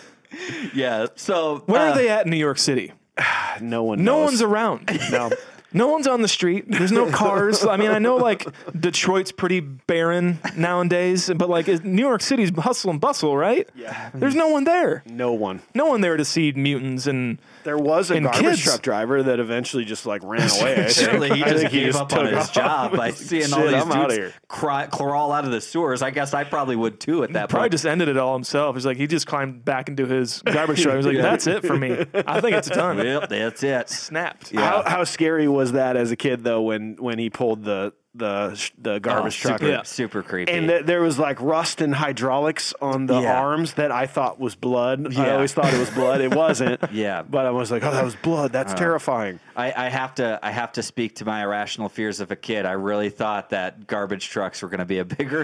yeah. 0.74 1.06
So 1.16 1.62
Where 1.66 1.80
uh, 1.80 1.90
are 1.92 1.94
they 1.96 2.08
at 2.08 2.24
in 2.26 2.30
New 2.30 2.36
York 2.36 2.58
City? 2.58 2.92
No 3.60 3.84
one. 3.84 4.02
No 4.02 4.18
one's 4.18 4.42
around. 4.42 4.90
No. 5.12 5.30
No 5.74 5.88
one's 5.88 6.06
on 6.06 6.22
the 6.22 6.28
street. 6.28 6.64
There's 6.68 6.92
no 6.92 7.10
cars. 7.10 7.66
I 7.66 7.76
mean, 7.76 7.90
I 7.90 7.98
know 7.98 8.16
like 8.16 8.46
Detroit's 8.78 9.32
pretty 9.32 9.58
barren 9.60 10.38
nowadays, 10.56 11.30
but 11.36 11.50
like 11.50 11.66
New 11.84 12.02
York 12.02 12.22
City's 12.22 12.50
hustle 12.56 12.90
and 12.90 13.00
bustle, 13.00 13.36
right? 13.36 13.68
Yeah. 13.74 14.10
There's 14.14 14.36
no 14.36 14.48
one 14.48 14.64
there. 14.64 15.02
No 15.06 15.32
one. 15.32 15.60
No 15.74 15.86
one 15.86 16.00
there 16.00 16.16
to 16.16 16.24
see 16.24 16.52
mutants 16.52 17.06
and 17.08 17.38
There 17.64 17.76
was 17.78 18.10
a 18.10 18.14
And 18.16 18.24
garbage 18.26 18.42
kids. 18.42 18.62
truck 18.62 18.82
driver 18.82 19.22
that 19.24 19.40
eventually 19.40 19.84
just 19.84 20.06
like 20.06 20.22
ran 20.22 20.42
away. 20.60 20.72
I 20.72 20.88
think. 20.88 20.90
Surely 21.10 21.28
he 21.30 21.42
I 21.44 21.48
just 21.48 21.60
think 21.62 21.72
gave 21.72 21.96
up 21.96 22.12
on 22.12 22.26
his 22.26 22.50
job 22.50 22.96
by 22.96 23.10
seeing 23.12 23.52
all 23.52 23.62
these 23.62 23.74
I'm 23.74 24.08
dudes 24.08 24.34
cry, 24.48 24.86
crawl 24.86 25.32
out 25.32 25.44
of 25.44 25.50
the 25.50 25.60
sewers. 25.60 26.02
I 26.02 26.10
guess 26.10 26.34
I 26.34 26.44
probably 26.44 26.76
would 26.76 27.00
too 27.00 27.24
at 27.24 27.32
that 27.32 27.48
probably 27.48 27.64
point. 27.64 27.72
just 27.72 27.86
ended 27.86 28.08
it 28.08 28.16
all 28.16 28.34
himself. 28.34 28.76
He's 28.76 28.86
like 28.86 28.96
he 28.96 29.06
just 29.06 29.26
climbed 29.26 29.64
back 29.64 29.88
into 29.88 30.06
his 30.06 30.42
garbage 30.44 30.82
truck. 30.82 30.96
He's 30.96 31.06
like, 31.06 31.16
"That's 31.16 31.46
it 31.46 31.64
for 31.66 31.76
me. 31.76 32.04
I 32.14 32.40
think 32.40 32.54
it's 32.56 32.68
done." 32.68 32.98
Yep, 32.98 33.28
that's 33.30 33.62
it. 33.62 33.88
Snapped. 33.88 34.54
How, 34.54 34.82
how 34.86 35.04
scary 35.04 35.48
was 35.48 35.72
that 35.72 35.96
as 35.96 36.10
a 36.10 36.16
kid 36.16 36.44
though 36.44 36.62
when 36.62 36.96
when 37.00 37.18
he 37.18 37.30
pulled 37.30 37.64
the 37.64 37.92
the 38.14 38.70
the 38.80 38.92
oh, 38.94 38.98
garbage 39.00 39.40
Oh, 39.44 39.48
truck 39.48 39.58
super, 39.60 39.70
Yeah. 39.72 39.82
super 39.82 40.22
creepy. 40.22 40.52
and 40.52 40.68
th- 40.68 40.86
there 40.86 41.00
was 41.02 41.18
like 41.18 41.40
rust 41.40 41.80
and 41.80 41.94
hydraulics 41.94 42.72
on 42.80 43.06
the 43.06 43.20
Yeah. 43.20 43.40
arms 43.40 43.74
that 43.74 43.90
I 43.90 44.06
thought 44.06 44.38
was 44.38 44.54
blood. 44.54 45.16
I 45.16 45.34
always 45.34 45.52
thought 45.52 45.72
it 45.74 45.78
was 45.78 45.90
blood. 45.90 46.20
It 46.20 46.34
wasn't. 46.34 46.80
Yeah. 46.92 47.22
but 47.22 47.44
I 47.46 47.50
was 47.50 47.70
like, 47.72 47.82
oh, 47.82 47.90
that 47.90 48.04
was 48.04 48.14
blood. 48.14 48.52
That's 48.52 48.72
uh, 48.72 48.76
terrifying. 48.76 49.40
I, 49.56 49.72
I 49.86 49.88
have 49.88 50.14
to 50.16 50.38
I 50.42 50.50
have 50.52 50.72
to 50.72 50.82
speak 50.82 51.16
to 51.16 51.24
my 51.24 51.42
irrational 51.42 51.88
fears 51.88 52.20
of 52.20 52.30
a 52.30 52.36
kid. 52.36 52.66
I 52.66 52.72
really 52.72 53.10
thought 53.10 53.50
that 53.50 53.86
garbage 53.86 54.28
trucks 54.28 54.62
were 54.62 54.68
going 54.68 54.78
to 54.78 54.84
be 54.84 54.98
a 54.98 55.04
bigger 55.04 55.42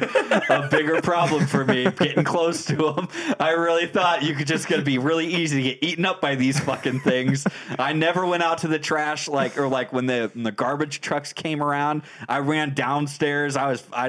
a 0.49 0.69
bigger 0.71 1.01
problem 1.03 1.47
for 1.47 1.65
me 1.65 1.85
getting 1.91 2.25
close 2.25 2.65
to 2.67 2.77
them. 2.77 3.09
I 3.41 3.51
really 3.51 3.87
thought 3.87 4.23
you 4.23 4.35
could 4.35 4.47
just 4.47 4.69
going 4.69 4.81
to 4.81 4.85
be 4.87 4.99
really 4.99 5.27
easy 5.27 5.63
to 5.63 5.69
get 5.71 5.79
eaten 5.83 6.05
up 6.05 6.21
by 6.21 6.35
these 6.37 6.61
fucking 6.61 7.01
things. 7.01 7.47
I 7.79 7.93
never 7.95 8.25
went 8.27 8.43
out 8.43 8.59
to 8.59 8.69
the 8.69 8.79
trash 8.79 9.27
like 9.29 9.59
or 9.59 9.67
like 9.69 9.93
when 9.93 10.07
the 10.07 10.31
when 10.35 10.45
the 10.45 10.53
garbage 10.53 11.01
trucks 11.01 11.33
came 11.33 11.63
around. 11.63 12.03
I 12.29 12.39
ran 12.39 12.60
downstairs. 12.69 13.57
I 13.57 13.69
was 13.69 13.83
I 13.93 14.09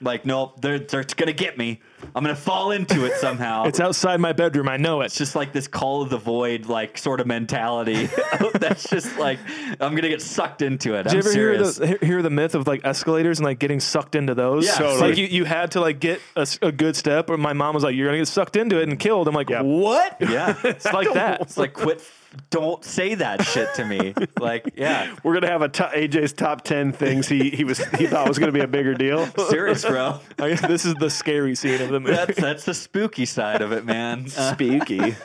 like 0.00 0.26
nope 0.26 0.60
they're 0.60 0.80
they're 0.80 1.04
to 1.28 1.32
get 1.32 1.56
me. 1.56 1.80
I'm 2.14 2.22
to 2.34 2.40
fall 2.40 2.72
into 2.72 3.06
it 3.06 3.14
somehow. 3.16 3.64
It's 3.66 3.80
outside 3.80 4.20
my 4.20 4.32
bedroom. 4.32 4.68
I 4.68 4.76
know 4.76 5.00
It's 5.00 5.16
just 5.16 5.34
like 5.34 5.52
this 5.52 5.66
call 5.68 6.02
of 6.02 6.10
the 6.10 6.18
void, 6.18 6.66
like 6.66 6.98
sort 6.98 7.20
of 7.20 7.26
mentality. 7.26 8.08
That's 8.54 8.90
just 8.90 9.16
like 9.18 9.38
I'm 9.80 9.94
gonna 9.94 10.08
get 10.10 10.20
sucked 10.20 10.60
into 10.60 10.94
it. 10.94 11.04
Did 11.04 11.12
you 11.12 11.18
I'm 11.20 11.26
ever 11.26 11.32
hear 11.32 11.62
the, 11.62 11.98
hear- 12.02 12.22
the 12.22 12.30
myth 12.30 12.54
of 12.54 12.66
like 12.66 12.84
escalators 12.84 13.38
and 13.38 13.46
like 13.46 13.58
getting 13.58 13.80
sucked 13.80 14.14
into 14.16 14.34
those? 14.34 14.66
Yeah, 14.66 14.72
totally. 14.74 15.08
like 15.10 15.16
you, 15.18 15.26
you 15.26 15.44
had 15.44 15.70
to 15.72 15.80
like 15.80 16.00
get 16.00 16.20
a 16.60 16.72
good 16.72 16.96
step, 16.96 17.30
or 17.30 17.38
my 17.38 17.52
mom 17.54 17.74
was 17.74 17.84
like, 17.84 17.94
"You're 17.94 18.08
gonna 18.08 18.18
get 18.18 18.28
sucked 18.28 18.56
into 18.56 18.80
it 18.80 18.88
and 18.88 18.98
killed." 18.98 19.28
I'm 19.28 19.34
like, 19.34 19.48
Yep. 19.48 19.64
"What?" 19.64 20.16
yeah, 20.20 20.54
It's 20.64 20.84
like 20.92 21.12
that. 21.14 21.40
it's 21.40 21.56
like 21.56 21.72
quit. 21.72 22.02
Don't 22.50 22.84
say 22.84 23.14
that 23.16 23.42
shit 23.44 23.74
to 23.74 23.84
me. 23.84 24.14
Like, 24.40 24.74
yeah, 24.76 25.14
We're 25.22 25.34
gonna 25.34 25.48
have 25.48 25.62
a 25.62 25.68
to- 25.68 25.90
AJ's 25.94 26.32
top 26.32 26.62
ten 26.64 26.92
things 26.92 27.28
he 27.28 27.50
he 27.50 27.64
was 27.64 27.78
he 27.94 28.06
thought 28.06 28.28
was 28.28 28.38
gonna 28.38 28.52
be 28.52 28.60
a 28.60 28.66
bigger 28.66 28.94
deal. 28.94 29.26
serious, 29.48 29.84
bro. 29.84 30.20
I- 30.38 30.48
guess 30.50 30.60
this 30.62 30.84
is 30.84 30.94
the 30.96 31.08
scary 31.10 31.54
scene 31.54 31.80
of 31.80 31.88
the 31.88 32.00
movie. 32.00 32.14
That's 32.14 32.38
that's 32.40 32.64
the 32.64 32.74
spooky 32.74 33.24
side 33.26 33.62
of 33.62 33.72
it, 33.72 33.84
man. 33.84 34.28
Spooky. 34.28 35.16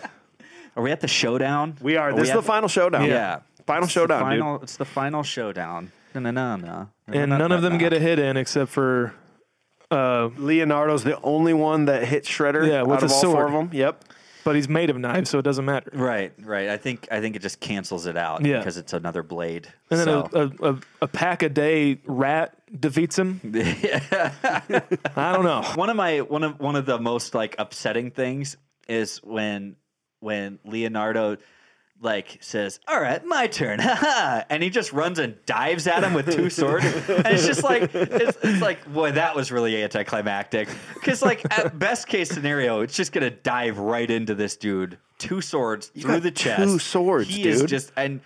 are 0.76 0.84
we 0.84 0.92
at 0.92 1.02
the 1.02 1.08
showdown? 1.08 1.76
We 1.82 1.98
are. 1.98 2.14
This 2.14 2.30
is 2.30 2.34
the 2.36 2.42
final 2.42 2.70
showdown. 2.70 3.06
Yeah, 3.06 3.40
Final 3.66 3.84
It's 3.86 3.94
the 3.94 4.00
showdown, 4.00 4.22
final, 4.22 4.62
It's 4.62 4.78
the 4.78 4.86
final 4.86 5.24
showdown. 5.24 5.92
No, 6.16 6.22
no, 6.22 6.32
no, 6.32 6.56
no. 6.56 6.90
and 7.08 7.30
none 7.32 7.52
of 7.52 7.62
them 7.62 7.78
get 7.78 7.94
a 7.94 8.00
hit 8.00 8.20
in 8.20 8.38
except 8.38 8.72
for 8.72 9.14
uh. 9.92 10.30
Leonardo's 10.38 11.04
the 11.04 11.20
only 11.22 11.54
one 11.54 11.86
that 11.86 12.06
hit 12.06 12.24
Shredder. 12.24 12.68
Yeah, 12.68 12.84
with 12.84 12.98
out 12.98 13.04
of 13.04 13.12
a 13.12 13.14
all 13.14 13.22
four 13.22 13.32
sword. 13.34 13.46
of 13.48 13.52
them. 13.54 13.70
Yep. 13.74 14.06
But 14.44 14.56
he's 14.56 14.70
made 14.70 14.90
of 14.90 14.98
knives, 14.98 15.30
so 15.30 15.40
it 15.40 15.44
doesn't 15.44 15.66
matter. 15.66 15.90
Right, 15.94 16.34
right. 16.40 16.70
I 16.70 16.78
think 16.78 17.08
I 17.12 17.20
think 17.22 17.36
it 17.36 17.42
just 17.42 17.60
cancels 17.60 18.06
it 18.06 18.18
out 18.18 18.46
Yeah. 18.46 18.58
because 18.60 18.78
it's 18.78 18.94
another 18.94 19.24
blade. 19.24 19.68
And 19.92 20.00
then 20.00 20.06
So- 20.08 20.30
a, 20.34 20.40
a, 20.40 20.72
a, 20.74 20.80
a 21.04 21.08
pack 21.08 21.44
a 21.44 21.50
day 21.50 22.00
rat 22.06 22.56
defeats 22.80 23.18
him. 23.18 23.42
I 23.54 25.32
don't 25.34 25.44
know. 25.44 25.64
one 25.76 25.90
of 25.90 25.96
my 25.96 26.22
one 26.22 26.44
of 26.44 26.60
one 26.60 26.76
of 26.76 26.86
the 26.86 27.00
most 27.00 27.34
like 27.34 27.56
upsetting 27.60 28.12
things 28.12 28.58
is 28.88 29.18
when 29.24 29.76
when 30.20 30.60
Leonardo 30.66 31.38
like 32.02 32.38
says, 32.42 32.80
"All 32.88 33.00
right, 33.00 33.24
my 33.26 33.48
turn," 33.48 33.80
and 34.50 34.64
he 34.64 34.70
just 34.70 34.94
runs 34.94 35.20
and 35.20 35.36
dives 35.46 35.88
at 35.88 36.04
him 36.04 36.14
with 36.14 36.34
two 36.34 36.50
swords, 36.60 36.86
and 36.86 37.28
it's 37.28 37.46
just 37.46 37.64
like 37.64 37.94
it's, 37.94 38.38
it's 38.42 38.62
like, 38.62 38.86
boy, 38.92 39.12
that 39.14 39.36
was 39.36 39.52
really 39.52 39.82
anticlimactic. 39.84 40.70
Because 40.94 41.22
like 41.22 41.44
at 41.58 41.78
best 41.78 42.08
case 42.08 42.30
scenario, 42.30 42.82
it's 42.82 42.96
just 42.96 43.12
gonna 43.12 43.30
dive 43.30 43.78
right 43.80 44.10
into 44.10 44.36
this 44.36 44.56
dude, 44.58 44.98
two 45.18 45.42
swords 45.42 45.88
through 45.88 46.14
got 46.14 46.24
the 46.24 46.32
chest, 46.32 46.64
two 46.64 46.80
swords, 46.80 47.28
He 47.30 47.48
is 47.48 47.64
just 47.64 47.92
and. 47.96 48.22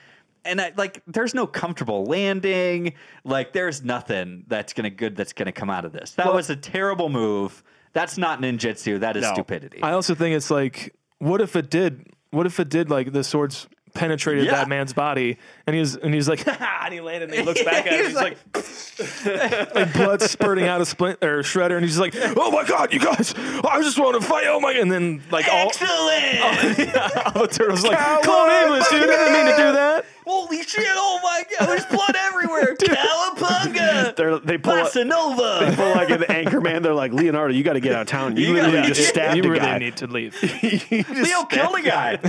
And 0.46 0.60
I, 0.60 0.74
like, 0.76 1.02
there's 1.08 1.34
no 1.34 1.48
comfortable 1.48 2.04
landing. 2.04 2.96
Like, 3.24 3.54
there's 3.54 3.82
nothing 3.82 4.44
that's 4.50 4.74
gonna 4.74 4.90
good 4.90 5.16
that's 5.16 5.32
gonna 5.32 5.54
come 5.54 5.70
out 5.70 5.86
of 5.86 5.94
this. 5.94 6.12
That 6.16 6.34
was 6.34 6.50
a 6.50 6.56
terrible 6.58 7.08
move. 7.08 7.64
That's 7.94 8.18
not 8.18 8.42
ninjutsu. 8.42 9.00
That 9.00 9.16
is 9.16 9.22
No. 9.22 9.32
stupidity. 9.32 9.82
I 9.82 9.94
also 9.94 10.14
think 10.16 10.36
it's 10.36 10.52
like, 10.52 10.94
what 11.20 11.40
if 11.40 11.56
it 11.56 11.70
did? 11.70 12.08
What 12.34 12.48
if 12.48 12.60
it 12.60 12.68
did 12.68 12.90
like 12.90 13.12
the 13.12 13.24
swords 13.24 13.68
penetrated 13.94 14.46
Yeah. 14.46 14.52
that 14.54 14.70
man's 14.70 14.94
body, 14.94 15.38
and 15.68 15.74
he 15.76 15.80
was 15.80 15.96
and 15.96 16.14
he's 16.14 16.28
like, 16.28 16.46
and 16.62 16.94
he 16.94 17.00
landed, 17.02 17.30
and 17.30 17.38
he 17.40 17.44
looks 17.46 17.64
back 17.64 17.86
at 17.86 17.94
it, 17.94 18.06
he's 18.08 18.16
like, 18.16 18.38
like 19.76 19.94
blood 19.94 20.22
spurting 20.22 20.66
out 20.66 20.82
of 20.82 20.88
splint 20.88 21.20
or 21.24 21.40
shredder, 21.44 21.76
and 21.76 21.86
he's 21.86 22.00
like, 22.00 22.14
oh 22.16 22.52
my 22.52 22.64
god, 22.66 22.94
you 22.94 23.00
guys, 23.00 23.34
I 23.38 23.82
just 23.82 24.00
want 24.00 24.20
to 24.22 24.28
fight, 24.28 24.46
oh 24.48 24.60
my, 24.60 24.74
and 24.74 24.92
then 24.92 25.22
like 25.32 25.48
all, 25.52 25.68
Excellent! 25.68 27.36
all 27.36 27.42
the 27.44 27.50
turtles 27.52 27.84
like, 27.84 28.24
clone 28.24 28.52
English, 28.64 28.88
dude, 28.90 29.04
I 29.04 29.06
didn't 29.08 29.34
mean 29.34 29.46
to 29.46 29.58
do 29.58 29.72
that. 29.74 30.06
Holy 30.26 30.64
shit! 30.64 30.86
Oh 30.90 31.20
my 31.22 31.44
god! 31.60 31.68
There's 31.68 31.86
blood 31.88 32.16
everywhere. 32.16 32.76
Cowabunga! 32.78 34.16
They're, 34.16 34.40
they 34.40 34.58
pull 34.58 34.74
Bossa 34.74 35.06
Nova. 35.06 35.66
they 35.66 35.76
pull 35.76 35.90
like 35.92 36.10
an 36.12 36.22
Anchorman. 36.22 36.82
They're 36.82 36.94
like 36.94 37.12
Leonardo, 37.12 37.54
you 37.54 37.62
got 37.62 37.74
to 37.74 37.82
get 37.82 37.94
out 37.94 38.04
of 38.04 38.08
town. 38.08 38.38
You, 38.38 38.48
You 38.48 38.54
literally 38.54 38.78
gotta- 38.84 38.94
just 38.94 39.10
stabbed 39.10 39.36
you 39.36 39.44
a 39.44 39.48
really 39.50 39.60
guy. 39.66 39.78
need 39.80 39.98
to 39.98 40.08
leave. 40.08 40.42
Leo 40.42 41.44
killed 41.44 41.76
a 41.78 41.82
guy. 41.82 42.20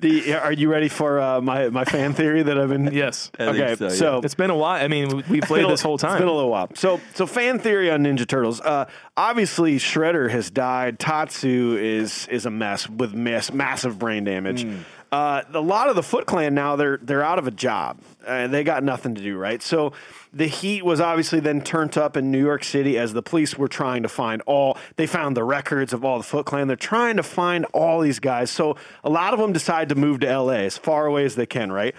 The, 0.00 0.34
are 0.34 0.52
you 0.52 0.70
ready 0.70 0.88
for 0.88 1.20
uh, 1.20 1.40
my 1.40 1.68
my 1.70 1.84
fan 1.84 2.12
theory 2.14 2.42
that 2.42 2.58
I've 2.58 2.68
been? 2.70 2.90
yes, 2.92 3.30
I 3.38 3.44
Okay, 3.44 3.74
so, 3.76 3.84
yeah. 3.84 3.90
so 3.90 4.20
it's 4.24 4.34
been 4.34 4.50
a 4.50 4.56
while. 4.56 4.82
I 4.82 4.88
mean, 4.88 5.08
we- 5.16 5.22
we 5.28 5.40
played 5.40 5.68
this 5.68 5.82
whole 5.82 5.98
time. 5.98 6.12
It's 6.12 6.20
been 6.20 6.28
a 6.28 6.32
little 6.32 6.50
while. 6.50 6.68
So, 6.74 7.00
so 7.14 7.26
fan 7.26 7.58
theory 7.58 7.90
on 7.90 8.02
Ninja 8.04 8.26
Turtles. 8.26 8.60
Uh, 8.60 8.86
obviously, 9.16 9.76
Shredder 9.78 10.30
has 10.30 10.50
died. 10.50 10.98
Tatsu 10.98 11.76
is 11.78 12.26
is 12.28 12.46
a 12.46 12.50
mess 12.50 12.88
with 12.88 13.14
mass, 13.14 13.52
massive 13.52 13.98
brain 13.98 14.24
damage. 14.24 14.62
Hmm. 14.64 14.76
Uh, 15.12 15.42
a 15.52 15.60
lot 15.60 15.88
of 15.88 15.96
the 15.96 16.02
Foot 16.04 16.26
Clan 16.26 16.54
now 16.54 16.76
they're 16.76 16.98
they're 17.02 17.22
out 17.24 17.38
of 17.38 17.46
a 17.46 17.50
job. 17.50 17.98
Uh, 18.26 18.46
they 18.46 18.62
got 18.64 18.84
nothing 18.84 19.14
to 19.16 19.20
do, 19.22 19.36
right? 19.36 19.60
So 19.60 19.92
the 20.32 20.46
heat 20.46 20.84
was 20.84 21.00
obviously 21.00 21.40
then 21.40 21.60
turned 21.60 21.98
up 21.98 22.16
in 22.16 22.30
New 22.30 22.44
York 22.44 22.62
City 22.64 22.96
as 22.98 23.12
the 23.12 23.22
police 23.22 23.58
were 23.58 23.68
trying 23.68 24.02
to 24.02 24.08
find 24.08 24.42
all. 24.42 24.78
They 24.96 25.06
found 25.06 25.36
the 25.36 25.44
records 25.44 25.92
of 25.92 26.04
all 26.04 26.18
the 26.18 26.24
Foot 26.24 26.46
Clan. 26.46 26.68
They're 26.68 26.76
trying 26.76 27.16
to 27.16 27.22
find 27.22 27.64
all 27.66 28.00
these 28.00 28.20
guys. 28.20 28.50
So 28.50 28.76
a 29.02 29.10
lot 29.10 29.34
of 29.34 29.40
them 29.40 29.52
decide 29.52 29.88
to 29.88 29.94
move 29.94 30.20
to 30.20 30.28
L.A. 30.28 30.66
as 30.66 30.76
far 30.76 31.06
away 31.06 31.24
as 31.24 31.34
they 31.34 31.46
can, 31.46 31.72
right? 31.72 31.94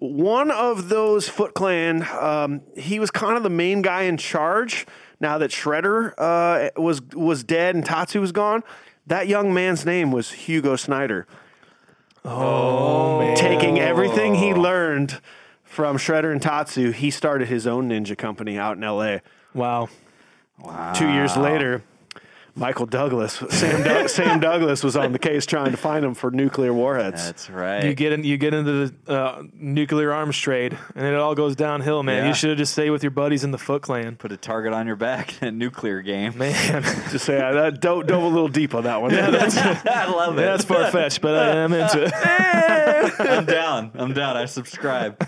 one 0.00 0.50
of 0.50 0.88
those 0.88 1.28
Foot 1.28 1.54
Clan, 1.54 2.06
um, 2.18 2.62
he 2.76 2.98
was 2.98 3.10
kind 3.10 3.36
of 3.36 3.42
the 3.42 3.50
main 3.50 3.82
guy 3.82 4.02
in 4.02 4.16
charge. 4.16 4.86
Now 5.20 5.38
that 5.38 5.50
Shredder 5.50 6.14
uh, 6.16 6.70
was 6.80 7.02
was 7.12 7.44
dead 7.44 7.74
and 7.74 7.84
Tatsu 7.84 8.20
was 8.20 8.32
gone, 8.32 8.64
that 9.06 9.28
young 9.28 9.52
man's 9.52 9.84
name 9.84 10.10
was 10.10 10.32
Hugo 10.32 10.76
Snyder. 10.76 11.26
Oh, 12.24 13.20
man. 13.20 13.36
Taking 13.36 13.78
everything 13.78 14.34
he 14.34 14.54
learned 14.54 15.20
from 15.80 15.96
Shredder 15.96 16.30
and 16.30 16.42
Tatsu, 16.42 16.90
he 16.90 17.10
started 17.10 17.48
his 17.48 17.66
own 17.66 17.88
ninja 17.88 18.14
company 18.16 18.58
out 18.58 18.76
in 18.76 18.84
L.A. 18.84 19.22
wow. 19.54 19.88
Wow. 20.58 20.92
Two 20.92 21.08
years 21.08 21.38
later, 21.38 21.82
Michael 22.54 22.86
Douglas, 22.86 23.42
Sam, 23.50 23.82
Doug 23.82 24.08
Sam 24.10 24.40
Douglas 24.40 24.82
was 24.82 24.96
on 24.96 25.12
the 25.12 25.18
case 25.18 25.46
trying 25.46 25.70
to 25.70 25.76
find 25.76 26.04
him 26.04 26.14
for 26.14 26.30
nuclear 26.30 26.72
warheads. 26.74 27.24
That's 27.26 27.48
right. 27.50 27.84
You 27.84 27.94
get 27.94 28.12
in, 28.12 28.24
you 28.24 28.36
get 28.36 28.54
into 28.54 28.88
the 28.88 29.12
uh, 29.12 29.42
nuclear 29.54 30.12
arms 30.12 30.36
trade, 30.36 30.76
and 30.94 31.06
it 31.06 31.14
all 31.14 31.34
goes 31.34 31.56
downhill, 31.56 32.02
man. 32.02 32.24
Yeah. 32.24 32.28
You 32.28 32.34
should 32.34 32.50
have 32.50 32.58
just 32.58 32.72
stayed 32.72 32.90
with 32.90 33.02
your 33.02 33.10
buddies 33.10 33.44
in 33.44 33.50
the 33.50 33.58
Foot 33.58 33.82
Clan, 33.82 34.16
Put 34.16 34.32
a 34.32 34.36
target 34.36 34.72
on 34.72 34.86
your 34.86 34.96
back 34.96 35.40
in 35.42 35.48
a 35.48 35.52
nuclear 35.52 36.02
game. 36.02 36.36
man. 36.38 36.82
Just 37.10 37.24
say 37.24 37.40
uh, 37.40 37.52
that, 37.52 37.80
dove, 37.80 38.06
dove 38.06 38.22
a 38.22 38.26
little 38.26 38.48
deep 38.48 38.74
on 38.74 38.84
that 38.84 39.00
one. 39.00 39.12
I 39.14 40.06
love 40.10 40.38
it. 40.38 40.42
That's 40.42 40.64
far 40.64 40.90
fetched, 40.90 41.20
but 41.20 41.34
I 41.34 41.56
am 41.56 41.72
into 41.72 42.04
it. 42.04 42.12
I'm 43.20 43.44
down. 43.44 43.90
I'm 43.94 44.12
down. 44.12 44.36
I 44.36 44.44
subscribe. 44.44 45.18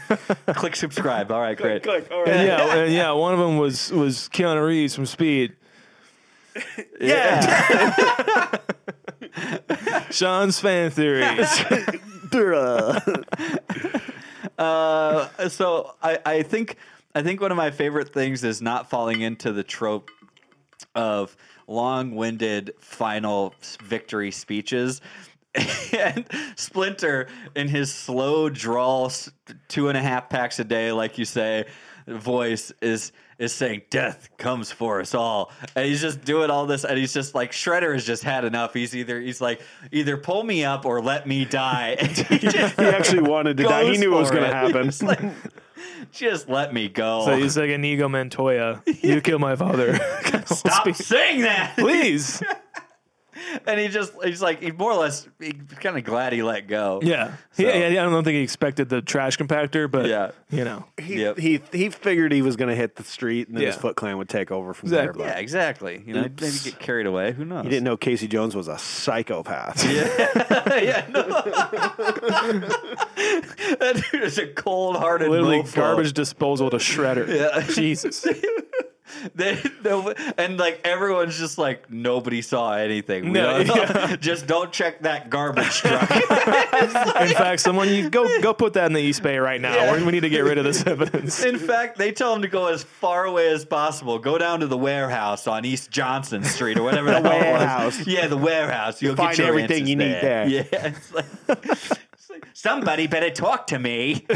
Click 0.55 0.77
subscribe. 0.77 1.31
All 1.31 1.41
right, 1.41 1.57
great. 1.57 1.83
Click, 1.83 2.09
all 2.11 2.21
right. 2.21 2.29
And 2.29 2.47
yeah, 2.47 2.77
and 2.77 2.93
yeah. 2.93 3.13
One 3.13 3.33
of 3.33 3.39
them 3.41 3.57
was 3.57 3.91
was 3.93 4.29
Keanu 4.33 4.67
Reeves 4.67 4.95
from 4.95 5.07
Speed. 5.07 5.55
Yeah. 7.01 8.49
Sean's 10.11 10.61
fan 10.61 10.91
theories. 10.91 11.65
Uh, 14.59 15.49
so 15.49 15.95
I, 16.03 16.19
I 16.25 16.43
think 16.43 16.77
I 17.15 17.23
think 17.23 17.41
one 17.41 17.51
of 17.51 17.57
my 17.57 17.71
favorite 17.71 18.13
things 18.13 18.45
is 18.45 18.63
not 18.63 18.89
falling 18.89 19.21
into 19.21 19.53
the 19.53 19.63
trope 19.63 20.11
of 20.95 21.37
long-winded 21.67 22.75
final 22.79 23.55
victory 23.83 24.31
speeches. 24.31 25.01
and 25.93 26.27
Splinter, 26.57 27.29
in 27.55 27.69
his 27.69 27.93
slow 27.93 28.49
drawl, 28.49 29.11
two 29.69 29.89
and 29.89 29.99
a 29.99 30.03
half 30.03 30.29
packs 30.31 30.59
a 30.59 30.65
day, 30.65 30.93
like 30.93 31.19
you 31.19 31.25
say, 31.25 31.67
voice 32.07 32.73
is 32.81 33.13
is 33.43 33.53
saying 33.53 33.83
death 33.91 34.29
comes 34.39 34.71
for 34.71 35.01
us 35.01 35.15
all 35.15 35.51
and 35.75 35.87
he's 35.87 36.01
just 36.01 36.25
doing 36.25 36.51
all 36.51 36.67
this 36.67 36.85
and 36.85 36.99
he's 36.99 37.13
just 37.13 37.35
like 37.35 37.53
shredder 37.53 37.93
has 37.93 38.07
just 38.07 38.23
had 38.23 38.45
enough 38.45 38.73
he's 38.73 38.95
either 38.95 39.21
he's 39.21 39.41
like 39.41 39.61
either 39.91 40.17
pull 40.17 40.43
me 40.43 40.65
up 40.65 40.87
or 40.87 41.01
let 41.01 41.27
me 41.27 41.45
die 41.45 41.97
and 41.99 42.11
he 42.17 42.53
he 42.83 42.89
actually 42.89 43.23
wanted 43.23 43.57
to 43.59 43.65
die. 43.65 43.85
He 43.85 43.99
knew 43.99 44.15
it 44.15 44.19
was 44.19 44.31
going 44.31 44.45
to 44.45 44.55
happen. 44.55 44.89
It's 44.89 45.03
like, 45.03 45.21
just 46.11 46.49
let 46.49 46.73
me 46.73 46.89
go. 46.89 47.25
So 47.25 47.37
he's 47.37 47.57
like 47.57 47.71
Inigo 47.71 48.09
Montoya. 48.09 48.83
You 48.87 49.21
kill 49.23 49.39
my 49.39 49.57
father. 49.57 49.97
Stop 50.47 50.93
saying 50.95 51.43
that. 51.43 51.75
please. 51.77 52.43
And 53.67 53.81
he 53.81 53.89
just 53.89 54.13
he's 54.25 54.41
like 54.43 54.63
he 54.63 54.71
more 54.73 54.93
or 54.93 54.97
less 54.99 55.29
he's 55.39 55.55
kind 55.81 55.97
of 55.99 56.05
glad 56.05 56.33
he 56.33 56.43
let 56.43 56.67
go. 56.69 57.01
Yeah. 57.03 57.35
So- 57.53 57.63
yeah, 57.65 57.87
I 57.89 57.93
don't 58.09 58.25
think 58.25 58.37
he 58.37 58.43
expected 58.43 58.89
the 58.89 59.03
trash 59.03 59.37
compactor, 59.39 59.91
but 59.91 60.07
Yeah. 60.07 60.31
you 60.51 60.65
know. 60.65 60.85
He, 61.01 61.21
Yep. 61.23 61.39
he 61.39 61.61
he 61.73 61.89
figured 61.91 62.33
he 62.33 62.43
was 62.43 62.57
going 62.57 62.69
to 62.71 62.75
hit 62.77 62.97
the 62.97 63.05
street 63.05 63.49
and 63.49 63.57
then 63.57 63.65
his 63.67 63.75
Yeah. 63.77 63.81
Foot 63.81 63.97
Clan 63.97 64.19
would 64.19 64.29
take 64.29 64.51
over 64.51 64.73
from 64.75 64.89
Exactly. 64.89 65.25
there. 65.25 65.35
Yeah, 65.35 65.39
exactly. 65.41 66.03
You 66.07 66.15
know, 66.15 66.23
maybe 66.23 66.57
get 66.65 66.79
carried 66.79 67.07
away. 67.07 67.33
Who 67.33 67.45
knows? 67.45 67.59
But 67.59 67.65
he 67.67 67.71
didn't 67.71 67.85
know 67.85 67.97
Casey 67.97 68.29
Jones 68.29 68.55
was 68.57 68.69
a 68.69 68.79
psychopath. 68.79 69.85
Yeah, 69.85 70.79
yeah, 70.81 71.07
no. 71.11 71.23
that 73.79 74.03
dude 74.13 74.23
is 74.23 74.39
a 74.39 74.47
cold-hearted, 74.49 75.29
Literally 75.29 75.63
mofo. 75.63 75.75
garbage 75.77 76.13
disposal 76.13 76.71
to 76.71 76.77
shredder. 76.79 77.29
Yeah. 77.29 77.61
Jesus. 77.73 78.27
They, 79.35 79.63
no, 79.85 80.13
and 80.37 80.59
like 80.59 80.81
everyone's 80.85 81.39
just 81.39 81.57
like 81.59 81.91
nobody 81.91 82.43
saw 82.43 82.73
anything. 82.75 83.25
We 83.27 83.31
No, 83.31 83.63
don't- 83.63 84.21
just 84.21 84.47
don't 84.47 84.73
check 84.73 85.03
that 85.03 85.31
garbage 85.31 85.67
truck. 85.81 86.11
In 86.11 87.29
fact, 87.35 87.61
someone 87.61 87.89
you 87.89 88.11
go 88.11 88.41
go 88.43 88.53
put 88.55 88.73
that 88.75 88.87
in 88.87 88.93
the 88.93 89.01
East 89.01 89.23
Bay 89.23 89.39
right 89.39 89.61
now. 89.61 89.75
Yeah. 89.75 90.05
We- 90.05 90.13
need 90.13 90.21
to 90.21 90.29
get 90.29 90.45
rid 90.45 90.59
of 90.59 90.65
this 90.65 90.85
evidence. 90.87 91.43
In 91.43 91.59
fact, 91.59 91.97
they 91.97 92.13
tell 92.13 92.33
them 92.35 92.43
to 92.43 92.49
go 92.49 92.67
as 92.67 92.83
far 92.83 93.25
away 93.25 93.49
as 93.49 93.65
possible. 93.65 94.19
Go 94.19 94.37
down 94.37 94.61
to 94.61 94.67
the 94.67 94.77
warehouse 94.77 95.47
on 95.47 95.65
East 95.65 95.91
Johnson 95.91 96.45
Street 96.45 96.77
or 96.79 96.83
whatever 96.83 97.11
the, 97.13 97.21
hell 97.21 97.25
it 97.25 97.39
was. 97.39 97.43
warehouse. 97.59 98.07
Yeah, 98.07 98.27
the 98.27 98.37
warehouse. 98.37 99.01
You'll 99.01 99.17
Find 99.17 99.39
your 99.39 99.47
everything 99.49 99.87
you 99.87 99.97
need 99.97 100.13
there. 100.21 100.47
Yeah, 100.49 100.65
it's 100.73 101.15
like, 101.15 101.25
it's 101.49 102.31
like, 102.31 102.47
somebody 102.53 103.07
better 103.07 103.31
talk 103.31 103.69
to 103.69 103.79
me. 103.79 104.27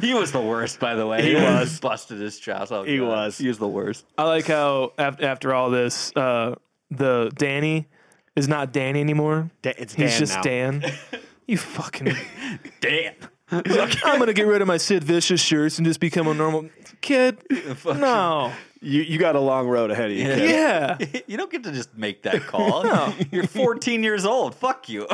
He 0.00 0.14
was 0.14 0.32
the 0.32 0.40
worst, 0.40 0.80
by 0.80 0.94
the 0.94 1.06
way. 1.06 1.22
He 1.22 1.34
was. 1.34 1.78
busted 1.80 2.20
his 2.20 2.38
chops. 2.38 2.72
Oh, 2.72 2.82
He 2.82 2.98
God. 2.98 3.08
was. 3.08 3.38
He 3.38 3.48
was 3.48 3.58
the 3.58 3.68
worst. 3.68 4.04
I 4.18 4.24
like 4.24 4.46
how 4.46 4.92
af- 4.98 5.22
after 5.22 5.54
all 5.54 5.70
this, 5.70 6.14
uh, 6.16 6.54
the 6.90 7.30
Danny 7.36 7.86
is 8.36 8.48
not 8.48 8.72
Danny 8.72 9.00
anymore. 9.00 9.50
Da- 9.62 9.74
it's 9.78 9.94
He's 9.94 10.10
Dan 10.10 10.18
just 10.20 10.34
now. 10.36 10.42
Dan. 10.42 10.84
You 11.48 11.58
fucking. 11.58 12.14
Damn. 12.80 13.14
I'm 13.50 14.18
gonna 14.18 14.32
get 14.32 14.46
rid 14.46 14.62
of 14.62 14.68
my 14.68 14.76
Sid 14.78 15.02
Vicious 15.04 15.40
shirts 15.40 15.76
and 15.76 15.84
just 15.86 15.98
become 16.00 16.28
a 16.28 16.32
normal 16.34 16.70
kid. 17.00 17.36
No. 17.84 18.52
You 18.80 19.02
you 19.02 19.18
got 19.18 19.34
a 19.36 19.40
long 19.40 19.66
road 19.68 19.90
ahead 19.90 20.12
of 20.12 20.16
you. 20.16 20.28
Yeah. 20.28 20.96
kid. 20.96 21.10
Yeah. 21.12 21.20
You 21.26 21.36
don't 21.36 21.50
get 21.50 21.64
to 21.64 21.72
just 21.72 21.94
make 21.98 22.22
that 22.22 22.46
call. 22.46 22.84
No. 22.84 23.12
You're 23.32 23.46
14 23.48 24.02
years 24.04 24.24
old. 24.24 24.54
Fuck 24.54 24.88
you. 24.88 25.06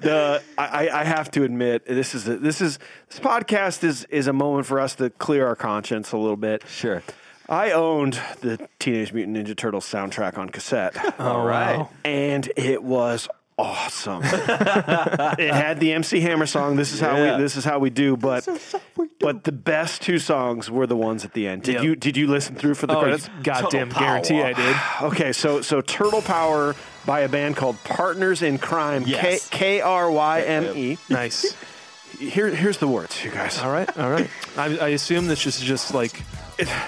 The 0.00 0.42
I, 0.58 0.88
I- 0.88 1.00
I 1.00 1.04
have 1.04 1.30
to 1.32 1.44
admit 1.44 1.86
this 1.86 2.14
is 2.14 2.26
a, 2.28 2.36
this 2.38 2.60
is 2.60 2.78
this 3.08 3.20
podcast 3.20 3.84
is 3.84 4.04
is 4.04 4.26
a 4.26 4.32
moment 4.32 4.66
for 4.66 4.80
us 4.80 4.94
to 4.96 5.10
clear 5.10 5.46
our 5.46 5.56
conscience 5.56 6.12
a 6.12 6.16
little 6.18 6.36
bit. 6.36 6.62
Sure. 6.68 7.02
I 7.48 7.72
owned 7.72 8.14
the 8.42 8.68
Teenage 8.78 9.12
Mutant 9.12 9.36
Ninja 9.36 9.56
Turtles 9.56 9.84
soundtrack 9.84 10.38
on 10.38 10.50
cassette. 10.50 10.94
All 11.20 11.44
right. 11.44 11.86
and 12.04 12.48
it 12.56 12.82
was 12.82 13.28
awesome. 13.58 14.22
it 14.24 15.52
had 15.52 15.80
the 15.80 15.92
MC 15.92 16.20
Hammer 16.20 16.46
song. 16.46 16.76
This 16.76 16.92
is 16.92 17.00
how 17.00 17.16
Yeah. 17.16 17.36
we 17.36 17.42
this 17.42 17.56
is 17.56 17.64
how 17.64 17.78
we 17.78 17.90
do. 17.90 18.16
But 18.16 18.48
but 19.20 19.44
the 19.44 19.52
best 19.52 20.00
two 20.02 20.18
songs 20.18 20.70
were 20.70 20.86
the 20.86 20.96
ones 20.96 21.24
at 21.24 21.32
the 21.34 21.46
end. 21.46 21.62
Did 21.64 21.74
Yep. 21.74 21.82
you 21.84 21.96
did 21.96 22.16
you 22.16 22.26
listen 22.26 22.54
through 22.54 22.74
for 22.74 22.86
the 22.86 22.96
Oh, 22.96 23.02
credits? 23.02 23.28
goddamn 23.42 23.88
Total 23.90 24.00
guarantee 24.06 24.42
I 24.42 24.52
did. 24.52 24.76
Okay, 25.02 25.32
so 25.32 25.60
so 25.60 25.80
Turtle 25.80 26.22
Power 26.22 26.74
by 27.10 27.20
a 27.22 27.28
band 27.28 27.56
called 27.56 27.76
Partners 27.82 28.40
in 28.40 28.56
Kryme. 28.60 29.04
Yes. 29.04 29.48
K 29.48 29.58
K 29.58 29.80
R 29.80 30.08
Y 30.12 30.42
M 30.42 30.76
E. 30.76 30.96
Nice. 31.08 31.56
Here 32.20 32.46
here's 32.54 32.78
the 32.78 32.86
words, 32.86 33.24
you 33.24 33.32
guys. 33.32 33.58
All 33.58 33.72
right, 33.72 33.88
all 33.98 34.10
right. 34.10 34.28
I, 34.56 34.78
I 34.78 34.88
assume 34.90 35.26
this 35.26 35.44
is 35.46 35.58
just 35.58 35.92
like, 35.94 36.22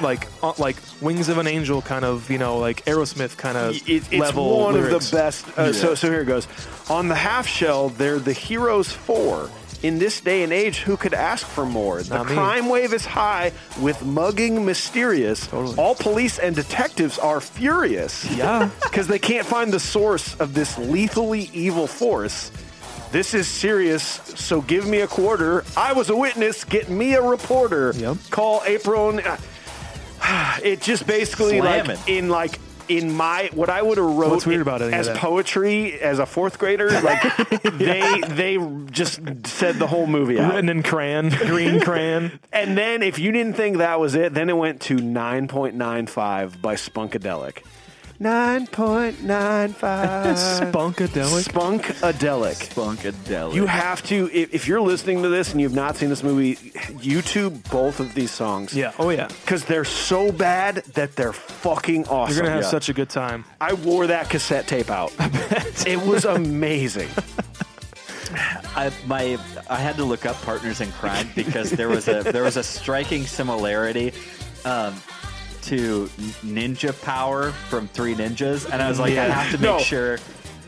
like, 0.01 0.29
uh, 0.45 0.53
like 0.59 0.77
Wings 1.01 1.29
of 1.29 1.39
an 1.39 1.47
Angel 1.49 1.81
kind 1.83 2.05
of, 2.05 2.31
you 2.31 2.39
know, 2.39 2.59
like 2.59 2.85
Aerosmith 2.85 3.37
kind 3.37 3.57
of 3.57 3.75
It- 3.75 3.89
it's 3.89 4.13
level 4.13 4.61
one 4.61 4.75
lyrics. 4.75 5.07
of 5.07 5.11
the 5.11 5.17
best. 5.17 5.59
Uh, 5.59 5.73
So 5.73 5.95
so 5.97 6.09
here 6.11 6.21
it 6.21 6.27
goes. 6.27 6.47
On 6.91 7.09
the 7.09 7.15
half 7.17 7.47
shell, 7.49 7.89
they're 7.89 8.19
the 8.21 8.33
heroes 8.35 8.93
for. 8.93 9.51
In 9.83 9.99
this 9.99 10.21
day 10.21 10.45
and 10.45 10.53
age, 10.53 10.79
who 10.79 10.97
could 10.97 11.13
ask 11.15 11.45
for 11.47 11.67
more? 11.67 12.03
The 12.03 12.23
crime 12.23 12.69
wave 12.69 12.93
is 12.93 13.05
high, 13.05 13.53
with 13.81 14.05
mugging 14.05 14.65
mysterious. 14.65 15.47
Totally. 15.49 15.77
All 15.77 15.97
police 15.97 16.39
and 16.39 16.55
detectives 16.55 17.19
are 17.19 17.41
furious. 17.41 18.25
Yeah. 18.37 18.71
because 18.83 19.09
they 19.09 19.19
can't 19.19 19.47
find 19.47 19.73
the 19.73 19.81
source 19.81 20.37
of 20.37 20.55
this 20.55 20.79
lethally 20.79 21.51
evil 21.53 21.89
force. 21.89 22.53
This 23.11 23.35
is 23.35 23.47
serious, 23.49 24.03
so 24.03 24.63
give 24.63 24.87
me 24.87 25.01
a 25.01 25.07
quarter. 25.09 25.65
I 25.77 25.93
was 25.93 26.09
a 26.11 26.17
witness, 26.17 26.65
get 26.65 26.89
me 26.89 27.15
a 27.15 27.21
reporter. 27.23 27.93
Yep. 27.97 28.17
Call 28.31 28.63
April. 28.65 29.11
and- 29.11 29.21
uh, 29.21 29.37
It 30.63 30.81
just 30.81 31.07
basically 31.07 31.59
Slamming. 31.59 31.97
like 31.97 32.09
in 32.09 32.29
like 32.29 32.59
in 32.89 33.13
my 33.13 33.51
what 33.53 33.71
I 33.71 33.83
would 33.83 33.99
have 33.99 34.07
wrote 34.07 34.31
What's 34.31 34.47
weird 34.47 34.63
about 34.63 34.83
any 34.83 34.93
as 34.93 35.09
poetry 35.11 36.01
as 36.01 36.19
a 36.19 36.27
fourth 36.27 36.59
grader. 36.59 36.91
Like 37.01 37.23
they 37.63 38.21
they 38.29 38.59
just 38.91 39.21
said 39.47 39.77
the 39.77 39.87
whole 39.87 40.07
movie 40.07 40.39
out. 40.39 40.55
Written 40.55 40.69
in 40.69 40.83
crayon, 40.83 41.31
green 41.31 41.81
crayon. 41.81 42.39
And 42.53 42.77
then 42.77 43.03
if 43.03 43.19
you 43.19 43.33
didn't 43.33 43.55
think 43.55 43.79
that 43.79 43.99
was 43.99 44.15
it, 44.15 44.35
then 44.35 44.51
it 44.51 44.57
went 44.57 44.81
to 44.83 44.97
9.95 44.97 46.61
by 46.61 46.75
Spunkadelic. 46.75 47.65
9.95. 48.23 49.23
Spunkadelic. 50.73 51.45
Spunkadelic. 51.49 52.57
Funkadelic. 52.73 53.55
You 53.55 53.67
have 53.67 54.03
to, 54.05 54.31
if, 54.33 54.55
if 54.55 54.69
you're 54.69 54.81
listening 54.81 55.23
to 55.23 55.29
this 55.29 55.53
and 55.53 55.61
you've 55.61 55.75
not 55.75 55.97
seen 55.97 56.09
this 56.09 56.23
movie, 56.23 56.55
YouTube 56.57 57.69
both 57.71 58.01
of 58.01 58.15
these 58.15 58.31
songs. 58.31 58.75
Yeah. 58.75 58.93
Oh 58.99 59.11
yeah. 59.11 59.27
Because 59.27 59.65
they're 59.65 59.85
so 59.85 60.31
bad 60.33 60.77
that 60.95 61.17
they're 61.17 61.33
fucking 61.33 62.07
awesome. 62.09 62.35
You're 62.35 62.43
gonna 62.45 62.55
have 62.55 62.63
Yeah. 62.65 62.71
such 62.71 62.89
a 62.89 62.93
good 62.93 63.09
time. 63.11 63.45
I 63.61 63.73
wore 63.75 64.07
that 64.07 64.31
cassette 64.31 64.67
tape 64.69 64.91
out. 64.91 65.13
it 65.87 66.01
was 66.07 66.25
amazing. 66.25 67.09
I, 68.75 68.91
my 69.07 69.39
I 69.69 69.77
had 69.77 69.97
to 69.97 70.05
look 70.05 70.25
up 70.25 70.41
Partners 70.43 70.81
in 70.81 70.89
Kryme 70.89 71.35
because 71.35 71.71
there 71.71 71.89
was 71.91 72.09
a 72.09 72.23
there 72.23 72.43
was 72.45 72.57
a 72.57 72.63
striking 72.63 73.27
similarity 73.27 74.13
um, 74.65 74.95
to 75.63 76.07
Ninja 76.45 77.01
Power 77.03 77.53
from 77.53 77.89
Three 77.89 78.15
Ninjas, 78.15 78.69
and 78.71 78.83
I 78.83 78.89
was 78.89 78.99
like, 78.99 79.13
I 79.17 79.25
have 79.29 79.51
to 79.53 79.59
make 79.59 79.63
No. 79.71 79.79
sure 79.79 80.19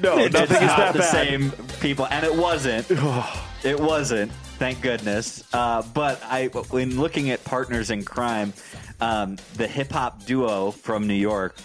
No, 0.03 0.19
it's 0.19 0.33
nothing 0.33 0.57
is 0.57 0.63
not 0.63 0.77
that 0.79 0.93
the 0.95 0.99
bad. 1.01 1.11
same 1.11 1.51
people, 1.81 2.07
and 2.07 2.25
it 2.25 2.35
wasn't. 2.35 2.87
it 3.65 3.79
wasn't. 3.81 4.33
Thank 4.59 4.81
goodness. 4.83 5.43
Uh, 5.53 5.83
but 5.95 6.23
I, 6.25 6.47
when 6.47 6.99
looking 7.01 7.31
at 7.31 7.43
Partners 7.45 7.91
in 7.91 8.05
Kryme, 8.05 8.53
um, 9.01 9.37
the 9.57 9.67
hip 9.67 9.91
hop 9.91 10.25
duo 10.27 10.71
from 10.71 11.07
New 11.09 11.15
York, 11.15 11.57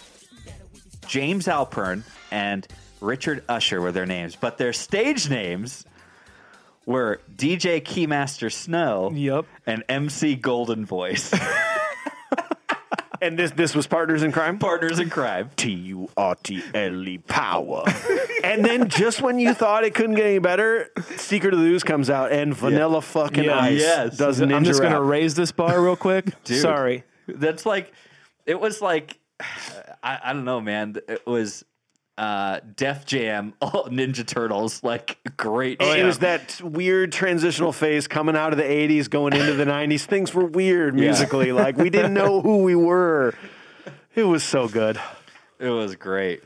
James 1.08 1.46
Alpern 1.48 2.04
and 2.32 2.68
Richard 3.02 3.44
Usher 3.48 3.80
were 3.82 3.92
their 3.92 4.06
names, 4.06 4.36
but 4.36 4.58
their 4.58 4.74
stage 4.74 5.30
names 5.30 5.86
were 6.86 7.22
DJ 7.36 7.82
Keymaster 7.82 8.52
Snow 8.52 9.12
Yep. 9.14 9.46
and 9.68 9.84
MC 9.88 10.36
Golden 10.36 10.86
Voice. 10.86 11.32
And 13.22 13.38
this 13.38 13.52
this 13.52 13.76
was 13.76 13.86
Partners 13.88 14.24
in 14.24 14.32
Kryme? 14.32 14.60
Partners 14.60 15.00
in 15.00 15.10
Kryme. 15.10 15.54
T 15.56 15.72
U 15.72 16.10
R 16.16 16.36
T 16.36 16.62
L 16.74 17.08
E 17.08 17.18
power. 17.18 17.84
and 18.44 18.64
then 18.64 18.88
just 18.90 19.22
when 19.22 19.40
you 19.40 19.54
thought 19.54 19.84
it 19.84 19.94
couldn't 19.94 20.16
get 20.16 20.26
any 20.26 20.40
better, 20.40 20.90
Secret 21.18 21.54
of 21.54 21.60
the 21.60 21.66
Ooze 21.66 21.84
comes 21.84 22.10
out 22.10 22.32
and 22.32 22.54
Vanilla 22.56 23.02
fucking 23.02 23.44
Yeah. 23.46 23.60
Ice 23.60 23.80
Yes. 23.82 24.18
does 24.18 24.40
ninja 24.40 24.56
I'm 24.56 24.64
just 24.64 24.82
gonna 24.82 25.02
raise 25.02 25.36
this 25.36 25.52
bar 25.52 25.82
real 25.82 25.96
quick. 25.96 26.26
Dude. 26.44 26.62
Sorry. 26.62 27.04
That's 27.28 27.66
like, 27.66 27.92
it 28.46 28.60
was 28.60 28.82
like, 28.82 29.20
I, 30.04 30.20
I 30.24 30.34
don't 30.34 30.46
know, 30.46 30.62
man. 30.62 30.96
It 31.08 31.26
was 31.28 31.64
uh, 32.20 32.60
Def 32.76 33.06
Jam, 33.06 33.54
all 33.62 33.86
Ninja 33.90 34.28
Turtles, 34.28 34.84
like 34.84 35.18
great. 35.38 35.82
It 35.82 36.04
was 36.04 36.20
that 36.20 36.62
weird 36.62 37.14
transitional 37.14 37.72
phase 37.72 38.08
coming 38.08 38.36
out 38.36 38.52
of 38.52 38.58
the 38.58 38.66
80s, 38.66 39.10
going 39.10 39.34
into 39.34 39.54
the 39.54 39.64
90s. 39.64 40.02
Things 40.02 40.34
were 40.34 40.46
weird 40.46 40.96
musically. 40.96 41.54
Like, 41.54 41.78
we 41.78 41.90
didn't 41.90 42.14
know 42.14 42.42
who 42.42 42.64
we 42.64 42.76
were. 42.76 43.34
It 44.16 44.24
was 44.24 44.44
so 44.44 44.68
good. 44.68 45.00
It 45.60 45.70
was 45.70 45.96
great. 45.96 46.44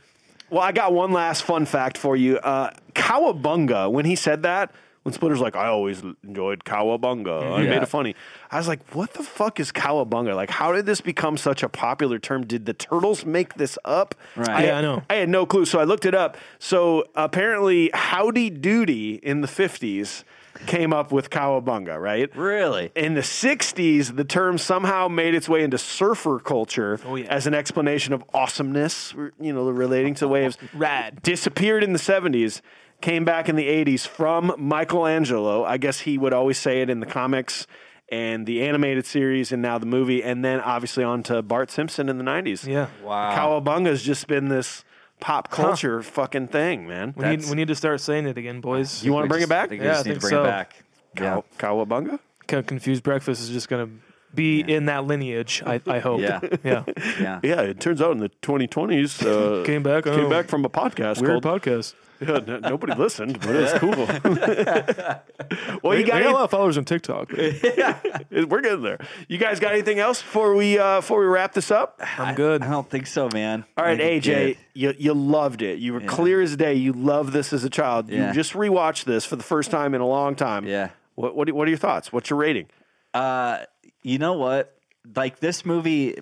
Well, 0.51 0.61
I 0.61 0.71
got 0.71 0.93
one 0.93 1.11
last 1.11 1.41
fun 1.41 1.65
fact 1.65 1.97
for 1.97 2.15
you. 2.15 2.37
Uh, 2.37 2.69
Cowabunga, 2.93 3.91
when 3.91 4.05
he 4.05 4.15
said 4.15 4.43
that, 4.43 4.71
when 5.03 5.13
Splinter's 5.13 5.39
like, 5.41 5.55
I 5.55 5.67
always 5.67 6.01
enjoyed 6.23 6.63
Cowabunga, 6.63 7.53
I 7.53 7.61
Yeah. 7.63 7.69
made 7.69 7.83
it 7.83 7.87
funny. 7.87 8.15
I 8.49 8.57
was 8.57 8.67
like, 8.67 8.79
what 8.95 9.13
the 9.13 9.23
fuck 9.23 9.59
is 9.59 9.71
Cowabunga? 9.71 10.35
Like, 10.35 10.49
how 10.49 10.71
did 10.71 10.85
this 10.85 11.01
become 11.01 11.37
such 11.37 11.61
a 11.63 11.69
popular 11.69 12.19
term? 12.19 12.45
Did 12.45 12.65
the 12.65 12.73
Turtles 12.73 13.25
make 13.25 13.55
this 13.55 13.77
up? 13.85 14.15
Right. 14.35 14.65
Yeah, 14.65 14.77
I 14.77 14.81
know. 14.81 15.03
I 15.09 15.15
had 15.15 15.29
no 15.29 15.45
clue, 15.45 15.65
so 15.65 15.79
I 15.79 15.83
looked 15.83 16.05
it 16.05 16.15
up. 16.15 16.37
So 16.59 17.05
apparently, 17.15 17.91
Howdy 17.93 18.49
Doody 18.49 19.15
in 19.21 19.41
the 19.41 19.47
50s 19.47 20.23
came 20.67 20.93
up 20.93 21.11
with 21.11 21.31
Cowabunga, 21.31 21.99
right? 21.99 22.33
Really? 22.35 22.91
In 22.95 23.15
the 23.15 23.21
60s, 23.21 24.15
the 24.15 24.23
term 24.23 24.59
somehow 24.59 25.07
made 25.07 25.33
its 25.33 25.49
way 25.49 25.63
into 25.63 25.79
surfer 25.79 26.37
culture 26.39 26.99
Oh, 27.05 27.15
yeah. 27.15 27.25
as 27.25 27.47
an 27.47 27.55
explanation 27.55 28.13
of 28.13 28.23
awesomeness, 28.35 29.15
you 29.41 29.51
know, 29.51 29.67
relating 29.69 30.13
to 30.15 30.27
waves. 30.27 30.57
Rad. 30.73 31.21
Disappeared 31.23 31.83
in 31.83 31.91
the 31.93 31.99
70s, 31.99 32.61
came 33.03 33.25
back 33.25 33.49
in 33.49 33.55
the 33.57 33.67
80s 33.67 34.07
from 34.07 34.53
Michelangelo. 34.57 35.63
I 35.65 35.77
guess 35.77 35.99
he 36.01 36.17
would 36.17 36.33
always 36.33 36.57
say 36.57 36.81
it 36.81 36.89
in 36.89 37.01
the 37.01 37.05
comics 37.05 37.67
and 38.09 38.45
the 38.45 38.63
animated 38.63 39.05
series 39.05 39.51
and 39.51 39.61
now 39.61 39.77
the 39.77 39.85
movie, 39.85 40.23
and 40.23 40.43
then 40.43 40.59
obviously 40.61 41.03
on 41.03 41.21
to 41.23 41.41
Bart 41.41 41.69
Simpson 41.69 42.07
in 42.09 42.17
the 42.17 42.23
90s. 42.23 42.65
Yeah. 42.65 42.87
Wow. 43.03 43.35
Cowabunga's 43.35 44.03
just 44.03 44.27
been 44.27 44.47
this 44.47 44.83
pop 45.19 45.49
culture 45.51 46.01
fucking 46.01 46.47
thing, 46.47 46.87
man. 46.87 47.13
We 47.17 47.25
need, 47.27 47.45
we 47.49 47.55
need 47.55 47.67
to 47.67 47.75
start 47.75 47.99
saying 48.01 48.25
it 48.25 48.37
again, 48.37 48.61
boys. 48.61 49.03
You 49.03 49.13
want 49.13 49.25
to 49.25 49.29
bring 49.29 49.41
just- 49.41 49.49
it 49.49 49.53
back? 49.53 49.65
I 49.65 49.67
think 49.69 49.81
we 49.81 49.87
Yeah, 49.87 49.93
just 49.93 50.05
I 50.05 50.09
need 50.09 50.15
to 50.15 50.19
think 50.19 50.21
bring 50.21 50.31
so. 50.31 50.43
it 50.43 50.47
back. 50.47 50.83
Cow- 51.15 51.45
Cowabunga? 51.59 52.19
Confused 52.47 53.03
breakfast 53.03 53.41
is 53.41 53.49
just 53.49 53.67
gonna 53.69 53.89
be 54.33 54.59
in 54.61 54.85
that 54.85 55.05
lineage. 55.05 55.61
I, 55.65 55.79
I 55.87 55.99
hope. 55.99 56.21
Yeah. 56.21 56.39
Yeah. 56.63 56.83
Yeah. 57.19 57.39
Yeah, 57.43 57.61
it 57.61 57.79
turns 57.79 58.01
out 58.01 58.11
in 58.11 58.19
the 58.19 58.29
2020s, 58.41 59.25
uh, 59.25 59.65
Came 59.65 59.83
back. 59.83 60.05
came 60.05 60.13
oh, 60.25 60.29
back 60.29 60.47
from 60.47 60.63
a 60.65 60.69
podcast 60.69 61.21
Weird 61.21 61.43
called. 61.43 61.61
podcast. 61.61 61.93
Yeah, 62.21 62.35
n- 62.37 62.61
nobody 62.61 62.93
listened, 62.95 63.39
but 63.41 63.53
it 63.55 63.61
was 63.61 63.73
cool. 63.79 63.91
well, 65.83 65.91
We 65.93 65.99
you 65.99 66.05
got 66.07 66.21
got 66.21 66.31
a 66.31 66.31
lot 66.31 66.43
of 66.45 66.51
followers 66.51 66.77
on 66.77 66.85
TikTok. 66.85 67.31
yeah, 67.33 67.99
we're 68.47 68.61
getting 68.61 68.81
there. 68.83 68.99
You 69.27 69.37
guys 69.37 69.59
got 69.59 69.73
anything 69.73 69.99
else 69.99 70.21
before 70.21 70.55
we 70.55 70.77
uh, 70.79 70.97
before 71.01 71.19
we 71.19 71.25
wrap 71.25 71.53
this 71.53 71.69
up? 71.71 71.99
I'm 72.17 72.35
good. 72.35 72.61
I 72.61 72.69
don't 72.69 72.89
think 72.89 73.07
so, 73.07 73.29
man. 73.33 73.65
All 73.77 73.83
right, 73.83 73.99
AJ, 73.99 74.27
it- 74.27 74.57
you 74.73 74.93
you 74.97 75.13
loved 75.13 75.61
it. 75.61 75.79
You 75.79 75.93
were 75.93 76.01
clear 76.01 76.41
as 76.41 76.55
day. 76.55 76.75
You 76.75 76.93
loved 76.93 77.33
this 77.33 77.51
as 77.51 77.63
a 77.63 77.69
child. 77.69 78.09
Yeah. 78.09 78.27
You 78.29 78.33
just 78.33 78.53
rewatched 78.53 79.03
this 79.03 79.25
for 79.25 79.35
the 79.35 79.43
first 79.43 79.69
time 79.71 79.93
in 79.93 79.99
a 80.01 80.07
long 80.07 80.35
time. 80.35 80.65
Yeah. 80.65 80.89
What 81.15 81.35
what, 81.35 81.51
what 81.51 81.67
are 81.67 81.71
your 81.71 81.77
thoughts? 81.77 82.13
What's 82.13 82.29
your 82.29 82.39
rating? 82.39 82.67
Uh, 83.13 83.59
you 84.03 84.19
know 84.19 84.33
what? 84.33 84.77
Like 85.15 85.39
this 85.39 85.65
movie, 85.65 86.17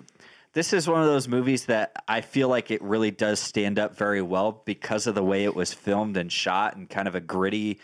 this 0.54 0.72
is 0.72 0.88
one 0.88 1.00
of 1.00 1.06
those 1.06 1.28
movies 1.28 1.66
that 1.66 1.92
I 2.08 2.20
feel 2.20 2.48
like 2.48 2.70
it 2.70 2.82
really 2.82 3.10
does 3.10 3.40
stand 3.40 3.78
up 3.78 3.96
very 3.96 4.22
well 4.22 4.62
because 4.64 5.06
of 5.06 5.14
the 5.14 5.22
way 5.22 5.44
it 5.44 5.54
was 5.54 5.72
filmed 5.72 6.16
and 6.16 6.32
shot 6.32 6.76
in 6.76 6.86
kind 6.86 7.06
of 7.06 7.14
a 7.14 7.20
gritty 7.20 7.80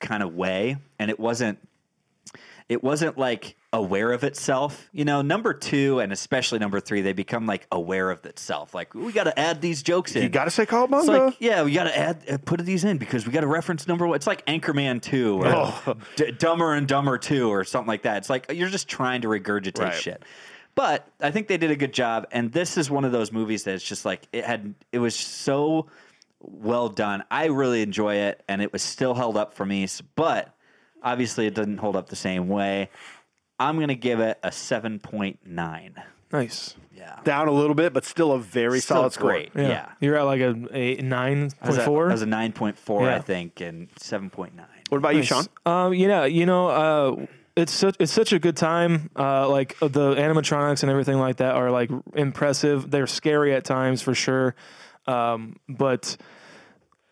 kind 0.00 0.22
of 0.22 0.34
way, 0.34 0.76
and 0.98 1.10
it 1.10 1.20
wasn't. 1.20 1.58
It 2.68 2.82
wasn't 2.82 3.18
like 3.18 3.56
aware 3.74 4.10
of 4.12 4.24
itself, 4.24 4.88
you 4.92 5.04
know. 5.04 5.20
Number 5.20 5.52
two 5.52 6.00
and 6.00 6.12
especially 6.12 6.58
number 6.60 6.80
three, 6.80 7.02
they 7.02 7.12
become 7.12 7.44
like 7.44 7.66
aware 7.70 8.10
of 8.10 8.24
itself. 8.24 8.72
Like 8.74 8.94
we 8.94 9.12
got 9.12 9.24
to 9.24 9.38
add 9.38 9.60
these 9.60 9.82
jokes 9.82 10.16
in. 10.16 10.22
You 10.22 10.28
got 10.30 10.44
to 10.44 10.50
say 10.50 10.62
It's 10.62 10.72
Cowabunga. 10.72 11.26
like, 11.26 11.36
yeah, 11.40 11.62
we 11.62 11.72
got 11.74 11.84
to 11.84 11.98
add, 11.98 12.22
uh, 12.30 12.38
put 12.38 12.60
these 12.64 12.84
in 12.84 12.96
because 12.96 13.26
we 13.26 13.32
got 13.32 13.42
to 13.42 13.46
reference 13.46 13.86
number 13.86 14.06
one. 14.06 14.16
It's 14.16 14.26
like 14.26 14.46
Anchorman 14.46 15.02
2 15.02 15.42
or 15.42 15.46
Oh. 15.46 15.96
D- 16.16 16.30
Dumber 16.32 16.72
and 16.72 16.88
Dumber 16.88 17.18
2 17.18 17.50
or 17.50 17.64
something 17.64 17.88
like 17.88 18.02
that. 18.04 18.16
It's 18.16 18.30
like 18.30 18.50
you're 18.50 18.70
just 18.70 18.88
trying 18.88 19.20
to 19.22 19.28
regurgitate 19.28 19.78
Right. 19.78 19.94
shit. 19.94 20.22
But 20.74 21.06
I 21.20 21.30
think 21.30 21.48
they 21.48 21.58
did 21.58 21.70
a 21.70 21.76
good 21.76 21.92
job. 21.92 22.26
And 22.32 22.50
this 22.50 22.78
is 22.78 22.90
one 22.90 23.04
of 23.04 23.12
those 23.12 23.30
movies 23.30 23.64
that's 23.64 23.84
just 23.84 24.06
like, 24.06 24.26
it 24.32 24.44
had, 24.44 24.74
it 24.90 24.98
was 25.00 25.14
so 25.14 25.86
well 26.40 26.88
done. 26.88 27.24
I 27.30 27.46
really 27.46 27.82
enjoy 27.82 28.14
it 28.16 28.42
and 28.48 28.62
it 28.62 28.72
was 28.72 28.82
still 28.82 29.14
held 29.14 29.36
up 29.36 29.52
for 29.54 29.66
me. 29.66 29.86
But 30.16 30.53
obviously 31.04 31.46
it 31.46 31.54
doesn't 31.54 31.78
hold 31.78 31.94
up 31.94 32.08
the 32.08 32.16
same 32.16 32.48
way. 32.48 32.90
I'm 33.60 33.76
going 33.76 33.88
to 33.88 33.94
give 33.94 34.18
it 34.18 34.38
a 34.42 34.48
7.9. 34.48 35.92
Nice. 36.32 36.74
Yeah. 36.96 37.20
Down 37.22 37.46
a 37.46 37.52
little 37.52 37.74
bit, 37.76 37.92
but 37.92 38.04
still 38.04 38.32
a 38.32 38.38
very 38.40 38.80
Still 38.80 38.96
solid 38.96 39.12
score. 39.12 39.30
great. 39.30 39.50
Yeah. 39.54 39.68
Yeah. 39.68 39.88
You're 40.00 40.16
at 40.16 40.22
like 40.22 40.40
a, 40.40 40.54
a 40.72 40.96
nine 41.02 41.50
I 41.62 41.66
was 41.68 41.76
point 41.76 41.78
a- 41.78 41.84
four. 41.84 42.08
I 42.08 42.12
was 42.12 42.22
a 42.22 42.26
9.4, 42.26 43.00
I 43.02 43.04
Yeah. 43.04 43.18
think, 43.20 43.60
and 43.60 43.88
7.9. 43.96 44.50
What 44.88 44.98
about 44.98 45.14
you, 45.14 45.22
Sean? 45.22 45.44
Um, 45.66 45.94
yeah, 45.94 46.24
you 46.24 46.46
know, 46.46 46.68
uh, 46.68 47.26
it's 47.56 47.72
such 47.72 47.96
it's 48.00 48.12
such 48.12 48.32
a 48.32 48.38
good 48.38 48.56
time. 48.56 49.10
Uh, 49.16 49.48
like 49.48 49.76
uh, 49.80 49.88
the 49.88 50.14
animatronics 50.14 50.82
and 50.82 50.90
everything 50.90 51.18
like 51.18 51.36
that 51.36 51.54
are 51.54 51.70
like 51.70 51.90
impressive. 52.14 52.90
They're 52.90 53.06
scary 53.06 53.54
at 53.54 53.64
times 53.64 54.02
for 54.02 54.14
sure, 54.14 54.54
um, 55.06 55.56
but 55.68 56.16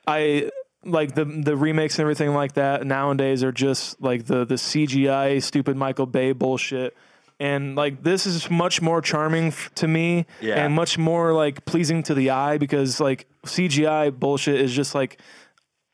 I 0.06 0.50
like 0.84 1.14
the 1.14 1.24
the 1.24 1.56
remakes 1.56 1.96
and 1.98 2.02
everything 2.02 2.34
like 2.34 2.54
that 2.54 2.86
nowadays 2.86 3.42
are 3.44 3.52
just 3.52 4.00
like 4.02 4.26
the 4.26 4.44
the 4.44 4.56
CGI 4.56 5.42
stupid 5.42 5.76
Michael 5.76 6.06
Bay 6.06 6.32
bullshit. 6.32 6.96
And 7.40 7.74
like 7.74 8.02
this 8.04 8.24
is 8.26 8.48
much 8.50 8.80
more 8.80 9.00
charming 9.00 9.48
f- 9.48 9.70
to 9.76 9.88
me, 9.88 10.26
Yeah. 10.40 10.64
and 10.64 10.74
much 10.74 10.96
more 10.98 11.32
like 11.32 11.64
pleasing 11.64 12.02
to 12.04 12.14
the 12.14 12.30
eye 12.30 12.56
because 12.58 13.00
like 13.00 13.26
CGI 13.46 14.10
bullshit 14.16 14.60
is 14.60 14.72
just 14.72 14.94
like 14.94 15.18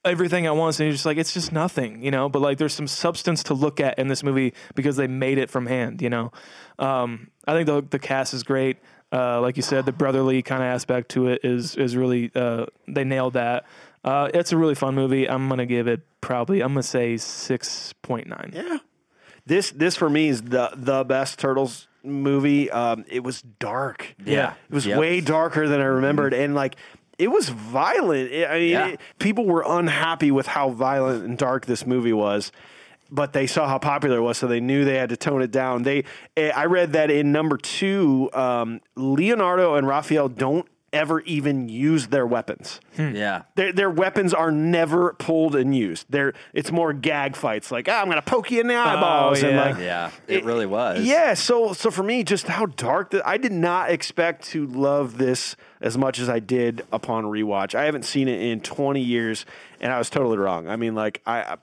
everything 0.05 0.47
at 0.47 0.57
once, 0.57 0.79
and 0.79 0.87
you're 0.87 0.93
just 0.93 1.07
like, 1.07 1.17
it's 1.17 1.33
just 1.35 1.53
nothing, 1.53 2.03
you 2.03 2.11
know. 2.11 2.29
But 2.29 2.41
like, 2.43 2.59
there's 2.59 2.75
some 2.75 2.87
substance 2.87 3.43
to 3.45 3.55
look 3.55 3.81
at 3.81 3.99
in 3.99 4.09
this 4.09 4.23
movie 4.23 4.53
because 4.75 4.97
they 4.97 5.07
made 5.07 5.39
it 5.39 5.49
from 5.51 5.67
hand, 5.67 6.03
you 6.03 6.11
know. 6.11 6.33
Um, 6.79 7.31
I 7.47 7.53
think 7.55 7.67
the 7.67 7.83
the 7.83 7.99
cast 7.99 8.35
is 8.35 8.43
great. 8.43 8.77
Uh, 9.11 9.41
like 9.41 9.57
you 9.57 9.63
said, 9.63 9.87
the 9.87 9.93
brotherly 9.93 10.43
kind 10.43 10.63
of 10.63 10.67
aspect 10.67 11.09
to 11.13 11.29
it 11.29 11.41
is 11.45 11.77
is 11.77 11.97
really 11.97 12.31
uh, 12.35 12.67
they 12.87 13.05
nailed 13.05 13.33
that. 13.35 13.65
Uh, 14.09 14.31
it's 14.33 14.53
a 14.53 14.57
really 14.57 14.75
fun 14.75 14.95
movie. 14.95 15.29
I'm 15.29 15.49
gonna 15.49 15.67
give 15.67 15.87
it 15.87 16.01
probably 16.21 16.61
I'm 16.63 16.71
gonna 16.73 16.83
say 16.83 17.17
six 17.19 17.93
point 18.03 18.27
nine. 18.27 18.53
Yeah. 18.55 18.79
This 19.45 19.71
this 19.71 19.97
for 19.97 20.09
me 20.09 20.29
is 20.29 20.43
the 20.43 20.71
the 20.75 21.05
best 21.05 21.39
Turtles 21.39 21.89
movie. 22.03 22.71
Um, 22.71 23.05
it 23.09 23.23
was 23.23 23.43
dark. 23.43 24.15
Yeah. 24.25 24.55
It 24.71 24.75
was 24.75 24.87
Yep. 24.87 24.99
way 24.99 25.21
darker 25.21 25.69
than 25.69 25.81
I 25.81 25.85
remembered, 25.85 26.33
and 26.33 26.55
like 26.55 26.77
it 27.19 27.29
was 27.29 27.49
violent. 27.49 28.31
It- 28.31 28.49
I 28.49 28.59
mean, 28.59 28.69
Yeah. 28.71 28.87
it- 28.89 29.01
people 29.19 29.45
were 29.45 29.65
unhappy 29.67 30.31
with 30.31 30.47
how 30.47 30.71
violent 30.71 31.25
and 31.25 31.37
dark 31.37 31.67
this 31.67 31.85
movie 31.87 32.13
was. 32.13 32.53
But 33.11 33.33
they 33.33 33.47
saw 33.47 33.67
how 33.67 33.79
popular 33.79 34.19
it 34.19 34.23
was, 34.23 34.37
so 34.39 34.47
they 34.47 34.61
knew 34.61 34.85
they 34.85 34.99
had 34.99 35.09
to 35.09 35.17
tone 35.17 35.41
it 35.43 35.51
down. 35.51 35.83
They, 35.83 36.05
eh, 36.37 36.53
I 36.55 36.67
read 36.67 36.93
that 36.93 37.11
in 37.11 37.33
number 37.33 37.57
two, 37.57 38.29
um, 38.35 38.81
Leonardo 38.97 39.75
and 39.77 39.87
Raphael 39.87 40.29
don't 40.29 40.69
ever 40.93 41.21
even 41.21 41.69
use 41.69 42.09
their 42.09 42.27
weapons. 42.27 42.81
Yeah. 42.97 43.43
Their, 43.55 43.73
their 43.73 43.91
weapons 43.91 44.33
are 44.33 44.51
never 44.51 45.13
pulled 45.15 45.55
and 45.55 45.75
used. 45.77 46.07
They're, 46.09 46.33
it's 46.53 46.73
more 46.73 46.93
gag 46.93 47.37
fights, 47.37 47.71
like 47.71 47.89
ah, 47.89 48.01
I'm 48.01 48.07
going 48.07 48.17
to 48.17 48.23
poke 48.23 48.51
you 48.51 48.61
in 48.61 48.67
the 48.67 48.77
eyeballs, 48.77 49.43
and 49.43 49.55
yeah. 49.55 49.65
like 49.65 49.79
Yeah. 49.79 50.11
It 50.27 50.45
really 50.45 50.67
was. 50.67 51.05
yeah, 51.05 51.35
so 51.35 51.73
so 51.73 51.91
for 51.91 52.03
me, 52.03 52.25
just 52.25 52.47
how 52.49 52.67
dark 52.67 53.11
that 53.11 53.27
I 53.27 53.37
did 53.37 53.53
not 53.53 53.91
expect 53.91 54.45
to 54.51 54.67
love 54.67 55.19
this 55.19 55.57
as 55.81 55.97
much 55.97 56.19
as 56.19 56.29
I 56.29 56.41
did 56.41 56.85
upon 56.91 57.25
rewatch. 57.25 57.75
I 57.75 57.85
haven't 57.85 58.05
seen 58.05 58.27
it 58.29 58.41
in 58.41 58.61
20 58.61 59.01
years, 59.01 59.47
and 59.81 59.93
I 59.93 59.99
was 59.99 60.11
totally 60.11 60.39
wrong. 60.39 60.69
I 60.69 60.77
mean, 60.77 60.95
like 60.95 61.21
I. 61.27 61.41
I 61.41 61.57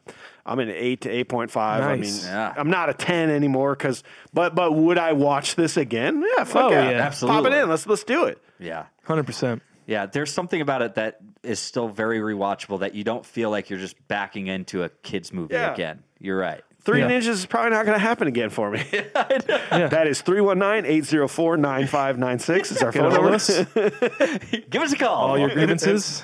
I'm 0.48 0.60
an 0.60 0.70
eight 0.70 1.02
to 1.02 1.10
eight 1.10 1.28
point 1.28 1.50
five. 1.50 1.82
I 1.82 1.96
mean, 1.96 2.14
Yeah. 2.22 2.54
I'm 2.56 2.70
not 2.70 2.88
a 2.88 2.94
ten 2.94 3.32
anymore 3.32 3.76
because, 3.76 4.04
but 4.32 4.54
but 4.54 4.74
would 4.74 5.00
I 5.00 5.14
watch 5.14 5.56
this 5.56 5.76
again? 5.76 6.24
Yeah, 6.38 6.44
fuck 6.44 6.66
Oh, 6.66 6.70
yeah, 6.70 6.92
yeah. 6.92 7.10
Pop 7.10 7.46
it 7.48 7.54
in. 7.54 7.68
Let's 7.68 7.88
let's 7.88 8.04
do 8.04 8.26
it. 8.26 8.40
Yeah. 8.60 8.86
Hundred 9.04 9.26
percent. 9.26 9.62
Yeah, 9.88 10.08
there's 10.08 10.34
something 10.34 10.62
about 10.62 10.82
it 10.82 10.96
that 10.96 11.20
is 11.44 11.60
still 11.60 11.88
very 11.88 12.20
rewatchable 12.20 12.80
that 12.80 12.96
you 12.96 13.04
don't 13.04 13.24
feel 13.26 13.52
like 13.52 13.70
you're 13.70 13.78
just 13.80 13.96
backing 14.08 14.48
into 14.48 14.84
a 14.84 14.90
kids 14.90 15.32
movie 15.32 15.54
Yeah. 15.54 15.72
again. 15.74 16.02
You're 16.20 16.38
right. 16.40 16.64
Three 16.86 17.00
Yeah. 17.00 17.10
Ninjas 17.10 17.28
is 17.30 17.46
probably 17.48 17.72
not 17.72 17.86
going 17.86 17.96
to 17.96 18.00
happen 18.00 18.28
again 18.28 18.50
for 18.50 18.70
me. 18.70 18.84
That 19.96 20.08
is 20.08 20.22
319-804-9596 20.24 22.72
is 22.72 22.82
our 22.82 22.92
phone 22.92 23.10
Get 23.10 23.12
a 23.12 23.16
hold 23.22 23.32
number. 23.32 23.40
Give 24.70 24.82
us 24.82 24.94
a 24.94 24.96
call. 24.96 25.16
All 25.16 25.38
your 25.38 25.50
grievances. 25.50 26.24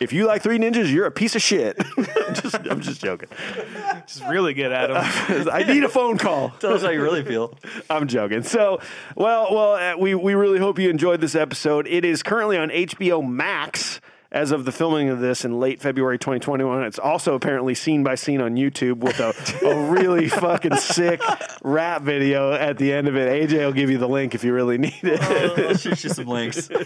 If 0.00 0.12
you 0.12 0.26
like 0.26 0.42
Three 0.42 0.58
Ninjas, 0.58 0.92
you're 0.92 1.06
a 1.06 1.10
piece 1.10 1.34
of 1.34 1.40
shit. 1.42 1.80
just, 2.34 2.54
I'm 2.68 2.80
just 2.80 3.02
joking. 3.02 3.28
Just 4.06 4.24
really 4.26 4.52
get 4.54 4.72
at 4.72 4.88
them. 4.88 5.48
I 5.50 5.62
need 5.62 5.84
a 5.84 5.88
phone 5.88 6.18
call. 6.18 6.50
Tell 6.60 6.74
us 6.74 6.82
how 6.82 6.90
you 6.90 7.02
really 7.02 7.24
feel. 7.24 7.56
I'm 7.88 8.06
joking. 8.08 8.42
So, 8.42 8.80
well, 9.16 9.48
well, 9.54 9.72
uh, 9.74 9.96
we 9.96 10.14
we 10.14 10.34
really 10.34 10.58
hope 10.58 10.78
you 10.78 10.90
enjoyed 10.90 11.20
this 11.20 11.34
episode. 11.34 11.86
It 11.86 12.04
is 12.04 12.22
currently 12.22 12.58
on 12.58 12.68
HBO 12.70 13.26
Max 13.26 13.91
as 14.32 14.50
of 14.50 14.64
the 14.64 14.72
filming 14.72 15.10
of 15.10 15.20
this 15.20 15.44
in 15.44 15.60
late 15.60 15.80
February 15.80 16.18
2021. 16.18 16.84
It's 16.84 16.98
also 16.98 17.34
apparently 17.34 17.74
scene 17.74 18.02
by 18.02 18.14
scene 18.14 18.40
on 18.40 18.56
YouTube 18.56 18.98
with 18.98 19.20
a, 19.20 19.34
a 19.66 19.90
really 19.90 20.28
fucking 20.28 20.76
sick 20.76 21.20
rap 21.62 22.02
video 22.02 22.52
at 22.52 22.78
the 22.78 22.92
end 22.94 23.08
of 23.08 23.16
it. 23.16 23.50
AJ 23.50 23.58
will 23.58 23.72
give 23.72 23.90
you 23.90 23.98
the 23.98 24.08
link 24.08 24.34
if 24.34 24.42
you 24.42 24.54
really 24.54 24.78
need 24.78 24.98
it. 25.02 25.20
I'll 25.20 25.76
shoot 25.76 26.02
you 26.02 26.10
some 26.10 26.26
links. 26.26 26.68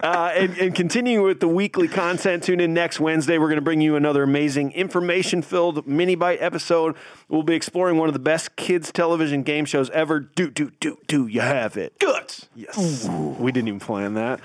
Uh, 0.00 0.32
and, 0.34 0.56
and 0.56 0.74
continuing 0.74 1.24
with 1.24 1.40
the 1.40 1.48
weekly 1.48 1.86
content, 1.86 2.42
tune 2.42 2.58
in 2.58 2.72
next 2.72 3.00
Wednesday. 3.00 3.36
We're 3.36 3.48
going 3.48 3.56
to 3.56 3.62
bring 3.62 3.82
you 3.82 3.96
another 3.96 4.22
amazing 4.22 4.72
information 4.72 5.42
filled 5.42 5.86
mini 5.86 6.14
bite 6.14 6.40
episode. 6.40 6.96
We'll 7.28 7.42
be 7.42 7.54
exploring 7.54 7.98
one 7.98 8.08
of 8.08 8.14
the 8.14 8.18
best 8.18 8.56
kids' 8.56 8.90
television 8.92 9.42
game 9.42 9.66
shows 9.66 9.90
ever. 9.90 10.20
Do, 10.20 10.50
do, 10.50 10.72
do, 10.80 10.96
do 11.06 11.26
you 11.26 11.42
have 11.42 11.76
it? 11.76 11.98
Guts. 11.98 12.48
Yes. 12.56 13.08
We 13.38 13.52
didn't 13.52 13.68
even 13.68 13.80
plan 13.80 14.14
that. 14.14 14.40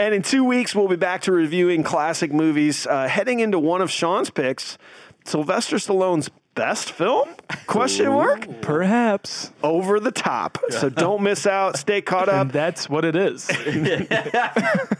And 0.00 0.14
in 0.14 0.22
two 0.22 0.44
weeks, 0.44 0.74
we'll 0.74 0.88
be 0.88 0.96
back 0.96 1.20
to 1.22 1.32
reviewing 1.32 1.82
classic 1.82 2.32
movies, 2.32 2.86
uh, 2.86 3.06
heading 3.06 3.40
into 3.40 3.58
one 3.58 3.82
of 3.82 3.90
Sean's 3.90 4.30
picks, 4.30 4.78
Sylvester 5.26 5.76
Stallone's 5.76 6.30
best 6.54 6.92
film? 6.92 7.28
Question 7.66 8.06
mark? 8.06 8.62
Perhaps. 8.62 9.52
Over 9.62 10.00
the 10.00 10.10
top. 10.10 10.56
So 10.70 10.88
don't 10.88 11.22
miss 11.22 11.46
out. 11.46 11.76
Stay 11.76 12.00
caught 12.00 12.30
up. 12.30 12.46
And 12.46 12.50
that's 12.50 12.88
what 12.88 13.04
it 13.04 13.14
is. 13.14 13.50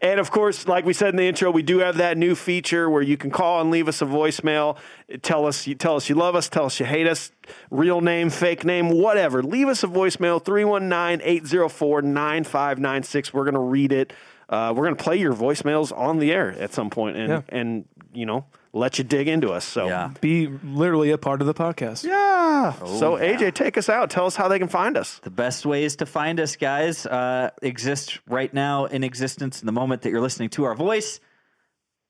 And 0.00 0.20
of 0.20 0.30
course, 0.30 0.68
like 0.68 0.84
we 0.84 0.92
said 0.92 1.08
in 1.10 1.16
the 1.16 1.26
intro, 1.26 1.50
we 1.50 1.62
do 1.62 1.78
have 1.78 1.96
that 1.96 2.16
new 2.16 2.34
feature 2.34 2.88
where 2.88 3.02
you 3.02 3.16
can 3.16 3.30
call 3.30 3.60
and 3.60 3.70
leave 3.70 3.88
us 3.88 4.02
a 4.02 4.04
voicemail. 4.04 4.76
Tell 5.22 5.46
us 5.46 5.66
you 5.66 5.74
tell 5.74 5.96
us 5.96 6.08
you 6.08 6.14
love 6.14 6.36
us, 6.36 6.48
tell 6.48 6.66
us 6.66 6.78
you 6.78 6.86
hate 6.86 7.06
us, 7.06 7.32
real 7.70 8.00
name, 8.00 8.30
fake 8.30 8.64
name, 8.64 8.90
whatever. 8.90 9.42
Leave 9.42 9.68
us 9.68 9.82
a 9.82 9.88
voicemail 9.88 10.42
319-804-9596. 10.44 13.32
We're 13.32 13.44
going 13.44 13.54
to 13.54 13.60
read 13.60 13.92
it. 13.92 14.12
Uh, 14.48 14.72
we're 14.74 14.84
going 14.84 14.96
to 14.96 15.02
play 15.02 15.16
your 15.16 15.34
voicemails 15.34 15.96
on 15.96 16.18
the 16.18 16.32
air 16.32 16.50
at 16.58 16.72
some 16.72 16.88
point 16.90 17.16
and 17.16 17.28
Yeah. 17.28 17.42
and 17.48 17.84
you 18.14 18.24
know, 18.24 18.46
let 18.72 18.96
you 18.98 19.04
dig 19.04 19.28
into 19.28 19.50
us. 19.52 19.64
So 19.66 19.86
Yeah. 19.86 20.10
Be 20.22 20.46
literally 20.46 21.10
a 21.10 21.18
part 21.18 21.40
of 21.42 21.46
the 21.46 21.52
podcast. 21.54 22.04
Yeah. 22.04 22.72
so 22.98 23.16
AJ, 23.18 23.52
take 23.54 23.76
us 23.76 23.88
out. 23.90 24.08
Tell 24.10 24.24
us 24.26 24.34
how 24.36 24.48
they 24.48 24.58
can 24.58 24.68
find 24.68 24.96
us. 24.96 25.20
The 25.22 25.30
best 25.30 25.66
ways 25.66 25.96
to 25.96 26.06
find 26.06 26.40
us, 26.40 26.56
guys, 26.56 27.04
uh, 27.06 27.50
exist 27.62 28.18
right 28.26 28.52
now 28.52 28.86
in 28.86 29.04
existence 29.04 29.60
in 29.60 29.66
the 29.66 29.72
moment 29.72 30.02
that 30.02 30.10
you're 30.10 30.22
listening 30.22 30.48
to 30.50 30.64
our 30.64 30.74
voice 30.74 31.20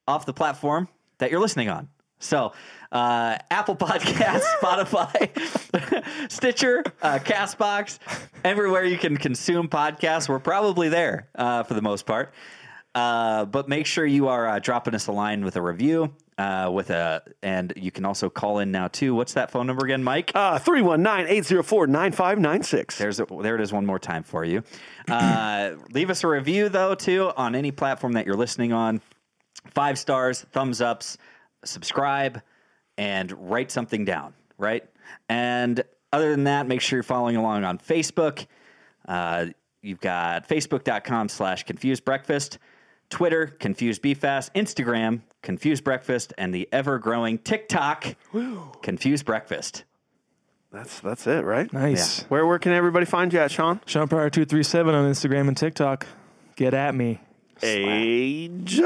off 0.07 0.25
the 0.25 0.33
platform 0.33 0.87
that 1.17 1.29
you're 1.31 1.41
listening 1.41 1.69
on. 1.69 1.89
So, 2.19 2.53
uh, 2.91 3.37
Apple 3.51 3.75
Podcasts, 3.75 4.41
Spotify, 4.61 5.29
Stitcher, 6.31 6.83
uh, 7.01 7.19
Castbox, 7.19 7.99
everywhere 8.43 8.83
you 8.83 8.97
can 8.97 9.17
consume 9.17 9.67
podcasts, 9.67 10.29
we're 10.29 10.39
probably 10.39 10.89
there 10.89 11.27
uh, 11.35 11.63
for 11.63 11.73
the 11.73 11.81
most 11.81 12.05
part. 12.05 12.33
Uh, 12.95 13.45
but 13.45 13.69
make 13.69 13.85
sure 13.85 14.03
you 14.05 14.29
are 14.29 14.47
uh, 14.47 14.59
dropping 14.59 14.95
us 14.95 15.07
a 15.07 15.11
line 15.11 15.45
with 15.45 15.55
a 15.55 15.61
review. 15.61 16.13
Uh, 16.39 16.69
with 16.71 16.89
a, 16.89 17.21
and 17.43 17.73
you 17.75 17.91
can 17.91 18.05
also 18.05 18.29
call 18.29 18.59
in 18.59 18.71
now 18.71 18.87
too. 18.87 19.13
What's 19.13 19.33
that 19.33 19.51
phone 19.51 19.67
number 19.67 19.85
again, 19.85 20.05
Mike? 20.05 20.31
Uh 20.33 20.57
319-804-9596. 20.59 22.95
There's 22.95 23.19
a, 23.19 23.25
there 23.41 23.55
it 23.55 23.61
is 23.61 23.73
one 23.73 23.85
more 23.85 23.99
time 23.99 24.23
for 24.23 24.45
you. 24.45 24.63
Uh, 25.09 25.71
leave 25.91 26.09
us 26.09 26.23
a 26.23 26.29
review 26.29 26.69
though 26.69 26.95
too 26.95 27.29
on 27.35 27.55
any 27.55 27.71
platform 27.71 28.13
that 28.13 28.25
you're 28.25 28.37
listening 28.37 28.71
on. 28.71 29.01
Five 29.71 29.99
stars, 29.99 30.45
thumbs 30.53 30.79
ups, 30.79 31.17
subscribe, 31.65 32.41
and 32.99 33.49
write 33.49 33.71
something 33.71 34.03
down. 34.03 34.33
Right. 34.57 34.83
And 35.29 35.81
other 36.11 36.31
than 36.31 36.43
that, 36.43 36.67
make 36.67 36.81
sure 36.81 36.97
you're 36.97 37.03
following 37.03 37.37
along 37.37 37.63
on 37.63 37.79
Facebook. 37.79 38.45
Uh, 39.07 39.47
you've 39.81 40.01
got 40.01 40.47
facebook.com 40.47 41.29
slash 41.29 41.63
confused 41.63 42.03
breakfast, 42.03 42.59
Twitter, 43.09 43.47
confused 43.47 44.05
fast, 44.17 44.53
Instagram, 44.53 45.21
confused 45.41 45.85
breakfast, 45.85 46.33
and 46.37 46.53
the 46.53 46.67
ever 46.73 46.99
growing 46.99 47.37
TikTok, 47.37 48.15
confused 48.83 49.25
breakfast. 49.25 49.85
That's 50.71 50.99
that's 50.99 51.25
it, 51.25 51.45
right? 51.45 51.71
Nice. 51.73 52.23
Where 52.23 52.45
where 52.45 52.59
can 52.59 52.73
everybody 52.73 53.05
find 53.05 53.33
you 53.33 53.39
at, 53.39 53.49
Sean? 53.49 53.79
Sean 53.87 54.07
Pryor 54.07 54.29
two 54.29 54.45
three 54.45 54.61
seven 54.61 54.93
on 54.93 55.09
Instagram 55.09 55.47
and 55.47 55.57
TikTok. 55.57 56.05
Get 56.55 56.75
at 56.75 56.93
me. 56.93 57.21
Age. 57.63 58.81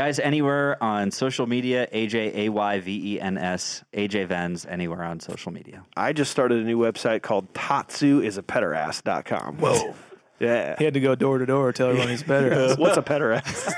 Guys, 0.00 0.18
anywhere 0.18 0.82
on 0.82 1.10
social 1.10 1.46
media, 1.46 1.86
AJ, 1.92 2.34
A 2.34 2.48
Y 2.48 2.80
V 2.80 3.16
E 3.16 3.20
N 3.20 3.36
S, 3.36 3.84
AJ 3.92 4.28
Vens, 4.28 4.64
anywhere 4.64 5.04
on 5.04 5.20
social 5.20 5.52
media. 5.52 5.84
I 5.94 6.14
just 6.14 6.30
started 6.30 6.62
a 6.62 6.64
new 6.64 6.78
website 6.78 7.20
called 7.20 7.52
tatsu 7.52 8.22
is 8.22 8.38
a 8.38 8.42
tatsuisapederass.com. 8.42 9.58
Whoa. 9.58 9.94
Yeah. 10.38 10.76
He 10.78 10.84
had 10.84 10.94
to 10.94 11.00
go 11.00 11.14
door 11.14 11.36
to 11.36 11.44
door 11.44 11.70
to 11.70 11.76
tell 11.76 11.88
everyone 11.88 12.08
he's 12.08 12.22
better. 12.22 12.74
What's 12.78 12.96
a 12.96 13.02
pederass? 13.02 13.68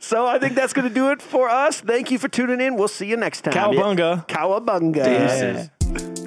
so 0.02 0.26
I 0.26 0.40
think 0.40 0.56
that's 0.56 0.72
going 0.72 0.88
to 0.88 0.92
do 0.92 1.12
it 1.12 1.22
for 1.22 1.48
us. 1.48 1.80
Thank 1.80 2.10
you 2.10 2.18
for 2.18 2.26
tuning 2.26 2.60
in. 2.60 2.74
We'll 2.74 2.88
see 2.88 3.06
you 3.06 3.16
next 3.16 3.42
time. 3.42 3.54
Cowabunga. 3.54 4.26
Cowabunga. 4.26 5.04
Deuces. 5.04 6.23